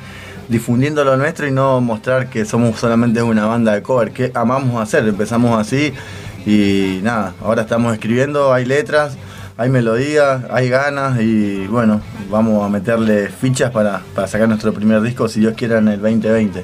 difundiendo 0.48 1.04
lo 1.04 1.16
nuestro 1.16 1.48
y 1.48 1.52
no 1.52 1.80
mostrar 1.80 2.28
que 2.30 2.44
somos 2.46 2.80
solamente 2.80 3.22
una 3.22 3.46
banda 3.46 3.74
de 3.74 3.82
cover, 3.84 4.12
que 4.12 4.32
amamos 4.34 4.82
hacer, 4.82 5.08
empezamos 5.08 5.60
así 5.60 5.94
y 6.46 7.00
nada, 7.04 7.34
ahora 7.44 7.62
estamos 7.64 7.94
escribiendo, 7.94 8.52
hay 8.52 8.66
letras, 8.66 9.16
hay 9.58 9.70
melodías, 9.70 10.42
hay 10.50 10.70
ganas 10.70 11.20
y 11.22 11.68
bueno, 11.68 12.02
vamos 12.32 12.66
a 12.66 12.70
meterle 12.70 13.30
fichas 13.30 13.70
para, 13.72 14.02
para 14.16 14.28
sacar 14.28 14.48
nuestro 14.48 14.74
primer 14.74 15.02
disco 15.02 15.28
si 15.28 15.42
Dios 15.42 15.54
quiera 15.56 15.78
en 15.78 15.88
el 15.90 16.02
2020. 16.02 16.64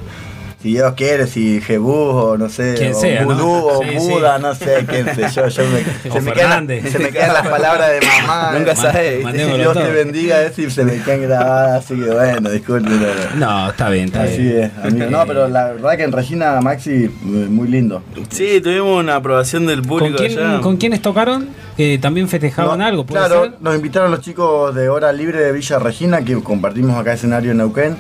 Si 0.66 0.72
Dios 0.72 0.94
quiere, 0.96 1.28
si 1.28 1.62
Jebus 1.62 1.94
o 1.96 2.38
no 2.40 2.50
sé, 2.50 2.74
Quien 2.76 2.94
o 2.94 3.00
sea, 3.00 3.22
¿no? 3.24 3.36
Vudú 3.36 3.52
o 3.68 3.84
Sí, 3.84 3.90
sí. 4.00 4.10
Buda, 4.10 4.40
no 4.40 4.56
sé, 4.56 4.84
quién 4.90 5.06
sé 5.14 5.28
yo, 5.32 5.48
yo 5.48 5.64
me, 5.68 5.82
O 6.10 6.14
se, 6.16 6.22
me 6.22 6.32
quedan, 6.34 6.50
Fernández. 6.68 6.92
se 6.92 6.98
me 6.98 7.10
quedan 7.12 7.34
las 7.34 7.48
palabras 7.48 7.92
de 7.92 8.00
mamá. 8.02 8.52
Nunca 8.58 8.72
eh, 9.00 9.20
ma- 9.22 9.30
mandémoslo 9.30 9.58
Dios 9.60 9.74
te 9.78 9.92
bendiga, 9.92 10.42
eso 10.42 10.62
y 10.64 10.72
se 10.72 10.84
me 10.84 11.00
quedan 11.04 11.22
grabadas, 11.22 11.86
así 11.86 11.94
que 12.02 12.10
bueno, 12.10 12.50
disculpen. 12.50 12.98
No, 13.36 13.70
está 13.70 13.90
bien, 13.90 14.06
está 14.06 14.24
Así 14.24 14.42
bien. 14.42 14.64
es, 14.64 14.86
amigo. 14.92 15.06
No, 15.12 15.28
pero 15.28 15.48
la 15.48 15.66
verdad 15.74 15.98
que 15.98 16.04
en 16.04 16.12
Regina, 16.12 16.60
Maxi, 16.62 17.04
eh, 17.04 17.10
muy 17.22 17.68
lindo. 17.68 18.02
Sí, 18.32 18.60
tuvimos 18.60 19.00
una 19.04 19.18
aprobación 19.18 19.68
del 19.68 19.82
¿Con, 19.82 19.88
público 20.00 20.18
quién, 20.18 20.40
allá. 20.40 20.62
¿Con 20.62 20.78
quiénes 20.78 21.00
tocaron? 21.04 21.48
Que 21.78 22.00
también 22.00 22.28
festejaban 22.28 22.80
No, 22.80 22.86
algo, 22.88 23.06
¿puede 23.06 23.20
Claro, 23.24 23.44
ser? 23.44 23.54
nos 23.60 23.76
invitaron 23.76 24.10
los 24.10 24.22
chicos 24.22 24.74
de 24.74 24.90
Hora 24.90 25.12
Libre 25.14 25.42
de 25.42 25.52
Villa 25.52 25.78
Regina, 25.78 26.24
que 26.26 26.34
compartimos 26.42 26.98
acá 27.00 27.14
escenario 27.14 27.52
en 27.52 27.58
Neuquén, 27.58 27.98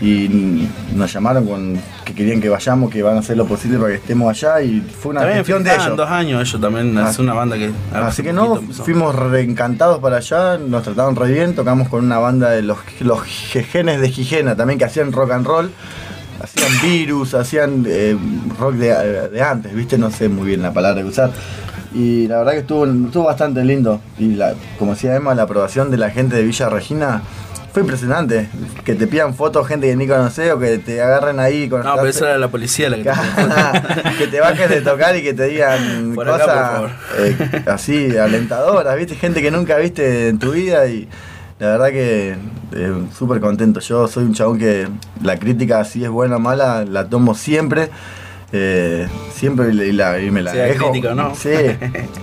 y 0.00 0.68
nos 0.94 1.10
llamaron 1.12 1.46
con 1.46 1.80
que 2.04 2.12
querían 2.14 2.40
que 2.40 2.48
vayamos, 2.50 2.90
que 2.90 3.02
van 3.02 3.16
a 3.16 3.20
hacer 3.20 3.36
lo 3.36 3.46
posible 3.46 3.78
para 3.78 3.90
que 3.90 3.96
estemos 3.96 4.28
allá, 4.30 4.60
y 4.60 4.80
fue 4.80 5.12
una 5.12 5.20
También 5.20 5.38
gestión 5.38 5.64
de 5.64 5.74
ellos. 5.74 5.96
dos 5.96 6.10
años 6.10 6.40
ellos 6.48 6.60
también, 6.60 6.96
Ah. 6.98 7.08
es 7.10 7.18
una 7.18 7.32
banda 7.34 7.56
que... 7.56 7.70
Así 7.94 8.22
que 8.22 8.32
no, 8.32 8.56
fuimos 8.56 9.14
reencantados 9.14 9.98
para 10.00 10.18
allá, 10.18 10.58
nos 10.58 10.82
trataron 10.82 11.16
re 11.16 11.32
bien, 11.32 11.54
tocamos 11.54 11.88
con 11.88 12.04
una 12.04 12.18
banda 12.18 12.50
de 12.50 12.62
los, 12.62 12.78
los 13.00 13.22
jejenes 13.22 14.00
de 14.00 14.10
Gijena 14.10 14.54
también 14.54 14.78
que 14.78 14.84
hacían 14.84 15.12
rock 15.12 15.30
and 15.32 15.46
roll, 15.46 15.70
hacían 16.42 16.72
virus, 16.82 17.32
hacían 17.34 17.84
eh, 17.88 18.16
rock 18.58 18.74
de, 18.74 19.28
de 19.30 19.42
antes, 19.42 19.74
viste, 19.74 19.96
no 19.96 20.10
sé 20.10 20.28
muy 20.28 20.46
bien 20.48 20.60
la 20.62 20.72
palabra 20.74 21.00
que 21.02 21.08
usar. 21.08 21.30
Y 21.94 22.26
la 22.28 22.38
verdad 22.38 22.52
que 22.52 22.58
estuvo, 22.58 22.84
estuvo 22.84 23.24
bastante 23.24 23.64
lindo. 23.64 24.00
Y 24.18 24.34
la, 24.34 24.52
como 24.78 24.92
decía 24.92 25.16
Emma, 25.16 25.34
la 25.34 25.44
aprobación 25.44 25.90
de 25.90 25.96
la 25.96 26.10
gente 26.10 26.36
de 26.36 26.42
Villa 26.42 26.68
Regina 26.68 27.22
fue 27.76 27.82
impresionante. 27.82 28.48
Que 28.86 28.94
te 28.94 29.06
pidan 29.06 29.34
fotos 29.34 29.68
gente 29.68 29.86
que 29.86 29.96
ni 29.96 30.08
conoces 30.08 30.50
o 30.50 30.58
que 30.58 30.78
te 30.78 31.02
agarren 31.02 31.38
ahí 31.38 31.68
con 31.68 31.82
No, 31.84 31.94
pero 31.96 32.06
eso 32.06 32.24
era 32.24 32.38
la 32.38 32.48
policía 32.48 32.88
la 32.88 32.96
que... 32.96 33.02
que 34.18 34.28
te 34.28 34.40
bajes 34.40 34.70
de 34.70 34.80
tocar 34.80 35.14
y 35.14 35.22
que 35.22 35.34
te 35.34 35.44
digan 35.44 36.12
Por 36.14 36.26
cosas 36.26 36.90
eh, 37.18 37.64
así 37.66 38.16
alentadoras, 38.16 38.96
viste, 38.96 39.14
gente 39.14 39.42
que 39.42 39.50
nunca 39.50 39.76
viste 39.76 40.28
en 40.28 40.38
tu 40.38 40.52
vida 40.52 40.86
y 40.86 41.06
la 41.58 41.66
verdad 41.66 41.88
que 41.88 42.36
eh, 42.72 43.04
súper 43.14 43.40
contento. 43.40 43.80
Yo 43.80 44.08
soy 44.08 44.24
un 44.24 44.32
chabón 44.32 44.58
que 44.58 44.88
la 45.22 45.38
crítica, 45.38 45.84
si 45.84 46.02
es 46.02 46.08
buena 46.08 46.36
o 46.36 46.38
mala, 46.38 46.82
la 46.86 47.10
tomo 47.10 47.34
siempre. 47.34 47.90
eh, 48.52 49.06
siempre 49.34 49.68
y 49.68 49.92
la, 49.92 50.18
y 50.18 50.30
me 50.30 50.40
la 50.40 50.52
Sea 50.52 50.64
dejo. 50.64 50.92
crítico, 50.92 51.14
¿no? 51.14 51.34
Sí, 51.34 51.50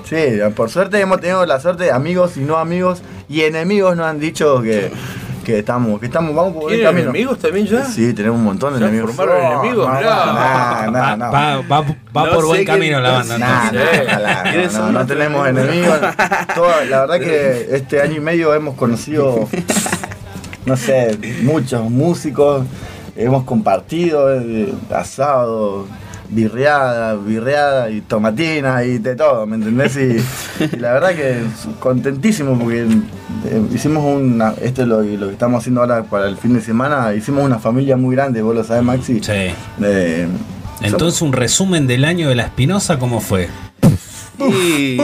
sí, 0.05 0.39
por 0.55 0.71
suerte 0.71 0.99
hemos 0.99 1.19
tenido 1.21 1.45
la 1.45 1.59
suerte, 1.59 1.91
amigos 1.91 2.37
y 2.37 2.39
no 2.39 2.57
amigos, 2.57 3.03
y 3.29 3.41
enemigos 3.41 3.95
nos 3.95 4.07
han 4.07 4.19
dicho 4.19 4.59
que, 4.63 4.89
que 5.43 5.59
estamos, 5.59 5.99
que 5.99 6.05
estamos, 6.07 6.33
vamos 6.35 6.53
por 6.53 6.63
buen 6.63 6.75
¿Tienen 6.75 6.85
camino. 6.93 7.09
enemigos 7.09 7.39
también 7.39 7.65
ya? 7.67 7.85
Sí, 7.85 8.13
tenemos 8.13 8.37
un 8.39 8.45
montón 8.45 8.73
de 8.73 8.79
¿Ya 8.79 8.87
enemigos. 8.87 9.15
formaron 9.15 9.45
enemigos? 9.63 9.87
No, 9.87 9.95
Mirá. 9.95 10.85
no, 10.85 10.91
no, 10.91 11.17
no. 11.17 11.31
Va, 11.31 11.55
va- 11.61 11.81
va 12.15 12.25
No 12.25 12.31
por 12.33 12.45
buen 12.45 12.59
qué- 12.61 12.65
camino 12.65 12.99
la 13.01 13.11
banda. 13.11 13.37
Nah, 13.37 13.67
entonces. 13.69 13.97
nah, 14.07 14.13
ojalá, 14.13 14.43
¿Quiénes 14.43 14.73
no, 14.73 14.79
no, 14.85 14.91
no 14.99 15.05
tenemos 15.05 15.47
enemigos. 15.47 15.99
Todo- 16.55 16.85
la 16.89 16.99
verdad 17.05 17.19
que 17.19 17.67
este 17.75 18.01
año 18.01 18.15
y 18.15 18.19
medio 18.21 18.53
hemos 18.53 18.75
conocido, 18.75 19.47
no 20.65 20.77
sé, 20.77 21.17
muchos 21.43 21.89
músicos, 21.89 22.65
hemos 23.15 23.43
compartido 23.43 24.33
eh, 24.33 24.73
asado, 24.91 25.85
birreada, 26.33 27.15
birreada 27.15 27.89
y 27.89 28.01
tomatina 28.01 28.83
y 28.83 28.97
de 28.97 29.15
todo, 29.15 29.45
¿me 29.45 29.55
entendés? 29.55 29.95
Y, 29.97 30.65
y 30.75 30.79
la 30.79 30.93
verdad 30.93 31.15
que 31.15 31.37
contentísimo 31.79 32.57
porque 32.57 32.81
eh, 32.83 33.61
hicimos 33.73 34.03
una, 34.05 34.53
esto 34.61 34.81
es 34.83 34.87
lo, 34.87 35.01
lo 35.01 35.27
que 35.27 35.33
estamos 35.33 35.61
haciendo 35.61 35.81
ahora 35.81 36.03
para 36.03 36.27
el 36.27 36.37
fin 36.37 36.53
de 36.53 36.61
semana, 36.61 37.13
hicimos 37.13 37.43
una 37.43 37.59
familia 37.59 37.97
muy 37.97 38.15
grande, 38.15 38.41
vos 38.41 38.55
lo 38.55 38.63
sabés 38.63 38.83
Maxi. 38.83 39.19
Sí. 39.21 39.31
Eh, 39.83 40.27
Entonces, 40.81 41.21
un 41.21 41.33
resumen 41.33 41.87
del 41.87 42.05
año 42.05 42.29
de 42.29 42.35
la 42.35 42.43
Espinosa, 42.43 42.99
¿cómo 42.99 43.19
fue? 43.21 43.47
Y 44.39 44.97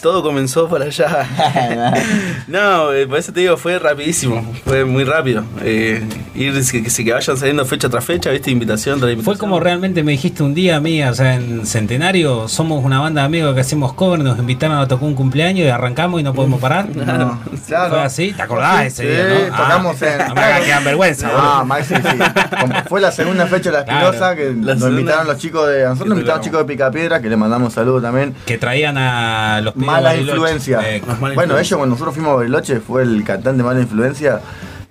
todo 0.00 0.22
comenzó 0.22 0.68
por 0.68 0.82
allá. 0.82 1.26
no, 2.48 2.92
eh, 2.92 3.06
por 3.06 3.18
eso 3.18 3.32
te 3.32 3.40
digo, 3.40 3.56
fue 3.56 3.78
rapidísimo, 3.78 4.44
fue 4.64 4.84
muy 4.84 5.04
rápido. 5.04 5.44
Eh, 5.62 6.02
ir, 6.34 6.54
que, 6.70 6.82
que, 6.82 7.12
vayan 7.12 7.36
saliendo 7.36 7.64
fecha 7.64 7.88
tras 7.88 8.04
fecha, 8.04 8.30
viste, 8.30 8.50
invitación 8.50 8.98
tras 8.98 9.08
Fue 9.08 9.12
invitación. 9.12 9.38
como 9.38 9.60
realmente 9.60 10.02
me 10.02 10.12
dijiste 10.12 10.42
un 10.42 10.54
día 10.54 10.76
a 10.76 10.80
mí, 10.80 11.02
o 11.02 11.14
sea, 11.14 11.34
en 11.34 11.66
Centenario, 11.66 12.48
somos 12.48 12.84
una 12.84 13.00
banda 13.00 13.22
de 13.22 13.26
amigos 13.26 13.54
que 13.54 13.60
hacemos 13.60 13.92
cover, 13.94 14.20
nos 14.20 14.38
invitaron 14.38 14.78
a 14.78 14.86
tocar 14.88 15.06
un 15.08 15.14
cumpleaños 15.14 15.66
y 15.66 15.68
arrancamos 15.68 16.20
y 16.20 16.24
no 16.24 16.34
podemos 16.34 16.60
parar. 16.60 16.88
No, 17.18 17.40
claro. 17.66 17.90
Fue 17.94 18.02
así, 18.02 18.32
¿te 18.32 18.42
acordás 18.42 18.84
ese 18.86 19.02
Sí, 19.02 19.08
día, 19.08 19.24
no? 19.48 19.54
Ah, 19.54 19.56
tocamos 19.56 20.02
en. 20.02 20.18
No 20.28 20.34
me 20.34 20.40
hagas 20.40 20.60
quedar 20.60 20.84
vergüenza, 20.84 21.26
No, 21.28 21.32
boludo. 21.34 21.64
Maxi, 21.64 21.94
sí. 21.96 22.02
Como 22.60 22.74
fue 22.88 23.00
la 23.00 23.10
segunda 23.12 23.46
fecha 23.46 23.70
de 23.70 23.78
la 23.78 23.84
Claro. 23.84 24.06
Espinosa, 24.08 24.36
que 24.36 24.44
La 24.44 24.50
nos 24.52 24.66
segunda- 24.78 24.88
invitaron 25.00 25.26
los 25.26 25.38
chicos 25.38 25.68
de. 25.68 25.82
Nosotros 25.84 26.08
nos 26.08 26.18
invitaron 26.18 26.42
chicos 26.42 26.60
de 26.60 26.64
Picapiedra, 26.66 27.20
que 27.20 27.28
le 27.28 27.36
mandamos 27.36 27.72
saludos 27.72 28.02
también. 28.02 28.34
Que 28.46 28.58
traían 28.58 28.98
a 28.98 29.47
los 29.60 29.74
Mala 29.76 30.16
influencia. 30.16 30.80
Eh, 30.96 31.02
bueno, 31.34 31.58
ellos 31.58 31.76
cuando 31.76 31.94
nosotros 31.94 32.14
fuimos 32.14 32.32
a 32.32 32.36
Bariloche 32.36 32.80
fue 32.80 33.02
el 33.02 33.22
cantante 33.24 33.62
Mala 33.62 33.80
Influencia. 33.80 34.40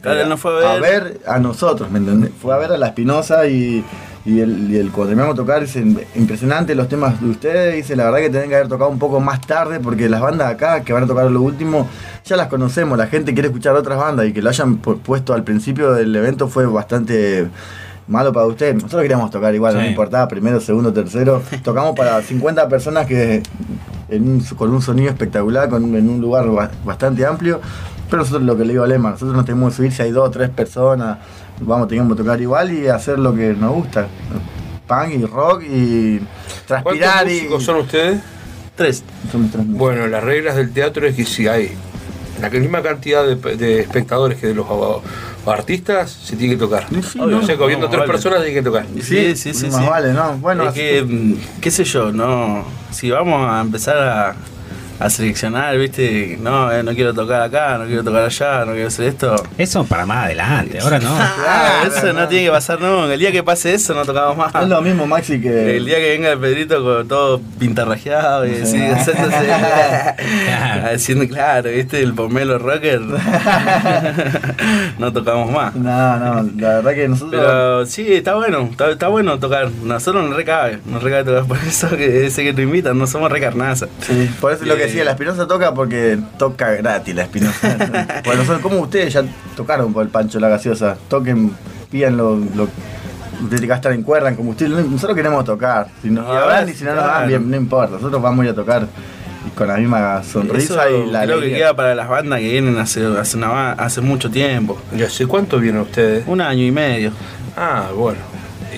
Claro, 0.01 0.21
él 0.21 0.29
no 0.29 0.38
fue 0.38 0.65
a 0.65 0.75
ver. 0.79 1.19
a 1.25 1.39
nosotros, 1.39 1.89
¿me 1.91 1.99
entendés? 1.99 2.31
Fue 2.41 2.53
a 2.53 2.57
ver 2.57 2.71
a 2.71 2.77
la 2.77 2.88
Espinosa 2.88 3.47
y, 3.47 3.84
y, 4.25 4.39
el, 4.41 4.71
y 4.71 4.77
el- 4.77 4.91
cuando 4.91 5.07
terminamos 5.09 5.35
de 5.35 5.41
tocar, 5.41 5.61
dice, 5.61 5.84
impresionante 6.15 6.75
los 6.75 6.88
temas 6.88 7.19
de 7.19 7.29
ustedes, 7.29 7.75
dice, 7.75 7.95
la 7.95 8.03
verdad 8.05 8.19
que 8.19 8.29
tienen 8.29 8.49
que 8.49 8.55
haber 8.55 8.67
tocado 8.67 8.89
un 8.91 8.99
poco 8.99 9.19
más 9.19 9.41
tarde 9.41 9.79
porque 9.79 10.07
las 10.07 10.21
bandas 10.21 10.51
acá 10.53 10.81
que 10.81 10.93
van 10.93 11.03
a 11.03 11.07
tocar 11.07 11.25
lo 11.31 11.41
último 11.41 11.88
ya 12.23 12.35
las 12.38 12.47
conocemos, 12.47 12.97
la 12.97 13.07
gente 13.07 13.34
quiere 13.34 13.47
escuchar 13.47 13.75
otras 13.75 13.97
bandas 13.97 14.27
y 14.27 14.34
que 14.34 14.41
lo 14.41 14.49
hayan 14.49 14.81
pu- 14.81 14.99
puesto 14.99 15.34
al 15.34 15.43
principio 15.43 15.91
del 15.93 16.15
evento 16.15 16.47
fue 16.47 16.65
bastante 16.67 17.47
malo 18.07 18.31
para 18.31 18.45
ustedes. 18.45 18.75
Nosotros 18.75 19.01
queríamos 19.01 19.31
tocar 19.31 19.53
igual, 19.55 19.73
no 19.73 19.85
importaba, 19.85 20.27
primero, 20.27 20.61
segundo, 20.61 20.93
tercero. 20.93 21.41
Tocamos 21.63 21.95
para 21.95 22.21
50 22.21 22.69
personas 22.69 23.05
que 23.07 23.41
en 24.09 24.27
un- 24.29 24.39
con 24.41 24.73
un 24.73 24.81
sonido 24.81 25.09
espectacular, 25.09 25.69
con, 25.69 25.95
en 25.95 26.09
un 26.09 26.21
lugar 26.21 26.47
ba- 26.49 26.71
bastante 26.85 27.25
amplio. 27.25 27.59
Pero 28.09 28.21
nosotros 28.21 28.43
lo 28.43 28.55
que 28.57 28.63
le 28.63 28.71
digo 28.73 28.84
a 28.84 28.88
Lema, 28.88 29.11
nosotros 29.11 29.35
nos 29.35 29.45
tenemos 29.45 29.71
que 29.71 29.77
subir 29.77 29.91
si 29.91 30.01
hay 30.01 30.11
dos 30.11 30.27
o 30.29 30.31
tres 30.31 30.49
personas, 30.49 31.17
vamos 31.59 31.88
tengamos 31.89 32.15
que 32.15 32.23
tocar 32.23 32.39
igual 32.39 32.71
y 32.71 32.88
hacer 32.88 33.19
lo 33.19 33.35
que 33.35 33.53
nos 33.53 33.73
gusta. 33.73 34.07
Punk 34.88 35.09
y 35.13 35.25
rock 35.25 35.63
y 35.69 36.21
transpirar 36.65 36.84
¿Cuántos 37.25 37.31
y. 37.34 37.35
músicos 37.35 37.63
son 37.63 37.75
ustedes? 37.77 38.21
Tres. 38.75 39.03
Somos 39.31 39.51
tres 39.51 39.65
músicos. 39.65 39.77
Bueno, 39.79 40.07
las 40.07 40.23
reglas 40.23 40.55
del 40.55 40.71
teatro 40.71 41.05
es 41.05 41.15
que 41.15 41.25
si 41.25 41.47
hay 41.47 41.71
la 42.41 42.49
misma 42.49 42.81
cantidad 42.81 43.25
de, 43.25 43.35
de 43.57 43.79
espectadores 43.81 44.38
que 44.39 44.47
de 44.47 44.53
los 44.53 44.65
o 44.69 45.01
artistas, 45.53 46.09
se 46.11 46.35
tiene 46.35 46.53
que 46.55 46.59
tocar. 46.59 46.87
Obvio. 47.19 47.39
o 47.39 47.43
sea, 47.43 47.55
habiendo 47.55 47.85
No, 47.85 47.89
tres 47.91 47.99
vale. 48.01 48.11
personas, 48.11 48.39
tiene 48.39 48.53
que 48.55 48.63
tocar. 48.63 48.85
Sí, 49.01 49.35
sí, 49.35 49.53
sí. 49.53 49.67
más 49.67 49.81
sí. 49.83 49.89
vale, 49.89 50.13
¿no? 50.13 50.37
Bueno, 50.37 50.63
es 50.63 50.69
así- 50.69 50.79
que, 50.79 51.01
mm, 51.03 51.35
qué 51.61 51.71
sé 51.71 51.83
yo, 51.83 52.11
no. 52.11 52.65
Si 52.91 53.09
vamos 53.11 53.49
a 53.51 53.61
empezar 53.61 53.97
a, 53.97 54.35
a 54.99 55.09
seleccionar, 55.09 55.77
viste, 55.77 56.37
no, 56.41 56.71
eh, 56.71 56.81
no 56.83 56.93
quiero 56.93 57.13
tocar 57.13 57.41
acá, 57.41 57.77
no 57.77 57.85
quiero 57.85 58.03
tocar 58.03 58.23
allá, 58.23 58.65
no 58.65 58.71
quiero 58.73 58.87
hacer 58.87 59.05
esto. 59.07 59.35
Eso 59.57 59.85
para 59.85 60.05
más 60.05 60.25
adelante, 60.25 60.79
ahora 60.79 60.99
no. 60.99 61.15
Eso 61.87 62.13
no, 62.13 62.27
tiene 62.27 62.45
que 62.45 62.51
pasar 62.51 62.79
nunca. 62.81 63.13
El 63.13 63.19
día 63.19 63.31
que 63.31 63.43
pase 63.43 63.73
eso, 63.73 63.93
no 63.93 64.03
tocamos 64.05 64.35
más. 64.37 64.55
Es 64.55 64.67
lo 64.67 64.81
mismo, 64.81 65.05
Maxi, 65.05 65.39
que. 65.39 65.77
El 65.77 65.85
día 65.85 65.97
que 65.97 66.09
venga 66.11 66.31
el 66.31 66.39
Pedrito 66.39 66.83
con 66.83 67.07
todo 67.07 67.39
pintarrajeado 67.59 68.45
y 68.47 68.65
Sí. 68.65 68.81
así, 68.81 69.11
haciendo, 70.93 71.27
claro, 71.27 71.69
viste, 71.69 72.01
el 72.01 72.13
pomelo 72.13 72.57
rocker, 72.57 72.99
no 74.99 75.13
tocamos 75.13 75.51
más. 75.51 75.75
No, 75.75 76.17
no, 76.17 76.49
la 76.57 76.69
verdad 76.75 76.93
que 76.93 77.07
nosotros. 77.07 77.39
Pero 77.39 77.85
sí, 77.85 78.13
está 78.13 78.35
bueno, 78.35 78.67
está, 78.71 78.89
está 78.91 79.07
bueno 79.09 79.37
tocar. 79.39 79.69
Nosotros 79.83 80.27
nos 80.27 80.35
recabe, 80.35 80.79
nos 80.85 81.03
recabe 81.03 81.23
tocar. 81.23 81.45
Por 81.45 81.57
eso 81.57 81.89
que 81.95 82.25
ese 82.27 82.43
que 82.43 82.51
nos 82.53 82.61
invitan, 82.61 82.97
no 82.97 83.07
somos 83.07 83.31
recarnaza. 83.31 83.87
Sí, 84.01 84.29
por 84.39 84.51
eso 84.53 84.63
es 84.63 84.67
lo 84.69 84.75
que 84.75 84.86
decía, 84.88 85.03
la 85.05 85.11
Espinosa 85.11 85.47
toca 85.47 85.73
porque 85.73 86.18
toca 86.38 86.72
gratis 86.72 87.15
la 87.15 87.23
Espinosa. 87.23 88.22
bueno, 88.26 88.43
son 88.45 88.61
como 88.61 88.80
ustedes 88.80 89.14
ya 89.14 89.23
tocaron 89.55 89.93
por 89.93 90.03
el 90.03 90.09
Pancho 90.09 90.39
la 90.39 90.49
gaseosa. 90.49 90.97
Toquen, 91.07 91.51
pidan 91.91 92.18
lo, 92.18 92.35
lo 92.38 92.68
ustedes 93.43 93.61
que 93.61 93.68
gastan 93.68 93.93
en 93.93 94.03
cuerda, 94.03 94.30
en 94.30 94.35
combustible. 94.35 94.84
Nosotros 94.84 95.15
queremos 95.15 95.45
tocar. 95.45 95.88
Si 96.01 96.09
nos 96.09 96.26
Y 96.26 96.35
dan 96.35 96.69
y 96.69 96.73
si 96.73 96.84
no 96.84 96.95
nos 96.95 97.03
claro. 97.03 97.19
dan, 97.19 97.27
bien, 97.27 97.49
no 97.51 97.57
importa. 97.57 97.95
Nosotros 97.95 98.22
vamos 98.22 98.41
a 98.41 98.45
ir 98.45 98.51
a 98.51 98.55
tocar 98.55 98.88
con 99.55 99.68
la 99.68 99.77
misma 99.77 100.22
sonrisa 100.23 100.88
Eso 100.88 100.97
y 101.05 101.11
la 101.11 101.22
creo 101.23 101.35
que 101.35 101.45
alegría. 101.45 101.57
queda 101.57 101.76
para 101.76 101.95
las 101.95 102.09
bandas 102.09 102.39
que 102.39 102.49
vienen 102.51 102.77
hace, 102.77 103.05
hace, 103.18 103.38
una 103.38 103.72
hace 103.73 104.01
mucho 104.01 104.30
tiempo. 104.30 104.77
¿Y 104.95 105.03
hace 105.03 105.26
cuánto 105.26 105.59
vienen 105.59 105.81
ustedes? 105.81 106.23
Un 106.27 106.41
año 106.41 106.64
y 106.64 106.72
medio. 106.72 107.11
Ah, 107.55 107.85
bueno. 107.95 108.19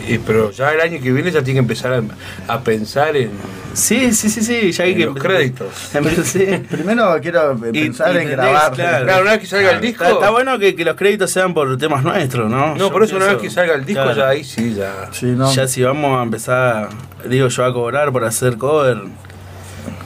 Y- 0.08 0.18
pero 0.20 0.52
ya 0.52 0.72
el 0.74 0.82
año 0.82 1.02
que 1.02 1.12
viene 1.12 1.32
ya 1.32 1.42
tiene 1.44 1.56
que 1.60 1.60
empezar 1.60 1.94
a, 1.94 2.54
a 2.54 2.62
pensar 2.62 3.16
en, 3.18 3.32
Sí, 3.74 4.12
sí, 4.14 4.30
sí, 4.30 4.42
sí, 4.42 4.72
ya 4.72 4.84
hay 4.84 4.92
en 4.94 4.98
que 4.98 5.06
los 5.06 5.16
créditos. 5.16 5.68
Sí. 6.24 6.46
Primero 6.70 7.18
quiero 7.22 7.56
pensar 7.58 8.16
Y- 8.16 8.18
en 8.20 8.28
y 8.28 8.32
grabar. 8.32 8.72
tenés, 8.74 9.02
Claro, 9.04 9.22
una 9.22 9.32
vez 9.32 9.40
que 9.42 9.46
salga 9.46 9.72
el 9.72 9.82
disco- 9.82 10.04
Está, 10.04 10.16
está 10.16 10.30
bueno 10.32 10.58
que, 10.58 10.76
que 10.76 10.84
los 10.86 10.96
créditos 10.96 11.30
sean 11.32 11.54
por 11.54 11.78
temas 11.78 12.04
nuestros, 12.04 12.50
¿no? 12.50 12.68
No, 12.76 12.78
Yo 12.78 12.92
por 12.92 13.04
eso 13.04 13.16
una 13.18 13.28
vez 13.28 13.38
que 13.38 13.50
salga 13.50 13.76
el 13.76 13.86
disco 13.86 14.04
claro. 14.04 14.18
ya 14.18 14.30
ahí 14.30 14.44
sí, 14.44 14.74
ya. 14.74 15.10
Sí, 15.12 15.28
no. 15.28 15.54
Ya 15.54 15.68
si 15.68 15.84
vamos 15.84 16.20
a 16.20 16.24
empezar, 16.24 16.90
digo 17.26 17.48
yo, 17.48 17.66
a 17.66 17.74
cobrar 17.74 18.12
por 18.12 18.24
hacer 18.26 18.58
cover. 18.58 18.98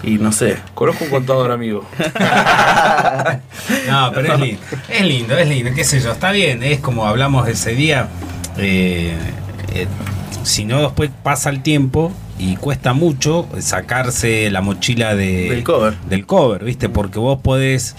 Y 0.04 0.18
no 0.18 0.32
sé. 0.34 0.58
Conozco 0.74 1.06
un 1.06 1.10
contador 1.10 1.52
amigo. 1.52 1.86
No, 3.88 4.12
pero 4.14 4.34
es 4.34 4.40
lindo. 4.40 4.62
Es 4.90 5.02
lindo, 5.06 5.38
es 5.38 5.48
lindo, 5.48 5.72
qué 5.74 5.84
sé 5.84 6.00
yo, 6.00 6.12
está 6.12 6.32
bien, 6.32 6.62
es 6.64 6.80
como 6.80 7.06
hablamos 7.06 7.48
ese 7.48 7.72
día. 7.76 8.08
eh, 8.58 9.16
eh, 9.74 9.88
si 10.44 10.66
no, 10.66 10.82
después 10.82 11.10
pasa 11.24 11.50
el 11.50 11.62
tiempo 11.62 12.12
y 12.40 12.56
cuesta 12.58 12.94
mucho 12.94 13.48
sacarse 13.60 14.50
la 14.52 14.62
mochila 14.62 15.16
de, 15.16 15.50
Del 15.50 15.64
cover. 15.64 15.96
del 16.10 16.26
cover, 16.26 16.64
¿viste? 16.64 16.90
Porque 16.90 17.20
vos 17.20 17.40
podés. 17.42 17.96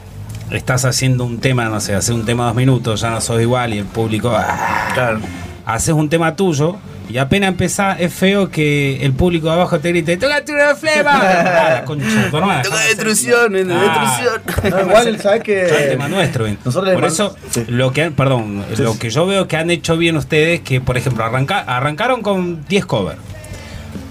Estás 0.51 0.84
haciendo 0.84 1.24
un 1.24 1.38
tema, 1.38 1.64
no 1.70 1.80
sé, 1.80 1.94
haces 1.94 2.10
un 2.14 2.26
tema 2.26 2.44
dos 2.46 2.55
minutos, 2.55 3.01
ya 3.01 3.10
no 3.10 3.20
sos 3.22 3.40
igual 3.40 3.72
y 3.72 3.78
el 3.78 3.86
público. 3.86 4.30
ah, 4.34 4.90
Claro. 4.92 5.20
haces 5.64 5.94
un 5.94 6.09
tema 6.10 6.36
tuyo 6.36 6.76
y 7.09 7.18
apenas 7.18 7.48
empezás, 7.51 8.01
es 8.01 8.12
feo 8.14 8.51
que 8.51 9.05
el 9.05 9.12
público 9.12 9.47
de 9.48 9.52
abajo 9.52 9.78
te 9.78 9.90
grite: 9.90 10.16
¡Tócate 10.16 10.52
una 10.52 10.74
flema! 10.74 11.12
Ah, 11.24 11.70
la 11.81 11.85
concha 11.85 12.06
de 12.06 12.31
tu 12.31 12.36
hermana. 12.36 12.62
Toca 12.62 12.81
destrucción. 12.81 13.55
Ah. 13.55 13.59
destrucción. 13.59 14.70
No, 14.70 14.81
igual, 14.81 15.20
¿sabes 15.20 15.43
que 15.43 15.64
Es 15.66 15.72
el 15.72 15.89
tema 15.90 16.09
nuestro. 16.09 16.47
Nosotros 16.64 16.94
por 16.94 17.05
eso, 17.05 17.36
sí. 17.51 17.64
lo 17.68 17.93
que 17.93 18.02
han- 18.05 18.12
perdón, 18.14 18.64
Sí, 18.74 18.82
lo 18.82 18.98
que 18.98 19.10
yo 19.10 19.26
veo 19.26 19.47
que 19.48 19.56
han 19.56 19.70
hecho 19.70 19.97
bien 19.97 20.16
ustedes, 20.16 20.60
que 20.60 20.81
por 20.81 20.97
ejemplo 20.97 21.24
arranca, 21.24 21.60
arrancaron 21.60 22.22
con 22.22 22.64
10 22.66 22.86
covers, 22.86 23.18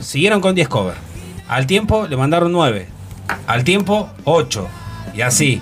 siguieron 0.02 0.42
con 0.42 0.56
10 0.56 0.68
covers, 0.68 0.98
al 1.48 1.66
tiempo 1.68 2.08
le 2.08 2.16
mandaron 2.18 2.52
9, 2.52 2.88
al 3.48 3.64
tiempo 3.64 4.10
8, 4.26 4.68
y 5.16 5.22
así. 5.22 5.62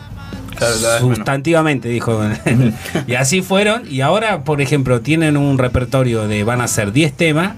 Claro, 0.80 1.00
menos. 1.04 1.18
Sustantivamente, 1.18 1.90
dijo. 1.90 2.22
y 3.08 3.14
así 3.16 3.42
fueron. 3.42 3.84
Y 3.90 4.02
ahora, 4.02 4.44
por 4.44 4.62
ejemplo, 4.62 5.02
tienen 5.02 5.38
un 5.38 5.58
repertorio 5.58 6.28
de 6.28 6.44
van 6.44 6.62
a 6.62 6.68
ser 6.68 6.92
10 6.92 7.14
temas 7.14 7.54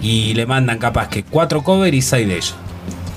y 0.00 0.34
le 0.34 0.46
mandan 0.46 0.78
capaz 0.78 1.08
que 1.08 1.22
4 1.24 1.62
covers 1.62 1.94
y 1.96 2.02
6 2.02 2.28
de 2.28 2.34
ellos. 2.34 2.54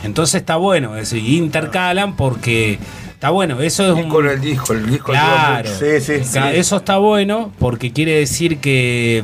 Entonces 0.04 0.36
está 0.36 0.56
bueno 0.58 0.96
eso. 0.98 1.16
Y 1.18 1.38
intercalan 1.38 2.16
porque 2.16 2.80
está 3.12 3.30
bueno. 3.30 3.60
Eso 3.62 3.86
es 3.98 4.04
un. 4.06 4.10
con 4.10 4.28
el 4.28 4.40
disco, 4.42 4.74
el 4.74 4.90
disco 4.90 5.12
Claro. 5.12 5.70
Sí, 5.70 6.00
sí, 6.00 6.24
sí. 6.24 6.34
Ca- 6.34 6.54
Eso 6.54 6.78
está 6.78 6.98
bueno 6.98 7.52
porque 7.60 7.92
quiere 7.92 8.14
decir 8.14 8.60
que 8.60 9.24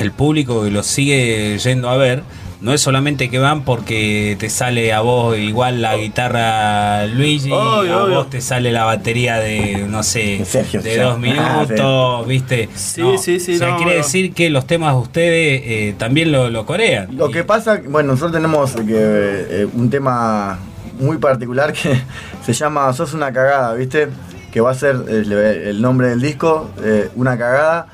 el 0.00 0.12
público 0.12 0.62
que 0.64 0.70
lo 0.70 0.82
sigue 0.82 1.58
yendo 1.58 1.88
a 1.88 1.96
ver 1.96 2.22
no 2.64 2.72
es 2.72 2.80
solamente 2.80 3.28
que 3.30 3.38
van 3.38 3.62
porque 3.62 4.36
te 4.40 4.48
sale 4.48 4.92
a 4.92 5.00
vos 5.00 5.36
igual 5.38 5.82
la 5.82 5.96
guitarra 5.96 7.06
Luigi, 7.06 7.50
Obvio, 7.52 7.94
a 7.94 8.04
obvio. 8.04 8.14
vos 8.16 8.30
te 8.30 8.40
sale 8.40 8.72
la 8.72 8.84
batería 8.84 9.36
de, 9.38 9.86
no 9.88 10.02
sé, 10.02 10.38
De 10.38 10.44
Sergio, 10.46 10.80
de 10.82 10.94
sí. 10.94 10.98
dos 10.98 11.14
Ah, 11.14 11.18
minutos, 11.66 12.26
¿viste? 12.26 12.68
Sí, 12.74 13.02
No, 13.02 13.18
sí, 13.18 13.38
sí, 13.38 13.54
O 13.56 13.58
sea, 13.58 13.68
no, 13.68 13.76
quiere 13.76 13.92
no. 13.92 13.98
decir 13.98 14.32
que 14.32 14.48
los 14.50 14.66
temas 14.66 14.94
de 14.94 15.00
ustedes 15.00 15.62
eh, 15.64 15.94
también 15.98 16.32
lo, 16.32 16.48
lo 16.50 16.64
corean. 16.66 17.16
Lo 17.16 17.30
que 17.30 17.44
pasa, 17.44 17.80
bueno, 17.86 18.12
nosotros 18.12 18.32
tenemos 18.32 18.72
que, 18.72 18.82
eh, 18.88 19.68
un 19.74 19.90
tema 19.90 20.58
muy 20.98 21.18
particular 21.18 21.72
que 21.72 22.00
se 22.44 22.52
llama 22.54 22.92
Sos 22.94 23.12
una 23.14 23.32
cagada, 23.32 23.74
¿viste? 23.74 24.08
Que 24.50 24.60
va 24.62 24.70
a 24.70 24.74
ser 24.74 24.96
el, 25.08 25.30
el 25.32 25.82
nombre 25.82 26.08
del 26.08 26.20
disco, 26.22 26.70
eh, 26.82 27.10
Una 27.14 27.36
cagada. 27.36 27.88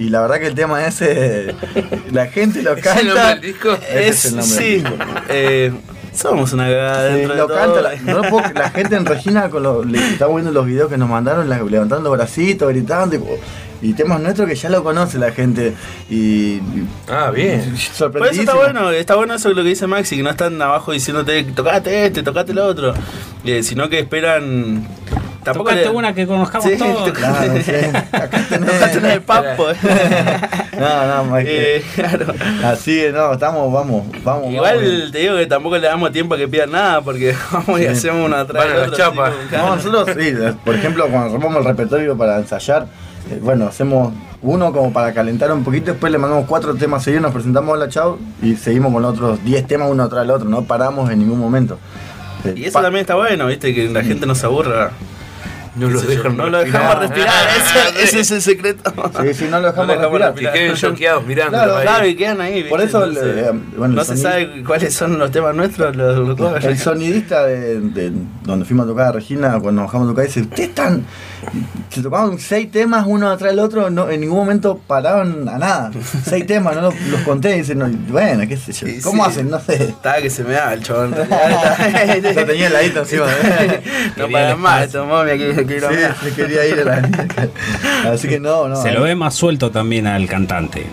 Y 0.00 0.08
la 0.08 0.20
verdad 0.22 0.40
que 0.40 0.46
el 0.48 0.54
tema 0.56 0.84
ese, 0.86 1.54
la 2.10 2.26
gente 2.26 2.62
lo 2.62 2.72
¿Es 2.76 2.84
el 2.86 3.06
nombre 3.06 3.14
canta. 3.14 3.28
del 3.34 3.40
disco? 3.40 3.72
Ese 3.74 4.08
es 4.08 4.24
el 4.24 4.36
nombre 4.36 4.56
sí. 4.56 4.64
del 4.64 4.82
disco. 4.82 4.96
Eh, 5.28 5.72
somos 6.12 6.52
una 6.52 6.64
cagada 6.64 7.08
Sí, 7.12 7.14
dentro 7.18 7.36
lo 7.36 7.46
de 7.46 7.54
canta, 7.54 7.66
todo. 7.74 7.82
la, 7.82 7.94
no 7.96 8.22
lo 8.22 8.28
puedo- 8.30 8.52
la 8.52 8.70
gente 8.70 8.96
en 8.96 9.06
Regina 9.06 9.48
con 9.48 9.92
le, 9.92 9.98
estamos 10.12 10.34
viendo 10.36 10.50
los 10.52 10.66
videos 10.66 10.88
que 10.90 10.96
nos 10.96 11.08
mandaron, 11.08 11.48
la- 11.48 11.62
levantando 11.62 12.10
bracitos, 12.10 12.68
gritando 12.68 13.14
y, 13.82 13.90
y 13.90 13.92
temas 13.92 14.20
nuestros 14.20 14.48
que 14.48 14.54
ya 14.56 14.68
lo 14.70 14.82
conoce 14.82 15.18
la 15.18 15.30
gente 15.32 15.74
y, 16.10 16.16
y 16.56 16.88
Ah, 17.08 17.30
bien. 17.30 17.74
Por 17.98 18.26
eso 18.26 18.40
está 18.40 18.54
bueno, 18.54 18.90
está 18.90 19.14
bueno 19.14 19.34
eso 19.34 19.50
lo 19.50 19.62
que 19.62 19.68
dice 19.68 19.86
Maxi, 19.86 20.16
que 20.16 20.22
no 20.22 20.30
están 20.30 20.60
abajo 20.60 20.90
diciéndote 20.92 21.44
tocate 21.44 22.06
este, 22.06 22.22
tocate 22.24 22.52
el 22.52 22.58
otro, 22.58 22.92
eh, 23.44 23.62
sino 23.62 23.88
que 23.88 24.00
esperan. 24.00 24.86
Tampoco 25.42 25.70
le- 25.72 25.88
una 25.88 26.14
que 26.14 26.26
conozcamos 26.26 26.68
Sí, 26.70 26.76
todos. 26.76 27.10
Claro, 27.12 27.54
sí. 27.64 27.72
Acá 28.12 28.40
tenés- 28.48 28.96
una 28.98 29.08
de 29.08 29.20
papo. 29.20 29.66
No, 30.80 31.06
no, 31.06 31.24
más 31.24 31.44
que- 31.44 31.76
Eh, 31.76 31.84
claro. 31.94 32.32
Así, 32.64 33.02
no, 33.12 33.32
estamos, 33.34 33.70
vamos, 33.72 34.06
vamos. 34.24 34.50
Igual 34.50 34.76
vamos. 34.82 35.12
te 35.12 35.18
digo 35.18 35.36
que 35.36 35.46
tampoco 35.46 35.76
le 35.76 35.86
damos 35.86 36.10
tiempo 36.12 36.34
a 36.34 36.38
que 36.38 36.48
pidan 36.48 36.70
nada, 36.70 37.02
porque 37.02 37.34
vamos 37.52 37.80
y 37.80 37.86
hacemos 37.86 38.24
una 38.26 38.40
atrás 38.40 38.64
Van 38.64 38.72
a 38.72 38.80
del 38.80 38.80
la 38.82 38.86
otro, 38.86 38.96
chapa. 38.96 39.26
así 39.26 39.36
como, 39.36 39.48
claro. 39.50 39.66
No, 39.68 39.76
nosotros, 39.76 40.16
sí, 40.18 40.34
por 40.64 40.74
ejemplo, 40.74 41.06
cuando 41.08 41.34
armamos 41.36 41.58
el 41.58 41.64
repertorio 41.64 42.16
para 42.16 42.38
ensayar, 42.38 42.86
eh, 43.30 43.38
bueno, 43.42 43.66
hacemos 43.66 44.14
uno 44.42 44.72
como 44.72 44.90
para 44.90 45.12
calentar 45.12 45.52
un 45.52 45.64
poquito, 45.64 45.90
después 45.92 46.10
le 46.10 46.16
mandamos 46.18 46.46
cuatro 46.48 46.74
temas 46.74 47.02
seguidos, 47.02 47.22
nos 47.24 47.32
presentamos 47.32 47.74
a 47.74 47.78
la 47.78 47.88
chau 47.90 48.18
y 48.42 48.56
seguimos 48.56 48.90
con 48.90 49.04
otros 49.04 49.44
10 49.44 49.66
temas 49.66 49.90
uno 49.90 50.08
tras 50.08 50.24
el 50.24 50.30
otro, 50.30 50.48
no 50.48 50.62
paramos 50.64 51.10
en 51.10 51.18
ningún 51.18 51.38
momento. 51.38 51.78
Eh, 52.46 52.54
Y 52.56 52.64
eso 52.64 52.72
pa- 52.78 52.82
también 52.82 53.02
está 53.02 53.16
bueno, 53.16 53.48
viste, 53.48 53.74
que 53.74 53.90
la 53.90 54.02
gente 54.02 54.24
no 54.24 54.34
se 54.34 54.46
aburra. 54.46 54.92
No 55.76 55.88
yo, 55.88 56.00
dejan 56.00 56.36
no 56.36 56.48
lo 56.50 56.58
dejamos 56.58 56.98
respirar, 56.98 57.32
ese, 57.56 58.02
ese 58.02 58.20
es 58.20 58.30
el 58.32 58.42
secreto. 58.42 58.92
Sí, 59.22 59.34
sí, 59.34 59.44
no 59.50 59.60
lo 59.60 59.68
dejamos 59.68 59.86
No 59.86 59.94
lo 59.94 60.00
dejamos 60.00 60.20
respirar. 60.20 60.52
Que 60.52 60.58
queden 60.58 60.74
choqueados 60.74 61.26
mirando. 61.26 61.50
Claro. 61.52 61.80
Claro, 61.82 62.06
y 62.06 62.16
quedan 62.16 62.40
ahí, 62.40 62.64
Por 62.64 62.80
eso, 62.80 63.06
no, 63.06 63.12
se- 63.12 63.40
eh, 63.40 63.50
bueno, 63.76 63.94
no 63.94 64.00
el 64.00 64.06
se 64.06 64.16
sabe 64.16 64.64
cuáles 64.66 64.92
son 64.94 65.18
los 65.18 65.30
temas 65.30 65.54
nuestros, 65.54 65.94
los, 65.94 66.18
los 66.26 66.36
covers. 66.36 66.64
El 66.64 66.78
sonidista 66.78 67.44
de, 67.46 67.80
de 67.80 68.12
donde 68.42 68.64
fuimos 68.64 68.84
a 68.86 68.88
tocar 68.88 69.06
a 69.08 69.12
Regina, 69.12 69.58
cuando 69.60 69.82
bajamos 69.82 70.08
a 70.08 70.10
tocar, 70.10 70.26
dice, 70.26 70.40
ustedes 70.40 70.68
están, 70.70 71.04
se 71.88 72.02
tocaban 72.02 72.38
seis 72.38 72.70
temas 72.70 73.04
uno 73.06 73.30
atrás 73.30 73.52
del 73.52 73.60
otro, 73.60 73.90
no, 73.90 74.10
en 74.10 74.20
ningún 74.22 74.38
momento 74.38 74.80
paraban 74.86 75.48
a 75.48 75.56
nada. 75.58 75.90
Seis 76.24 76.46
temas, 76.46 76.74
no 76.74 76.82
los, 76.82 77.00
los 77.02 77.20
conté 77.20 77.54
y 77.54 77.58
dicen, 77.58 77.78
no, 77.78 77.88
bueno, 78.08 78.42
qué 78.48 78.56
sé 78.56 78.72
yo, 78.72 78.86
Sí, 78.88 79.00
¿cómo 79.02 79.24
sí. 79.24 79.30
hacen? 79.30 79.50
No 79.50 79.60
sé. 79.60 79.74
Estaba 79.84 80.16
que 80.20 80.30
se 80.30 80.42
me 80.42 80.54
daba 80.54 80.72
el 80.74 80.82
chabón. 80.82 81.12
Lo 81.12 81.26
tenía 82.46 82.66
heladito 82.66 83.00
encima. 83.00 83.26
¿eh? 83.30 83.80
no 84.16 84.28
para 84.28 84.56
más, 84.56 84.90
tomó 84.90 85.22
mi 85.24 85.30
aquí, 85.30 85.44
Sí, 85.78 86.24
se 86.24 86.34
quería 86.34 86.66
ir 86.66 86.80
a 86.80 86.84
la 86.84 87.08
Así 88.12 88.26
que 88.28 88.40
no, 88.40 88.68
no. 88.68 88.76
Se 88.82 88.92
lo 88.92 89.02
ve 89.02 89.14
más 89.14 89.34
suelto 89.34 89.70
también 89.70 90.06
al 90.06 90.26
cantante. 90.26 90.86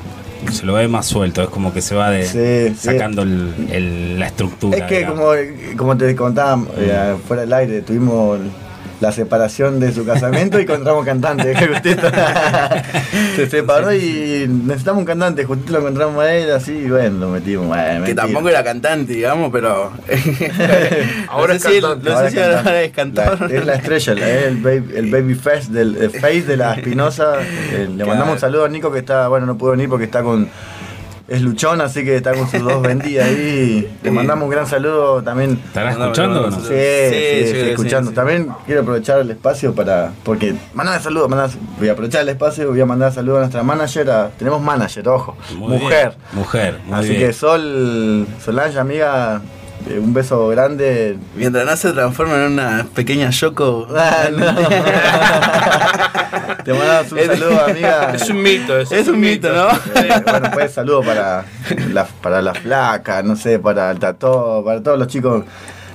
Se 0.52 0.66
lo 0.66 0.74
ve 0.74 0.88
más 0.88 1.06
suelto, 1.08 1.42
es 1.42 1.50
como 1.50 1.74
que 1.74 1.82
se 1.82 1.96
va 1.96 2.10
de, 2.12 2.26
Sí, 2.26 2.76
sí. 2.80 2.88
sacando 2.88 3.24
el- 3.24 3.54
el- 3.72 4.20
la 4.20 4.28
estructura. 4.28 4.78
Es 4.78 4.84
que 4.84 5.00
digamos. 5.00 5.20
como, 5.20 5.78
como 5.78 5.98
te 5.98 6.16
contaba 6.16 6.62
eh, 6.78 7.16
fuera 7.28 7.42
del 7.42 7.54
aire, 7.54 7.82
tuvimos 7.82 8.40
la 9.00 9.12
separación 9.12 9.80
de 9.80 9.92
su 9.92 10.06
casamiento 10.06 10.60
y 10.60 10.64
encontramos 10.64 11.06
cantante. 11.06 11.54
Justito 11.68 12.08
se 13.36 13.48
separó 13.50 13.94
y 13.94 14.48
necesitamos 14.48 15.02
un 15.02 15.06
cantante, 15.06 15.46
justito 15.46 15.74
lo 15.74 15.80
encontramos 15.80 16.24
a 16.24 16.34
él 16.34 16.52
así 16.52 16.72
y 16.74 16.90
bueno, 16.90 17.20
lo 17.20 17.30
metimos. 17.30 17.68
Bueno, 17.68 17.84
Que 17.84 17.94
mentira. 18.00 18.24
tampoco 18.24 18.50
era 18.50 18.64
cantante, 18.64 19.14
digamos, 19.14 19.52
pero. 19.52 19.92
Ahora 21.30 21.48
no 21.50 21.54
es 21.54 21.62
sé 21.62 21.70
si, 21.76 21.82
cantante. 21.82 22.10
no 22.10 22.16
sé 22.16 22.18
Ahora 22.18 22.30
si 22.30 22.38
es 22.38 22.44
ahora 22.44 22.56
cantante. 22.56 22.86
es 22.86 22.92
cantor. 22.92 23.52
La- 23.52 23.58
es 23.58 23.66
la 23.66 23.74
estrella, 23.76 24.14
la- 24.16 24.30
es 24.30 24.44
el 24.48 24.58
baby, 24.58 24.94
el 24.96 25.12
baby 25.12 25.36
face 25.36 25.72
del 25.72 25.96
el 25.98 26.10
face 26.12 26.42
de 26.44 26.58
la 26.58 26.74
Espinosa. 26.74 27.36
Eh, 27.42 27.90
le 27.96 28.06
mandamos 28.06 28.34
un 28.36 28.40
saludo 28.40 28.66
a 28.66 28.70
Nico 28.70 28.92
que 28.92 29.00
está, 29.00 29.28
bueno, 29.28 29.46
no 29.46 29.58
pudo 29.58 29.72
venir 29.72 29.90
porque 29.90 30.06
está 30.06 30.24
con 30.24 30.48
es 31.28 31.42
luchón, 31.42 31.82
así 31.82 32.04
que 32.06 32.16
está 32.16 32.34
con 32.34 32.50
sus 32.50 32.64
dos 32.64 32.82
vendidas 32.82 33.28
ahí. 33.28 33.88
Le 34.04 34.12
mandamos 34.12 34.46
un 34.46 34.50
gran 34.50 34.66
saludo 34.68 35.22
también. 35.22 35.60
¿Estará 35.66 35.92
escuchando? 35.92 36.50
Sí, 36.52 36.58
Sí, 36.62 36.64
sí, 36.70 37.52
sí, 37.52 37.70
escuchando. 37.72 38.10
sí. 38.12 38.16
También 38.16 38.48
quiero 38.66 38.82
aprovechar 38.82 39.20
el 39.20 39.30
espacio 39.32 39.74
para. 39.76 40.12
Porque 40.24 40.56
mandame 40.74 41.00
saludos, 41.02 41.30
mandame- 41.30 41.58
voy 41.80 41.90
a 41.90 41.92
aprovechar 41.92 42.22
el 42.22 42.30
espacio, 42.30 42.70
voy 42.70 42.80
a 42.82 42.86
mandar 42.86 43.12
saludos 43.14 43.38
a 43.38 43.40
nuestra 43.42 43.64
manager. 43.64 44.10
a- 44.12 44.30
tenemos 44.38 44.62
manager, 44.62 45.08
ojo, 45.10 45.36
Muy 45.58 45.78
mujer. 45.80 46.10
bien, 46.10 46.40
Mujer, 46.40 46.80
muy 46.86 47.00
Así 47.00 47.10
bien. 47.10 47.22
que 47.28 47.34
Sol, 47.34 48.28
Solange, 48.44 48.80
amiga, 48.80 49.42
eh, 49.90 50.00
un 50.00 50.14
beso 50.14 50.48
grande. 50.50 51.18
Mientras 51.36 51.66
no 51.66 51.76
se 51.78 51.92
transforma 51.94 52.36
en 52.36 52.52
una 52.54 52.86
pequeña 52.94 53.30
Yoko. 53.30 53.88
Ah, 53.96 54.28
no. 54.32 54.46
Te 56.64 56.74
mandamos 56.74 57.12
un 57.14 57.20
saludo, 57.20 57.66
amiga. 57.66 58.12
Es 58.14 58.30
un 58.30 58.42
mito, 58.42 58.78
eso. 58.80 58.96
Es 58.96 59.08
un 59.08 59.20
mito, 59.20 59.52
¿no? 59.54 59.68
Eh, 59.96 60.22
bueno, 60.26 60.50
pues 60.54 60.74
saludo 60.74 61.02
para 61.02 61.46
la, 61.94 62.06
para 62.22 62.42
la 62.42 62.54
flaca, 62.54 63.24
no 63.24 63.36
sé, 63.36 63.60
para 63.60 63.92
el 63.92 64.00
tató, 64.00 64.64
para 64.66 64.82
todos 64.84 65.00
los 65.00 65.08
chicos, 65.08 65.44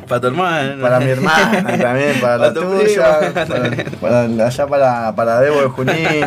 Para 0.08 0.20
tu 0.20 0.26
hermano. 0.28 0.82
para 0.82 0.98
mi 1.00 1.10
hermana 1.10 1.76
también, 1.78 2.20
para 2.20 2.38
la 2.38 2.38
Para 2.38 2.54
tu 2.54 2.60
tuya, 2.62 3.18
primo. 3.18 3.34
para, 4.00 4.00
para- 4.00 4.46
allá 4.46 4.66
para, 4.66 5.14
para 5.14 5.40
Debo 5.40 5.60
de 5.62 5.68
Junín, 5.68 6.24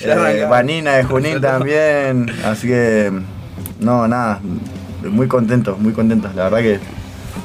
eh. 0.00 0.46
Vanina 0.48 0.94
de 0.96 1.04
Junín 1.04 1.40
también, 1.40 2.30
así 2.44 2.68
que 2.68 3.12
no, 3.80 4.08
nada, 4.08 4.40
muy 5.10 5.28
contentos, 5.28 5.78
muy 5.78 5.92
contentos, 5.92 6.34
la 6.34 6.44
verdad 6.44 6.58
que 6.58 6.80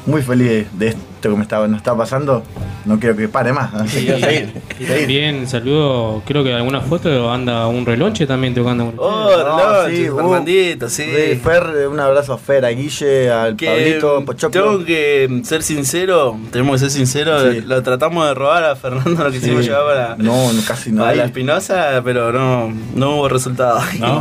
muy 0.06 0.22
feliz 0.22 0.66
de 0.78 0.96
esto 1.22 1.30
que 1.30 1.36
me 1.36 1.42
está, 1.44 1.64
nos 1.68 1.76
está 1.78 1.96
pasando. 1.96 2.42
No 2.84 2.98
quiero 2.98 3.14
que 3.16 3.28
pare 3.28 3.52
más. 3.52 3.72
así 3.74 4.00
Sí, 4.00 4.06
que 4.06 4.12
seguir, 4.20 4.52
y 4.80 4.84
seguir. 4.84 4.98
también 4.98 5.46
saludo, 5.48 6.20
creo 6.26 6.42
que 6.42 6.50
en 6.50 6.56
alguna 6.56 6.80
foto 6.80 7.30
anda 7.30 7.68
un 7.68 7.86
relonche 7.86 8.26
también 8.26 8.54
tocando. 8.54 8.86
un- 8.86 8.94
Oh, 8.98 9.30
No, 9.30 9.36
reloj, 9.36 9.88
sí, 9.90 10.10
uh, 10.10 10.16
Fernandito, 10.16 10.88
sí. 10.88 11.04
Sí, 11.04 11.36
Fer, 11.36 11.86
un 11.88 12.00
abrazo 12.00 12.32
a 12.32 12.38
Fer, 12.38 12.64
a 12.64 12.70
Guille, 12.70 13.30
al 13.30 13.54
Que 13.54 13.66
Pablito, 13.66 14.24
Pochoclo. 14.24 14.62
tengo 14.72 14.84
que 14.84 15.40
ser 15.44 15.62
sincero, 15.62 16.36
tenemos 16.50 16.74
que 16.74 16.78
ser 16.80 16.90
sinceros, 16.90 17.42
Sí. 17.54 17.60
lo 17.60 17.80
tratamos 17.84 18.26
de 18.26 18.34
robar 18.34 18.64
a 18.64 18.74
Fernando, 18.74 19.22
lo 19.22 19.30
quisimos 19.30 19.60
Sí. 19.64 19.68
llevar 19.70 19.84
para, 19.86 20.16
No, 20.16 20.52
no, 20.52 20.62
casi 20.66 20.90
no. 20.90 21.02
para 21.02 21.14
la. 21.14 21.24
Espinosa, 21.26 22.00
pero 22.02 22.32
no, 22.32 22.72
no 22.96 23.16
hubo 23.16 23.28
resultado. 23.28 23.78
No, 24.00 24.20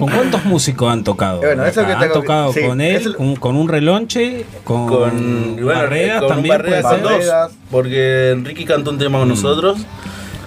¿Con 0.00 0.10
cuántos 0.10 0.44
músicos 0.44 0.92
han 0.92 1.04
tocado? 1.04 1.42
Eh, 1.42 1.46
bueno, 1.46 1.64
eso 1.64 1.86
que 1.86 1.92
han 1.92 2.12
tocado 2.12 2.52
sí, 2.52 2.60
con 2.66 2.80
él, 2.82 3.16
con, 3.16 3.36
con 3.36 3.56
un 3.56 3.68
relonche, 3.68 4.44
con, 4.64 4.86
con, 4.88 5.56
bueno, 5.62 5.80
Barreras 6.20 6.82
con 6.82 6.90
también. 6.92 7.12
Barreras 7.18 7.50
dos, 7.50 7.56
porque 7.70 8.30
Enrique 8.30 8.64
cantó 8.64 8.90
un 8.90 8.98
tema 8.98 9.18
con 9.18 9.28
nosotros. 9.28 9.78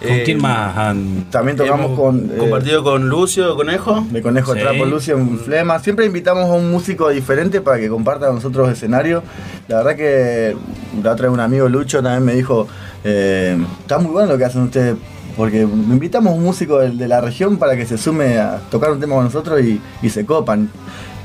¿Con 0.02 0.10
Eh, 0.10 0.23
quién 0.26 0.41
más 0.41 0.76
han 0.76 1.27
También 1.30 1.56
tocamos 1.57 1.85
hemos 1.85 1.99
con. 1.99 2.31
eh, 2.34 2.38
compartido 2.39 2.84
con 2.84 3.07
Lucio 3.07 3.56
Conejo. 3.56 4.03
De 4.10 4.22
Conejo 4.23 4.56
Sí. 4.56 4.60
Trapo, 4.60 4.84
Lucio 4.85 5.15
en 5.15 5.38
Flema. 5.38 5.77
Siempre 5.77 6.07
invitamos 6.07 6.45
a 6.45 6.53
un 6.53 6.72
músico 6.72 7.10
diferente 7.10 7.61
para 7.61 7.77
que 7.80 7.88
comparta 7.88 8.26
con 8.26 8.35
nosotros 8.35 8.68
escenario. 8.72 9.22
La 9.68 9.77
verdad 9.77 9.95
que 9.95 10.56
la 11.03 11.11
otra 11.11 11.27
vez 11.27 11.34
un 11.34 11.39
amigo 11.39 11.69
Lucho 11.69 12.02
también 12.02 12.26
me 12.26 12.34
dijo, 12.34 12.68
eh, 13.03 13.56
está 13.81 13.99
muy 13.99 14.11
bueno 14.11 14.31
lo 14.31 14.38
que 14.39 14.45
hacen 14.45 14.64
ustedes, 14.64 14.95
porque 15.38 15.61
invitamos 15.61 16.31
a 16.34 16.35
un 16.35 16.43
músico 16.43 16.80
de, 16.80 16.89
de 16.89 17.07
la 17.07 17.22
región 17.22 17.57
para 17.57 17.76
que 17.77 17.85
se 17.85 17.99
sume 17.99 18.39
a 18.39 18.60
tocar 18.72 18.91
un 18.91 18.99
tema 18.99 19.14
con 19.14 19.26
nosotros 19.26 19.61
y, 19.61 19.80
y 20.02 20.10
se 20.10 20.26
copan. 20.26 20.68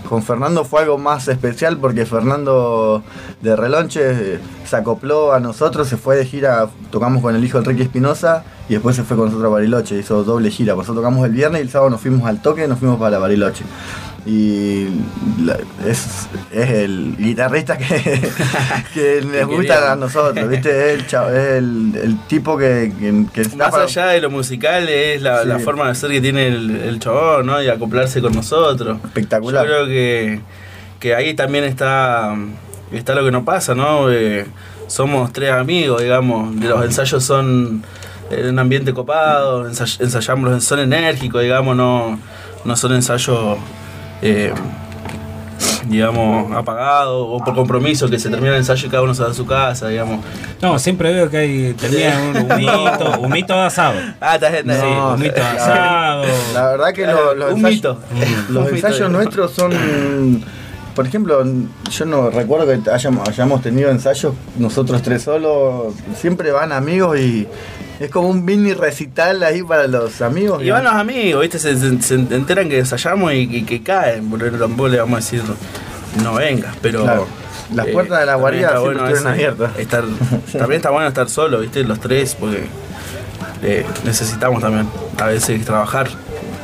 Con 0.08 0.22
Fernando 0.22 0.64
fue 0.64 0.82
algo 0.82 0.98
más 0.98 1.28
especial 1.28 1.78
porque 1.78 2.06
Fernando 2.06 3.02
de 3.42 3.56
Relonche 3.56 4.00
eh, 4.34 4.40
se 4.64 4.76
acopló 4.76 5.32
a 5.32 5.40
nosotros, 5.40 5.88
se 5.88 5.96
fue 5.96 6.16
de 6.16 6.24
gira, 6.24 6.68
tocamos 6.90 7.22
con 7.22 7.34
el 7.34 7.44
hijo 7.44 7.58
Enrique 7.58 7.82
Espinosa 7.82 8.44
y 8.68 8.74
después 8.74 8.96
se 8.96 9.02
fue 9.02 9.16
con 9.16 9.26
nosotros 9.26 9.50
a 9.50 9.54
Bariloche, 9.54 9.98
hizo 9.98 10.24
doble 10.24 10.50
gira. 10.50 10.74
Por 10.74 10.84
eso 10.84 10.94
tocamos 10.94 11.24
el 11.26 11.32
viernes 11.32 11.60
y 11.60 11.62
el 11.62 11.70
sábado 11.70 11.90
nos 11.90 12.00
fuimos 12.00 12.26
al 12.26 12.40
toque 12.40 12.64
y 12.64 12.68
nos 12.68 12.78
fuimos 12.78 12.98
para 12.98 13.18
Bariloche. 13.18 13.64
Y 14.26 14.88
la- 15.44 15.56
es, 15.86 16.28
es 16.50 16.70
el 16.70 17.14
guitarrista 17.16 17.78
que, 17.78 17.86
que 18.94 19.20
les 19.22 19.46
gusta 19.46 19.92
a 19.92 19.96
nosotros, 19.96 20.48
¿viste? 20.48 20.68
Es 20.94 20.98
el, 21.00 21.06
chavo- 21.06 21.30
es 21.30 21.58
el, 21.58 21.92
el 22.02 22.18
tipo 22.26 22.58
que, 22.58 22.92
que, 22.98 23.24
que 23.32 23.40
está 23.42 23.56
Más 23.56 23.70
para- 23.70 23.84
allá 23.84 24.06
de 24.08 24.20
lo 24.20 24.30
musical 24.30 24.88
es 24.88 25.22
la, 25.22 25.42
Sí. 25.42 25.48
la 25.48 25.58
forma 25.60 25.88
de 25.88 25.94
ser 25.94 26.10
que 26.10 26.20
tiene 26.20 26.48
el, 26.48 26.74
el 26.74 26.98
chabón, 26.98 27.46
¿no? 27.46 27.62
Y 27.62 27.68
acoplarse 27.68 28.20
con 28.20 28.32
nosotros. 28.34 28.98
Espectacular. 29.04 29.64
Yo 29.64 29.68
creo 29.72 29.86
que, 29.86 30.40
que 30.98 31.14
ahí 31.14 31.34
también 31.34 31.62
está, 31.64 32.34
está 32.92 33.14
lo 33.14 33.24
que 33.24 33.30
nos 33.30 33.44
pasa, 33.44 33.76
¿no? 33.76 34.10
Eh, 34.10 34.44
somos 34.88 35.32
tres 35.32 35.52
amigos, 35.52 36.02
digamos. 36.02 36.52
Los 36.56 36.84
ensayos 36.84 37.22
son 37.22 37.84
en 38.30 38.48
un 38.48 38.58
ambiente 38.58 38.92
copado, 38.92 39.70
ensay- 39.70 40.00
ensayamos, 40.00 40.64
son 40.64 40.80
enérgicos, 40.80 41.42
digamos, 41.42 41.76
no, 41.76 42.18
no 42.64 42.74
son 42.76 42.92
ensayos, 42.94 43.56
eh, 44.22 44.52
digamos, 45.88 46.52
apagados 46.52 47.26
o 47.30 47.38
por 47.44 47.54
compromiso, 47.54 48.08
que 48.10 48.18
se 48.18 48.28
termina 48.28 48.52
el 48.52 48.58
ensayo 48.58 48.86
y 48.88 48.90
cada 48.90 49.02
uno 49.04 49.14
se 49.14 49.22
va 49.22 49.30
a 49.30 49.34
su 49.34 49.46
casa, 49.46 49.88
digamos. 49.88 50.24
No, 50.60 50.78
siempre 50.78 51.12
veo 51.12 51.30
que 51.30 51.36
hay, 51.36 51.74
termina 51.74 52.18
un 52.18 52.50
humito, 52.52 53.20
humito 53.20 53.52
de 53.54 53.60
asado. 53.60 53.98
Ah, 54.20 54.34
está 54.34 54.50
Sí, 54.50 54.56
No, 54.64 55.14
humito 55.14 55.34
de 55.34 55.40
la- 55.40 55.52
asado. 55.52 56.24
La 56.54 56.66
verdad 56.70 56.92
que 56.92 57.06
lo- 57.06 57.34
los, 57.34 57.52
Un 57.52 57.66
ensayos, 57.66 57.74
mito. 57.76 57.98
los 58.50 58.68
ensayos 58.72 59.10
nuestros 59.10 59.52
son. 59.52 60.44
Por 60.96 61.06
ejemplo, 61.06 61.44
yo 61.90 62.04
no 62.06 62.30
recuerdo 62.30 62.66
que 62.66 62.90
hayamos, 62.90 63.28
hayamos 63.28 63.60
tenido 63.62 63.90
ensayos 63.90 64.32
nosotros 64.58 65.02
tres 65.02 65.22
solos. 65.22 65.94
Siempre 66.18 66.50
van 66.52 66.72
amigos 66.72 67.18
y 67.18 67.46
es 68.00 68.10
como 68.10 68.28
un 68.28 68.44
mini 68.44 68.72
recital 68.74 69.42
ahí 69.42 69.62
para 69.62 69.86
los 69.86 70.20
amigos. 70.22 70.62
Y 70.62 70.70
van 70.70 70.84
los 70.84 70.92
amigos, 70.92 71.42
¿viste? 71.42 71.58
Se, 71.58 71.76
se- 71.78 72.02
se 72.02 72.14
enteran 72.14 72.68
que 72.68 72.78
ensayamos 72.78 73.32
y, 73.32 73.36
y 73.56 73.62
que 73.64 73.82
caen. 73.82 74.28
Porque 74.30 74.50
tampoco 74.50 74.88
le 74.88 74.98
vamos 74.98 75.14
a 75.14 75.16
decir, 75.16 75.42
no 76.22 76.34
vengas, 76.34 76.74
pero. 76.82 77.02
Claro. 77.02 77.26
Las 77.74 77.86
puertas 77.88 78.20
de 78.20 78.26
la 78.26 78.36
guarida 78.36 78.68
siempre 78.78 78.92
estuvieron 78.92 79.18
ese- 79.18 79.28
abiertas. 79.28 79.70
Estar, 79.78 80.04
también 80.52 80.72
está 80.78 80.90
bueno 80.90 81.08
estar 81.08 81.28
solo, 81.28 81.58
¿viste? 81.60 81.82
Los 81.84 81.98
tres, 82.00 82.36
porque 82.38 82.64
eh, 83.62 83.84
necesitamos 84.04 84.60
también 84.62 84.88
a 85.18 85.26
veces 85.26 85.64
trabajar 85.64 86.08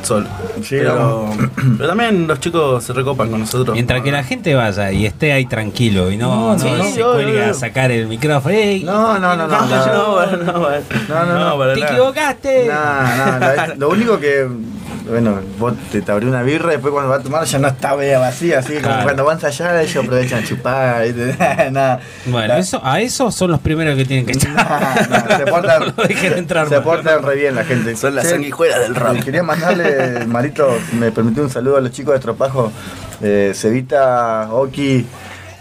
solo. 0.03 0.27
pero, 0.69 1.29
pero 1.77 1.89
también 1.89 2.27
los 2.27 2.39
chicos 2.39 2.83
se 2.83 2.93
recopan 2.93 3.29
con 3.31 3.39
nosotros. 3.41 3.73
Mientras 3.73 4.01
que 4.01 4.11
la 4.11 4.23
gente 4.23 4.53
vaya 4.55 4.91
y 4.91 5.05
esté 5.05 5.31
ahí 5.33 5.45
tranquilo 5.45 6.11
y 6.11 6.17
no, 6.17 6.27
No, 6.27 6.57
no, 6.57 6.77
no, 6.77 6.83
se 6.83 6.99
no, 6.99 7.13
no, 7.21 7.43
a 7.43 7.47
no. 7.47 7.53
sacar 7.53 7.91
el 7.91 8.07
micrófono. 8.07 8.53
¡Ey! 8.55 8.83
No, 8.93 9.17
no, 9.19 9.35
no, 9.35 9.47
no. 9.47 9.47
No, 9.47 9.65
no, 9.67 10.35
no. 10.37 10.53
No, 11.09 11.25
no, 11.25 11.49
no. 11.49 11.57
para 11.57 11.73
¡Te 11.73 11.79
nada. 11.81 11.91
equivocaste! 11.93 12.67
No, 12.67 12.73
no, 13.39 13.39
la- 13.39 13.75
lo 13.77 13.89
único 13.89 14.19
que. 14.19 14.47
Bueno, 15.07 15.39
vos 15.59 15.73
te, 15.91 16.01
te 16.01 16.11
abrió 16.13 16.29
una 16.29 16.43
birra 16.43 16.69
y 16.69 16.71
después 16.77 16.93
cuando 16.93 17.09
va 17.09 17.17
a 17.17 17.19
tomar 17.19 17.43
ya 17.43 17.59
no 17.59 17.67
está 17.67 17.93
media 17.97 18.19
vacía, 18.19 18.59
así 18.59 18.73
como 18.75 18.83
Claro. 18.85 19.03
cuando 19.03 19.25
van 19.25 19.31
a 19.37 19.47
ensayar 19.47 19.75
ellos 19.81 20.03
aprovechan 20.03 20.43
a 20.43 20.47
chupar. 20.47 21.05
Nada. 21.71 21.99
Bueno, 22.25 22.47
La- 22.47 22.57
eso, 22.59 22.79
a 22.83 23.01
esos 23.01 23.35
son 23.35 23.51
los 23.51 23.59
primeros 23.59 23.97
que 23.97 24.05
tienen 24.05 24.25
que 24.25 24.31
echar. 24.33 24.53
No, 25.09 25.37
se 25.37 25.45
portan, 25.45 25.93
No 25.97 26.03
dejen 26.03 26.33
entrar 26.33 26.69
se 26.69 26.79
portan 26.79 27.21
re 27.21 27.35
bien 27.35 27.55
la 27.55 27.65
gente. 27.65 27.95
Son 27.97 28.15
las 28.15 28.29
sanguijuelas 28.29 28.79
del 28.79 28.95
rock. 28.95 29.17
eh, 29.17 29.21
Quería 29.25 29.43
mandarle, 29.43 30.25
Marito, 30.25 30.69
me 30.97 31.11
permitió 31.11 31.43
un 31.43 31.49
saludo 31.49 31.77
a 31.77 31.81
los 31.81 31.91
chicos 31.91 32.13
de 32.13 32.19
Estropajo, 32.19 32.71
eh, 33.21 33.51
Cevita, 33.53 34.47
Oki, 34.53 35.05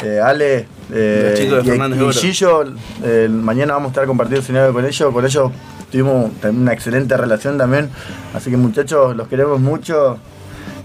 eh, 0.04 0.20
Ale, 0.22 0.66
eh, 0.92 1.28
Los 1.30 1.40
chicos 1.40 1.56
de 1.58 1.62
y- 1.64 1.70
Fernández 1.70 1.98
y 1.98 2.02
Oro. 2.02 2.12
Gillo. 2.12 2.64
Eh, 3.02 3.28
mañana 3.28 3.72
vamos 3.72 3.88
a 3.88 3.90
estar 3.90 4.06
compartiendo 4.06 4.40
escenario 4.42 4.72
con 4.72 4.84
ellos. 4.84 5.12
Con 5.12 5.24
ellos 5.24 5.50
tuvimos 5.92 6.32
una 6.42 6.72
excelente 6.72 7.16
relación 7.16 7.58
también. 7.58 7.90
Así 8.34 8.50
que 8.50 8.56
muchachos, 8.56 9.14
los 9.14 9.28
queremos 9.28 9.60
mucho. 9.60 10.18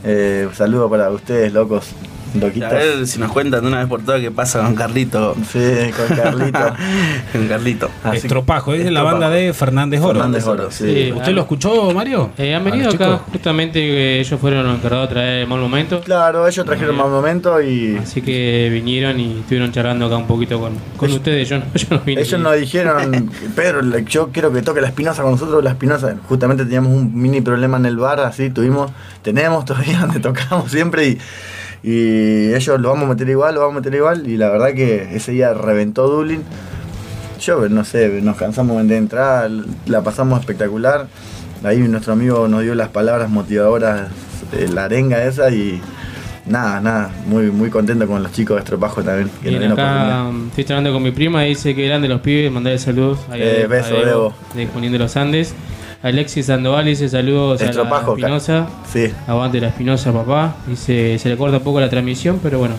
Eh, 0.04 0.46
un 0.48 0.54
saludo 0.54 0.90
para 0.90 1.10
ustedes, 1.10 1.54
locos, 1.54 1.88
A 2.36 2.38
loquitos. 2.40 2.72
ver 2.72 3.08
si 3.08 3.20
nos 3.20 3.32
cuentan 3.32 3.62
de 3.62 3.68
una 3.68 3.80
vez 3.80 3.88
por 3.88 4.02
todas 4.02 4.22
qué 4.22 4.32
pasa 4.32 4.62
con 4.62 4.76
Carlito. 4.76 5.36
Sí, 5.52 5.60
con 5.96 6.18
Carlito. 6.18 6.74
con 7.34 7.48
Carlito. 7.48 7.90
Así- 8.04 8.18
Estropajo, 8.18 8.74
es 8.74 8.84
de 8.84 8.92
la 8.92 9.04
banda 9.04 9.30
de 9.30 9.54
Fernández 9.54 10.02
Oro. 10.02 10.14
Fernández 10.20 10.46
Oro, 10.48 10.72
sí. 10.72 10.86
Sí. 11.08 11.12
¿Usted 11.16 11.32
lo 11.34 11.42
escuchó, 11.42 11.92
Mario? 11.94 12.32
Eh, 12.38 12.54
han 12.56 12.62
¿A 12.62 12.66
venido 12.66 12.86
los 12.86 12.96
acá 12.96 13.06
chicos? 13.06 13.22
justamente 13.32 13.80
que 13.80 14.20
ellos 14.20 14.40
fueron 14.40 14.66
los 14.68 14.76
encargados 14.78 15.10
de 15.10 15.14
traer 15.16 15.42
el 15.44 15.48
mal 15.48 15.60
momento. 15.60 16.02
Claro, 16.02 16.48
ellos 16.48 16.66
trajeron 16.66 16.96
más 16.96 17.08
momento 17.08 17.62
y 17.62 17.98
Así 17.98 18.22
que 18.22 18.70
vinieron 18.72 19.20
y 19.20 19.40
estuvieron 19.40 19.72
charlando 19.72 20.06
acá 20.08 20.18
un 20.18 20.28
poquito 20.28 20.60
con, 20.60 20.74
con 20.98 21.12
ustedes. 21.12 21.48
Yo 21.50 21.60
no, 21.60 21.66
yo 21.76 21.88
no 21.92 22.00
vine. 22.06 22.22
Ellos 22.22 22.40
nos 22.40 22.56
dijeron, 22.58 23.30
Pedro, 23.56 23.98
yo 24.00 24.30
quiero 24.32 24.52
que 24.52 24.62
toque 24.62 24.82
la 24.82 24.88
espinosa 24.88 25.22
con 25.24 25.32
nosotros. 25.32 25.64
La 25.64 25.72
espinosa, 25.72 26.16
justamente 26.28 26.64
teníamos 26.66 26.92
un 26.94 27.14
mini 27.20 27.42
problema 27.42 27.78
en 27.78 27.86
el 27.86 27.98
bar, 27.98 28.20
así 28.22 28.50
tuvimos, 28.50 28.92
tenemos 29.22 29.66
todavía 29.66 30.00
donde 30.02 30.20
tocamos 30.20 30.72
siempre 30.72 31.08
y, 31.10 31.18
y 31.84 32.54
ellos 32.54 32.80
lo 32.80 32.90
vamos 32.90 33.06
a 33.06 33.10
meter 33.10 33.30
igual, 33.30 33.56
lo 33.56 33.62
vamos 33.62 33.76
a 33.76 33.80
meter 33.80 33.96
igual. 33.96 34.28
Y 34.28 34.38
la 34.38 34.50
verdad 34.50 34.74
que 34.74 35.16
ese 35.16 35.32
día 35.32 35.54
reventó 35.54 36.08
Dublín. 36.08 36.44
Yo 37.40 37.70
no 37.70 37.86
sé, 37.86 38.20
nos 38.22 38.36
cansamos 38.36 38.86
de 38.88 38.98
entrar, 38.98 39.50
la 39.86 40.02
pasamos 40.02 40.40
espectacular. 40.40 41.08
Ahí 41.64 41.78
nuestro 41.80 42.14
amigo 42.14 42.48
nos 42.48 42.64
dio 42.64 42.74
las 42.76 42.90
palabras 42.90 43.30
motivadoras, 43.30 44.10
la 44.74 44.86
arenga 44.86 45.24
esa 45.24 45.50
y 45.52 45.80
nada, 46.48 46.80
nada, 46.82 47.12
muy, 47.28 47.52
muy 47.52 47.70
contento 47.70 48.08
con 48.08 48.24
los 48.24 48.32
chicos 48.32 48.56
de 48.58 48.64
Estropajo 48.64 49.04
también. 49.04 49.30
Que 49.44 49.50
Bien, 49.50 49.72
acá 49.72 50.30
estoy 50.50 50.64
charlando 50.66 50.94
con 50.94 51.04
mi 51.04 51.12
prima 51.12 51.46
y 51.46 51.50
dice 51.50 51.76
que 51.76 51.86
grande 51.88 52.08
los 52.08 52.22
pibes, 52.22 52.52
mandarle 52.52 52.80
saludos 52.80 53.20
a- 53.30 53.38
Eh, 53.38 53.64
a 53.66 53.68
beso, 53.68 53.94
Debo. 53.94 54.34
de 54.56 54.68
Junín 54.68 54.92
de 54.92 54.98
los 55.00 55.16
Andes. 55.18 55.54
Alexis 56.04 56.46
Sandoval 56.46 56.86
dice 56.86 57.10
saludos 57.10 57.62
Estropajo, 57.62 58.12
a 58.14 58.16
la 58.16 58.20
Espinosa. 58.22 58.68
Sí. 58.92 59.12
Aguante 59.28 59.60
la 59.60 59.68
Espinosa, 59.68 60.12
papá. 60.14 60.56
Dice, 60.68 61.18
se 61.20 61.30
le 61.30 61.38
corta 61.38 61.58
un 61.58 61.64
poco 61.64 61.80
la 61.80 61.90
transmisión, 61.90 62.40
pero 62.42 62.60
bueno, 62.60 62.76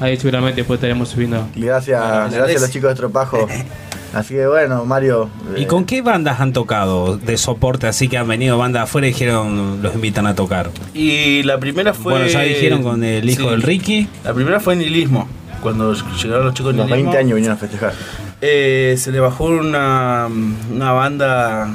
ahí 0.00 0.16
seguramente 0.16 0.58
después 0.60 0.78
estaremos 0.78 1.08
subiendo. 1.08 1.46
Y 1.54 1.62
Gracias, 1.62 2.00
gracias 2.32 2.58
a 2.58 2.60
los 2.60 2.70
chicos 2.70 2.90
de 2.90 2.96
Tropajo. 2.96 3.46
Así 4.14 4.34
que 4.34 4.46
bueno, 4.46 4.84
Mario. 4.84 5.30
¿Y 5.56 5.62
eh, 5.62 5.66
con 5.66 5.86
qué 5.86 6.02
bandas 6.02 6.38
han 6.38 6.52
tocado 6.52 7.16
de 7.16 7.38
soporte 7.38 7.86
así 7.86 8.08
que 8.08 8.18
han 8.18 8.28
venido 8.28 8.58
bandas 8.58 8.82
afuera 8.82 9.06
y 9.06 9.10
dijeron 9.12 9.80
los 9.82 9.94
invitan 9.94 10.26
a 10.26 10.34
tocar? 10.34 10.70
Y 10.92 11.42
la 11.44 11.58
primera 11.58 11.94
fue. 11.94 12.12
Bueno, 12.12 12.26
ya 12.28 12.40
dijeron 12.42 12.82
con 12.82 13.02
el 13.04 13.28
hijo 13.30 13.44
Sí. 13.44 13.48
del 13.48 13.62
Ricky. 13.62 14.08
La 14.22 14.34
primera 14.34 14.60
fue 14.60 14.76
Nihilismo. 14.76 15.26
Cuando 15.62 15.94
llegaron 15.94 16.44
los 16.44 16.52
chicos 16.52 16.72
de 16.74 16.78
los 16.78 16.86
Nihilismo. 16.88 17.10
20 17.12 17.18
años 17.18 17.34
vinieron 17.36 17.56
a 17.56 17.58
festejar. 17.58 17.94
Eh, 18.42 18.96
se 18.98 19.12
le 19.12 19.20
bajó 19.20 19.44
una, 19.46 20.28
una 20.70 20.92
banda 20.92 21.70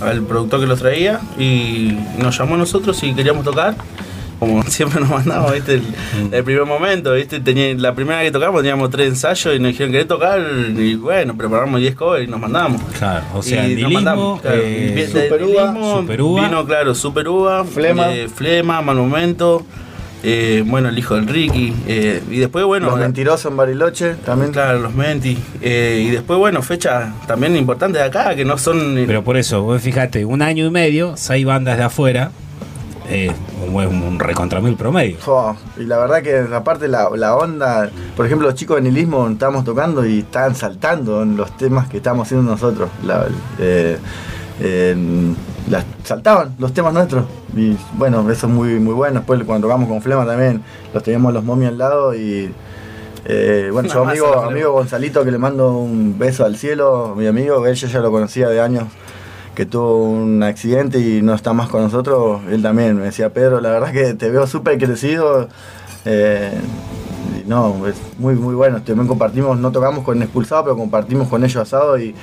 al 0.00 0.22
productor 0.22 0.60
que 0.60 0.66
los 0.66 0.78
traía 0.78 1.20
y 1.38 1.96
nos 2.18 2.36
llamó 2.38 2.54
a 2.54 2.58
nosotros 2.58 3.02
y 3.02 3.14
queríamos 3.14 3.44
tocar. 3.44 3.74
Como 4.38 4.62
siempre 4.66 5.00
nos 5.00 5.08
mandamos, 5.08 5.50
¿viste? 5.54 5.74
El, 5.76 5.82
el 6.30 6.44
primer 6.44 6.66
momento, 6.66 7.14
¿viste? 7.14 7.40
Tenía, 7.40 7.74
la 7.74 7.94
primera 7.94 8.22
que 8.22 8.30
tocamos 8.30 8.60
teníamos 8.60 8.90
tres 8.90 9.08
ensayos 9.08 9.56
y 9.56 9.58
nos 9.58 9.72
dijeron, 9.72 9.92
¿querés 9.92 10.06
tocar? 10.08 10.40
Y 10.76 10.94
bueno, 10.96 11.34
preparamos 11.36 11.80
10 11.80 11.94
covers 11.94 12.28
y 12.28 12.30
nos 12.30 12.38
mandamos. 12.38 12.82
Claro, 12.98 13.24
o 13.34 13.42
sea, 13.42 13.66
Y 13.66 13.80
nos 13.80 13.90
mandamos, 13.92 14.42
claro. 14.42 14.58
eh, 14.62 15.08
Super 15.10 15.42
Uva, 15.42 15.74
Super 16.00 16.20
Uva. 16.20 16.42
Vino, 16.48 16.66
claro, 16.66 16.94
Super 16.94 17.28
Uva, 17.28 17.64
Flema. 17.64 18.12
eh, 18.14 18.28
Flema, 18.28 18.82
Mal 18.82 18.96
Momento. 18.96 19.64
Eh, 20.22 20.62
bueno, 20.66 20.88
el 20.88 20.98
hijo 20.98 21.14
del 21.14 21.26
Ricky. 21.28 21.74
eh, 21.86 22.22
y 22.30 22.38
después, 22.38 22.64
bueno. 22.64 22.88
Los 22.90 22.98
mentirosos 22.98 23.50
en 23.50 23.56
Bariloche 23.56 24.14
también. 24.24 24.52
Claro, 24.52 24.80
los 24.80 24.94
Menti. 24.94 25.38
eh, 25.62 26.04
y 26.06 26.10
después, 26.10 26.38
bueno, 26.38 26.62
fechas 26.62 27.12
también 27.26 27.56
importantes 27.56 28.00
de 28.00 28.06
acá 28.08 28.34
que 28.34 28.44
no 28.44 28.58
son. 28.58 29.02
Pero 29.06 29.22
por 29.22 29.36
eso, 29.36 29.62
vos 29.62 29.80
fíjate, 29.80 30.24
un 30.24 30.42
año 30.42 30.66
y 30.66 30.70
medio, 30.70 31.16
seis 31.16 31.44
bandas 31.46 31.76
de 31.78 31.84
afuera, 31.84 32.30
eh, 33.08 33.30
un, 33.72 33.74
un 34.02 34.18
recontra 34.18 34.60
mil 34.60 34.74
promedio. 34.74 35.16
Y 35.78 35.84
la 35.84 35.98
verdad 35.98 36.22
que 36.22 36.44
aparte 36.54 36.88
la, 36.88 37.08
la 37.14 37.36
onda, 37.36 37.88
por 38.16 38.26
ejemplo 38.26 38.48
los 38.48 38.56
chicos 38.56 38.76
de 38.76 38.82
nihilismo 38.82 39.28
estábamos 39.28 39.64
tocando 39.64 40.04
y 40.04 40.20
estaban 40.20 40.54
saltando 40.56 41.22
en 41.22 41.36
los 41.36 41.56
temas 41.56 41.88
que 41.88 41.98
estábamos 41.98 42.26
haciendo 42.26 42.50
nosotros. 42.50 42.88
La- 43.04 43.26
eh, 43.60 43.96
eh, 44.60 44.96
las- 45.68 45.84
saltaban 46.04 46.54
los 46.58 46.72
temas 46.72 46.92
nuestros. 46.94 47.24
Y 47.56 47.76
bueno, 47.96 48.28
eso 48.30 48.46
es 48.46 48.52
muy, 48.52 48.78
muy 48.80 48.94
bueno. 48.94 49.20
Después 49.20 49.42
cuando 49.44 49.66
tocamos 49.68 49.88
con 49.88 50.00
Flema 50.02 50.24
también, 50.26 50.62
los 50.94 51.02
teníamos 51.02 51.32
los 51.32 51.44
momios 51.44 51.70
al 51.72 51.78
lado 51.78 52.14
y 52.14 52.52
eh, 53.24 53.70
bueno, 53.72 53.88
yo 53.88 54.02
amigo, 54.08 54.26
amigo 54.50 54.72
Gonzalito 54.72 55.24
que 55.24 55.30
le 55.32 55.38
mando 55.38 55.76
un 55.78 56.16
beso 56.18 56.44
al 56.44 56.56
cielo, 56.56 57.14
mi 57.16 57.26
amigo, 57.26 57.66
él 57.66 57.74
yo 57.74 57.88
ya 57.88 57.98
lo 58.00 58.10
conocía 58.12 58.48
de 58.48 58.60
años 58.60 58.84
que 59.56 59.66
tuvo 59.66 60.04
un 60.04 60.42
accidente 60.42 60.98
y 61.00 61.22
no 61.22 61.34
está 61.34 61.52
más 61.54 61.68
con 61.68 61.82
nosotros, 61.82 62.42
él 62.50 62.62
también 62.62 62.96
me 62.96 63.04
decía, 63.04 63.30
Pedro, 63.32 63.60
la 63.60 63.70
verdad 63.70 63.90
que 63.90 64.14
te 64.14 64.30
veo 64.30 64.46
súper 64.46 64.78
crecido. 64.78 65.48
eh, 66.04 66.52
no, 67.46 67.86
es 67.86 67.94
muy 68.18 68.34
muy 68.34 68.54
bueno. 68.54 68.82
También 68.82 69.06
compartimos, 69.08 69.58
no 69.58 69.70
tocamos 69.72 70.04
con 70.04 70.20
expulsados, 70.22 70.64
pero 70.64 70.76
compartimos 70.76 71.28
con 71.28 71.44
ellos 71.44 71.56
asado 71.56 71.98
y 71.98 72.14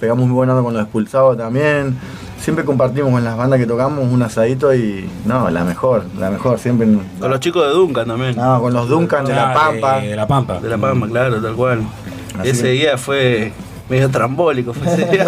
pegamos 0.00 0.26
muy 0.26 0.34
buena 0.34 0.52
onda 0.52 0.64
con 0.64 0.74
los 0.74 0.82
expulsados 0.82 1.36
también. 1.36 1.96
Siempre 2.42 2.64
compartimos 2.64 3.12
con 3.12 3.22
las 3.22 3.36
bandas 3.36 3.60
que 3.60 3.66
tocamos 3.66 4.04
un 4.10 4.20
asadito 4.20 4.74
y 4.74 5.08
no, 5.24 5.48
la 5.48 5.62
mejor, 5.62 6.04
la 6.18 6.28
mejor, 6.28 6.58
siempre. 6.58 6.88
Con 7.20 7.30
los 7.30 7.38
chicos 7.38 7.64
de 7.64 7.70
Duncan 7.72 8.06
también. 8.08 8.34
No, 8.34 8.60
con 8.60 8.72
los 8.72 8.88
Duncan 8.88 9.24
de 9.24 9.32
La 9.34 9.54
Pampa. 9.54 10.00
De 10.00 10.16
La 10.16 10.26
Pampa. 10.26 10.58
De 10.60 10.68
La 10.68 10.76
Pampa, 10.76 11.06
claro, 11.06 11.40
tal 11.40 11.54
cual. 11.54 11.82
Así 12.38 12.48
ese 12.50 12.62
que- 12.64 12.70
día 12.70 12.98
fue 12.98 13.52
medio 13.92 14.08
trambólico, 14.08 14.72
fue 14.72 14.90
ese 14.90 15.04
día, 15.10 15.26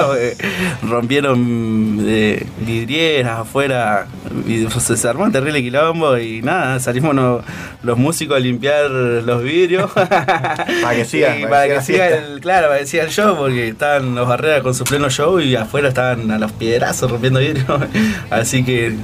rompieron 0.88 1.98
eh, 2.00 2.46
vidrieras 2.66 3.40
afuera, 3.40 4.06
y 4.46 4.66
se 4.80 5.08
armó 5.08 5.24
un 5.24 5.32
terrible 5.32 5.60
quilombo 5.62 6.16
y 6.16 6.40
nada, 6.40 6.80
salimos 6.80 7.14
no- 7.14 7.42
los 7.82 7.98
músicos 7.98 8.38
a 8.38 8.40
limpiar 8.40 8.90
los 8.90 9.42
vidrios. 9.42 9.90
Para 9.94 10.94
que 10.96 11.04
siga, 11.04 11.38
Y 11.38 11.42
para 11.42 11.50
para 11.66 11.80
que 11.80 12.06
el, 12.16 12.40
claro, 12.40 12.68
para 12.68 12.80
que 12.80 12.86
siga 12.86 13.04
el 13.04 13.10
show, 13.10 13.36
porque 13.36 13.68
estaban 13.68 14.14
los 14.14 14.26
barreras 14.26 14.62
con 14.62 14.74
su 14.74 14.84
pleno 14.84 15.10
show 15.10 15.38
y 15.40 15.54
afuera 15.56 15.88
estaban 15.88 16.30
a 16.30 16.38
los 16.38 16.52
piedrazos 16.52 17.10
rompiendo 17.10 17.40
vidrio. 17.40 17.64
Así 18.30 18.64
que 18.64 18.94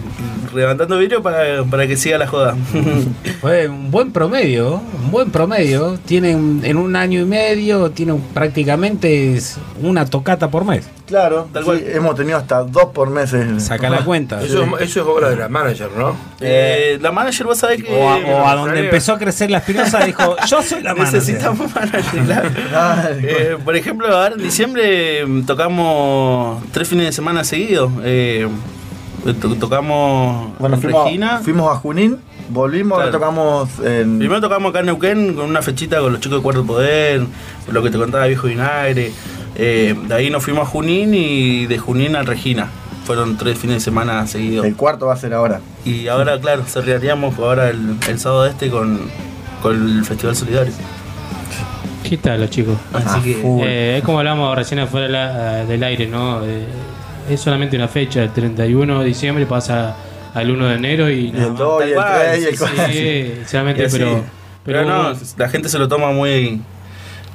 levantando 0.55 0.99
vidrio 0.99 1.23
para, 1.23 1.63
para 1.65 1.87
que 1.87 1.97
siga 1.97 2.17
la 2.19 2.27
joda. 2.27 2.57
Fue 3.41 3.69
un 3.69 3.91
buen 3.91 4.13
promedio, 4.13 4.81
un 5.05 5.11
buen 5.11 5.31
promedio. 5.31 5.99
Tienen 6.07 6.61
en 6.65 6.77
un 6.77 6.97
año 6.97 7.21
y 7.21 7.25
medio, 7.25 7.91
tienen 7.91 8.21
prácticamente 8.35 9.41
es 9.57 9.85
una 9.85 10.05
tocata 10.07 10.51
por 10.51 10.65
mes. 10.65 10.87
Claro, 11.07 11.49
sí, 11.53 11.85
hemos 11.93 12.15
tenido 12.15 12.39
hasta 12.39 12.63
dos 12.63 12.87
por 12.95 13.11
meses. 13.11 13.63
Saca 13.65 13.91
la 13.91 14.05
cuenta. 14.05 14.43
Eso, 14.43 14.63
eso 14.79 15.01
es 15.01 15.07
obra 15.07 15.31
de 15.31 15.37
la 15.37 15.49
manager, 15.49 15.89
¿no? 15.97 16.15
Eh, 16.41 16.99
la 17.01 17.11
manager, 17.13 17.47
vos 17.47 17.59
sabés 17.59 17.83
que. 17.83 17.93
O 17.93 18.09
a, 18.09 18.17
o 18.19 18.47
a 18.49 18.55
donde 18.57 18.81
empezó 18.81 19.15
a 19.15 19.19
crecer 19.19 19.51
la 19.51 19.59
espinosa 19.59 20.01
dijo, 20.05 20.37
yo 20.47 20.63
soy 20.63 20.83
la 20.83 20.95
manager. 20.95 21.15
Necesitamos 21.21 21.75
manager. 21.75 22.51
Eh, 23.23 23.57
por 23.65 23.77
ejemplo, 23.77 24.07
ahora 24.09 24.35
en 24.35 24.43
diciembre 24.43 25.25
mm, 25.27 25.43
tocamos 25.47 26.63
tres 26.73 26.89
fines 26.89 27.07
de 27.07 27.13
semana 27.13 27.45
seguidos. 27.45 27.91
Eh, 28.05 28.49
to- 29.41 29.55
tocamos 29.57 30.59
Bueno, 30.59 30.77
en 30.77 30.83
fuimos, 30.83 31.05
Regina. 31.05 31.41
fuimos 31.43 31.71
a 31.71 31.77
Junín, 31.77 32.19
volvimos, 32.49 32.93
ahora 32.99 33.11
Claro. 33.11 33.19
tocamos 33.19 33.69
en. 33.85 34.19
Primero 34.19 34.41
tocamos 34.41 34.71
acá 34.71 34.81
en 34.81 34.87
Neuquén 34.87 35.35
con 35.35 35.45
una 35.47 35.63
fechita 35.63 36.01
con 36.01 36.13
los 36.13 36.21
chicos 36.21 36.39
de 36.39 36.43
Cuarto 36.43 36.65
Poder, 36.65 37.23
lo 37.71 37.83
que 37.83 37.91
te 37.91 37.99
contaba 37.99 38.27
Viejo 38.27 38.47
Vinagre. 38.47 39.13
Eh, 39.63 39.95
de 40.09 40.15
ahí 40.15 40.31
nos 40.31 40.43
fuimos 40.43 40.63
a 40.63 40.71
Junín 40.71 41.13
y 41.15 41.67
de 41.67 41.79
Junín 41.79 42.17
a 42.17 42.23
Regina. 42.23 42.69
Fueron 43.05 43.37
tres 43.37 43.59
fines 43.59 43.77
de 43.77 43.81
semana 43.81 44.27
seguidos. 44.27 44.65
El 44.65 44.75
cuarto 44.77 45.07
va 45.07 45.15
a 45.15 45.17
ser 45.17 45.35
ahora. 45.35 45.61
Y 45.85 46.09
ahora, 46.09 46.39
claro, 46.41 46.63
cerraríamos 46.65 47.39
ahora 47.39 47.69
el, 47.69 47.97
el 48.09 48.19
sábado 48.19 48.47
este 48.47 48.71
con, 48.71 49.01
con 49.63 49.75
el 49.99 50.05
Festival 50.05 50.35
Solidario. 50.37 50.73
¿Qué 52.09 52.17
tal 52.17 52.41
los 52.41 52.51
chicos? 52.51 52.77
Así 52.93 53.21
que- 53.21 53.43
Eh, 53.63 53.97
es 53.99 54.05
como 54.05 54.19
hablamos 54.19 54.55
recién 54.57 54.81
afuera 54.81 55.09
la- 55.09 55.65
del 55.65 55.83
aire, 55.83 56.07
¿no? 56.07 56.43
Eh, 56.45 56.65
es 57.29 57.41
solamente 57.41 57.77
una 57.77 57.89
fecha, 57.89 58.23
el 58.23 58.31
31 58.33 59.01
de 59.01 59.05
diciembre 59.07 59.45
pasa 59.47 59.95
al 60.35 60.51
1 60.51 60.67
de 60.69 60.75
enero 60.77 61.11
y... 61.11 61.29
el 61.29 61.51
más. 61.51 61.59
2 61.59 61.83
y 61.85 61.89
el 61.91 61.95
Tal 61.95 62.05
cual, 62.05 62.21
3 62.31 62.41
y 62.41 62.45
el 62.47 62.51
sí, 62.53 62.59
4. 62.59 62.85
Sí, 62.93 63.33
sinceramente, 63.37 63.83
Y 63.83 63.87
así. 63.87 63.99
pero... 63.99 64.25
Pero 64.65 64.85
no, 64.85 65.13
la 65.39 65.49
gente 65.49 65.69
se 65.71 65.79
lo 65.79 65.89
toma 65.89 66.13
muy. 66.13 66.61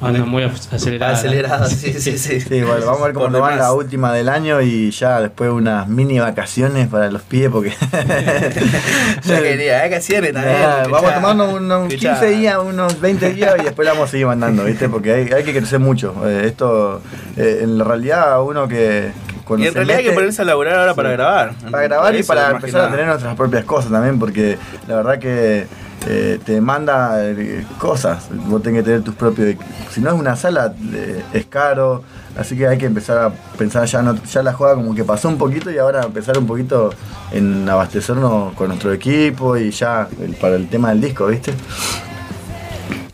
Anda 0.01 0.25
muy 0.25 0.43
acelerada. 0.43 1.13
Acelerada, 1.13 1.67
sí, 1.67 1.93
sí, 1.93 2.17
sí. 2.17 2.39
Sí, 2.47 2.61
bueno, 2.61 2.85
vamos 2.85 3.01
a 3.01 3.05
ver 3.05 3.13
cómo 3.13 3.29
nos 3.29 3.41
va 3.41 3.55
la 3.55 3.71
última 3.73 4.13
del 4.13 4.29
año 4.29 4.61
y 4.61 4.91
ya 4.91 5.21
después 5.21 5.49
unas 5.49 5.87
mini 5.87 6.19
vacaciones 6.19 6.87
para 6.89 7.09
los 7.09 7.21
pies 7.21 7.49
porque 7.49 7.71
Ya 9.25 9.41
quería, 9.41 9.81
vacaciones 9.83 10.33
también. 10.33 10.55
Ah, 10.57 10.83
vamos 10.89 11.11
a 11.11 11.15
tomarnos 11.15 11.53
unos 11.53 11.87
Escuchá. 11.93 12.19
15 12.19 12.29
días, 12.37 12.57
unos 12.63 12.99
20 13.01 13.33
días 13.33 13.55
y 13.59 13.63
después 13.63 13.85
la 13.85 13.93
vamos 13.93 14.09
a 14.09 14.11
seguir 14.11 14.27
mandando, 14.27 14.63
¿viste? 14.65 14.89
Porque 14.89 15.13
hay, 15.13 15.31
hay 15.31 15.43
que 15.43 15.53
crecer 15.53 15.79
mucho. 15.79 16.13
Eh, 16.27 16.43
esto, 16.45 17.01
eh, 17.37 17.59
en 17.63 17.77
la 17.77 17.83
realidad, 17.83 18.41
uno 18.43 18.67
que, 18.67 19.11
cuando 19.45 19.65
Y 19.65 19.69
en 19.69 19.73
realidad 19.75 19.97
hay 19.97 20.03
que 20.03 20.09
mete- 20.09 20.15
ponerse 20.15 20.41
a 20.41 20.45
laburar 20.45 20.79
ahora 20.79 20.93
para 20.93 21.11
grabar. 21.11 21.53
para 21.71 21.83
grabar 21.83 22.15
y 22.15 22.19
Eso, 22.19 22.27
para 22.27 22.51
empezar 22.51 22.81
a 22.81 22.91
tener 22.91 23.05
nuestras 23.07 23.35
propias 23.35 23.63
cosas 23.65 23.91
también, 23.91 24.19
porque 24.19 24.57
la 24.87 24.95
verdad 24.97 25.19
que 25.19 25.67
eh, 26.07 26.39
te 26.45 26.53
demanda 26.53 27.17
eh, 27.23 27.65
cosas. 27.79 28.27
Vos 28.47 28.61
tenés 28.63 28.79
que 28.81 28.85
tener 28.85 29.01
tus 29.01 29.15
propios. 29.15 29.55
Si 29.91 30.01
no 30.01 30.09
es 30.13 30.15
una 30.19 30.35
sala, 30.35 30.73
eh, 30.93 31.21
es 31.33 31.45
caro. 31.45 32.03
Así 32.37 32.57
que 32.57 32.67
hay 32.67 32.77
que 32.77 32.85
empezar 32.85 33.17
a 33.17 33.29
pensar 33.57 33.85
ya, 33.85 34.01
no- 34.01 34.21
ya 34.23 34.43
la 34.43 34.51
jugada 34.53 34.75
como 34.75 34.93
que 34.93 35.03
pasó 35.05 35.29
un 35.29 35.37
poquito 35.37 35.71
y 35.71 35.77
ahora 35.77 36.03
empezar 36.03 36.37
un 36.37 36.45
poquito 36.45 36.93
en 37.31 37.67
abastecernos 37.69 38.53
con 38.55 38.67
nuestro 38.67 38.91
equipo 38.91 39.55
y 39.57 39.71
ya 39.71 40.07
el- 40.21 40.35
para 40.35 40.55
el 40.57 40.67
tema 40.67 40.89
del 40.89 40.99
disco, 41.01 41.27
¿viste? 41.27 41.53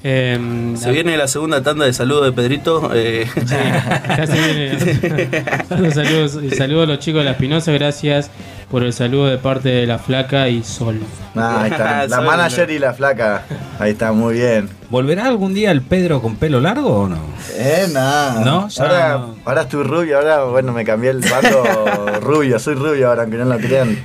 Em, 0.04 0.76
Se 0.78 0.92
viene 0.92 1.16
la 1.16 1.28
segunda 1.28 1.62
tanda 1.62 1.86
de 1.86 1.94
saludos 1.94 2.26
de 2.26 2.32
Pedrito. 2.32 2.90
eh. 2.94 3.28
Casi 3.36 4.34
viene. 4.34 4.80
Saludos, 5.94 6.38
saludos 6.58 6.84
a 6.84 6.92
los 6.94 7.00
chicos 7.00 7.20
de 7.20 7.26
la 7.26 7.32
Espinosa, 7.32 7.72
gracias 7.72 8.32
por 8.72 8.84
el 8.84 8.94
saludo 8.94 9.28
de 9.28 9.38
parte 9.38 9.68
de 9.68 9.86
la 9.86 10.00
Flaca 10.00 10.48
y 10.48 10.64
Sol. 10.64 11.02
Ah, 11.36 11.64
ahí 11.64 11.72
está. 11.72 12.08
La 12.08 12.22
manager 12.22 12.70
y 12.72 12.80
la 12.80 12.94
flaca. 12.94 13.44
Ahí 13.80 13.92
está, 13.92 14.12
muy 14.12 14.36
bien. 14.36 14.70
¿Volverá 14.90 15.28
algún 15.28 15.54
día 15.54 15.72
el 15.72 15.82
Pedro 15.82 16.22
con 16.22 16.36
pelo 16.36 16.60
largo 16.60 17.04
o 17.04 17.08
no? 17.08 17.18
Eh, 17.56 17.88
nada. 17.94 18.44
No, 18.44 18.68
ya 18.68 18.84
ahora, 18.84 19.18
no. 19.20 19.36
ahora 19.46 19.62
estoy 19.62 19.84
rubio, 19.84 20.18
ahora, 20.18 20.44
bueno, 20.44 20.74
me 20.74 20.84
cambié 20.84 21.12
el 21.12 21.20
bando 21.22 22.20
rubio, 22.22 22.60
soy 22.60 22.76
rubio 22.76 23.08
ahora, 23.08 23.22
aunque 23.24 23.38
no 23.38 23.46
lo 23.46 23.58
crean. 23.58 23.98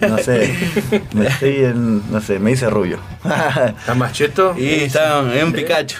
No 0.00 0.18
sé, 0.18 0.52
me 1.12 1.26
estoy 1.28 1.64
en, 1.64 2.10
no 2.10 2.20
sé, 2.20 2.40
me 2.40 2.50
hice 2.50 2.68
rubio. 2.68 2.98
¿Está 3.24 3.94
más 3.94 4.12
cheto? 4.12 4.56
Y 4.58 4.66
está 4.66 5.20
en 5.20 5.46
un 5.46 5.52
Pikachu. 5.52 5.98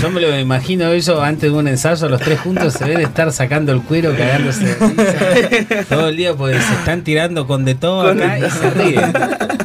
Yo 0.00 0.10
me 0.10 0.20
lo 0.20 0.38
imagino 0.38 0.92
eso 0.92 1.20
antes 1.20 1.50
de 1.50 1.58
un 1.58 1.66
ensayo, 1.66 2.08
los 2.08 2.20
tres 2.20 2.38
juntos 2.38 2.72
se 2.74 2.84
ven 2.84 3.00
estar 3.00 3.32
sacando 3.32 3.72
el 3.72 3.82
cuero, 3.82 4.14
cagándose 4.16 4.63
Todo 5.88 6.08
el 6.08 6.16
día 6.16 6.34
porque 6.34 6.60
se 6.60 6.74
están 6.74 7.02
tirando 7.02 7.46
con 7.46 7.64
de 7.64 7.74
todo 7.74 8.08
acá 8.10 8.38
y 8.38 8.50
se 8.50 8.70
ríen. 8.70 9.12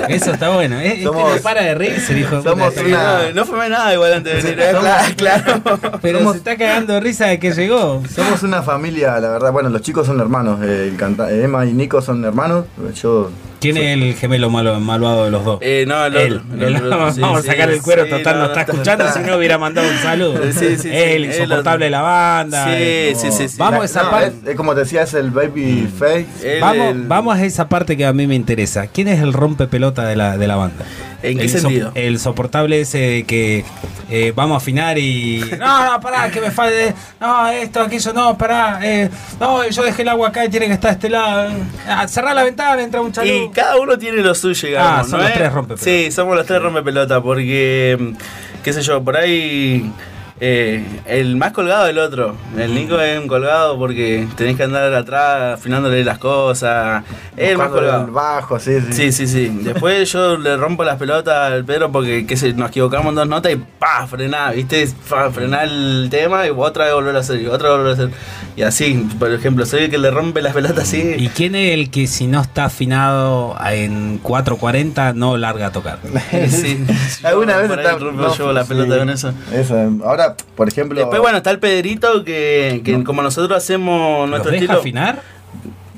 Eso 0.07 0.31
está 0.31 0.49
bueno. 0.49 0.79
Es, 0.79 1.03
Somos- 1.03 1.27
este 1.27 1.37
no 1.37 1.43
para 1.43 1.61
de 1.63 1.75
reírse, 1.75 2.13
dijo. 2.15 2.41
somos 2.41 2.73
puta, 2.73 2.85
una- 2.85 3.23
No, 3.29 3.31
no 3.33 3.45
fumé 3.45 3.69
nada 3.69 3.93
igual 3.93 4.13
antes 4.13 4.43
de 4.43 4.51
venir. 4.55 4.59
eh, 4.63 4.71
Somos- 4.71 5.13
claro, 5.15 5.61
claro. 5.63 5.99
Pero 6.01 6.19
somos- 6.19 6.33
se 6.33 6.37
está 6.39 6.57
cagando 6.57 6.93
de 6.93 6.99
risa 6.99 7.27
de 7.27 7.39
que 7.39 7.51
llegó. 7.51 8.01
Somos 8.13 8.43
una 8.43 8.61
familia, 8.63 9.19
la 9.19 9.29
verdad, 9.29 9.51
bueno, 9.51 9.69
los 9.69 9.81
chicos 9.81 10.07
son 10.07 10.19
hermanos, 10.19 10.59
eh, 10.63 10.87
el 10.91 10.97
canta- 10.97 11.31
Emma 11.31 11.65
y 11.65 11.73
Nico 11.73 12.01
son 12.01 12.23
hermanos, 12.25 12.65
yo... 13.01 13.29
¿Quién 13.59 13.77
es 13.77 13.83
el 13.97 14.13
gemelo 14.15 14.49
malo, 14.49 14.79
malvado 14.79 15.25
de 15.25 15.31
los 15.31 15.43
dos? 15.43 15.59
Eh, 15.61 15.85
no, 15.87 16.05
el 16.05 16.15
Él. 16.15 16.41
otro. 16.53 16.67
el 16.67 16.75
otro, 16.77 16.89
Vamos 16.89 17.15
sí, 17.15 17.21
a 17.23 17.41
sí, 17.41 17.47
sacar 17.47 17.69
el 17.69 17.81
cuero, 17.81 18.03
sí, 18.05 18.09
total, 18.09 18.39
no, 18.39 18.45
está 18.45 18.61
escuchando, 18.61 19.11
si 19.11 19.19
no 19.19 19.35
hubiera 19.37 19.57
mandado 19.57 19.87
un 19.89 19.97
saludo. 19.97 20.41
Sí, 20.51 20.53
sí, 20.53 20.77
sí, 20.77 20.89
Él, 20.89 21.23
el 21.23 21.25
insoportable 21.25 21.85
de 21.85 21.91
la 21.91 22.01
banda. 22.01 22.65
Sí, 22.65 22.71
eh, 22.75 23.13
sí, 23.15 23.31
sí, 23.31 23.47
sí. 23.49 23.55
Vamos 23.57 23.81
a 23.81 23.85
esa 23.85 24.03
No, 24.03 24.11
parte. 24.11 24.27
es, 24.43 24.49
es 24.51 24.55
como 24.55 24.73
te 24.73 24.79
decía, 24.81 25.03
es 25.03 25.13
el 25.13 25.31
baby 25.31 25.87
face. 25.97 26.25
Él, 26.43 26.61
Vamos, 26.61 26.91
el- 26.95 27.07
vamos 27.07 27.37
a 27.37 27.43
esa 27.45 27.67
parte 27.69 27.97
que 27.97 28.05
a 28.05 28.13
mí 28.13 28.27
me 28.27 28.35
interesa. 28.35 28.87
¿Quién 28.87 29.07
es 29.09 29.19
el 29.21 29.33
rompepelota 29.33 30.05
de 30.07 30.15
la, 30.15 30.37
de 30.37 30.47
la 30.47 30.55
banda? 30.55 30.85
¿En 31.21 31.37
qué 31.37 31.43
el 31.43 31.49
sentido? 31.49 31.91
El 31.95 32.19
soportable 32.19 32.81
ese 32.81 32.97
de 32.97 33.23
que 33.25 33.65
eh, 34.09 34.31
vamos 34.35 34.55
a 34.55 34.57
afinar 34.57 34.97
y. 34.97 35.43
No, 35.59 35.91
no, 35.91 35.99
pará, 35.99 36.29
que 36.31 36.39
me 36.41 36.49
falte. 36.51 36.93
No, 37.19 37.47
esto, 37.49 37.81
aquello, 37.81 38.13
no, 38.13 38.37
pará. 38.37 38.79
eh, 38.83 39.09
no, 39.39 39.67
yo 39.67 39.83
dejé 39.83 40.03
el 40.03 40.09
agua 40.09 40.29
acá 40.29 40.45
y 40.45 40.49
tiene 40.49 40.67
que 40.67 40.73
estar 40.73 40.91
a 40.91 40.93
este 40.93 41.09
lado. 41.09 41.51
Ah, 41.87 42.07
cerrá 42.07 42.33
la 42.33 42.43
ventana, 42.43 42.81
entra 42.81 43.01
un 43.01 43.09
Y 43.09 43.11
chalupa. 43.11 43.53
cada 43.53 43.77
uno 43.79 43.97
tiene 43.97 44.21
lo 44.21 44.33
suyo, 44.33 44.67
digamos. 44.69 44.91
Ah, 44.99 45.03
son 45.03 45.11
¿no 45.11 45.17
los 45.19 45.27
es? 45.29 45.33
tres 45.33 45.53
rompepelota. 45.53 45.83
Sí, 45.83 46.11
somos 46.11 46.35
los 46.35 46.45
tres 46.45 46.61
rompepelota, 46.61 47.21
porque, 47.21 47.97
mm, 47.99 48.61
qué 48.63 48.73
sé 48.73 48.81
yo, 48.81 49.03
por 49.03 49.17
ahí 49.17 49.91
Eh, 50.41 50.85
el 51.05 51.35
más 51.35 51.51
colgado 51.51 51.85
del 51.85 51.97
otro. 51.97 52.35
El 52.57 52.73
Nico 52.73 52.99
es 52.99 53.19
un 53.19 53.27
colgado 53.27 53.77
porque 53.77 54.25
tenés 54.37 54.55
que 54.55 54.63
andar 54.63 54.93
atrás 54.93 55.55
afinándole 55.59 56.03
las 56.03 56.17
cosas. 56.17 57.03
Es 57.35 57.49
el 57.51 57.57
más 57.57 57.69
colgado. 57.69 58.05
el 58.05 58.11
bajo, 58.11 58.57
sí, 58.59 58.79
sí. 58.81 58.93
Sí, 58.93 59.11
sí, 59.11 59.27
sí. 59.27 59.59
Después 59.63 60.09
yo 60.13 60.37
le 60.37 60.55
rompo 60.55 60.83
las 60.85 60.97
pelotas 60.97 61.51
al 61.51 61.65
Pedro 61.65 61.91
porque 61.91 62.25
qué 62.25 62.37
sé, 62.37 62.53
nos 62.53 62.69
equivocamos 62.69 63.07
en 63.09 63.15
dos 63.15 63.27
notas 63.27 63.51
y 63.51 63.55
pa, 63.57 64.07
frená, 64.07 64.51
¿viste? 64.51 64.87
Pa, 65.09 65.29
frená 65.29 65.63
el 65.63 66.07
tema 66.09 66.45
y 66.47 66.51
otra 66.55 66.85
vez 66.85 66.93
volver 66.93 67.15
a 67.15 67.19
hacer, 67.19 67.41
y 67.41 67.47
otra 67.47 67.69
vez 67.69 67.77
volver 67.77 67.91
a 67.91 67.93
hacer. 68.05 68.09
Y 68.55 68.61
así, 68.63 69.07
por 69.19 69.31
ejemplo, 69.31 69.65
soy 69.65 69.83
el 69.83 69.89
que 69.89 69.97
le 69.97 70.09
rompe 70.11 70.41
las 70.41 70.53
pelotas 70.53 70.83
así. 70.83 71.15
¿Y 71.17 71.27
quién 71.29 71.55
es 71.55 71.73
el 71.73 71.89
que 71.91 72.07
si 72.07 72.27
no 72.27 72.41
está 72.41 72.65
afinado 72.65 73.55
en 73.71 74.17
440 74.19 75.13
no 75.13 75.37
larga 75.37 75.67
a 75.67 75.71
tocar? 75.71 75.99
Sí. 76.49 76.85
Alguna 77.23 77.57
vez 77.57 77.69
está- 77.71 77.97
rompo 77.97 78.21
no, 78.21 78.35
yo 78.35 78.53
la 78.53 78.63
sí. 78.63 78.69
pelota 78.69 78.97
con 78.99 79.09
eso. 79.09 79.33
Eso, 79.53 79.75
ahora, 80.05 80.28
por 80.55 80.67
ejemplo. 80.67 80.99
Después, 80.99 81.21
bueno, 81.21 81.37
está 81.37 81.51
el 81.51 81.59
Pedrito 81.59 82.23
que, 82.23 82.81
que 82.83 83.03
como 83.03 83.21
nosotros 83.21 83.57
hacemos 83.57 84.29
nuestro 84.29 84.51
deja 84.51 84.63
estilo. 84.63 84.79
afinar? 84.79 85.21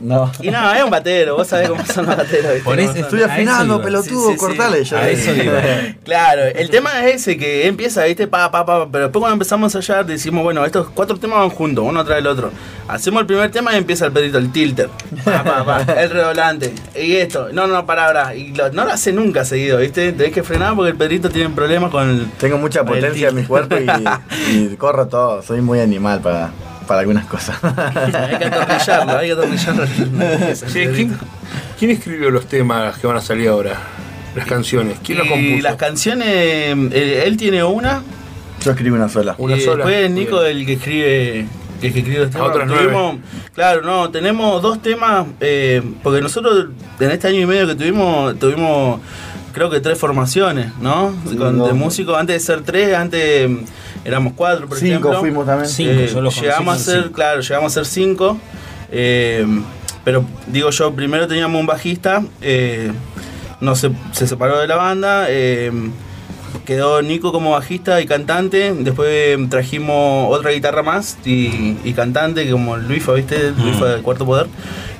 No. 0.02 0.32
Y 0.42 0.50
no, 0.50 0.74
es 0.74 0.84
un 0.84 0.90
batero, 0.90 1.36
vos 1.38 1.48
sabés 1.48 1.70
cómo 1.70 1.86
son 1.86 2.06
los 2.08 2.18
bateros. 2.18 2.54
¿viste? 2.54 2.64
Por 2.64 2.80
eso. 2.80 2.94
Estoy 2.96 3.22
afinando, 3.24 3.82
pelotudo, 3.82 4.36
cortale. 4.38 4.84
ya. 4.84 5.00
A 5.00 5.10
eso 5.10 5.32
iba. 5.36 5.62
Claro, 6.04 6.42
el 6.44 6.70
tema 6.70 7.06
es 7.06 7.16
ese 7.22 7.38
que 7.38 7.68
empieza, 7.68 8.04
viste, 8.06 8.28
pa, 8.28 8.50
pa, 8.52 8.66
pa, 8.66 8.88
pero 8.92 9.06
después 9.06 9.22
cuando 9.22 9.34
empezamos 9.34 9.74
a 9.74 9.78
ensayar 9.78 10.06
decimos, 10.06 10.44
bueno, 10.44 10.66
estos 10.66 10.88
cuatro 10.90 11.18
temas 11.18 11.40
van 11.40 11.50
juntos, 11.50 11.86
uno 11.88 12.04
tras 12.04 12.18
el 12.20 12.28
otro. 12.28 12.52
Hacemos 12.88 13.22
el 13.22 13.28
primer 13.28 13.52
tema 13.52 13.74
y 13.74 13.78
empieza 13.78 14.06
el 14.08 14.12
pedito, 14.12 14.38
el 14.38 14.52
tilter, 14.52 14.90
pa, 15.24 15.44
pa, 15.44 15.64
pa, 15.86 15.94
el 16.02 16.10
redoblante, 16.10 16.74
y 16.96 17.16
esto, 17.16 17.50
no, 17.54 17.68
no, 17.68 17.86
para, 17.86 18.08
para, 18.08 18.36
y 18.36 18.54
lo- 18.54 18.72
no 18.72 18.84
lo 18.86 18.92
hace 18.92 19.14
nunca 19.14 19.46
seguido, 19.46 19.78
viste, 19.78 20.12
tenés 20.12 20.34
que 20.34 20.44
frenar 20.44 20.76
porque 20.76 20.92
el 20.92 20.98
pedrito 20.98 21.30
tiene 21.30 21.50
problemas 21.54 21.92
con 21.92 22.10
el... 22.10 22.26
Tengo 22.40 22.58
mucha 22.58 22.84
potencia 22.84 23.30
en 23.30 23.36
mi 23.36 23.44
cuerpo 23.44 23.76
y, 23.78 23.88
y 24.74 24.76
corro 24.76 25.08
todo. 25.08 25.42
Soy 25.42 25.62
muy 25.62 25.80
animal 25.80 26.20
para, 26.22 26.50
para 26.88 27.02
algunas 27.02 27.26
cosas. 27.26 27.58
hay 27.64 28.38
que 28.38 28.46
atornillarlo, 28.46 29.18
hay 29.18 29.28
que 29.28 29.34
atornillarlo. 29.34 29.86
Sí, 30.56 30.88
¿quién, 30.94 31.18
quién 31.80 31.92
escribió 31.92 32.30
los 32.32 32.46
temas 32.48 32.98
que 32.98 33.08
van 33.08 33.18
a 33.18 33.22
salir 33.22 33.48
ahora? 33.50 33.78
Las 34.36 34.46
canciones. 34.48 34.98
¿Quién 35.04 35.18
los 35.18 35.28
Y 35.28 35.30
compuso? 35.30 35.62
las 35.64 35.76
canciones, 35.76 36.28
eh, 36.30 37.24
él 37.26 37.36
tiene 37.38 37.64
una, 37.64 38.02
Yo 38.64 38.72
escribo 38.72 38.96
una 38.96 39.10
sola. 39.10 39.36
Una 39.38 39.58
y 39.58 39.62
sola. 39.62 39.84
después 39.86 40.12
Nico 40.12 40.42
el 40.44 40.66
que 40.66 40.74
escribe 40.74 41.40
el 41.82 41.92
que 41.94 42.00
escribe 42.00 42.20
los 42.20 42.30
temas. 42.30 42.50
otras 42.50 42.68
Tuvimos- 42.70 43.18
Claro, 43.56 43.82
no, 43.82 44.10
tenemos 44.12 44.62
dos 44.62 44.82
temas, 44.82 45.26
eh, 45.40 45.82
porque 46.04 46.22
nosotros 46.22 46.68
en 47.00 47.12
este 47.12 47.28
año 47.28 47.40
y 47.42 47.46
medio 47.48 47.66
que 47.68 47.76
tuvimos, 47.76 48.38
tuvimos 48.40 49.02
creo 49.52 49.70
que 49.70 49.80
tres 49.80 49.98
formaciones, 49.98 50.72
¿no? 50.82 51.14
Con, 51.38 51.58
no. 51.58 51.68
de 51.68 51.74
músicos, 51.74 52.18
antes 52.18 52.36
de 52.36 52.40
ser 52.46 52.62
tres, 52.64 52.96
antes 52.96 53.50
mm, 53.50 53.58
éramos 54.06 54.34
cuatro, 54.36 54.68
por 54.68 54.78
Cinco 54.78 54.94
ejemplo. 55.10 55.20
fuimos 55.20 55.46
también. 55.46 55.70
Cinco, 55.70 55.92
Eh, 55.92 56.10
yo 56.14 56.22
los 56.22 56.40
llegamos 56.42 56.74
a 56.74 56.78
con 56.78 56.84
ser, 56.86 57.02
cinco. 57.04 57.16
claro, 57.16 57.42
llegamos 57.42 57.72
a 57.72 57.74
ser 57.76 57.86
cinco. 57.86 58.38
eh, 58.92 59.46
pero 60.04 60.26
digo 60.48 60.72
yo, 60.72 60.94
primero 60.94 61.28
teníamos 61.28 61.60
un 61.60 61.68
bajista, 61.68 62.24
eh, 62.42 62.92
no 63.60 63.76
se, 63.76 63.92
se 64.14 64.26
separó 64.28 64.58
de 64.60 64.68
la 64.68 64.76
banda. 64.76 65.26
eh, 65.30 65.72
Quedó 66.66 67.02
Nico 67.02 67.32
como 67.32 67.52
bajista 67.52 68.02
y 68.02 68.06
cantante. 68.06 68.74
Después 68.80 69.38
trajimos 69.50 70.28
otra 70.36 70.52
guitarra 70.52 70.84
más 70.84 71.18
y, 71.26 71.78
y 71.84 71.94
cantante, 71.94 72.50
como 72.52 72.78
Luifa, 72.78 73.14
¿viste? 73.14 73.52
Luifa 73.52 73.86
del 73.88 74.02
Cuarto 74.04 74.26
Poder. 74.26 74.48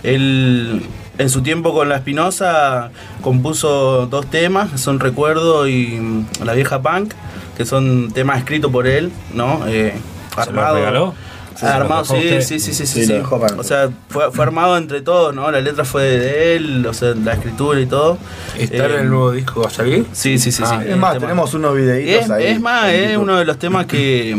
Él, 0.04 0.82
en 1.22 1.30
su 1.30 1.42
tiempo 1.42 1.74
con 1.74 1.88
La 1.90 1.96
Espinosa, 1.98 2.92
compuso 3.22 4.08
dos 4.08 4.26
temas, 4.30 4.80
son 4.82 5.00
Recuerdo 5.00 5.68
y 5.68 5.88
mm, 6.00 6.26
La 6.46 6.54
Vieja 6.54 6.82
Punk, 6.82 7.14
que 7.58 7.66
son 7.66 8.12
temas 8.12 8.40
escritos 8.40 8.72
por 8.72 8.88
él, 8.88 9.12
¿no? 9.34 9.66
Eh, 9.68 9.94
¿Se 10.32 10.36
los 10.38 10.48
armado. 10.48 10.76
regaló? 10.76 11.14
Sí, 11.56 11.66
armado, 11.66 12.06
¿Se 12.06 12.14
los 12.16 12.24
dejó 12.24 12.42
sí, 12.42 12.60
sí, 12.60 12.60
sí, 12.60 12.74
sí, 12.74 12.86
Sí, 12.88 13.06
sí, 13.06 13.08
sí. 13.08 13.22
O 13.58 13.64
sea, 13.64 13.90
fue, 14.10 14.32
fue 14.32 14.44
armado 14.46 14.78
entre 14.78 15.02
todos, 15.02 15.36
¿no? 15.36 15.52
La 15.52 15.60
letra 15.62 15.84
fue 15.86 16.04
de 16.04 16.56
él, 16.56 16.86
o 16.88 16.94
sea, 16.94 17.14
la 17.14 17.34
escritura 17.34 17.80
y 17.80 17.86
todo. 17.86 18.18
¿Está 18.58 18.86
en 18.86 18.92
Eh, 18.92 18.96
el 19.02 19.10
nuevo 19.10 19.32
disco 19.32 19.68
a 19.68 19.70
salir? 19.70 20.06
Sí, 20.14 20.40
sí, 20.40 20.52
sí. 20.52 20.64
Ah, 20.66 20.80
sí. 20.82 20.90
Es 20.90 20.98
más, 20.98 21.14
tema- 21.14 21.28
tenemos 21.28 21.54
unos 21.54 21.76
videitos 21.76 22.26
es, 22.26 22.32
ahí. 22.32 22.46
es 22.48 22.60
más, 22.62 22.90
es 22.90 23.10
YouTube. 23.10 23.24
uno 23.24 23.38
de 23.38 23.46
los 23.46 23.60
temas 23.60 23.86
que, 23.86 24.36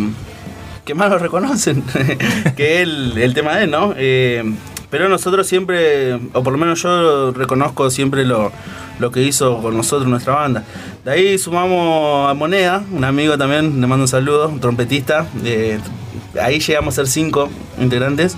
que 0.84 0.94
más 0.94 1.10
lo 1.10 1.18
reconocen, 1.18 1.84
que 2.56 2.76
es 2.76 2.80
el, 2.88 3.16
el 3.18 3.34
tema 3.34 3.56
de 3.56 3.64
él, 3.64 3.70
¿no? 3.70 3.94
Eh, 3.96 4.42
pero 4.92 5.08
nosotros 5.08 5.46
siempre, 5.46 6.16
o 6.34 6.42
por 6.42 6.52
lo 6.52 6.58
menos 6.58 6.82
yo 6.82 7.32
reconozco 7.32 7.90
siempre 7.90 8.26
lo, 8.26 8.52
lo 8.98 9.10
que 9.10 9.22
hizo 9.22 9.62
con 9.62 9.74
nosotros 9.74 10.06
nuestra 10.06 10.34
banda. 10.34 10.64
De 11.02 11.10
ahí 11.10 11.38
sumamos 11.38 12.30
a 12.30 12.34
Moneda, 12.34 12.84
un 12.92 13.02
amigo 13.02 13.38
también, 13.38 13.80
le 13.80 13.86
mando 13.86 14.04
un 14.04 14.08
saludo, 14.08 14.50
un 14.50 14.60
trompetista. 14.60 15.26
eh, 15.44 15.80
ahí 16.38 16.60
llegamos 16.60 16.92
a 16.92 16.96
ser 16.96 17.06
cinco 17.06 17.48
integrantes. 17.80 18.36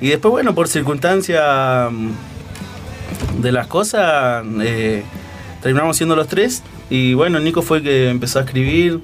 Y 0.00 0.08
después, 0.08 0.32
bueno, 0.32 0.54
por 0.54 0.66
circunstancia 0.66 1.90
mm, 1.90 3.42
de 3.42 3.52
las 3.52 3.66
cosas, 3.66 4.46
eh, 4.62 5.04
terminamos 5.60 5.98
siendo 5.98 6.16
los 6.16 6.26
tres. 6.26 6.62
Y 6.90 7.14
bueno, 7.14 7.40
Nico 7.40 7.62
fue 7.62 7.78
el 7.78 7.84
que 7.84 8.10
empezó 8.10 8.38
a 8.38 8.42
escribir. 8.42 9.00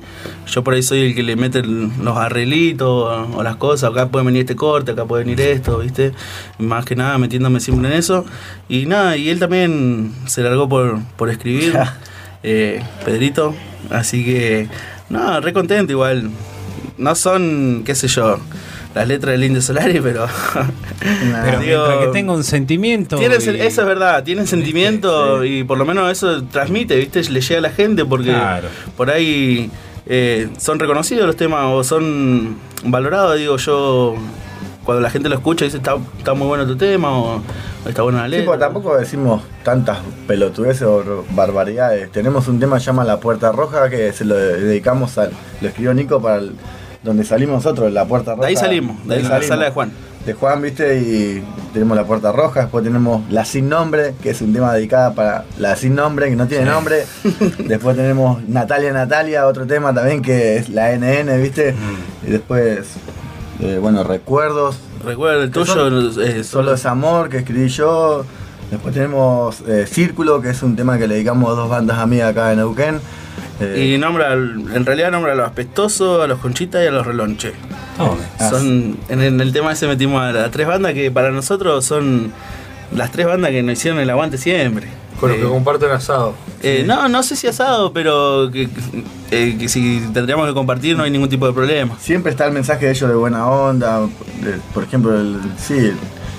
Yo 0.47 0.63
por 0.63 0.75
ahí 0.75 0.83
soy 0.83 1.07
el 1.07 1.15
que 1.15 1.23
le 1.23 1.37
mete 1.37 1.63
los 1.63 2.17
arreglitos 2.17 2.87
o, 2.87 3.39
o 3.39 3.43
las 3.43 3.57
cosas. 3.57 3.91
Acá 3.91 4.09
puede 4.09 4.27
venir 4.27 4.41
este 4.41 4.57
corte, 4.57 4.93
acá 4.93 5.05
puede 5.07 5.25
venir 5.25 5.41
esto, 5.41 5.79
¿viste? 5.79 6.13
Más 6.59 6.85
que 6.85 6.97
nada 6.97 7.17
metiéndome 7.19 7.61
siempre 7.61 7.89
en 7.89 7.95
eso. 7.95 8.25
Y 8.69 8.87
nada, 8.87 9.17
y 9.17 9.31
él 9.31 9.39
también 9.39 10.13
se 10.27 10.43
largó 10.43 10.69
por, 10.69 11.01
por 11.17 11.31
escribir, 11.31 11.79
eh, 12.43 12.83
Pedrito. 13.05 13.55
Así 13.91 14.25
que, 14.25 14.69
nada, 15.09 15.41
re 15.41 15.53
contento 15.53 15.93
igual. 15.93 16.31
No 16.99 17.15
son, 17.15 17.85
qué 17.87 17.95
sé 17.95 18.09
yo, 18.09 18.39
las 18.95 19.07
letras 19.07 19.33
del 19.33 19.45
Indio 19.45 19.63
Solari, 19.63 20.01
pero. 20.01 20.27
Pero 21.01 21.61
digo, 21.61 21.79
mientras 21.87 22.07
que 22.07 22.13
tenga 22.13 22.33
un 22.33 22.43
sentimiento. 22.45 23.17
tienen 23.19 23.41
y- 23.41 23.61
Eso 23.61 23.81
es 23.83 23.87
verdad, 23.87 24.25
tienen 24.25 24.47
sentimiento 24.47 25.45
y 25.45 25.63
por 25.65 25.79
lo 25.79 25.85
menos 25.85 26.11
eso 26.11 26.43
transmite, 26.45 26.97
¿viste? 26.97 27.23
Le 27.31 27.41
llega 27.41 27.59
a 27.59 27.63
la 27.63 27.71
gente 27.71 28.05
porque 28.05 28.31
Claro. 28.31 28.69
por 28.97 29.11
ahí 29.11 29.71
eh, 30.07 30.49
son 30.59 30.79
reconocidos 30.79 31.27
los 31.27 31.37
temas 31.37 31.65
o 31.67 31.85
son 31.85 32.57
valorados, 32.85 33.39
digo 33.39 33.57
yo. 33.59 34.15
Cuando 34.85 35.03
la 35.03 35.11
gente 35.11 35.29
lo 35.29 35.35
escucha 35.35 35.67
dice 35.67 35.77
está, 35.77 35.97
está 36.17 36.33
muy 36.33 36.47
bueno 36.47 36.67
tu 36.67 36.75
tema 36.75 37.11
o, 37.13 37.43
está 37.87 38.03
buena 38.03 38.27
la 38.27 38.35
Sí, 38.35 38.41
letra. 38.41 38.59
tampoco 38.59 38.97
decimos 38.97 39.43
tantas 39.63 39.99
pelotudeces 40.27 40.83
o 40.83 41.27
barbaridades. 41.33 42.11
Tenemos 42.11 42.49
un 42.49 42.59
tema 42.59 42.77
que 42.77 42.81
se 42.81 42.87
llama 42.87 43.05
La 43.05 43.21
Puerta 43.21 43.53
Roja 43.53 43.91
que 43.91 44.15
se 44.15 44.25
lo 44.25 44.35
dedicamos 44.35 45.19
al. 45.19 45.31
Lo 45.61 45.69
escribió 45.69 45.93
Nico 45.93 46.23
para 46.23 46.37
el- 46.39 46.53
donde 47.03 47.25
salimos 47.25 47.57
nosotros, 47.57 47.93
La 47.93 48.05
Puerta 48.07 48.33
Roja. 48.33 48.43
de 48.43 48.49
ahí 48.49 48.57
salimos, 48.57 49.07
de, 49.07 49.23
la 49.23 49.43
sala 49.43 49.67
de 49.67 49.71
Juan. 49.71 49.93
de 50.27 50.33
Juan, 50.35 50.61
viste, 50.63 50.99
y 50.99 51.45
tenemos 51.73 51.97
La 51.97 52.05
Puerta 52.05 52.33
Roja, 52.33 52.63
después 52.63 52.83
tenemos 52.85 53.23
La 53.31 53.45
Sin 53.45 53.69
Nombre, 53.69 54.15
que 54.23 54.31
es 54.31 54.41
un 54.43 54.53
tema 54.53 54.73
dedicado 54.75 55.15
para 55.15 55.45
La 55.59 55.77
Sin 55.77 55.95
Nombre, 55.95 56.29
que 56.29 56.37
no 56.37 56.47
tiene 56.47 56.65
nombre. 56.67 57.05
después 57.67 57.97
tenemos 57.97 58.43
Natalia 58.49 58.93
Natalia, 58.93 59.47
otro 59.47 59.67
tema 59.67 59.95
también 59.95 60.23
que 60.23 60.57
es 60.57 60.69
la 60.69 60.91
NN, 60.97 61.41
viste. 61.41 61.73
Mm. 61.73 62.27
Y 62.27 62.31
después, 62.33 62.87
eh, 63.61 63.79
bueno, 63.81 64.03
Recuerdos. 64.05 64.79
Recuerda 65.05 65.45
el 65.45 65.51
tuyo, 65.53 65.73
son- 65.73 66.23
eh, 66.23 66.43
Solo 66.43 66.75
es 66.75 66.85
Amor, 66.85 67.29
que 67.29 67.39
escribí 67.39 67.69
yo. 67.69 68.25
Después 68.71 68.93
tenemos 68.93 69.63
eh, 69.67 69.87
Círculo, 69.87 70.43
que 70.43 70.51
es 70.51 70.63
un 70.63 70.75
tema 70.77 70.99
que 70.99 71.07
le 71.07 71.15
dedicamos 71.15 71.49
a 71.51 71.55
dos 71.55 71.71
bandas 71.71 71.99
amigas 71.99 72.33
acá 72.33 72.51
en 72.53 72.59
Neuquén. 72.59 73.01
Eh, 73.61 73.93
Y 73.95 73.99
nombra, 73.99 74.33
en 74.35 74.85
realidad 74.87 75.11
nombra 75.11 75.33
a 75.33 75.35
los 75.35 75.47
apestosos, 75.49 76.23
a 76.23 76.27
los 76.27 76.39
conchitas 76.39 76.83
y 76.85 76.87
a 76.87 76.91
los 76.91 77.07
relonches. 77.07 77.53
Ah, 77.99 78.51
Son, 78.51 78.97
en, 79.09 79.21
el- 79.21 79.35
en 79.35 79.41
el 79.41 79.53
tema 79.53 79.73
ese 79.73 79.87
metimos 79.87 80.23
a 80.23 80.33
las 80.33 80.51
tres 80.51 80.67
bandas 80.67 80.93
que 80.95 81.11
para 81.11 81.31
nosotros 81.31 81.85
son 81.85 82.33
las 82.95 83.11
tres 83.11 83.27
bandas 83.27 83.51
que 83.51 83.63
nos 83.63 83.73
hicieron 83.75 83.99
el 84.01 84.09
aguante 84.11 84.39
siempre. 84.39 84.87
Con 85.21 85.31
los 85.31 85.39
Eh, 85.39 85.43
que 85.43 85.49
comparten 85.49 85.91
asado. 85.91 86.35
eh, 86.63 86.85
No, 86.87 87.09
no 87.09 87.25
sé 87.25 87.35
si 87.35 87.49
asado, 87.49 87.93
pero 87.93 88.51
que, 88.53 88.69
eh, 89.33 89.57
que 89.59 89.69
si 89.69 90.01
tendríamos 90.15 90.47
que 90.47 90.55
compartir 90.55 90.97
no 90.97 91.03
hay 91.03 91.11
ningún 91.11 91.29
tipo 91.29 91.45
de 91.47 91.53
problema. 91.53 91.97
Siempre 91.99 92.31
está 92.31 92.47
el 92.47 92.53
mensaje 92.53 92.87
de 92.87 92.93
ellos 92.93 93.11
de 93.11 93.17
buena 93.17 93.47
onda. 93.49 94.01
de- 94.01 94.59
por 94.73 94.85
ejemplo, 94.85 95.19
el- 95.19 95.41
sí, 95.59 95.91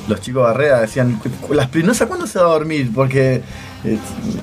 los 0.08 0.22
chicos 0.22 0.44
Barrera 0.44 0.80
decían, 0.80 1.20
la 1.52 1.64
Espinosa, 1.64 2.08
¿cuándo 2.08 2.26
se 2.26 2.40
va 2.40 2.46
a 2.46 2.50
dormir? 2.54 2.90
Porque 2.96 3.42
eh, 3.86 3.98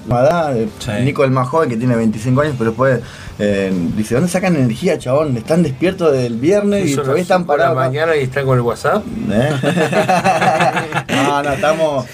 Madá, 0.09 0.55
Nico 1.03 1.25
el 1.25 1.31
más 1.31 1.49
joven 1.49 1.69
que 1.69 1.77
tiene 1.77 1.95
25 1.97 2.41
años, 2.41 2.55
pero 2.59 2.71
después 2.71 3.01
eh, 3.39 3.71
dice, 3.97 4.15
¿dónde 4.15 4.31
sacan 4.31 4.57
energía, 4.57 4.99
chabón? 4.99 5.37
Están 5.37 5.63
despiertos 5.63 6.13
del 6.13 6.37
viernes 6.37 6.91
y 6.91 6.95
todavía 6.95 7.15
las 7.15 7.23
están 7.23 7.45
parados. 7.45 7.77
acá". 7.77 7.87
mañana 7.87 8.17
y 8.17 8.21
están 8.21 8.47
con 8.47 8.57
el 8.57 8.63
WhatsApp. 8.63 9.05
¿Eh? 9.31 9.51
no, 11.15 11.43
no, 11.43 11.53
estamos. 11.53 12.07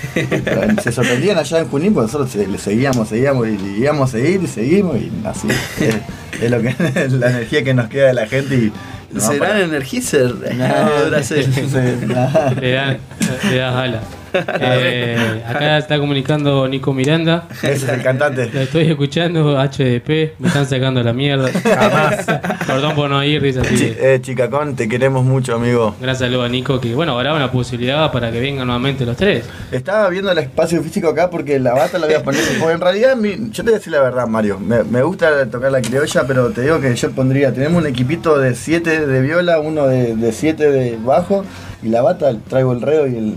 Se 0.82 0.90
sorprendían 0.90 1.39
allá 1.39 1.61
en 1.61 1.69
Junín 1.69 1.94
porque 1.94 2.12
nosotros 2.12 2.35
le 2.35 2.59
seguíamos, 2.59 3.09
seguíamos 3.09 3.47
y 3.47 3.59
íbamos 3.78 4.09
a 4.09 4.12
seguir 4.12 4.43
y 4.43 4.47
seguimos 4.49 4.97
y 4.97 5.12
así. 5.24 5.49
Es, 5.81 6.43
es 6.43 6.51
lo 6.51 6.61
que 6.61 6.69
es 6.69 7.12
la 7.12 7.31
energía 7.31 7.62
que 7.62 7.74
nos 7.74 7.89
queda 7.89 8.09
de 8.09 8.15
la 8.15 8.27
gente 8.27 8.55
y. 8.57 8.73
no 9.12 9.20
¿Serán. 9.20 9.61
Energizer? 9.61 10.35
No, 10.57 11.05
Duracell. 11.05 11.55
sí, 11.55 11.69
no. 12.07 12.61
Le 12.61 14.22
Eh, 14.60 15.42
acá 15.46 15.78
está 15.78 15.98
comunicando 15.98 16.66
Nico 16.68 16.92
Miranda. 16.92 17.48
Ese 17.62 17.72
es 17.72 17.88
el 17.88 18.02
cantante. 18.02 18.50
Lo 18.52 18.60
estoy 18.60 18.88
escuchando, 18.90 19.56
HDP, 19.59 20.38
me 20.38 20.48
están 20.48 20.66
sacando 20.66 21.02
la 21.02 21.12
mierda. 21.12 21.50
Jamás. 21.52 22.26
Perdón 22.66 22.94
por 22.94 23.10
no 23.10 23.22
ir, 23.24 23.42
dice 23.42 23.60
así. 23.60 23.94
Eh, 23.98 24.18
Chicacón, 24.22 24.76
te 24.76 24.88
queremos 24.88 25.24
mucho, 25.24 25.54
amigo. 25.56 25.94
Gran 26.00 26.16
saludo 26.16 26.44
a 26.44 26.48
Nico, 26.48 26.80
que 26.80 26.94
bueno, 26.94 27.12
habrá 27.18 27.34
una 27.34 27.50
posibilidad 27.50 28.10
para 28.12 28.30
que 28.30 28.40
vengan 28.40 28.66
nuevamente 28.66 29.04
los 29.04 29.16
tres. 29.16 29.44
Estaba 29.70 30.09
viendo 30.09 30.30
el 30.30 30.38
espacio 30.38 30.82
físico 30.82 31.09
acá 31.09 31.28
porque 31.30 31.59
la 31.59 31.74
bata 31.74 31.98
la 31.98 32.06
voy 32.06 32.14
a 32.14 32.22
poner. 32.22 32.40
Porque 32.59 32.74
en 32.74 32.80
realidad, 32.80 33.16
mi- 33.16 33.50
yo 33.50 33.56
te 33.56 33.62
voy 33.62 33.72
a 33.72 33.76
decir 33.78 33.92
la 33.92 34.00
verdad, 34.00 34.26
Mario. 34.26 34.59
Me, 34.59 34.82
me 34.84 35.02
gusta 35.02 35.46
tocar 35.50 35.72
la 35.72 35.80
criolla, 35.82 36.24
pero 36.26 36.50
te 36.50 36.62
digo 36.62 36.80
que 36.80 36.94
yo 36.94 37.10
pondría. 37.12 37.52
Tenemos 37.52 37.82
un 37.82 37.88
equipito 37.88 38.38
de 38.38 38.54
7 38.54 39.06
de 39.06 39.20
viola, 39.20 39.59
uno 39.60 39.86
de 39.86 40.32
7 40.32 40.70
de, 40.70 40.98
bajo, 41.02 41.44
y 41.82 41.88
la 41.88 42.02
bata 42.02 42.32
traigo 42.48 42.72
el 42.72 42.80
reo 42.80 43.06
y 43.06 43.16
el. 43.16 43.34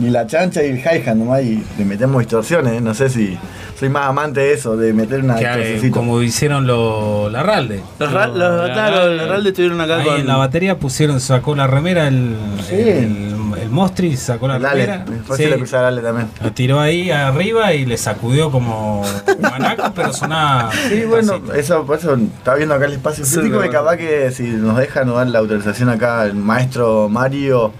Y 0.00 0.10
la 0.10 0.26
chancha 0.26 0.62
y 0.62 0.66
el 0.70 0.78
hi-hat 0.78 1.14
nomás, 1.16 1.42
y 1.42 1.62
le 1.76 1.84
metemos 1.84 2.20
distorsiones. 2.20 2.74
¿eh? 2.74 2.80
No 2.80 2.94
sé 2.94 3.08
si 3.10 3.36
soy 3.78 3.88
más 3.88 4.06
amante 4.08 4.40
de 4.40 4.52
eso, 4.52 4.76
de 4.76 4.92
meter 4.92 5.20
una 5.22 5.34
eh, 5.34 5.38
distorsioncito. 5.46 5.96
como 5.96 6.22
hicieron 6.22 6.66
los 6.66 7.30
la 7.32 7.42
Ralde. 7.42 7.82
Los, 7.98 8.12
ra- 8.12 8.26
los- 8.28 8.70
claro, 8.70 9.08
los 9.14 9.28
Ralde 9.28 9.48
estuvieron 9.50 9.80
acá 9.80 9.98
Ahí 9.98 10.04
con. 10.04 10.20
en 10.20 10.26
la 10.26 10.36
batería 10.36 10.78
pusieron, 10.78 11.20
sacó 11.20 11.54
la 11.56 11.66
remera 11.66 12.06
el, 12.08 12.36
Sí. 12.68 12.74
el, 12.74 13.38
el 13.60 13.70
Mostri, 13.70 14.16
sacó 14.16 14.46
la 14.48 14.56
El 14.56 14.62
remera. 14.62 15.04
sí, 15.36 15.44
Ale 15.74 16.00
también. 16.02 16.28
lo 16.42 16.52
tiró 16.52 16.80
ahí 16.80 17.10
arriba 17.10 17.72
y 17.74 17.84
le 17.86 17.96
sacudió 17.98 18.50
como 18.50 19.02
guanaco, 19.40 19.92
pero 19.94 20.12
sonaba. 20.12 20.70
Sí, 20.88 21.02
bueno, 21.08 21.40
eso, 21.56 21.84
por 21.84 21.98
eso 21.98 22.14
estaba 22.14 22.56
viendo 22.56 22.74
acá 22.74 22.86
el 22.86 22.92
espacio 22.94 23.24
Sí, 23.24 23.40
y 23.46 23.68
capaz 23.68 23.96
que 23.96 24.30
si 24.30 24.44
nos 24.44 24.76
dejan 24.78 25.06
nos 25.08 25.16
dan 25.16 25.32
la 25.32 25.40
autorización 25.40 25.88
acá 25.88 26.24
el 26.24 26.34
maestro 26.34 27.08
Mario. 27.08 27.72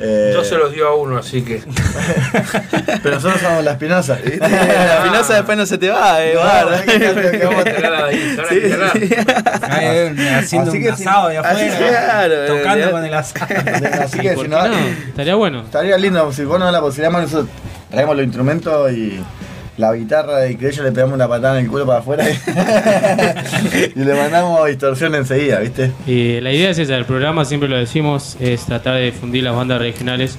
Eh, 0.00 0.30
Yo 0.34 0.44
se 0.44 0.56
los 0.56 0.72
dio 0.72 0.88
a 0.88 0.94
uno, 0.96 1.18
así 1.18 1.42
que. 1.42 1.62
Pero 3.02 3.16
nosotros 3.16 3.40
somos 3.40 3.64
la 3.64 3.72
espinosa. 3.72 4.14
¿viste? 4.24 4.38
La 4.38 4.98
espinosa 4.98 5.34
después 5.34 5.58
no 5.58 5.66
se 5.66 5.76
te 5.78 5.90
va, 5.90 6.24
eh, 6.24 6.32
No, 6.34 6.40
guarda. 6.40 6.76
es 6.76 6.82
que- 6.84 7.38
vamos 7.44 7.60
a 7.60 7.64
tener 7.64 7.86
a 7.86 8.10
eh, 8.10 8.36
haciendo 10.38 10.70
Así 10.70 10.78
un 10.78 10.84
que 10.84 10.96
si- 10.96 11.02
asado 11.02 11.28
de 11.28 11.38
así 11.38 11.68
afuera, 11.68 12.04
claro, 12.04 12.34
tocando 12.46 12.86
eh, 12.86 12.90
con 12.90 13.04
el 13.04 13.14
asado. 13.14 13.46
Así 14.02 14.18
que 14.20 14.32
¿Por 14.32 14.44
si 14.44 14.50
no, 14.50 14.68
no? 14.68 14.76
Estaría 15.08 15.34
bueno. 15.34 15.62
estaría 15.62 15.98
lindo. 15.98 16.32
Si 16.32 16.44
vos 16.44 16.58
no 16.58 16.64
das 16.66 16.72
la 16.74 16.80
posibilidad, 16.80 17.20
nosotros 17.20 17.48
traemos 17.90 18.16
los 18.16 18.24
instrumentos 18.24 18.92
y 18.92 19.20
la 19.78 19.94
guitarra 19.94 20.46
y 20.48 20.56
que 20.56 20.68
ellos 20.68 20.84
le 20.84 20.92
pegamos 20.92 21.14
una 21.14 21.28
patada 21.28 21.58
en 21.58 21.64
el 21.64 21.70
culo 21.70 21.86
para 21.86 22.00
afuera 22.00 22.24
y, 22.28 22.34
y 24.00 24.04
le 24.04 24.14
mandamos 24.14 24.66
distorsión 24.66 25.14
enseguida, 25.14 25.60
¿viste? 25.60 25.92
Y 26.06 26.40
la 26.40 26.52
idea 26.52 26.70
es 26.70 26.78
esa, 26.78 26.96
el 26.96 27.04
programa 27.04 27.44
siempre 27.44 27.68
lo 27.68 27.76
decimos, 27.76 28.36
es 28.40 28.66
tratar 28.66 28.96
de 28.96 29.06
difundir 29.06 29.44
las 29.44 29.54
bandas 29.54 29.80
regionales, 29.80 30.36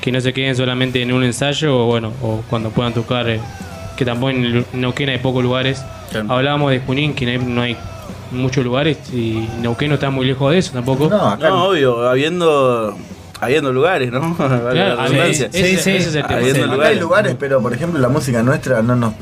que 0.00 0.10
no 0.10 0.20
se 0.20 0.32
queden 0.32 0.56
solamente 0.56 1.02
en 1.02 1.12
un 1.12 1.22
ensayo 1.22 1.78
o 1.78 1.86
bueno, 1.86 2.12
o 2.22 2.40
cuando 2.48 2.70
puedan 2.70 2.94
tocar, 2.94 3.28
eh, 3.28 3.40
que 3.96 4.04
tampoco 4.04 4.30
en 4.30 4.64
Neuquén 4.72 5.10
hay 5.10 5.18
pocos 5.18 5.42
lugares. 5.42 5.84
Hablábamos 6.28 6.70
de 6.70 6.80
Junín, 6.80 7.14
que 7.14 7.26
no 7.26 7.30
hay, 7.32 7.38
no 7.38 7.62
hay 7.62 7.76
muchos 8.30 8.64
lugares 8.64 8.98
y 9.12 9.46
Neuquén 9.60 9.88
no 9.88 9.94
está 9.94 10.10
muy 10.10 10.24
lejos 10.26 10.50
de 10.50 10.58
eso 10.58 10.72
tampoco. 10.72 11.08
No, 11.08 11.28
acá 11.28 11.48
No, 11.50 11.66
obvio, 11.66 12.08
habiendo, 12.08 12.96
habiendo 13.40 13.72
lugares, 13.72 14.10
¿no? 14.12 14.36
Claro, 14.36 15.02
redundancia. 15.02 15.46
ese- 15.52 15.74
ese 15.74 15.96
es 15.96 16.14
el 16.14 16.22
tema. 16.26 16.36
Habiendo 16.38 16.64
Acá 16.64 16.72
hay 16.72 16.76
lugares. 16.76 17.00
lugares, 17.00 17.36
pero 17.38 17.60
por 17.62 17.72
ejemplo 17.74 17.98
la 18.00 18.08
música 18.08 18.42
nuestra 18.42 18.82
no 18.82 18.96
nos 18.96 19.12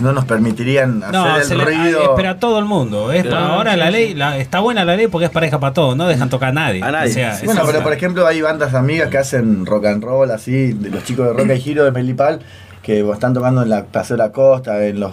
no 0.00 0.12
nos 0.12 0.24
permitirían 0.24 1.02
hacer 1.02 1.12
No, 1.14 1.36
el 1.36 1.44
se 1.44 1.54
le- 1.56 1.64
ruido. 1.64 2.02
es 2.02 2.08
para 2.16 2.38
todo 2.38 2.58
el 2.58 2.64
mundo. 2.64 3.12
Es 3.12 3.22
para- 3.24 3.36
Claro, 3.36 3.52
ahora 3.54 3.72
sí, 3.74 3.78
la 3.78 3.86
sí. 3.86 3.92
ley, 3.92 4.14
la- 4.14 4.38
está 4.38 4.60
buena 4.60 4.84
la 4.84 4.96
ley 4.96 5.08
porque 5.08 5.26
es 5.26 5.30
pareja 5.30 5.60
para 5.60 5.74
todos, 5.74 5.94
no 5.96 6.06
dejan 6.08 6.30
tocar 6.30 6.50
a 6.50 6.52
nadie. 6.52 6.82
A 6.82 6.90
nadie. 6.90 7.10
O 7.10 7.14
sea, 7.14 7.34
Sí, 7.34 7.40
es 7.40 7.46
bueno, 7.46 7.62
pero 7.66 7.82
por 7.82 7.92
ejemplo 7.92 8.26
hay 8.26 8.40
bandas 8.40 8.72
amigas 8.74 9.08
que 9.10 9.18
hacen 9.18 9.66
rock 9.66 9.86
and 9.86 10.02
roll 10.02 10.30
así, 10.30 10.72
de 10.72 10.88
los 10.90 11.04
chicos 11.04 11.26
de 11.26 11.32
Rock 11.34 11.50
y 11.54 11.60
Giro 11.60 11.84
de 11.84 11.90
Melipal, 11.90 12.40
que 12.82 13.00
están 13.10 13.34
tocando 13.34 13.62
en 13.62 13.68
la 13.68 13.84
Paseo 13.84 14.16
de 14.16 14.22
la 14.22 14.32
Costa, 14.32 14.82
en 14.86 15.00
los, 15.00 15.12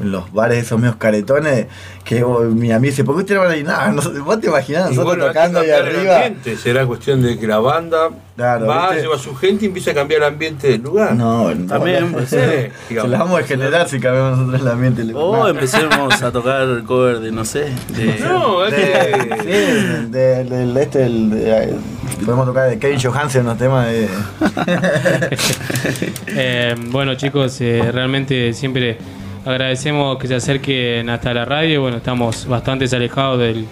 los 0.00 0.32
bares 0.32 0.64
esos 0.64 0.78
medios 0.78 0.96
caretones, 0.96 1.66
que 2.04 2.24
mi 2.24 2.70
amigo 2.72 2.90
dice, 2.90 3.04
¿por 3.04 3.14
qué 3.16 3.20
ustedes 3.22 3.40
van 3.40 3.50
ahí? 3.50 3.62
No, 3.64 3.92
no, 3.92 4.24
vos 4.24 4.40
te 4.40 4.48
imaginás 4.48 4.90
nosotros 4.90 5.04
bueno, 5.06 5.26
tocando 5.26 5.60
ahí 5.60 5.70
arriba. 5.70 6.16
ambiente. 6.16 6.56
Será 6.56 6.84
cuestión 6.86 7.22
de 7.22 7.38
que 7.38 7.46
la 7.46 7.58
banda 7.58 8.10
Claro, 8.36 8.66
va, 8.66 8.88
¿viste? 8.90 9.02
lleva 9.02 9.16
a 9.16 9.18
su 9.18 9.34
gente 9.34 9.64
y 9.64 9.68
empieza 9.68 9.92
a 9.92 9.94
cambiar 9.94 10.20
el 10.20 10.26
ambiente 10.28 10.68
del 10.68 10.82
lugar. 10.82 11.14
No, 11.14 11.54
no, 11.54 11.66
También, 11.66 12.12
no, 12.12 12.18
pues, 12.18 12.28
se, 12.30 12.66
sí, 12.66 12.72
digamos. 12.90 13.10
la 13.10 13.18
vamos 13.18 13.40
a 13.40 13.44
generar 13.44 13.88
si 13.88 13.98
cambiamos 13.98 14.38
nosotros 14.38 14.60
el 14.60 14.68
ambiente. 14.68 15.04
le- 15.04 15.14
O 15.14 15.36
no. 15.38 15.48
empecemos 15.48 16.22
a 16.22 16.30
tocar 16.30 16.82
cover 16.84 17.20
de, 17.20 17.32
no 17.32 17.44
sé, 17.46 17.72
de... 17.96 18.18
No, 18.20 18.66
es 18.66 18.72
De, 18.72 18.76
que. 18.76 19.36
sí, 19.42 20.10
de- 20.10 20.44
del 20.44 20.76
este, 20.76 21.06
el, 21.06 21.30
de- 21.30 21.74
podemos 22.26 22.44
tocar 22.46 22.68
de 22.68 22.78
Kevin 22.78 23.00
Johansen, 23.00 23.42
unos 23.42 23.56
temas 23.58 23.86
de. 23.88 24.08
Eh, 26.28 26.74
bueno 26.90 27.14
chicos, 27.14 27.60
eh, 27.60 27.90
realmente 27.92 28.52
siempre 28.52 28.98
agradecemos 29.46 30.18
que 30.18 30.28
se 30.28 30.34
acerquen 30.34 31.08
hasta 31.08 31.32
la 31.32 31.44
radio. 31.44 31.82
Bueno, 31.82 31.98
estamos 31.98 32.46
bastante 32.46 32.84
alejados 32.94 33.38
del, 33.38 33.64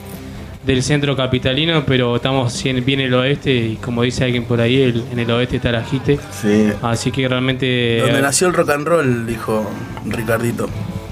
del 0.64 0.82
centro 0.82 1.16
capitalino, 1.16 1.84
pero 1.86 2.16
estamos 2.16 2.62
bien 2.62 3.00
en 3.00 3.06
el 3.06 3.14
oeste 3.14 3.52
y 3.54 3.76
como 3.76 4.02
dice 4.02 4.24
alguien 4.24 4.44
por 4.44 4.60
ahí, 4.60 4.80
el- 4.82 5.04
en 5.12 5.18
el 5.18 5.30
oeste 5.30 5.56
está 5.56 5.72
la 5.72 5.82
JITE. 5.84 6.18
Sí. 6.30 6.70
Así 6.82 7.10
que 7.10 7.26
realmente 7.28 7.98
Donde 8.00 8.18
eh, 8.18 8.22
nació 8.22 8.46
el 8.48 8.54
rock 8.54 8.70
and 8.70 8.86
roll, 8.86 9.26
dijo 9.26 9.68
Ricardito. 10.06 10.68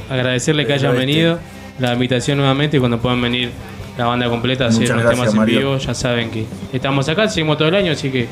agradecerle 0.09 0.65
que 0.67 0.75
hayan 0.75 0.93
oeste. 0.93 1.07
venido, 1.07 1.39
la 1.79 1.93
invitación 1.95 2.39
nuevamente 2.39 2.79
cuando 2.79 2.99
puedan 2.99 3.21
venir 3.21 3.51
la 3.99 4.07
banda 4.07 4.29
completa 4.31 4.65
a 4.65 4.69
hacer 4.69 4.87
gracias, 4.89 5.11
temas 5.11 5.35
en 5.35 5.45
vivo, 5.45 5.77
ya 5.77 5.93
saben 5.93 6.31
que 6.31 6.47
estamos 6.73 7.07
acá, 7.11 7.29
seguimos 7.29 7.59
todo 7.59 7.69
el 7.69 7.75
año, 7.75 7.93
así 7.93 8.11
que 8.11 8.27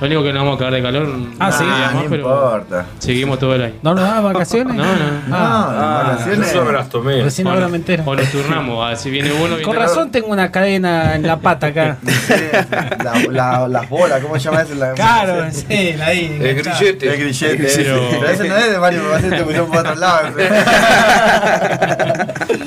lo 0.00 0.06
único 0.06 0.22
que 0.22 0.32
nos 0.32 0.42
vamos 0.44 0.56
a 0.56 0.58
cagar 0.58 0.74
de 0.74 0.82
calor, 0.82 1.08
Ah, 1.38 1.50
sí, 1.52 1.64
Ah, 1.66 1.90
no 1.94 2.02
pero 2.08 2.16
importa. 2.22 2.86
seguimos 2.98 3.38
todo 3.38 3.54
el 3.54 3.62
año. 3.64 3.74
¿No 3.82 3.94
nos 3.94 4.04
da 4.04 4.20
vacaciones? 4.20 4.76
No, 4.76 4.84
no. 4.84 5.10
No, 5.28 5.36
Ah, 5.36 6.02
las 6.06 6.18
vacaciones. 6.18 6.48
Eso 6.50 6.64
me 6.64 6.72
las 6.72 6.88
tomé. 6.88 7.22
Recién 7.22 7.48
ahora 7.48 7.68
me 7.68 7.76
entero. 7.76 8.02
O 8.06 8.14
nos 8.14 8.26
turnamos, 8.30 8.92
así 8.92 9.10
viene 9.10 9.32
uno. 9.32 9.48
viene 9.56 9.62
Con 9.62 9.76
razón 9.76 10.10
tengo 10.10 10.28
una 10.28 10.50
cadena 10.52 11.14
en 11.14 11.26
la 11.26 11.38
pata 11.38 11.68
acá. 11.68 11.96
La, 13.02 13.14
la- 13.30 13.68
las 13.68 13.88
bolas, 13.88 14.20
¿cómo 14.20 14.34
se 14.38 14.40
llama 14.44 14.62
eso? 14.62 14.74
La- 14.74 14.92
Claro, 14.92 15.46
sí, 15.52 15.94
la 15.96 16.06
ahí. 16.06 16.38
El 16.40 16.54
grillete. 16.62 17.08
El 17.14 17.20
grillete. 17.20 17.56
Pero- 17.76 18.10
sí. 18.10 18.16
Pero 18.20 18.28
ese 18.32 18.48
no 18.48 18.56
es 18.56 18.70
de 18.72 18.78
Mario, 18.78 19.02
me 19.04 19.08
parece 19.10 19.30
que 19.30 19.36
te 19.36 19.42
pusieron 19.44 19.68
por 19.70 19.78
otro 19.78 19.94
lado. 19.94 20.28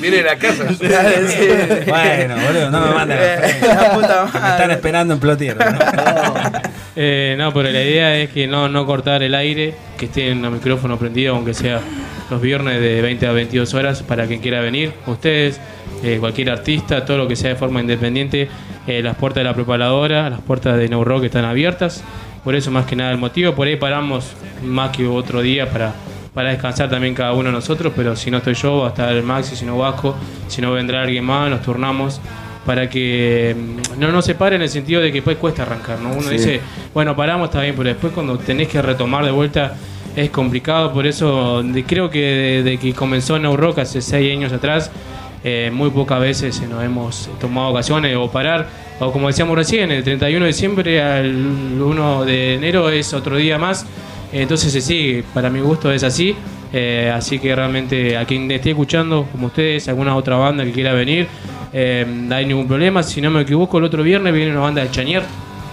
Viene 0.00 0.22
la 0.22 0.36
casa. 0.36 0.64
Bueno, 1.90 2.34
boludo, 2.46 2.70
no 2.70 2.80
me 2.80 2.94
manden 2.94 3.18
a 3.18 3.74
La 3.82 3.92
puta 3.92 4.24
Me 4.32 4.48
están 4.50 4.70
esperando 4.70 5.14
en 5.14 5.20
Plotiero. 5.20 5.58
¿no? 5.64 6.59
Eh, 7.02 7.34
no, 7.38 7.50
pero 7.54 7.70
la 7.70 7.82
idea 7.82 8.18
es 8.18 8.28
que 8.28 8.46
no, 8.46 8.68
no 8.68 8.84
cortar 8.84 9.22
el 9.22 9.34
aire, 9.34 9.72
que 9.96 10.04
esté 10.04 10.32
en 10.32 10.44
el 10.44 10.50
micrófono 10.50 10.98
prendido, 10.98 11.34
aunque 11.34 11.54
sea 11.54 11.80
los 12.28 12.42
viernes 12.42 12.78
de 12.78 13.00
20 13.00 13.26
a 13.26 13.32
22 13.32 13.72
horas, 13.72 14.02
para 14.02 14.26
quien 14.26 14.42
quiera 14.42 14.60
venir. 14.60 14.92
Ustedes, 15.06 15.58
eh, 16.02 16.18
cualquier 16.20 16.50
artista, 16.50 17.06
todo 17.06 17.16
lo 17.16 17.26
que 17.26 17.36
sea 17.36 17.48
de 17.48 17.56
forma 17.56 17.80
independiente, 17.80 18.50
eh, 18.86 19.02
las 19.02 19.16
puertas 19.16 19.40
de 19.40 19.44
la 19.44 19.54
preparadora, 19.54 20.28
las 20.28 20.42
puertas 20.42 20.76
de 20.76 20.90
No 20.90 21.02
Rock 21.02 21.24
están 21.24 21.46
abiertas. 21.46 22.04
Por 22.44 22.54
eso, 22.54 22.70
más 22.70 22.84
que 22.84 22.96
nada, 22.96 23.12
el 23.12 23.18
motivo. 23.18 23.54
Por 23.54 23.66
ahí 23.66 23.76
paramos 23.76 24.34
más 24.62 24.94
que 24.94 25.06
otro 25.06 25.40
día 25.40 25.70
para, 25.70 25.94
para 26.34 26.50
descansar 26.50 26.90
también 26.90 27.14
cada 27.14 27.32
uno 27.32 27.44
de 27.44 27.52
nosotros. 27.52 27.94
Pero 27.96 28.14
si 28.14 28.30
no 28.30 28.36
estoy 28.36 28.52
yo, 28.52 28.80
va 28.80 28.88
a 28.88 28.90
estar 28.90 29.10
el 29.10 29.22
Maxi, 29.22 29.56
si 29.56 29.64
no 29.64 29.78
Vasco, 29.78 30.14
si 30.48 30.60
no 30.60 30.70
vendrá 30.72 31.00
alguien 31.00 31.24
más, 31.24 31.48
nos 31.48 31.62
turnamos 31.62 32.20
para 32.66 32.88
que 32.90 33.54
mm, 33.58 33.98
no 34.00 34.12
nos 34.12 34.24
separe 34.24 34.56
en 34.56 34.62
el 34.62 34.68
sentido 34.68 35.00
de 35.00 35.08
que 35.08 35.14
después 35.14 35.36
cuesta 35.38 35.62
arrancar, 35.62 35.98
¿no? 36.00 36.10
Uno 36.12 36.22
Sí. 36.22 36.30
dice, 36.32 36.60
bueno, 36.94 37.16
paramos, 37.16 37.48
está 37.48 37.62
bien, 37.62 37.74
pero 37.76 37.88
después 37.88 38.12
cuando 38.12 38.38
tenés 38.38 38.68
que 38.68 38.80
retomar 38.82 39.24
de 39.24 39.30
vuelta 39.30 39.74
es 40.16 40.30
complicado, 40.30 40.92
por 40.92 41.06
eso 41.06 41.62
de- 41.62 41.84
creo 41.84 42.10
que 42.10 42.62
de, 42.64 42.78
que 42.78 42.92
comenzó 42.92 43.38
No 43.38 43.56
Rock 43.56 43.78
hace 43.78 44.00
seis 44.00 44.36
años 44.36 44.52
atrás, 44.52 44.90
eh, 45.42 45.70
muy 45.72 45.88
pocas 45.90 46.20
veces 46.20 46.60
nos 46.68 46.84
hemos 46.84 47.30
tomado 47.40 47.68
ocasiones 47.68 48.14
o 48.16 48.30
parar, 48.30 48.68
o 48.98 49.10
como 49.10 49.28
decíamos 49.28 49.56
recién, 49.56 49.90
el 49.90 50.04
31 50.04 50.44
de 50.44 50.52
diciembre 50.52 51.02
al 51.02 51.34
1 51.80 52.24
de 52.26 52.54
enero 52.56 52.90
es 52.90 53.14
otro 53.14 53.36
día 53.36 53.56
más, 53.56 53.86
entonces 54.32 54.70
se 54.72 54.80
sigue, 54.82 55.24
para 55.32 55.48
mi 55.48 55.60
gusto 55.60 55.90
es 55.90 56.02
así, 56.04 56.36
eh, 56.72 57.12
así 57.14 57.38
que 57.38 57.54
realmente 57.54 58.16
a 58.16 58.24
quien 58.24 58.50
esté 58.50 58.70
escuchando, 58.70 59.26
como 59.32 59.48
ustedes, 59.48 59.88
alguna 59.88 60.14
otra 60.16 60.36
banda 60.36 60.64
que 60.64 60.72
quiera 60.72 60.92
venir, 60.92 61.28
eh, 61.72 62.06
no 62.08 62.34
hay 62.34 62.46
ningún 62.46 62.66
problema, 62.66 63.02
si 63.02 63.20
no 63.20 63.30
me 63.30 63.42
equivoco, 63.42 63.78
el 63.78 63.84
otro 63.84 64.02
viernes 64.02 64.32
viene 64.32 64.50
una 64.52 64.60
banda 64.60 64.82
de 64.82 64.90
Chanier, 64.90 65.22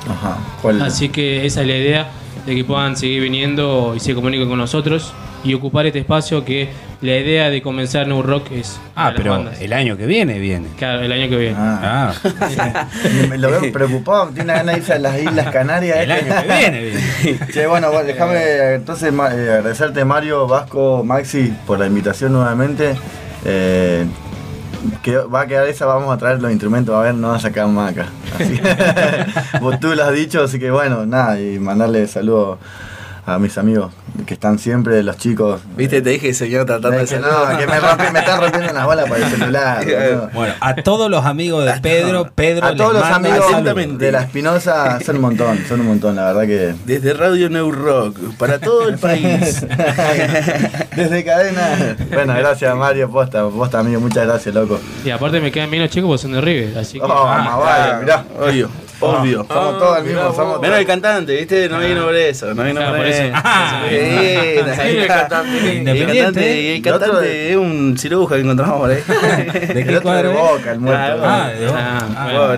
Ajá. 0.10 0.38
¿Cuál? 0.62 0.82
Así 0.82 1.10
que 1.10 1.46
esa 1.46 1.62
es 1.62 1.68
la 1.68 1.76
idea 1.76 2.12
de 2.46 2.56
que 2.56 2.64
puedan 2.64 2.96
seguir 2.96 3.22
viniendo 3.24 3.94
y 3.96 4.00
se 4.00 4.16
comuniquen 4.16 4.48
con 4.48 4.58
nosotros 4.58 5.14
y 5.44 5.54
ocupar 5.54 5.86
este 5.86 6.00
espacio 6.00 6.44
que 6.44 6.70
la 7.02 7.16
idea 7.16 7.50
de 7.52 7.62
comenzar 7.62 8.08
New 8.08 8.24
Rock 8.24 8.52
es 8.52 8.80
Ah, 8.96 9.14
pero 9.16 9.32
bandas. 9.32 9.62
el 9.62 9.72
año 9.72 9.96
que 9.98 10.06
viene 10.08 10.40
viene. 10.40 10.68
Claro, 10.78 11.02
el 11.02 11.12
año 11.12 11.30
que 11.30 11.38
viene. 11.38 11.56
Ah. 11.58 12.12
Ah, 12.42 12.88
Me 13.30 13.38
lo 13.38 13.52
veo 13.52 13.72
preocupado, 13.72 14.30
tiene 14.30 14.54
ganas 14.54 14.74
de 14.76 14.80
irse 14.82 14.94
a 14.94 15.00
las 15.00 15.20
Islas 15.22 15.52
Canarias. 15.52 15.98
el 16.00 16.12
este. 16.12 16.32
año 16.34 16.42
que 16.42 16.54
viene 16.58 16.82
viene. 16.84 17.40
Che, 17.54 17.68
bueno, 17.68 17.90
bueno, 17.92 18.04
déjame 18.06 18.74
entonces 18.76 19.14
ma- 19.14 19.30
eh, 19.34 19.52
agradecerte 19.58 20.04
Mario, 20.06 20.48
Vasco, 20.48 21.04
Maxi 21.06 21.54
por 21.68 21.78
la 21.80 21.86
invitación 21.86 22.34
nuevamente. 22.34 22.96
Eh, 23.46 24.06
que 25.04 25.18
va 25.18 25.42
a 25.42 25.48
quedar 25.48 25.68
esa, 25.68 25.86
vamos 25.86 26.14
a 26.14 26.18
traer 26.18 26.40
los 26.42 26.52
instrumentos, 26.52 26.96
a 26.96 27.02
ver, 27.02 27.14
no 27.16 27.30
va 27.30 27.36
a 27.36 27.40
sacar 27.40 27.68
más 27.68 27.92
acá. 27.92 28.08
Así 28.40 28.60
vos 29.62 29.80
tú 29.80 29.94
lo 29.96 30.04
has 30.04 30.14
dicho, 30.14 30.44
así 30.44 30.60
que 30.60 30.72
bueno, 30.72 31.06
nada, 31.06 31.40
y 31.40 31.60
mandarle 31.60 32.08
saludos 32.08 32.58
a 33.28 33.38
mis 33.40 33.58
amigos 33.58 33.92
que 34.26 34.34
están 34.34 34.58
siempre, 34.58 35.04
los 35.04 35.18
chicos. 35.18 35.60
Viste, 35.76 36.02
te 36.02 36.12
dije, 36.12 36.34
señor, 36.34 36.66
tratando 36.66 36.98
de 36.98 37.06
que 37.06 37.20
no, 37.20 37.28
que 37.58 37.68
me, 37.68 37.80
rompe- 37.80 38.12
me 38.14 38.20
están 38.20 38.40
rompiendo 38.42 38.74
las 38.74 38.86
bolas 38.86 39.10
para 39.10 39.26
el 39.26 39.32
celular. 39.32 39.86
Bueno, 40.34 40.54
a 40.62 40.76
todos 40.76 41.12
los 41.12 41.26
amigos 41.26 41.66
de 41.66 41.74
Pedro, 41.82 42.30
Pedro 42.34 42.66
A 42.66 42.70
les 42.72 42.78
todos 42.78 42.94
los 42.94 43.02
manda 43.04 43.18
amigos 43.30 43.52
saludos. 43.52 43.98
de 44.00 44.12
la 44.14 44.22
Espinosa 44.22 45.00
son 45.06 45.18
un 45.18 45.22
montón, 45.22 45.60
son 45.68 45.82
un 45.82 45.88
montón, 45.88 46.16
la 46.16 46.32
verdad 46.34 46.42
que. 46.48 46.74
Desde 46.86 47.14
Radio 47.14 47.50
New 47.50 47.70
Rock, 47.72 48.18
para 48.38 48.60
todo 48.60 48.88
el 48.88 48.98
país. 48.98 49.66
Desde 50.96 51.24
cadena. 51.26 51.96
Bueno, 52.14 52.34
gracias 52.34 52.76
Mario, 52.76 53.10
posta, 53.12 53.48
posta 53.50 53.80
amigo, 53.80 54.00
muchas 54.00 54.26
gracias, 54.26 54.56
loco. 54.56 54.80
Y 55.04 55.10
aparte 55.10 55.40
me 55.42 55.52
quedan 55.52 55.70
bien 55.70 55.84
los 55.84 55.92
chicos 55.92 56.08
porque 56.08 56.22
son 56.22 56.32
de 56.32 56.42
River, 56.42 56.78
así 56.78 56.98
que. 57.00 57.06
Oh, 57.06 57.26
más 57.28 57.58
vale, 57.60 58.02
mirá. 58.02 58.26
Obvio, 58.40 58.70
obvio. 59.00 59.46
Somos 59.48 59.78
todos 59.80 59.98
el 60.00 60.04
mismo, 60.06 60.34
somos 60.34 60.60
Menos 60.62 60.80
el 60.80 60.86
cantante, 60.86 61.36
¿viste? 61.36 61.70
No 61.70 61.80
vino 61.80 62.06
por 62.06 62.16
eso, 62.16 62.54
no 62.54 62.64
vino 62.64 62.76
Claro, 62.76 62.92
por 62.92 62.98
por 62.98 63.08
eso. 63.08 63.32
Ah, 63.34 63.84
Sí, 63.90 63.96
sí, 63.96 64.98
el 64.98 65.08
cantante. 65.08 65.76
Independiente, 65.76 66.76
el 66.76 66.82
cantante 66.82 67.50
es 67.52 67.56
un 67.58 67.98
ciruja 67.98 68.36
que 68.36 68.42
encontramos 68.42 68.80
por 68.80 68.90
ahí. 68.92 68.98
¿De 69.74 69.82
El 69.82 69.88
qué 69.88 69.98
otro 69.98 70.12
de 70.12 70.24
cuadro? 70.24 70.34
Boca, 70.34 70.72
el 70.72 70.80
muerto. 70.80 71.22
Ah, 71.24 71.50
de 71.50 71.66
Boca. 71.68 71.80
Ah, 71.80 72.58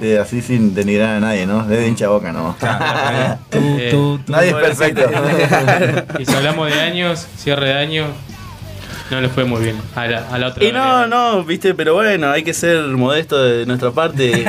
eh, 0.00 0.18
así 0.20 0.40
sin 0.42 0.74
denigrar 0.74 1.16
a 1.16 1.20
nadie, 1.20 1.46
¿no? 1.46 1.64
De 1.64 1.86
hincha 1.86 2.08
boca, 2.08 2.32
¿no? 2.32 2.56
Tú, 3.50 3.58
Eh, 3.78 3.88
tú, 3.90 4.18
tú. 4.24 4.32
Nadie 4.32 4.50
es 4.50 4.54
perfecto. 4.54 5.02
Y 6.18 6.24
si 6.26 6.34
hablamos 6.34 6.72
de 6.72 6.80
años, 6.80 7.26
cierre 7.36 7.66
de 7.66 7.74
año, 7.74 8.06
no 9.12 9.20
le 9.20 9.28
fue 9.28 9.44
muy 9.44 9.62
bien 9.62 9.76
a 9.94 10.06
la, 10.06 10.26
a 10.30 10.38
la 10.38 10.48
otra. 10.48 10.64
Y 10.64 10.72
no, 10.72 11.06
no, 11.06 11.44
viste, 11.44 11.74
pero 11.74 11.92
bueno, 11.92 12.30
hay 12.30 12.42
que 12.42 12.54
ser 12.54 12.80
modesto 12.84 13.42
de 13.42 13.66
nuestra 13.66 13.90
parte 13.90 14.46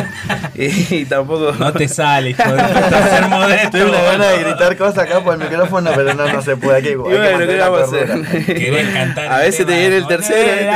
y, 0.56 0.96
y 0.96 1.06
tampoco. 1.06 1.54
No 1.60 1.74
te 1.74 1.90
sale, 1.90 2.30
hijo 2.30 2.44
de 2.44 2.60
ser 2.60 3.28
modesto. 3.28 3.72
Tengo 3.72 3.90
una 3.90 4.02
gana 4.02 4.28
de 4.28 4.40
gritar 4.40 4.78
cosas 4.78 5.00
acá 5.00 5.22
por 5.22 5.34
el 5.34 5.42
micrófono, 5.42 5.92
pero 5.94 6.14
no, 6.14 6.32
no 6.32 6.42
se 6.42 6.56
puede. 6.56 6.82
Que, 6.82 6.88
hay 6.90 6.94
Y 6.94 6.98
que 6.98 7.04
bueno, 7.04 7.40
¿qué 7.40 7.58
vamos 7.58 7.80
a 7.82 7.84
hacer? 7.84 8.94
Cantar 8.94 9.28
A 9.28 9.38
veces 9.40 9.66
te 9.66 9.78
viene 9.78 9.98
el 9.98 10.08
tercero. 10.08 10.54
Eh, 10.54 10.72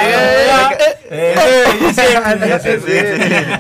eh. 1.09 1.35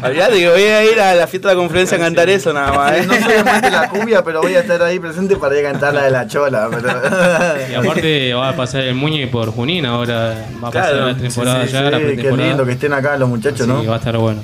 Olvídate 0.03 0.39
que 0.39 0.49
voy 0.49 0.63
a 0.63 0.83
ir 0.83 0.99
a 0.99 1.15
la 1.15 1.27
fiesta 1.27 1.49
de 1.49 1.55
la 1.55 1.61
conferencia 1.61 1.97
a 1.97 2.01
cantar 2.01 2.29
eso 2.29 2.51
nada 2.51 2.73
más. 2.73 2.97
¿eh? 2.97 3.05
No 3.07 3.13
soy 3.13 3.35
amante 3.35 3.67
de 3.67 3.71
la 3.71 3.87
cumbia, 3.87 4.23
pero 4.23 4.41
voy 4.41 4.55
a 4.55 4.59
estar 4.59 4.81
ahí 4.83 4.99
presente 4.99 5.37
para 5.37 5.57
ir 5.57 5.65
a 5.65 5.71
cantar 5.71 5.93
la 5.93 6.03
de 6.03 6.11
la 6.11 6.27
chola. 6.27 6.69
Y 7.71 7.73
aparte 7.73 8.33
va 8.33 8.49
a 8.49 8.55
pasar 8.55 8.81
el 8.81 8.95
Muñe 8.95 9.27
por 9.27 9.51
Junín, 9.51 9.85
ahora 9.85 10.16
va 10.63 10.67
a 10.67 10.71
pasar 10.71 10.91
Claro, 10.91 11.07
la 11.07 11.17
temporada 11.17 11.65
Sí, 11.65 11.71
ya, 11.73 11.79
sí, 11.85 11.91
la 11.91 11.97
qué 11.99 12.31
lindo 12.37 12.65
que 12.65 12.71
estén 12.73 12.93
acá 12.93 13.17
los 13.17 13.29
muchachos, 13.29 13.61
Así 13.61 13.69
¿no? 13.69 13.81
que 13.81 13.87
va 13.87 13.95
a 13.95 13.99
estar 13.99 14.17
bueno. 14.17 14.41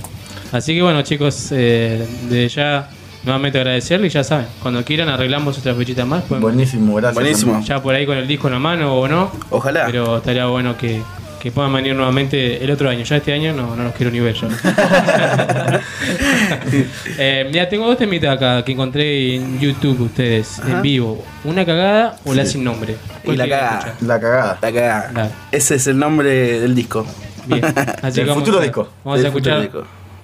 Así 0.51 0.75
que 0.75 0.81
bueno, 0.81 1.01
chicos, 1.01 1.47
eh, 1.51 2.05
de 2.29 2.47
ya 2.47 2.89
nuevamente 3.23 3.57
agradecerle 3.57 4.07
y 4.07 4.09
ya 4.09 4.23
saben, 4.23 4.45
cuando 4.61 4.83
quieran 4.83 5.09
arreglamos 5.09 5.57
otra 5.57 5.73
fechita 5.73 6.05
más. 6.05 6.23
pueden- 6.23 6.41
Buenísimo, 6.41 6.95
gracias. 6.95 7.15
Buenísimo. 7.15 7.61
Ya 7.63 7.81
por 7.81 7.95
ahí 7.95 8.05
con 8.05 8.17
el 8.17 8.27
disco 8.27 8.47
en 8.47 8.53
la 8.53 8.59
mano 8.59 8.93
o 8.95 9.07
no. 9.07 9.31
Ojalá. 9.49 9.85
Pero 9.87 10.17
estaría 10.17 10.45
bueno 10.47 10.77
que, 10.77 11.01
que 11.43 11.51
puedan 11.51 11.73
venir 11.73 11.93
nuevamente 11.93 12.63
el 12.63 12.71
otro 12.71 12.89
año. 12.89 13.03
Ya 13.03 13.17
este 13.17 13.33
año 13.33 13.51
no, 13.51 13.75
no 13.75 13.83
los 13.83 13.93
quiero 13.93 14.09
ni 14.09 14.21
ver 14.21 14.33
yo. 14.33 14.47
eh, 17.17 17.49
ya 17.51 17.67
tengo 17.67 17.85
dos 17.85 17.97
temitas 17.97 18.37
acá 18.37 18.63
que 18.63 18.71
encontré 18.71 19.35
en 19.35 19.59
YouTube 19.59 19.99
ustedes, 19.99 20.61
en 20.65 20.81
vivo. 20.81 21.21
Una 21.43 21.65
cagada 21.65 22.15
o 22.23 22.33
la 22.33 22.45
sin 22.45 22.63
nombre. 22.63 22.93
Y 22.93 23.25
¿Cuál 23.25 23.39
la 23.39 23.49
cagada. 23.49 23.93
La 23.99 24.19
cagada. 24.21 24.57
La 24.61 24.71
cagada. 24.71 25.11
Dale. 25.13 25.31
Ese 25.51 25.75
es 25.75 25.87
el 25.87 25.99
nombre 25.99 26.61
del 26.61 26.73
disco. 26.73 27.05
Bien. 27.45 27.61
Así 28.01 28.21
vamos 28.21 28.37
futuro 28.37 28.59
a- 28.59 28.63
disco. 28.63 28.87
Vamos 29.03 29.21
a 29.21 29.27
escuchar 29.27 29.69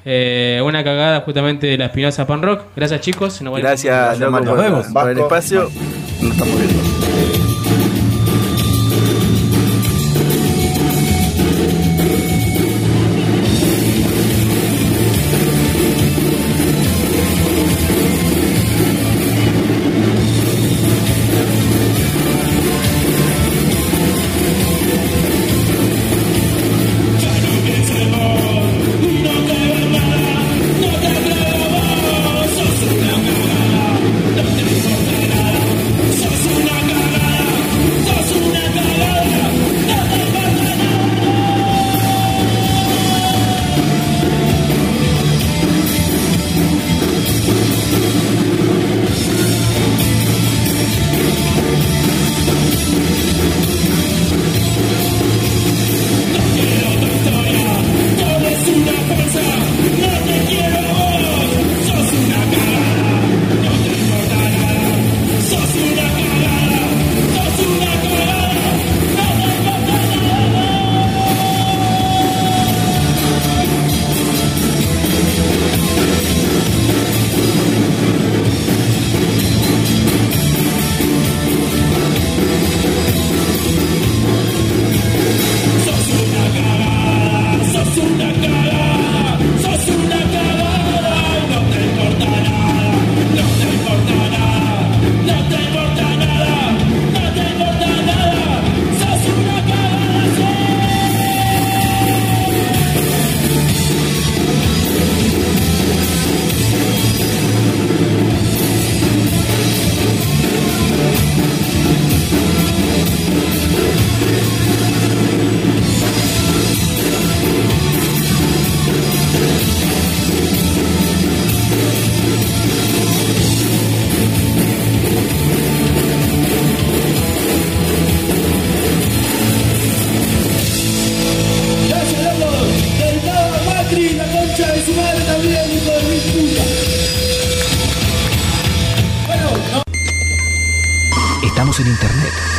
eh, 0.05 0.61
una 0.63 0.85
cagada 0.85 1.19
justamente 1.19 1.67
de 1.67 1.77
la 1.77 1.87
Espinosa 1.87 2.25
Pan 2.25 2.41
Rock. 2.41 2.61
Gracias 2.77 3.01
chicos. 3.01 3.41
Nos. 3.41 3.59
Gracias, 3.59 4.19
por, 4.19 4.45
Nos 4.45 4.57
vemos. 4.57 4.87
por 4.87 5.09
el 5.09 5.19
espacio. 5.19 5.69
Nos 6.21 6.31
estamos 6.31 6.57
viendo. 6.57 7.38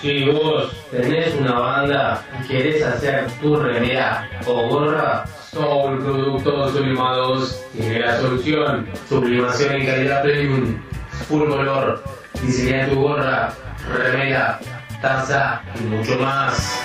Si 0.00 0.24
vos 0.24 0.72
tenés 0.92 1.34
una 1.34 1.58
banda 1.58 2.22
y 2.44 2.46
querés 2.48 2.82
hacer 2.84 3.26
tu 3.42 3.56
remera 3.56 4.28
o 4.46 4.68
gorra, 4.68 5.24
Soul 5.50 5.98
Productos 5.98 6.72
Sublimados 6.72 7.62
tiene 7.76 7.98
la 8.00 8.16
solución. 8.20 8.86
Sublimación 9.08 9.74
en 9.74 9.86
calidad 9.86 10.22
premium, 10.22 10.80
full 11.28 11.48
color. 11.48 12.02
Diseña 12.40 12.86
tu 12.88 13.00
gorra, 13.02 13.52
remera, 13.92 14.60
taza 15.00 15.62
y 15.78 15.84
mucho 15.84 16.18
más. 16.18 16.82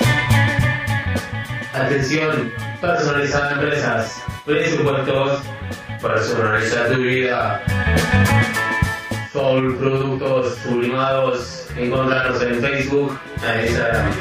Atención, 1.74 2.52
personalizada 2.82 3.50
a 3.50 3.54
empresas, 3.54 4.24
presupuestos, 4.46 5.42
personaliza 6.02 6.88
tu 6.88 6.98
vida. 6.98 7.62
Soul 9.32 9.78
Productos 9.78 10.58
Sublimados, 10.58 11.68
encontrarnos 11.76 12.42
en 12.44 12.62
Facebook, 12.62 13.20
en 13.44 13.66
Instagram. 13.66 14.12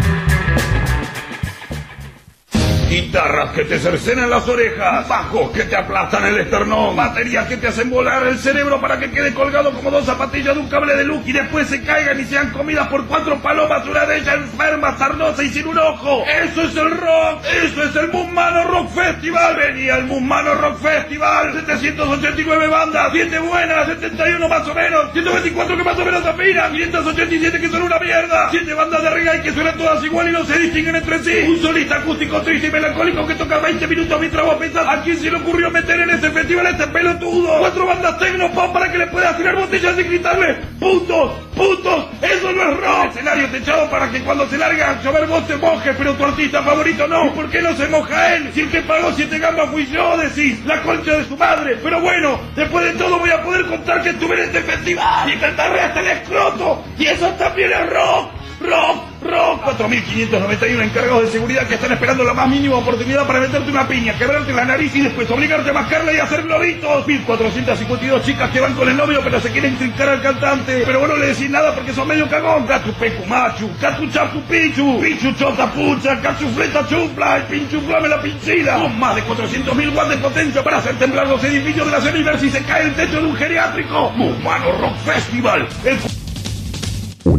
Guitarras 2.93 3.53
que 3.53 3.65
te 3.65 3.79
cercenan 3.79 4.29
las 4.29 4.47
orejas, 4.47 5.09
bajos 5.09 5.51
que 5.53 5.65
te 5.65 5.75
aplastan 5.75 6.27
el 6.27 6.37
esternón, 6.41 6.95
baterías 6.95 7.49
que 7.49 7.57
te 7.57 7.69
hacen 7.69 7.89
volar 7.89 8.27
el 8.27 8.39
cerebro 8.39 8.83
para 8.83 8.99
que 8.99 9.11
quede 9.11 9.33
colgado 9.33 9.73
como 9.73 9.91
dos 9.91 10.05
zapatillas 10.05 10.55
de 10.55 10.61
un 10.61 10.69
cable 10.69 10.95
de 10.95 11.05
luz 11.05 11.23
y 11.25 11.33
después 11.33 11.69
se 11.69 11.83
caigan 11.83 12.21
y 12.21 12.25
sean 12.25 12.51
comidas 12.51 12.89
por 12.89 13.07
cuatro 13.07 13.41
palomas, 13.41 13.87
una 13.87 14.05
de 14.05 14.19
ellas 14.19 14.35
enferma, 14.35 14.99
sarnosa 14.99 15.43
y 15.43 15.49
sin 15.49 15.69
un 15.69 15.79
ojo. 15.79 16.23
Eso 16.27 16.65
es 16.65 16.77
el 16.77 16.91
rock, 16.91 17.43
eso 17.65 17.83
es 17.83 17.97
el 17.97 18.09
Musmano 18.13 18.65
Rock 18.65 18.91
Festival. 18.91 19.57
Venía 19.57 19.97
el 19.97 20.05
Musmano 20.05 20.55
Rock 20.57 20.83
Festival, 20.83 21.55
789 21.55 22.67
bandas, 22.67 23.09
7 23.11 23.39
buenas, 23.39 23.87
71 23.87 24.49
más 24.51 24.69
o 24.69 24.75
menos, 24.75 25.13
124 25.15 25.77
que 25.79 25.83
más 25.83 25.99
o 25.99 26.05
menos 26.05 26.27
afinan, 26.27 26.73
587 26.73 27.59
que 27.59 27.69
son 27.71 27.85
una 27.85 27.99
mierda, 27.99 28.49
7 28.51 28.75
bandas 28.75 29.03
de 29.03 29.09
reggae 29.09 29.41
que 29.41 29.53
suenan 29.53 29.79
todas 29.79 30.05
igual 30.05 30.29
y 30.29 30.33
no 30.33 30.45
se 30.45 30.59
distinguen 30.59 30.97
entre 30.97 31.19
sí, 31.21 31.39
un 31.49 31.63
solista 31.63 31.97
acústico 31.97 32.43
triste 32.43 32.67
y 32.67 32.82
melancólico 32.83 33.27
que 33.29 33.35
toca 33.37 33.59
20 33.59 33.87
minutos 33.87 34.19
mientras 34.19 34.45
vos 34.45 34.57
pensás 34.57 34.89
a 34.89 35.03
quién 35.03 35.17
se 35.17 35.31
le 35.31 35.37
ocurrió 35.37 35.71
meter 35.71 36.01
en 36.01 36.11
ese 36.11 36.31
festival 36.31 36.67
a 36.67 36.71
este 36.71 36.87
pelotudo. 36.89 37.59
Cuatro 37.61 37.87
bandas 37.87 38.19
tecno 38.19 38.51
para 38.73 38.91
que 38.91 38.99
le 38.99 39.07
puedas 39.07 39.37
tirar 39.37 39.55
botellas 39.55 39.99
y 39.99 40.03
gritarle 40.03 40.55
puntos, 40.81 41.33
puntos, 41.55 42.07
eso 42.21 42.53
no 42.53 42.71
es 42.71 42.77
rock. 42.79 43.07
Escenario 43.11 43.49
techado 43.51 43.89
para 43.89 44.11
que 44.11 44.21
cuando 44.23 44.49
se 44.49 44.59
larga 44.59 44.91
a 44.91 45.03
llover 45.03 45.27
vos 45.27 45.47
te 45.47 45.57
mojes, 45.57 45.95
pero 45.97 46.15
tu 46.15 46.25
artista 46.25 46.63
favorito 46.63 47.07
no. 47.07 47.27
¿Y 47.27 47.31
por 47.31 47.51
qué 47.51 47.63
no 47.63 47.77
se 47.77 47.87
moja 47.87 48.35
él? 48.35 48.51
Si 48.53 48.63
el 48.63 48.71
que 48.71 48.81
pagó 48.81 49.13
siete 49.13 49.39
gambas 49.39 49.71
fui 49.71 49.87
yo, 49.87 50.17
decís, 50.17 50.65
la 50.67 50.83
concha 50.83 51.19
de 51.19 51.25
su 51.25 51.37
madre. 51.37 51.79
Pero 51.81 52.01
bueno, 52.01 52.41
después 52.57 52.85
de 52.85 52.99
todo 52.99 53.19
voy 53.21 53.31
a 53.31 53.43
poder 53.43 53.65
contar 53.67 54.03
que 54.03 54.11
estuve 54.11 54.35
en 54.35 54.45
este 54.47 54.61
festival 54.63 55.33
y 55.33 55.37
cantarle 55.37 55.81
hasta 55.81 56.01
el 56.01 56.07
escroto. 56.09 56.85
Y 56.99 57.07
eso 57.07 57.29
también 57.39 57.71
es 57.71 57.91
rock. 57.91 58.42
Rock, 58.63 59.23
rock, 59.23 59.65
4.591 59.65 60.83
encargados 60.83 61.25
de 61.25 61.31
seguridad 61.31 61.67
que 61.67 61.75
están 61.75 61.93
esperando 61.93 62.23
la 62.23 62.33
más 62.33 62.49
mínima 62.49 62.77
oportunidad 62.77 63.27
para 63.27 63.41
meterte 63.41 63.71
una 63.71 63.89
piña, 63.89 64.17
quebrarte 64.17 64.53
la 64.53 64.65
nariz 64.65 64.95
y 64.95 65.01
después 65.01 65.29
obligarte 65.31 65.71
a 65.71 65.73
mascarla 65.73 66.13
y 66.13 66.19
hacer 66.19 66.43
globitos. 66.43 67.07
1.452 67.07 68.23
chicas 68.23 68.51
que 68.51 68.61
van 68.61 68.75
con 68.75 68.89
el 68.89 68.97
novio 68.97 69.21
pero 69.25 69.41
se 69.41 69.51
quieren 69.51 69.77
trincar 69.77 70.11
al 70.11 70.23
cantante. 70.23 70.83
Pero 70.87 71.01
vos 71.01 71.09
no 71.09 71.17
le 71.17 71.27
decís 71.29 71.51
nada 71.51 71.75
porque 71.75 71.93
son 71.93 72.07
medio 72.07 72.29
cagón. 72.29 72.67
Catu 72.67 72.93
pecu 72.93 73.27
machu, 73.27 73.69
catu 73.81 74.09
chapu 74.09 74.41
pichu, 74.43 75.01
pichu 75.01 75.33
chota 75.33 75.71
pucha, 75.73 76.21
catu 76.21 76.49
fleta 76.51 76.87
chupla 76.89 77.41
y 77.41 77.53
pinchu 77.53 77.81
flame 77.81 78.09
la 78.09 78.23
pinchila. 78.23 78.75
Con 78.75 78.99
más 78.99 79.17
de 79.17 79.25
400.000 79.25 79.97
watts 79.97 80.11
de 80.11 80.17
potencia 80.19 80.63
para 80.63 80.79
hacer 80.79 80.97
temblar 80.99 81.27
los 81.27 81.43
edificios 81.43 81.87
de 81.87 81.93
la 81.93 82.01
Semiver 82.01 82.39
si 82.39 82.51
se 82.51 82.63
cae 82.63 82.85
el 82.85 82.95
techo 82.95 83.21
de 83.21 83.27
un 83.27 83.37
geriátrico. 83.37 84.09
Humano 84.09 84.73
Rock 84.81 84.97
Festival. 85.05 85.67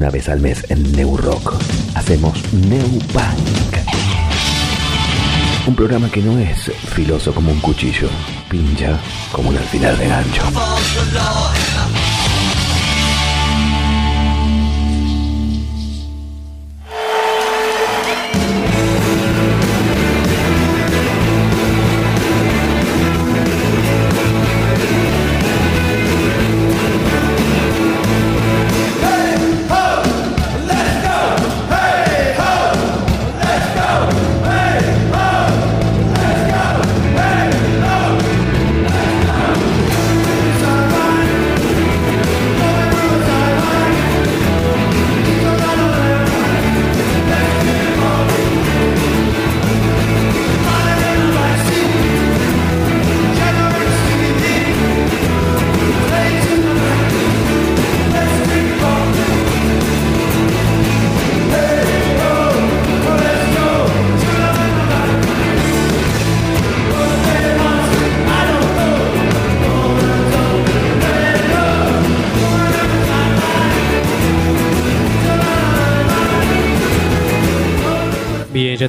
Una 0.03 0.11
vez 0.11 0.27
al 0.27 0.41
mes 0.41 0.65
en 0.67 0.91
New 0.91 1.15
Rock 1.15 1.53
hacemos 1.95 2.33
New 2.51 2.99
Punk. 3.13 3.77
Un 5.65 5.75
programa 5.75 6.11
que 6.11 6.21
no 6.21 6.37
es 6.39 6.69
filoso 6.93 7.33
como 7.33 7.53
un 7.53 7.61
cuchillo, 7.61 8.09
pincha 8.49 8.99
como 9.31 9.47
un 9.47 9.57
alfiler 9.57 9.97
de 9.97 10.09
gancho. 10.09 10.41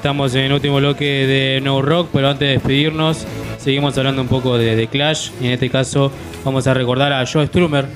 Estamos 0.05 0.35
en 0.35 0.45
el 0.45 0.53
último 0.53 0.77
bloque 0.77 1.27
de 1.27 1.63
No 1.63 1.81
Rock, 1.81 2.11
pero 2.13 2.29
antes 2.29 2.47
de 2.47 2.53
despedirnos, 2.53 3.27
seguimos 3.57 3.97
hablando 3.97 4.21
un 4.21 4.29
poco 4.29 4.59
de, 4.59 4.77
de 4.77 4.87
Clash. 4.87 5.31
Y 5.41 5.47
en 5.47 5.53
este 5.53 5.71
caso, 5.71 6.13
vamos 6.45 6.67
a 6.67 6.75
recordar 6.75 7.11
a 7.11 7.25
Joe 7.25 7.47
Strummer, 7.47 7.87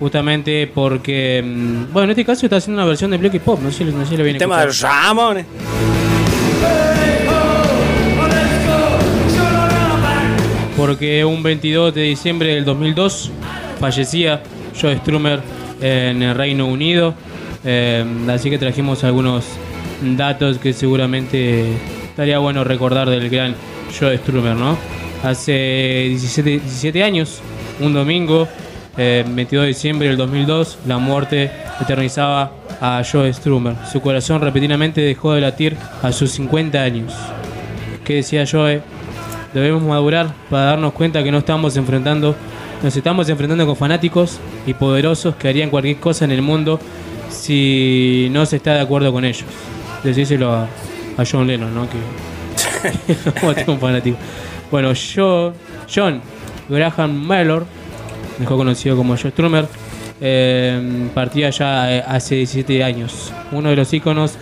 justamente 0.00 0.66
porque, 0.66 1.40
mm, 1.46 1.92
bueno, 1.92 2.06
en 2.06 2.10
este 2.10 2.24
caso 2.24 2.44
está 2.44 2.56
haciendo 2.56 2.82
una 2.82 2.88
versión 2.88 3.12
de 3.12 3.18
Black 3.18 3.38
Pop, 3.38 3.60
no 3.62 3.70
sé, 3.70 3.84
no 3.84 4.02
sé 4.02 4.10
si 4.10 4.16
lo 4.16 4.24
viene 4.24 4.38
El 4.38 4.38
tema 4.40 4.58
de 4.58 4.66
los 4.66 4.80
Ramones. 4.80 5.46
porque 10.76 11.24
un 11.24 11.40
22 11.40 11.94
de 11.94 12.02
diciembre 12.02 12.52
del 12.56 12.64
2002 12.64 13.30
fallecía 13.78 14.42
Joe 14.78 14.96
Strummer 14.96 15.40
en 15.80 16.20
el 16.20 16.34
Reino 16.34 16.66
Unido. 16.66 17.14
Eh, 17.64 18.04
así 18.28 18.50
que 18.50 18.58
trajimos 18.58 19.04
algunos 19.04 19.44
datos 20.04 20.58
que 20.58 20.72
seguramente 20.72 21.72
estaría 22.04 22.38
bueno 22.38 22.62
recordar 22.62 23.08
del 23.08 23.28
gran 23.28 23.54
Joe 23.98 24.16
Strummer, 24.18 24.54
¿no? 24.54 24.76
Hace 25.22 26.06
17, 26.08 26.50
17 26.50 27.02
años, 27.02 27.40
un 27.80 27.94
domingo, 27.94 28.46
eh, 28.96 29.24
22 29.26 29.62
de 29.62 29.68
diciembre 29.68 30.08
del 30.08 30.16
2002, 30.16 30.78
la 30.86 30.98
muerte 30.98 31.50
eternizaba 31.80 32.52
a 32.80 33.02
Joe 33.10 33.32
Strummer. 33.32 33.74
Su 33.90 34.00
corazón 34.00 34.40
repentinamente 34.40 35.00
dejó 35.00 35.32
de 35.32 35.40
latir 35.40 35.76
a 36.02 36.12
sus 36.12 36.30
50 36.32 36.80
años. 36.80 37.12
¿Qué 38.04 38.16
decía 38.16 38.44
Joe? 38.50 38.82
Debemos 39.54 39.82
madurar 39.82 40.34
para 40.50 40.64
darnos 40.64 40.92
cuenta 40.92 41.22
que 41.24 41.32
no 41.32 41.38
estamos 41.38 41.76
enfrentando, 41.76 42.36
nos 42.82 42.96
estamos 42.96 43.28
enfrentando 43.28 43.66
con 43.66 43.76
fanáticos 43.76 44.38
y 44.66 44.74
poderosos 44.74 45.36
que 45.36 45.48
harían 45.48 45.70
cualquier 45.70 45.96
cosa 45.96 46.24
en 46.24 46.32
el 46.32 46.42
mundo 46.42 46.78
si 47.30 48.28
no 48.30 48.46
se 48.46 48.56
está 48.56 48.74
de 48.74 48.80
acuerdo 48.80 49.12
con 49.12 49.24
ellos. 49.24 49.44
Decíselo 50.04 50.52
a, 50.52 50.68
a 51.16 51.24
John 51.30 51.46
Lennon, 51.46 51.74
¿no? 51.74 51.88
Que 51.88 51.96
un 53.70 53.80
fanático. 53.80 54.16
Bueno, 54.70 54.92
yo, 54.92 55.52
John 55.92 56.20
Graham 56.68 57.26
Mellor, 57.26 57.66
mejor 58.38 58.58
conocido 58.58 58.96
como 58.96 59.16
Joe 59.16 59.30
Strummer, 59.30 59.66
eh, 60.20 61.08
partía 61.14 61.50
ya 61.50 61.96
eh, 61.96 62.04
hace 62.06 62.36
17 62.36 62.84
años. 62.84 63.32
Uno 63.52 63.70
de 63.70 63.76
los 63.76 63.92
íconos 63.92 64.36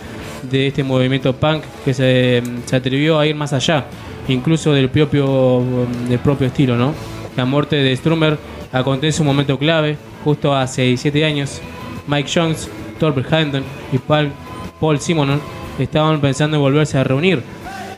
de 0.49 0.67
este 0.67 0.83
movimiento 0.83 1.33
punk 1.35 1.63
que 1.85 1.93
se, 1.93 2.43
se 2.65 2.75
atrevió 2.75 3.19
a 3.19 3.25
ir 3.25 3.35
más 3.35 3.53
allá, 3.53 3.85
incluso 4.27 4.73
del 4.73 4.89
propio, 4.89 5.63
del 6.07 6.19
propio 6.19 6.47
estilo, 6.47 6.75
¿no? 6.75 6.93
La 7.35 7.45
muerte 7.45 7.77
de 7.77 7.95
Strummer 7.95 8.37
acontece 8.71 9.21
en 9.21 9.27
un 9.27 9.35
momento 9.35 9.57
clave, 9.57 9.97
justo 10.23 10.55
hace 10.55 10.83
17 10.83 11.25
años. 11.25 11.61
Mike 12.07 12.29
Jones, 12.33 12.69
Torbert 12.99 13.31
Hampton 13.31 13.63
y 13.91 13.97
Paul, 13.97 14.31
Paul 14.83 14.99
Simonon 14.99 15.39
estaban 15.79 16.19
pensando 16.19 16.57
en 16.57 16.61
volverse 16.61 16.97
a 16.97 17.05
reunir 17.05 17.41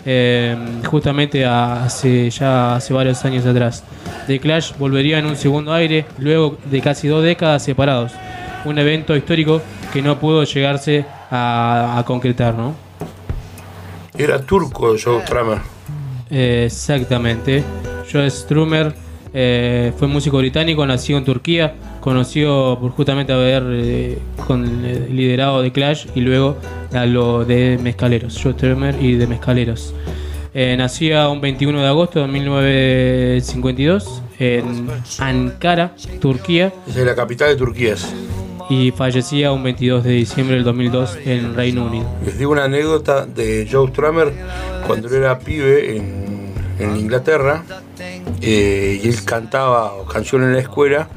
eh, 0.06 0.56
justamente 0.86 1.44
hace 1.44 2.30
ya 2.30 2.76
hace 2.76 2.94
varios 2.94 3.26
años 3.26 3.44
atrás. 3.44 3.84
The 4.28 4.40
Clash 4.40 4.74
volvería 4.78 5.18
en 5.18 5.26
un 5.26 5.36
segundo 5.36 5.74
aire 5.74 6.06
luego 6.20 6.60
de 6.66 6.82
casi 6.82 7.08
dos 7.08 7.24
décadas 7.24 7.64
separados. 7.64 8.12
Un 8.66 8.78
evento 8.78 9.16
histórico 9.16 9.64
que 9.92 10.04
no 10.04 10.20
pudo 10.20 10.44
llegarse 10.44 11.06
a, 11.32 11.96
a 11.98 12.06
concretar, 12.06 12.54
¿no? 12.54 12.76
Era 14.16 14.40
turco 14.44 14.96
Joe 15.04 15.24
Strummer. 15.24 15.58
Eh, 16.30 16.66
exactamente. 16.68 17.64
Joe 18.14 18.30
Strummer 18.30 18.94
eh, 19.34 19.92
fue 19.98 20.08
músico 20.08 20.38
británico, 20.38 20.86
nacido 20.86 21.18
en 21.18 21.26
Turquía, 21.26 21.74
conocido 22.06 22.78
por 22.80 22.92
justamente 22.92 23.34
haber 23.34 23.64
eh, 23.68 24.20
con, 24.46 24.86
eh, 24.86 25.08
liderado 25.10 25.64
The 25.64 25.72
Clash 25.72 26.06
y 26.14 26.22
luego 26.22 26.56
a 26.94 27.08
lo 27.08 27.44
de 27.44 27.80
Mezcaleros, 27.82 28.40
Joe 28.42 28.54
Strummer 28.54 28.96
y 29.04 29.16
de 29.16 29.26
Mezcaleros. 29.26 29.92
Eh, 30.54 30.76
nacía 30.78 31.28
un 31.30 31.42
21 31.42 31.82
de 31.82 31.88
agosto 31.88 32.22
de 32.22 32.28
1952 32.28 34.22
en 34.38 34.88
Ankara, 35.18 35.96
Turquía, 36.22 36.72
Es 36.88 36.96
la 36.96 37.16
capital 37.16 37.50
de 37.50 37.56
Turquía. 37.56 37.96
y 38.70 38.92
fallecía 38.92 39.52
un 39.52 39.64
22 39.64 40.04
de 40.04 40.12
diciembre 40.12 40.58
del 40.58 40.64
2002 40.64 41.18
en 41.26 41.56
Reino 41.56 41.86
Unido. 41.88 42.06
Les 42.24 42.38
digo 42.38 42.52
una 42.52 42.66
anécdota 42.66 43.26
de 43.26 43.68
Joe 43.70 43.90
Strummer 43.90 44.32
cuando 44.86 45.08
él 45.08 45.16
era 45.16 45.40
pibe 45.40 45.98
en, 45.98 46.54
en 46.78 46.98
Inglaterra 46.98 47.64
eh, 48.42 49.02
y 49.04 49.08
él 49.08 49.24
cantaba 49.26 49.92
canciones 50.12 50.50
en 50.50 50.54
la 50.54 50.60
escuela. 50.60 51.10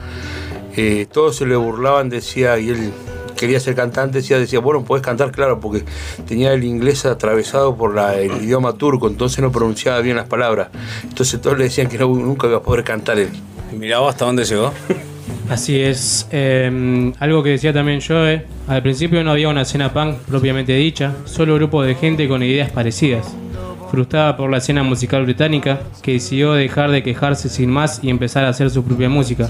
Eh, 0.79 1.07
todos 1.11 1.37
se 1.37 1.45
le 1.47 1.57
burlaban, 1.57 2.09
decía, 2.09 2.59
y 2.59 2.71
él 2.71 2.93
quería 3.37 3.61
ser 3.61 3.75
cantante, 3.75 4.19
decía, 4.19 4.39
decía, 4.39 4.61
bueno, 4.61 4.85
puedes 4.85 5.05
cantar, 5.05 5.31
claro, 5.33 5.61
porque 5.61 5.85
tenía 6.27 6.53
el 6.53 6.65
inglés 6.65 7.05
atravesado 7.05 7.77
por 7.77 7.95
la- 7.95 8.17
el 8.17 8.31
idioma 8.45 8.73
turco, 8.75 9.09
entonces 9.09 9.41
no 9.41 9.51
pronunciaba 9.53 10.01
bien 10.01 10.17
las 10.17 10.27
palabras. 10.27 10.69
Entonces 11.05 11.41
todos 11.41 11.59
le 11.59 11.65
decían 11.65 11.89
que 11.89 11.99
no- 11.99 12.09
nunca 12.09 12.47
iba 12.47 12.59
a 12.59 12.63
poder 12.63 12.85
cantar 12.85 13.19
él. 13.19 13.29
Mirá 13.77 13.99
vos 13.99 14.11
hasta 14.11 14.25
dónde 14.25 14.45
llegó. 14.45 14.73
Así 15.51 15.81
es. 15.81 16.27
eh, 16.31 17.13
algo 17.21 17.43
que 17.43 17.51
decía 17.51 17.73
también 17.73 18.01
Joe, 18.07 18.45
al 18.67 18.83
principio 18.83 19.23
no 19.25 19.31
había 19.31 19.49
una 19.49 19.63
escena 19.63 19.93
punk 19.93 20.17
propiamente 20.29 20.75
dicha, 20.75 21.15
solo 21.25 21.55
grupo 21.55 21.83
de 21.83 21.95
gente 21.95 22.29
con 22.29 22.43
ideas 22.43 22.71
parecidas. 22.71 23.35
Frustrada 23.91 24.37
por 24.37 24.51
la 24.51 24.59
escena 24.59 24.83
musical 24.83 25.25
británica, 25.25 25.81
que 26.03 26.13
decidió 26.13 26.53
dejar 26.53 26.91
de 26.91 27.03
quejarse 27.03 27.49
sin 27.49 27.71
más 27.71 28.01
y 28.03 28.11
empezar 28.11 28.45
a 28.45 28.51
hacer 28.51 28.69
su 28.71 28.85
propia 28.85 29.09
música. 29.09 29.49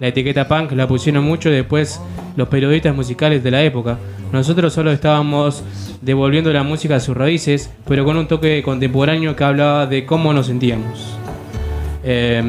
La 0.00 0.08
etiqueta 0.08 0.48
punk 0.48 0.72
la 0.72 0.88
pusieron 0.88 1.24
mucho 1.24 1.50
después 1.50 2.00
los 2.34 2.48
periodistas 2.48 2.94
musicales 2.96 3.44
de 3.44 3.50
la 3.50 3.62
época. 3.62 3.98
Nosotros 4.32 4.72
solo 4.72 4.92
estábamos 4.92 5.62
devolviendo 6.00 6.50
la 6.52 6.62
música 6.62 6.96
a 6.96 7.00
sus 7.00 7.16
raíces, 7.16 7.70
pero 7.86 8.04
con 8.04 8.16
un 8.16 8.26
toque 8.26 8.62
contemporáneo 8.62 9.36
que 9.36 9.44
hablaba 9.44 9.86
de 9.86 10.06
cómo 10.06 10.32
nos 10.32 10.46
sentíamos 10.46 11.16
eh, 12.02 12.42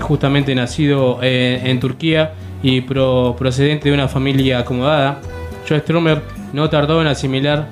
justamente 0.00 0.54
nacido 0.54 1.18
eh, 1.22 1.60
en 1.64 1.80
Turquía 1.80 2.34
y 2.62 2.82
pro- 2.82 3.34
procedente 3.36 3.88
de 3.88 3.94
una 3.94 4.06
familia 4.06 4.60
acomodada, 4.60 5.20
Joe 5.68 5.80
Strummer 5.80 6.22
no 6.52 6.70
tardó 6.70 7.00
en 7.00 7.08
asimilar 7.08 7.66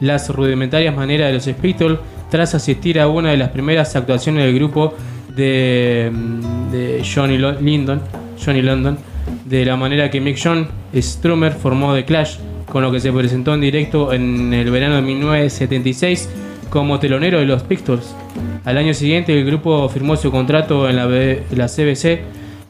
las 0.00 0.28
rudimentarias 0.28 0.94
maneras 0.94 1.28
de 1.28 1.34
los 1.34 1.62
Beatles 1.62 1.98
tras 2.30 2.54
asistir 2.54 2.98
a 2.98 3.06
una 3.06 3.30
de 3.30 3.36
las 3.36 3.50
primeras 3.50 3.94
actuaciones 3.94 4.44
del 4.44 4.56
grupo 4.56 4.94
de, 5.36 6.10
mm, 6.12 6.70
de 6.72 7.02
Johnny 7.04 7.38
Johnny 7.38 8.62
London, 8.62 8.98
de 9.44 9.64
la 9.64 9.76
manera 9.76 10.10
que 10.10 10.20
Mick 10.20 10.38
John 10.42 10.66
Strummer 10.94 11.52
formó 11.52 11.94
The 11.94 12.04
Clash, 12.04 12.36
con 12.70 12.82
lo 12.82 12.90
que 12.90 13.00
se 13.00 13.12
presentó 13.12 13.54
en 13.54 13.60
directo 13.60 14.12
en 14.12 14.52
el 14.52 14.70
verano 14.70 14.96
de 14.96 15.02
1976 15.02 16.28
como 16.70 16.98
telonero 16.98 17.38
de 17.38 17.46
los 17.46 17.62
Pistols. 17.62 18.14
Al 18.64 18.76
año 18.78 18.92
siguiente 18.92 19.38
el 19.38 19.46
grupo 19.46 19.88
firmó 19.88 20.16
su 20.16 20.30
contrato 20.32 20.88
en 20.88 20.96
la, 20.96 21.06
B- 21.06 21.42
CBC 21.68 22.20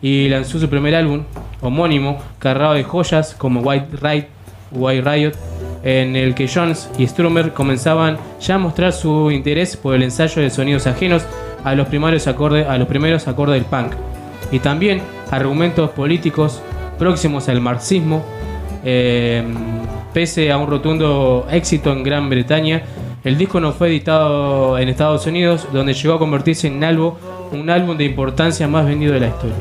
y 0.02 0.28
lanzó 0.28 0.59
su 0.60 0.68
primer 0.68 0.94
álbum 0.94 1.22
homónimo 1.62 2.18
cargado 2.38 2.74
de 2.74 2.84
joyas 2.84 3.34
como 3.34 3.60
White 3.60 3.97
Riot, 4.02 4.26
White 4.72 5.10
Riot 5.10 5.32
en 5.82 6.16
el 6.16 6.34
que 6.34 6.48
Jones 6.52 6.90
y 6.98 7.06
Strummer 7.06 7.52
comenzaban 7.52 8.18
ya 8.40 8.56
a 8.56 8.59
mostrar 8.59 8.93
su 8.93 9.30
interés 9.30 9.76
por 9.76 9.94
el 9.94 10.02
ensayo 10.02 10.43
de 10.43 10.51
sonidos 10.51 10.86
ajenos 10.86 11.24
a 11.65 11.74
los 11.74 11.89
primeros 11.89 12.27
acordes, 12.27 12.66
a 12.66 12.78
los 12.78 12.89
primeros 12.89 13.28
acordes 13.28 13.55
del 13.55 13.65
punk 13.65 13.93
y 14.51 14.61
también 14.61 15.03
argumentos 15.31 15.91
políticos 15.91 16.62
próximos 16.99 17.49
al 17.49 17.61
marxismo 17.61 18.24
eh, 18.85 19.43
pese 20.12 20.53
a 20.53 20.59
un 20.59 20.69
rotundo 20.69 21.47
éxito 21.51 21.93
en 21.93 22.05
Gran 22.05 22.31
Bretaña, 22.31 22.83
el 23.24 23.37
disco 23.37 23.59
no 23.59 23.73
fue 23.73 23.89
editado 23.89 24.78
en 24.78 24.89
Estados 24.89 25.27
Unidos, 25.27 25.66
donde 25.73 25.93
llegó 25.93 26.15
a 26.15 26.19
convertirse 26.20 26.69
en 26.69 26.85
álbum, 26.85 27.15
un 27.51 27.69
álbum 27.69 27.97
de 27.97 28.05
importancia 28.05 28.69
más 28.69 28.87
vendido 28.87 29.12
de 29.12 29.20
la 29.20 29.27
historia. 29.27 29.57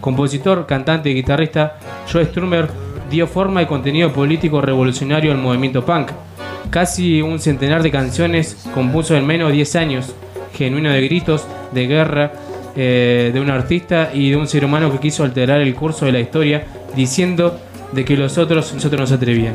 Compositor, 0.00 0.66
cantante 0.66 1.10
y 1.10 1.14
guitarrista, 1.14 1.78
Joe 2.12 2.26
Strummer 2.26 2.68
dio 3.08 3.28
forma 3.28 3.62
y 3.62 3.66
contenido 3.66 4.12
político 4.12 4.60
revolucionario 4.60 5.30
al 5.30 5.38
movimiento 5.38 5.84
punk. 5.86 6.10
Casi 6.70 7.22
un 7.22 7.38
centenar 7.38 7.84
de 7.84 7.92
canciones 7.92 8.66
compuso 8.74 9.16
en 9.16 9.24
menos 9.24 9.48
de 9.48 9.54
10 9.54 9.76
años, 9.76 10.14
genuino 10.54 10.90
de 10.90 11.00
gritos, 11.02 11.46
de 11.72 11.86
guerra, 11.86 12.32
eh, 12.76 13.30
de 13.32 13.40
un 13.40 13.50
artista 13.50 14.10
y 14.14 14.30
de 14.30 14.36
un 14.36 14.46
ser 14.48 14.64
humano 14.64 14.90
que 14.90 14.98
quiso 14.98 15.24
alterar 15.24 15.60
el 15.60 15.74
curso 15.74 16.06
de 16.06 16.12
la 16.12 16.20
historia 16.20 16.64
diciendo 16.96 17.58
de 17.92 18.04
que 18.04 18.16
los 18.16 18.38
otros, 18.38 18.72
nosotros 18.74 19.00
no 19.00 19.06
se 19.06 19.14
atrevían. 19.14 19.54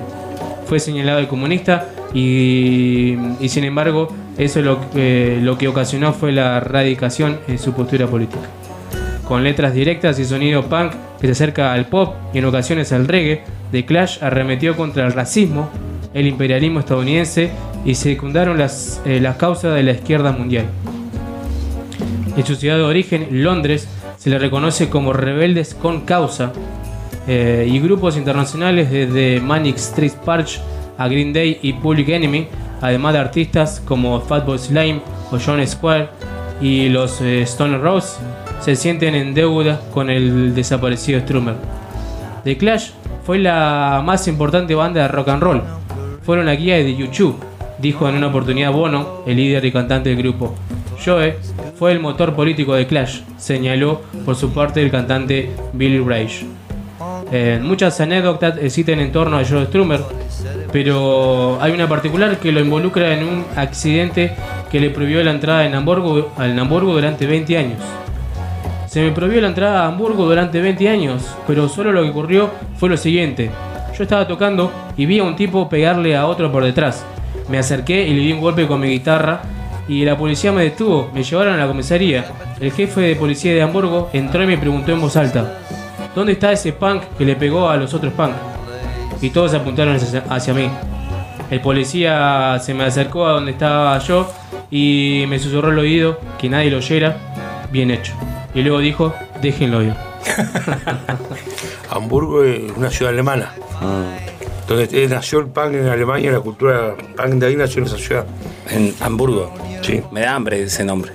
Fue 0.65 0.79
señalado 0.79 1.19
de 1.19 1.27
comunista 1.27 1.87
y, 2.13 3.15
sin 3.47 3.63
embargo 3.63 4.13
eso 4.37 4.61
lo, 4.61 4.89
que- 4.91 5.39
lo 5.41 5.57
que 5.57 5.67
ocasionó 5.67 6.13
fue 6.13 6.31
la 6.31 6.57
erradicación 6.57 7.39
en 7.47 7.57
su 7.59 7.73
postura 7.73 8.07
política. 8.07 8.43
Con 9.27 9.43
letras 9.43 9.73
directas 9.73 10.17
y 10.19 10.25
sonido 10.25 10.63
punk 10.63 10.93
que 11.19 11.27
se 11.27 11.33
acerca 11.33 11.73
al 11.73 11.87
pop 11.87 12.15
y 12.33 12.39
en 12.39 12.45
ocasiones 12.45 12.91
al 12.91 13.07
reggae, 13.07 13.43
The 13.71 13.85
Clash 13.85 14.23
arremetió 14.23 14.75
contra 14.75 15.05
el 15.05 15.13
racismo, 15.13 15.69
el 16.13 16.27
imperialismo 16.27 16.79
estadounidense 16.79 17.51
y 17.85 17.95
secundaron 17.95 18.57
las, 18.57 19.01
eh, 19.05 19.19
las 19.19 19.37
causas 19.37 19.75
de 19.75 19.83
la 19.83 19.91
izquierda 19.91 20.31
mundial. 20.31 20.65
En 22.35 22.45
su 22.45 22.55
ciudad 22.55 22.77
de 22.77 22.83
origen, 22.83 23.27
Londres, 23.31 23.87
se 24.17 24.29
le 24.29 24.39
reconoce 24.39 24.89
como 24.89 25.13
rebeldes 25.13 25.73
con 25.73 26.01
causa 26.01 26.51
eh, 27.27 27.67
y 27.69 27.79
grupos 27.79 28.17
internacionales 28.17 28.89
desde 28.91 29.39
Manic 29.39 29.77
Street 29.77 30.13
March 30.25 30.59
a 30.97 31.07
Green 31.07 31.31
Day 31.31 31.59
y 31.61 31.73
Public 31.73 32.09
Enemy, 32.09 32.47
además 32.81 33.13
de 33.13 33.19
artistas 33.19 33.81
como 33.85 34.19
Fatboy 34.19 34.57
Slim 34.57 34.99
o 35.31 35.37
John 35.43 35.65
Square 35.65 36.09
y 36.61 36.89
los 36.89 37.21
eh, 37.21 37.43
Stone 37.43 37.77
Roses, 37.77 38.19
se 38.61 38.75
sienten 38.75 39.15
en 39.15 39.33
deuda 39.33 39.81
con 39.93 40.09
el 40.09 40.53
desaparecido 40.53 41.19
Strummer. 41.21 41.55
The 42.43 42.57
Clash 42.57 42.91
fue 43.25 43.39
la 43.39 44.01
más 44.05 44.27
importante 44.27 44.75
banda 44.75 45.01
de 45.01 45.07
rock 45.07 45.29
and 45.29 45.43
roll. 45.43 45.61
Fueron 46.23 46.45
la 46.45 46.55
guía 46.55 46.75
de 46.75 46.95
YouTube, 46.95 47.37
dijo 47.79 48.07
en 48.07 48.15
una 48.15 48.27
oportunidad 48.27 48.71
Bono, 48.71 49.23
el 49.25 49.37
líder 49.37 49.65
y 49.65 49.71
cantante 49.71 50.09
del 50.09 50.17
grupo. 50.17 50.55
Joe 51.03 51.37
fue 51.77 51.91
el 51.91 51.99
motor 51.99 52.35
político 52.35 52.73
de 52.73 52.87
Clash, 52.87 53.21
señaló 53.37 54.01
por 54.25 54.35
su 54.35 54.51
parte 54.51 54.81
el 54.81 54.91
cantante 54.91 55.51
Billy 55.73 55.99
Reich. 55.99 56.45
Eh, 57.31 57.59
muchas 57.61 57.99
anécdotas 58.01 58.57
existen 58.57 58.99
en 58.99 59.11
torno 59.11 59.37
a 59.37 59.45
Joe 59.45 59.65
Strummer, 59.67 60.01
pero 60.71 61.57
hay 61.61 61.71
una 61.71 61.87
particular 61.87 62.37
que 62.39 62.51
lo 62.51 62.59
involucra 62.59 63.13
en 63.13 63.23
un 63.23 63.45
accidente 63.55 64.33
que 64.71 64.79
le 64.79 64.89
prohibió 64.89 65.23
la 65.23 65.31
entrada 65.31 65.65
en 65.65 65.75
Hamburgo, 65.75 66.31
al 66.37 66.57
Hamburgo 66.57 66.93
durante 66.93 67.25
20 67.25 67.57
años. 67.57 67.79
Se 68.89 69.03
me 69.03 69.11
prohibió 69.11 69.39
la 69.39 69.49
entrada 69.49 69.83
a 69.83 69.87
Hamburgo 69.87 70.25
durante 70.25 70.59
20 70.59 70.89
años, 70.89 71.23
pero 71.45 71.69
solo 71.69 71.91
lo 71.91 72.01
que 72.01 72.09
ocurrió 72.09 72.49
fue 72.75 72.89
lo 72.89 72.97
siguiente. 72.97 73.51
Yo 73.95 74.01
estaba 74.01 74.27
tocando 74.27 74.71
y 74.97 75.05
vi 75.05 75.19
a 75.19 75.23
un 75.23 75.35
tipo 75.35 75.69
pegarle 75.69 76.17
a 76.17 76.25
otro 76.25 76.51
por 76.51 76.63
detrás. 76.63 77.05
Me 77.49 77.59
acerqué 77.59 78.07
y 78.07 78.15
le 78.15 78.21
di 78.21 78.31
un 78.31 78.41
golpe 78.41 78.65
con 78.65 78.79
mi 78.79 78.87
guitarra 78.87 79.43
y 79.87 80.03
la 80.03 80.17
policía 80.17 80.51
me 80.51 80.63
detuvo. 80.63 81.11
Me 81.13 81.21
llevaron 81.21 81.53
a 81.53 81.57
la 81.57 81.67
comisaría. 81.67 82.25
El 82.59 82.71
jefe 82.71 83.01
de 83.01 83.15
policía 83.15 83.53
de 83.53 83.61
Hamburgo 83.61 84.09
entró 84.11 84.41
y 84.41 84.47
me 84.47 84.57
preguntó 84.57 84.91
en 84.91 85.01
voz 85.01 85.15
alta, 85.17 85.59
¿dónde 86.15 86.31
está 86.31 86.51
ese 86.51 86.73
punk 86.73 87.03
que 87.15 87.25
le 87.25 87.35
pegó 87.35 87.69
a 87.69 87.77
los 87.77 87.93
otros 87.93 88.11
punk? 88.13 88.33
Y 89.21 89.29
todos 89.29 89.53
apuntaron 89.53 89.99
hacia, 90.29 90.53
mí. 90.55 90.67
El 91.51 91.61
policía 91.61 92.57
se 92.59 92.73
me 92.73 92.85
acercó 92.85 93.27
a 93.27 93.33
donde 93.33 93.51
estaba 93.51 93.99
yo 93.99 94.31
y 94.71 95.25
me 95.29 95.37
susurró 95.37 95.69
el 95.69 95.77
oído 95.77 96.19
que 96.39 96.49
nadie 96.49 96.71
lo 96.71 96.77
oyera. 96.77 97.28
Bien 97.71 97.91
hecho. 97.91 98.13
Y 98.53 98.61
luego 98.61 98.79
dijo, 98.79 99.13
déjenlo 99.41 99.83
ir. 99.83 99.93
Hamburgo 101.89 102.43
es 102.43 102.71
una 102.75 102.89
ciudad 102.89 103.13
alemana. 103.13 103.53
Donde 104.67 104.87
eh, 104.91 105.07
nació 105.07 105.39
el 105.39 105.47
punk 105.47 105.73
en 105.73 105.87
Alemania, 105.87 106.31
la 106.31 106.39
cultura 106.39 106.95
punk 107.15 107.33
de 107.33 107.47
ahí 107.47 107.55
nació 107.55 107.79
en 107.81 107.87
esa 107.87 107.97
ciudad. 107.97 108.25
En 108.69 108.93
Hamburgo. 108.99 109.53
Sí. 109.81 110.01
Me 110.11 110.21
da 110.21 110.35
hambre 110.35 110.63
ese 110.63 110.83
nombre. 110.83 111.11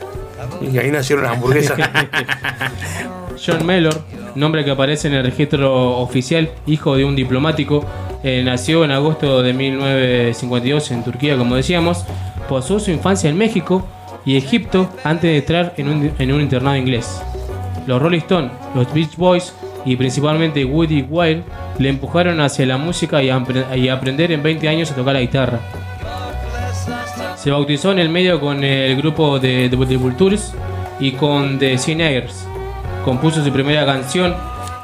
Y 0.61 0.79
ahí 0.79 0.91
nacieron 0.91 1.25
las 1.25 1.35
hamburguesas. 1.35 1.79
John 3.45 3.67
Mellor, 3.67 4.01
nombre 4.35 4.65
que 4.65 4.71
aparece 4.71 5.09
en 5.09 5.15
el 5.15 5.25
registro 5.25 5.99
oficial, 5.99 6.51
hijo 6.67 6.97
de 6.97 7.05
un 7.05 7.17
diplomático, 7.17 7.85
eh, 8.23 8.43
nació 8.45 8.85
en 8.85 8.91
agosto 8.91 9.43
de 9.43 9.53
1952 9.53 10.91
en 10.93 11.05
Turquía, 11.05 11.37
como 11.37 11.57
decíamos. 11.57 12.05
Pasó 12.49 12.79
su 12.79 12.91
infancia 12.91 13.29
en 13.29 13.37
México 13.37 13.87
y 14.25 14.37
Egipto 14.37 14.89
antes 15.05 15.31
de 15.31 15.39
entrar 15.39 15.75
en 15.77 15.89
un, 15.89 16.13
en 16.19 16.33
un 16.33 16.41
internado 16.41 16.77
inglés. 16.77 17.21
Los 17.87 18.01
Rolling 18.01 18.21
Stones, 18.21 18.51
los 18.75 18.93
Beach 18.93 19.17
Boys 19.17 19.55
y 19.85 19.97
principalmente 19.97 20.65
Woody 20.65 21.03
Wild 21.09 21.43
le 21.79 21.89
empujaron 21.89 22.41
hacia 22.41 22.67
la 22.67 22.79
música 22.79 23.23
y 23.23 23.31
a, 23.31 23.43
y 23.77 23.89
a 23.89 23.95
aprender 23.95 24.33
en 24.33 24.43
20 24.43 24.69
años 24.69 24.91
a 24.91 24.95
tocar 24.95 25.15
la 25.15 25.21
guitarra. 25.21 25.61
Se 27.37 27.51
bautizó 27.51 27.93
en 27.93 27.99
el 27.99 28.09
medio 28.09 28.41
con 28.41 28.65
el 28.65 28.97
grupo 28.97 29.39
de, 29.39 29.69
de 29.69 29.97
Vultures 29.97 30.55
y 30.99 31.13
con 31.13 31.59
The 31.59 31.77
Sinners. 31.77 32.47
Compuso 33.05 33.45
su 33.45 33.53
primera 33.53 33.85
canción, 33.85 34.35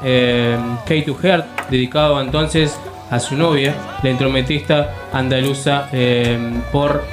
eh, 0.03 0.55
Key 0.85 1.01
to 1.01 1.15
Heart, 1.15 1.69
dedicado 1.71 2.21
entonces 2.21 2.79
a 3.09 3.19
su 3.19 3.35
novia, 3.35 3.73
la 4.03 4.09
instrumentista 4.09 4.93
andaluza 5.11 5.89
eh, 5.91 6.37
por 6.71 7.03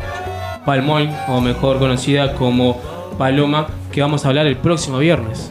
Palmol, 0.68 1.08
o 1.28 1.40
mejor 1.40 1.78
conocida 1.78 2.34
como 2.34 2.78
Paloma, 3.16 3.68
que 3.90 4.02
vamos 4.02 4.26
a 4.26 4.28
hablar 4.28 4.46
el 4.46 4.58
próximo 4.58 4.98
viernes. 4.98 5.50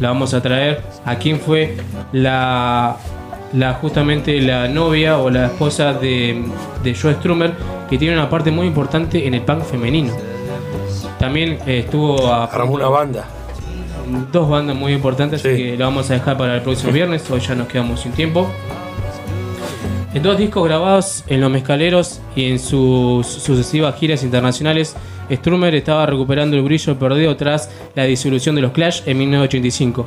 La 0.00 0.08
vamos 0.08 0.34
a 0.34 0.42
traer 0.42 0.82
a 1.04 1.14
quien 1.14 1.38
fue 1.38 1.76
la, 2.10 2.96
la 3.52 3.74
justamente 3.74 4.40
la 4.40 4.66
novia 4.66 5.18
o 5.18 5.30
la 5.30 5.46
esposa 5.46 5.92
de, 5.92 6.42
de 6.82 6.94
Joe 6.96 7.14
Strummer, 7.14 7.52
que 7.88 7.96
tiene 7.96 8.16
una 8.16 8.28
parte 8.28 8.50
muy 8.50 8.66
importante 8.66 9.24
en 9.24 9.34
el 9.34 9.42
punk 9.42 9.62
femenino. 9.62 10.12
También 11.20 11.60
eh, 11.64 11.84
estuvo 11.84 12.26
a 12.26 12.46
Armó 12.46 12.72
una 12.72 12.88
banda. 12.88 13.24
dos 14.32 14.50
bandas 14.50 14.74
muy 14.74 14.94
importantes 14.94 15.44
así 15.44 15.56
que 15.56 15.76
la 15.76 15.84
vamos 15.84 16.10
a 16.10 16.14
dejar 16.14 16.36
para 16.36 16.56
el 16.56 16.62
próximo 16.62 16.90
viernes. 16.90 17.30
Hoy 17.30 17.38
ya 17.38 17.54
nos 17.54 17.68
quedamos 17.68 18.00
sin 18.00 18.10
tiempo. 18.10 18.48
En 20.16 20.22
dos 20.22 20.38
discos 20.38 20.64
grabados 20.64 21.24
en 21.26 21.42
Los 21.42 21.50
Mezcaleros 21.50 22.22
y 22.34 22.46
en 22.46 22.58
sus 22.58 23.26
sucesivas 23.26 23.96
giras 23.96 24.22
internacionales, 24.22 24.96
Strummer 25.30 25.74
estaba 25.74 26.06
recuperando 26.06 26.56
el 26.56 26.62
brillo 26.62 26.98
perdido 26.98 27.36
tras 27.36 27.70
la 27.94 28.04
disolución 28.04 28.54
de 28.54 28.62
los 28.62 28.72
Clash 28.72 29.02
en 29.04 29.18
1985. 29.18 30.06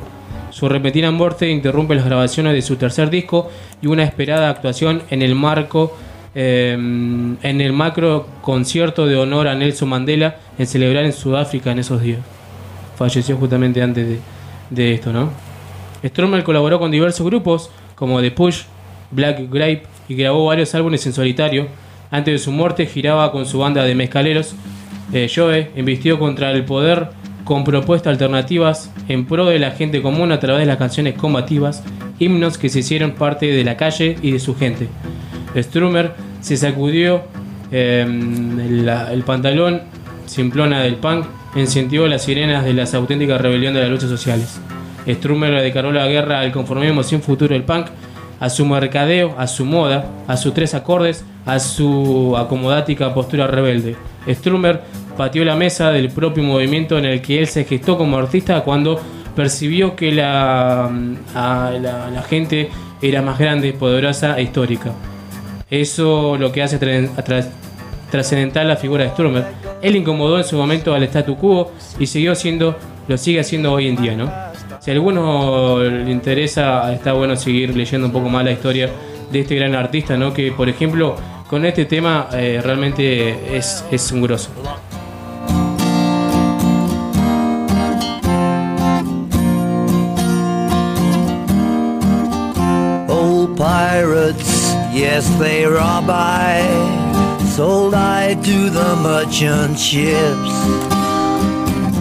Su 0.50 0.68
repentina 0.68 1.12
muerte 1.12 1.48
interrumpe 1.48 1.94
las 1.94 2.06
grabaciones 2.06 2.54
de 2.54 2.62
su 2.62 2.74
tercer 2.74 3.08
disco 3.08 3.52
y 3.80 3.86
una 3.86 4.02
esperada 4.02 4.50
actuación 4.50 5.00
en 5.10 5.22
el 5.22 5.36
marco 5.36 5.96
eh, 6.34 6.72
en 6.72 7.60
el 7.60 7.72
macro 7.72 8.26
concierto 8.42 9.06
de 9.06 9.14
honor 9.14 9.46
a 9.46 9.54
Nelson 9.54 9.90
Mandela 9.90 10.38
en 10.58 10.66
celebrar 10.66 11.04
en 11.04 11.12
Sudáfrica 11.12 11.70
en 11.70 11.78
esos 11.78 12.02
días. 12.02 12.18
Falleció 12.96 13.36
justamente 13.36 13.80
antes 13.80 14.08
de, 14.08 14.18
de 14.70 14.92
esto, 14.92 15.12
¿no? 15.12 15.30
Strummer 16.04 16.42
colaboró 16.42 16.80
con 16.80 16.90
diversos 16.90 17.24
grupos 17.24 17.70
como 17.94 18.20
The 18.20 18.32
Push, 18.32 18.62
Black 19.10 19.40
Grape 19.50 19.82
y 20.08 20.14
grabó 20.14 20.46
varios 20.46 20.74
álbumes 20.74 21.04
en 21.06 21.12
solitario. 21.12 21.66
Antes 22.10 22.32
de 22.34 22.38
su 22.38 22.50
muerte 22.52 22.86
giraba 22.86 23.30
con 23.32 23.46
su 23.46 23.58
banda 23.58 23.84
de 23.84 23.94
mezcaleros. 23.94 24.54
Eh, 25.12 25.30
Joe 25.34 25.70
invistió 25.76 26.18
contra 26.18 26.50
el 26.52 26.64
poder 26.64 27.08
con 27.44 27.64
propuestas 27.64 28.12
alternativas 28.12 28.92
en 29.08 29.26
pro 29.26 29.46
de 29.46 29.58
la 29.58 29.72
gente 29.72 30.02
común 30.02 30.30
a 30.30 30.38
través 30.38 30.60
de 30.60 30.66
las 30.66 30.76
canciones 30.76 31.14
combativas, 31.14 31.82
himnos 32.20 32.58
que 32.58 32.68
se 32.68 32.80
hicieron 32.80 33.12
parte 33.12 33.46
de 33.46 33.64
la 33.64 33.76
calle 33.76 34.16
y 34.22 34.30
de 34.32 34.38
su 34.38 34.54
gente. 34.56 34.86
Strummer 35.56 36.12
se 36.40 36.56
sacudió 36.56 37.22
la- 37.72 39.12
el 39.12 39.22
pantalón 39.22 39.82
simplona 40.26 40.80
del 40.82 40.96
punk, 40.96 41.26
encendió 41.56 42.06
las 42.06 42.22
sirenas 42.22 42.64
de 42.64 42.72
las 42.74 42.94
auténticas 42.94 43.40
rebelión 43.40 43.74
de 43.74 43.80
las 43.80 43.90
luchas 43.90 44.08
sociales. 44.10 44.60
Strummer 45.08 45.60
declaró 45.62 45.90
la 45.92 46.06
guerra 46.06 46.40
al 46.40 46.52
conformismo 46.52 47.02
sin 47.02 47.20
futuro 47.22 47.54
del 47.54 47.64
punk, 47.64 47.86
a 48.40 48.50
su 48.50 48.66
mercadeo, 48.66 49.34
a 49.38 49.46
su 49.46 49.64
moda, 49.64 50.06
a 50.26 50.36
sus 50.36 50.54
tres 50.54 50.74
acordes, 50.74 51.24
a 51.46 51.60
su 51.60 52.34
acomodática 52.36 53.14
postura 53.14 53.46
rebelde. 53.46 53.96
Strummer 54.28 54.80
pateó 55.16 55.44
la 55.44 55.56
mesa 55.56 55.90
del 55.90 56.10
propio 56.10 56.42
movimiento 56.42 56.98
en 56.98 57.04
el 57.04 57.20
que 57.20 57.38
él 57.40 57.46
se 57.46 57.64
gestó 57.64 57.98
como 57.98 58.16
artista 58.16 58.62
cuando 58.62 58.98
percibió 59.36 59.94
que 59.94 60.12
la, 60.12 60.90
la, 61.34 62.22
gente 62.28 62.70
era 63.00 63.22
más 63.22 63.38
grande, 63.38 63.72
poderosa 63.72 64.38
e 64.38 64.42
histórica. 64.42 64.92
Eso 65.70 66.36
lo 66.38 66.50
que 66.50 66.62
hace 66.62 66.80
tra- 66.80 67.14
tra- 67.24 67.48
trascendental 68.10 68.66
la 68.68 68.76
figura 68.76 69.04
de 69.04 69.10
Strummer. 69.10 69.44
Él 69.82 69.96
incomodó 69.96 70.38
en 70.38 70.44
su 70.44 70.56
momento 70.56 70.94
al 70.94 71.02
statu 71.04 71.36
quo 71.36 71.72
y 71.98 72.06
siguió 72.06 72.34
siendo, 72.34 72.76
lo 73.06 73.16
sigue 73.16 73.40
haciendo 73.40 73.72
hoy 73.72 73.88
en 73.88 73.96
día, 73.96 74.16
¿no? 74.16 74.49
Si 74.80 74.90
a 74.90 74.94
alguno 74.94 75.78
le 75.78 76.10
interesa, 76.10 76.90
está 76.90 77.12
bueno 77.12 77.36
seguir 77.36 77.76
leyendo 77.76 78.06
un 78.06 78.12
poco 78.14 78.30
más 78.30 78.42
la 78.42 78.52
historia 78.52 78.88
de 79.30 79.40
este 79.40 79.54
gran 79.54 79.74
artista, 79.74 80.16
¿no? 80.16 80.32
Que 80.32 80.52
por 80.52 80.70
ejemplo, 80.70 81.16
con 81.46 81.66
este 81.66 81.84
tema 81.84 82.28
eh, 82.32 82.62
realmente 82.64 83.54
es, 83.54 83.84
es 83.90 84.10
un 84.10 84.22
grosso. 84.22 84.48
Old 93.06 93.58
pirates, 93.58 94.74
yes, 94.94 95.28
they 95.38 95.66
rob 95.66 96.08
I. 96.08 96.62
Sold 97.54 97.94
I 97.94 98.34
to 98.34 98.70
the 98.70 98.96
merchant 99.02 99.76
ships. 99.76 100.54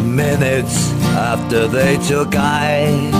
Minutes 0.05 0.98
after 1.31 1.67
they 1.67 1.95
took 2.07 2.33
I 2.35 3.11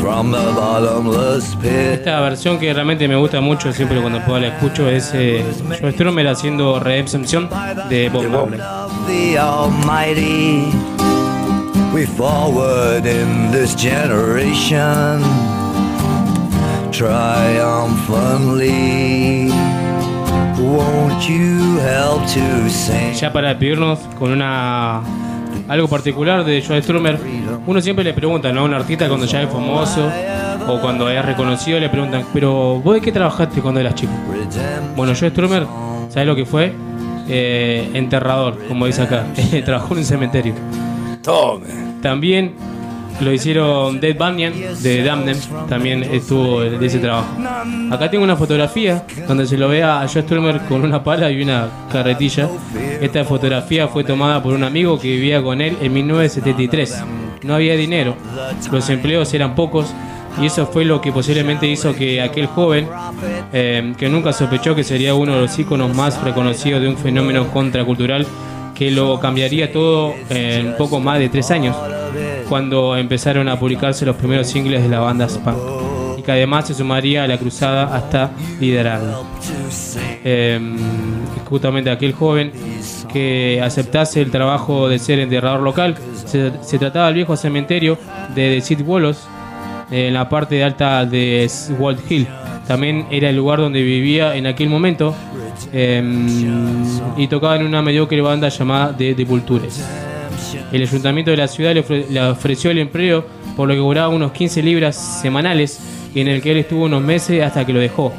from 0.00 0.30
the 0.32 0.40
bottomless 0.54 1.54
pit. 1.56 1.98
Esta 2.00 2.18
versión 2.20 2.58
que 2.58 2.72
realmente 2.72 3.06
me 3.06 3.16
gusta 3.16 3.42
mucho, 3.42 3.70
siempre 3.74 4.00
cuando 4.00 4.24
puedo 4.24 4.40
la 4.40 4.46
escucho, 4.48 4.88
es 4.88 5.10
eh, 5.12 5.44
Joe 5.78 5.92
Strummer 5.92 6.26
haciendo 6.28 6.80
Redemption 6.80 7.50
de 7.90 8.08
Bob 8.08 8.24
Marley. 8.28 8.58
the 9.06 9.36
Almighty. 9.36 10.72
We 11.92 12.06
forward 12.06 13.04
in 13.04 13.50
this 13.50 13.74
generation 13.74 15.20
triumphantly. 16.90 19.50
Won't 20.58 21.28
you 21.28 21.76
help 21.80 22.22
to 22.32 22.70
sing? 22.70 23.12
Ya 23.14 23.30
para 23.30 23.48
despedirnos 23.48 23.98
con 24.18 24.32
una 24.32 25.02
algo 25.70 25.86
particular 25.86 26.44
de 26.44 26.64
Joe 26.66 26.82
Strummer, 26.82 27.16
uno 27.64 27.80
siempre 27.80 28.02
le 28.02 28.12
pregunta, 28.12 28.52
¿no? 28.52 28.62
A 28.62 28.64
un 28.64 28.74
artista 28.74 29.06
cuando 29.06 29.24
ya 29.24 29.42
es 29.42 29.48
famoso 29.48 30.10
o 30.66 30.80
cuando 30.80 31.08
es 31.08 31.24
reconocido 31.24 31.78
le 31.78 31.88
preguntan, 31.88 32.24
pero 32.34 32.80
¿vos 32.80 32.94
de 32.94 33.00
qué 33.00 33.12
trabajaste 33.12 33.60
cuando 33.62 33.78
eras 33.78 33.94
chico? 33.94 34.12
Bueno, 34.96 35.12
Joe 35.18 35.30
Strummer, 35.30 35.64
¿sabes 36.08 36.26
lo 36.26 36.34
que 36.34 36.44
fue? 36.44 36.72
Eh, 37.28 37.88
enterrador, 37.94 38.58
como 38.66 38.86
dice 38.86 39.02
acá. 39.02 39.24
Trabajó 39.64 39.94
en 39.94 39.98
un 40.00 40.04
cementerio. 40.04 40.54
Tome. 41.22 41.68
También 42.02 42.52
lo 43.20 43.32
hicieron 43.32 44.00
Dead 44.00 44.16
Bunyan 44.16 44.52
de 44.82 45.02
Damned, 45.02 45.36
también 45.68 46.02
estuvo 46.02 46.60
de 46.60 46.84
ese 46.84 46.98
trabajo. 46.98 47.28
Acá 47.90 48.10
tengo 48.10 48.24
una 48.24 48.36
fotografía 48.36 49.04
donde 49.28 49.46
se 49.46 49.56
lo 49.56 49.68
ve 49.68 49.82
a 49.82 50.06
Joe 50.12 50.22
Strummer 50.22 50.60
con 50.68 50.82
una 50.82 51.02
pala 51.02 51.30
y 51.30 51.42
una 51.42 51.68
carretilla. 51.90 52.48
Esta 53.00 53.24
fotografía 53.24 53.88
fue 53.88 54.04
tomada 54.04 54.42
por 54.42 54.54
un 54.54 54.64
amigo 54.64 54.98
que 54.98 55.08
vivía 55.08 55.42
con 55.42 55.60
él 55.60 55.76
en 55.80 55.92
1973. 55.92 57.04
No 57.42 57.54
había 57.54 57.74
dinero, 57.76 58.16
los 58.70 58.88
empleos 58.90 59.32
eran 59.32 59.54
pocos 59.54 59.94
y 60.40 60.46
eso 60.46 60.66
fue 60.66 60.84
lo 60.84 61.00
que 61.00 61.12
posiblemente 61.12 61.66
hizo 61.66 61.94
que 61.94 62.20
aquel 62.20 62.46
joven, 62.46 62.88
eh, 63.52 63.94
que 63.98 64.08
nunca 64.08 64.32
sospechó 64.32 64.74
que 64.74 64.84
sería 64.84 65.14
uno 65.14 65.34
de 65.34 65.40
los 65.42 65.58
íconos 65.58 65.94
más 65.94 66.22
reconocidos 66.22 66.80
de 66.80 66.88
un 66.88 66.96
fenómeno 66.96 67.48
contracultural, 67.48 68.26
que 68.74 68.90
lo 68.90 69.20
cambiaría 69.20 69.72
todo 69.72 70.14
en 70.30 70.74
poco 70.76 71.00
más 71.00 71.18
de 71.18 71.28
tres 71.28 71.50
años, 71.50 71.76
cuando 72.50 72.96
empezaron 72.96 73.48
a 73.48 73.56
publicarse 73.56 74.04
los 74.04 74.16
primeros 74.16 74.48
singles 74.48 74.82
de 74.82 74.88
la 74.88 74.98
banda 74.98 75.28
Spunk. 75.28 75.56
Y 76.18 76.22
que 76.22 76.32
además 76.32 76.66
se 76.66 76.74
sumaría 76.74 77.22
a 77.22 77.28
la 77.28 77.38
cruzada 77.38 77.94
hasta 77.94 78.32
liderarla. 78.58 79.20
Eh, 80.24 80.60
justamente 81.48 81.90
aquel 81.90 82.12
joven 82.12 82.50
que 83.12 83.60
aceptase 83.62 84.20
el 84.20 84.32
trabajo 84.32 84.88
de 84.88 84.98
ser 84.98 85.20
enterrador 85.20 85.60
local. 85.60 85.94
Se, 86.26 86.50
trataba 86.78 87.06
del 87.06 87.14
viejo 87.14 87.36
cementerio 87.36 87.96
de 88.34 88.60
Sid 88.60 88.80
Wallows, 88.84 89.28
en 89.92 90.12
la 90.12 90.28
parte 90.28 90.62
alta 90.64 91.06
de 91.06 91.48
Walt 91.78 92.00
Hill. 92.10 92.26
También 92.66 93.06
era 93.12 93.30
el 93.30 93.36
lugar 93.36 93.60
donde 93.60 93.80
vivía 93.80 94.34
en 94.34 94.48
aquel 94.48 94.68
momento 94.68 95.14
eh, 95.72 96.02
y 97.16 97.28
tocaba 97.28 97.56
en 97.56 97.64
una 97.64 97.80
mediocre 97.80 98.20
banda 98.20 98.48
llamada 98.48 98.96
The 98.96 99.24
Vultures. 99.24 100.09
El 100.72 100.82
ayuntamiento 100.82 101.30
de 101.30 101.36
la 101.36 101.48
ciudad 101.48 101.72
le, 101.74 101.84
ofre- 101.84 102.06
le 102.08 102.20
ofreció 102.22 102.70
el 102.70 102.78
empleo 102.78 103.24
por 103.56 103.68
lo 103.68 103.74
que 103.74 103.80
cobraba 103.80 104.08
unos 104.08 104.32
15 104.32 104.62
libras 104.62 104.96
semanales 105.22 105.80
y 106.14 106.20
en 106.20 106.28
el 106.28 106.40
que 106.42 106.52
él 106.52 106.58
estuvo 106.58 106.84
unos 106.84 107.02
meses 107.02 107.42
hasta 107.42 107.64
que 107.64 107.72
lo 107.72 107.80
dejó. 107.80 108.12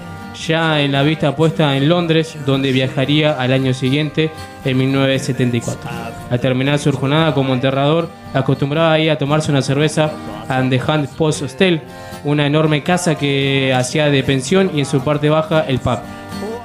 Ya 0.48 0.80
en 0.82 0.94
la 0.94 1.04
vista 1.04 1.36
puesta 1.36 1.76
en 1.76 1.90
Londres, 1.90 2.38
donde 2.46 2.72
viajaría 2.72 3.34
al 3.34 3.52
año 3.52 3.74
siguiente, 3.74 4.30
en 4.64 4.78
1974. 4.78 5.90
Al 6.30 6.40
terminar 6.40 6.80
su 6.80 6.92
jornada 6.94 7.34
como 7.34 7.54
enterrador, 7.54 8.10
acostumbraba 8.34 8.94
ahí 8.94 9.10
a 9.10 9.18
tomarse 9.18 9.52
una 9.52 9.62
cerveza 9.62 10.10
and 10.48 10.70
the 10.72 10.80
Hand 10.88 11.10
Post 11.18 11.42
Hostel, 11.44 11.82
una 12.24 12.46
enorme 12.48 12.82
casa 12.82 13.16
que 13.16 13.74
hacía 13.76 14.10
de 14.10 14.24
pensión 14.24 14.72
y 14.74 14.80
en 14.80 14.86
su 14.86 15.02
parte 15.02 15.30
baja 15.30 15.66
el 15.68 15.80
pub. 15.80 16.00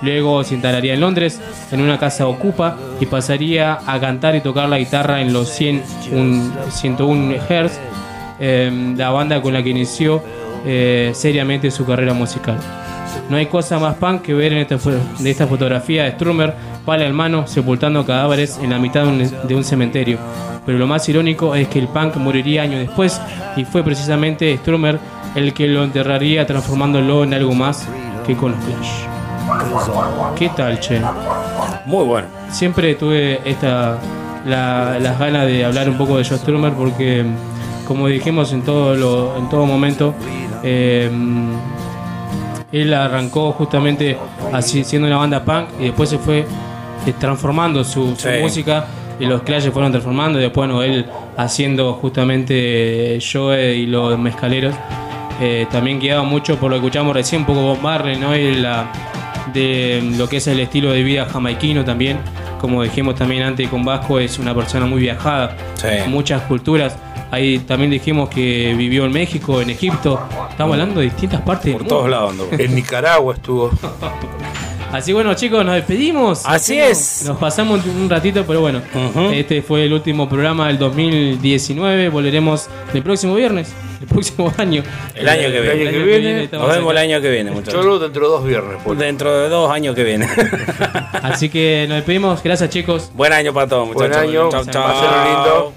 Luego 0.02 0.44
se 0.44 0.54
instalaría 0.54 0.94
en 0.94 1.00
Londres, 1.00 1.40
en 1.70 1.80
una 1.80 1.98
casa 1.98 2.26
ocupa, 2.26 2.76
y 3.00 3.06
pasaría 3.06 3.78
a 3.86 4.00
cantar 4.00 4.34
y 4.36 4.40
tocar 4.40 4.68
la 4.68 4.78
guitarra 4.78 5.20
en 5.20 5.32
los 5.32 5.48
100, 5.48 5.82
un- 6.12 6.52
101 6.70 7.36
Hz, 7.36 7.78
eh, 8.38 8.94
la 8.96 9.10
banda 9.10 9.40
con 9.40 9.52
la 9.52 9.62
que 9.62 9.70
inició 9.70 10.22
eh, 10.66 11.12
seriamente 11.14 11.70
su 11.70 11.86
carrera 11.86 12.12
musical. 12.12 12.58
No 13.30 13.36
hay 13.36 13.46
cosa 13.46 13.78
más 13.78 13.96
punk 13.96 14.22
que 14.22 14.34
ver 14.34 14.52
en 14.52 14.58
esta, 14.58 15.46
fotografía 15.46 16.04
de 16.04 16.12
Strummer, 16.12 16.54
pala 16.84 17.06
en 17.06 17.14
mano, 17.14 17.46
sepultando 17.46 18.04
cadáveres 18.04 18.58
en 18.62 18.70
la 18.70 18.78
mitad 18.78 19.04
de 19.04 19.54
un, 19.54 19.64
cementerio. 19.64 20.18
Pero 20.64 20.78
lo 20.78 20.86
más 20.86 21.08
irónico 21.08 21.54
es 21.54 21.68
que 21.68 21.78
el 21.78 21.88
punk 21.88 22.16
moriría 22.16 22.62
años 22.62 22.80
después 22.80 23.20
y 23.56 23.64
fue 23.64 23.82
precisamente 23.82 24.56
Strummer 24.58 24.98
el 25.34 25.52
que 25.52 25.66
lo 25.66 25.84
enterraría 25.84 26.46
transformándolo 26.46 27.24
en 27.24 27.34
algo 27.34 27.54
más 27.54 27.88
que 28.26 28.34
con 28.36 28.52
los 28.52 28.64
Clash. 28.64 29.15
¿Qué 30.36 30.48
tal, 30.50 30.78
che? 30.80 31.00
Muy 31.86 32.04
bueno. 32.04 32.28
Siempre 32.50 32.94
tuve 32.94 33.40
esta 33.44 33.98
la- 34.44 34.98
las 35.00 35.18
ganas 35.18 35.46
de 35.46 35.64
hablar 35.64 35.88
un 35.88 35.96
poco 35.96 36.18
de 36.18 36.24
Joe 36.24 36.38
Strummer 36.38 36.72
porque, 36.72 37.24
como 37.86 38.06
dijimos 38.08 38.52
en 38.52 38.62
todo 38.62 38.94
lo, 38.94 39.36
en 39.36 39.48
todo 39.48 39.66
momento, 39.66 40.14
eh, 40.62 41.10
él 42.72 42.94
arrancó 42.94 43.52
justamente 43.52 44.18
así 44.52 44.84
siendo 44.84 45.06
una 45.08 45.16
banda 45.18 45.44
punk 45.44 45.68
y 45.80 45.84
después 45.84 46.08
se 46.10 46.18
fue 46.18 46.40
eh, 47.06 47.12
transformando 47.18 47.84
su, 47.84 48.14
su 48.16 48.28
Sí. 48.28 48.28
música 48.40 48.86
y 49.18 49.26
los 49.26 49.42
Clash 49.42 49.70
fueron 49.70 49.90
transformando 49.92 50.38
y 50.38 50.42
después 50.42 50.68
bueno, 50.68 50.82
él 50.82 51.06
haciendo 51.36 51.94
justamente 51.94 53.18
Joe 53.20 53.74
y 53.74 53.86
los 53.86 54.18
mezcaleros 54.18 54.74
eh, 55.40 55.66
también 55.70 55.98
quedaba 56.00 56.22
mucho 56.24 56.56
por 56.56 56.70
lo 56.70 56.76
que 56.76 56.86
escuchamos 56.86 57.14
recién 57.14 57.42
un 57.42 57.46
poco 57.46 57.60
Bob 57.62 57.80
Marley 57.80 58.16
¿no? 58.18 58.34
y 58.36 58.54
la, 58.56 58.86
de 59.52 60.02
lo 60.16 60.28
que 60.28 60.38
es 60.38 60.46
el 60.46 60.60
estilo 60.60 60.92
de 60.92 61.02
vida 61.02 61.26
jamaiquino 61.26 61.84
también. 61.84 62.18
Como 62.60 62.82
dijimos 62.82 63.14
también 63.14 63.42
antes 63.42 63.68
con 63.68 63.84
Vasco 63.84 64.18
es 64.18 64.38
una 64.38 64.54
persona 64.54 64.86
muy 64.86 65.00
viajada 65.00 65.56
muchas 66.08 66.42
culturas. 66.42 66.96
Ahí 67.30 67.58
también 67.58 67.90
dijimos 67.90 68.28
que 68.28 68.74
vivió 68.76 69.04
en 69.04 69.12
México 69.12 69.60
en 69.60 69.70
Egipto. 69.70 70.20
Estamos 70.50 70.74
hablando 70.74 71.00
de 71.00 71.06
distintas 71.06 71.40
partes 71.42 71.72
por 71.72 71.86
todos 71.86 72.08
lados. 72.08 72.34
En 72.52 72.74
Nicaragua 72.74 73.34
estuvo. 73.34 73.70
Así 74.92 75.12
bueno, 75.12 75.34
chicos, 75.34 75.64
nos 75.64 75.74
despedimos. 75.74 76.42
Así 76.46 76.78
Nos- 76.78 76.88
es. 76.88 77.22
Nos 77.26 77.36
pasamos 77.38 77.84
un 77.84 78.08
ratito, 78.08 78.44
pero 78.46 78.60
bueno, 78.60 78.80
este 79.32 79.60
fue 79.60 79.84
el 79.84 79.92
último 79.92 80.28
programa 80.28 80.68
del 80.68 80.78
2019. 80.78 82.08
Volveremos 82.08 82.68
el 82.94 83.02
próximo 83.02 83.34
viernes, 83.34 83.72
el 84.00 84.06
próximo 84.06 84.50
año. 84.58 84.82
El 85.14 85.28
año 85.28 85.42
que 85.50 85.60
viene. 85.60 85.82
El 85.82 85.88
año 85.88 85.98
que 85.98 86.04
viene 86.18 86.42
estamos 86.44 86.66
Nos 86.68 86.76
vemos 86.76 86.90
el 86.92 86.96
acá. 86.98 87.04
año 87.04 87.20
que 87.20 87.30
viene, 87.30 87.50
muchachos. 87.50 87.82
Solo 87.82 87.98
dentro 87.98 88.22
de 88.22 88.28
dos 88.36 88.44
viernes. 88.46 88.76
pues. 88.84 88.98
Dentro 88.98 89.38
de 89.38 89.48
dos 89.48 89.70
años 89.70 89.94
que 89.94 90.04
viene. 90.04 90.28
Así 91.22 91.48
que 91.50 91.84
nos 91.88 91.96
despedimos. 91.96 92.42
Gracias, 92.42 92.70
chicos. 92.70 93.10
Buen 93.14 93.32
año 93.32 93.52
para 93.52 93.66
todos, 93.68 93.92
Buen 93.92 94.08
muchachos. 94.08 94.28
año. 94.30 94.48
Chau, 94.50 94.64
chau. 94.66 94.92
Lindo. 95.26 95.72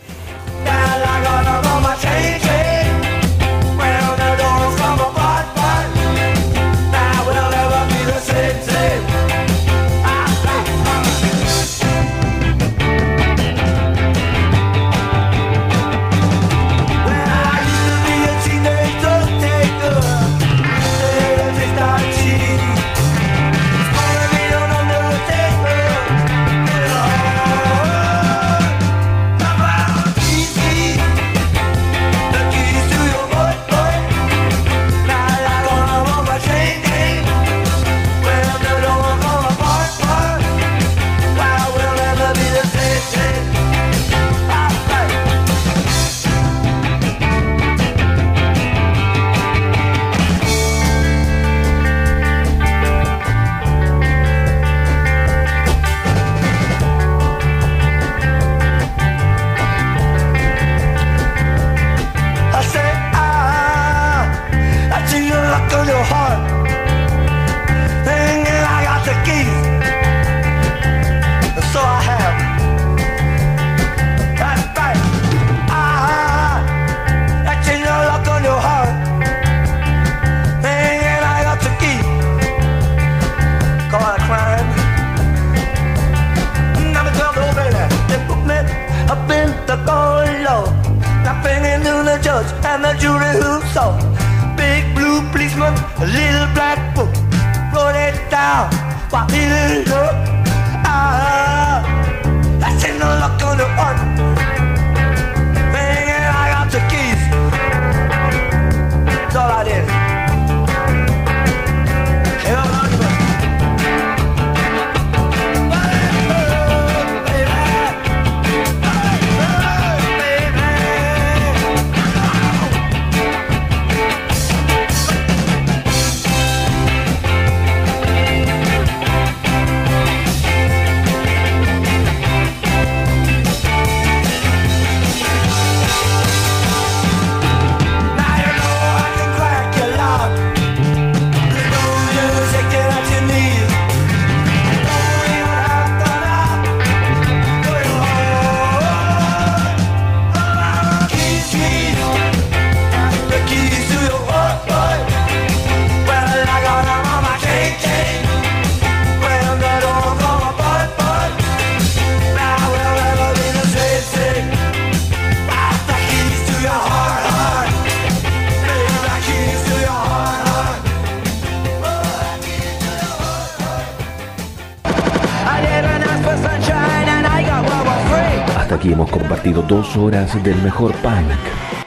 Hemos 178.91 179.09
compartido 179.09 179.61
dos 179.61 179.95
horas 179.97 180.41
del 180.43 180.61
mejor 180.61 180.93
punk. 180.95 181.39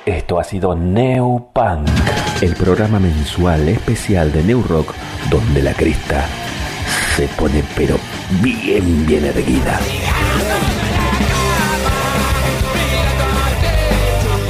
Esto 0.04 0.38
ha 0.38 0.44
sido 0.44 0.74
Neo 0.74 1.48
Punk, 1.52 1.88
el 2.40 2.54
programa 2.54 2.98
mensual 2.98 3.68
especial 3.68 4.32
de 4.32 4.42
New 4.42 4.62
Rock, 4.62 4.92
donde 5.30 5.62
la 5.62 5.74
crista 5.74 6.26
se 7.16 7.28
pone 7.28 7.62
pero 7.76 7.96
bien, 8.40 9.06
bien 9.06 9.24
erguida. 9.24 9.78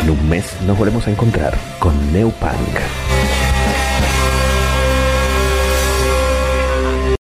En 0.03 0.11
un 0.11 0.29
mes 0.29 0.57
nos 0.67 0.77
volvemos 0.77 1.07
a 1.07 1.11
encontrar 1.11 1.55
con 1.79 2.13
Neo 2.13 2.31
Punk. 2.31 3.02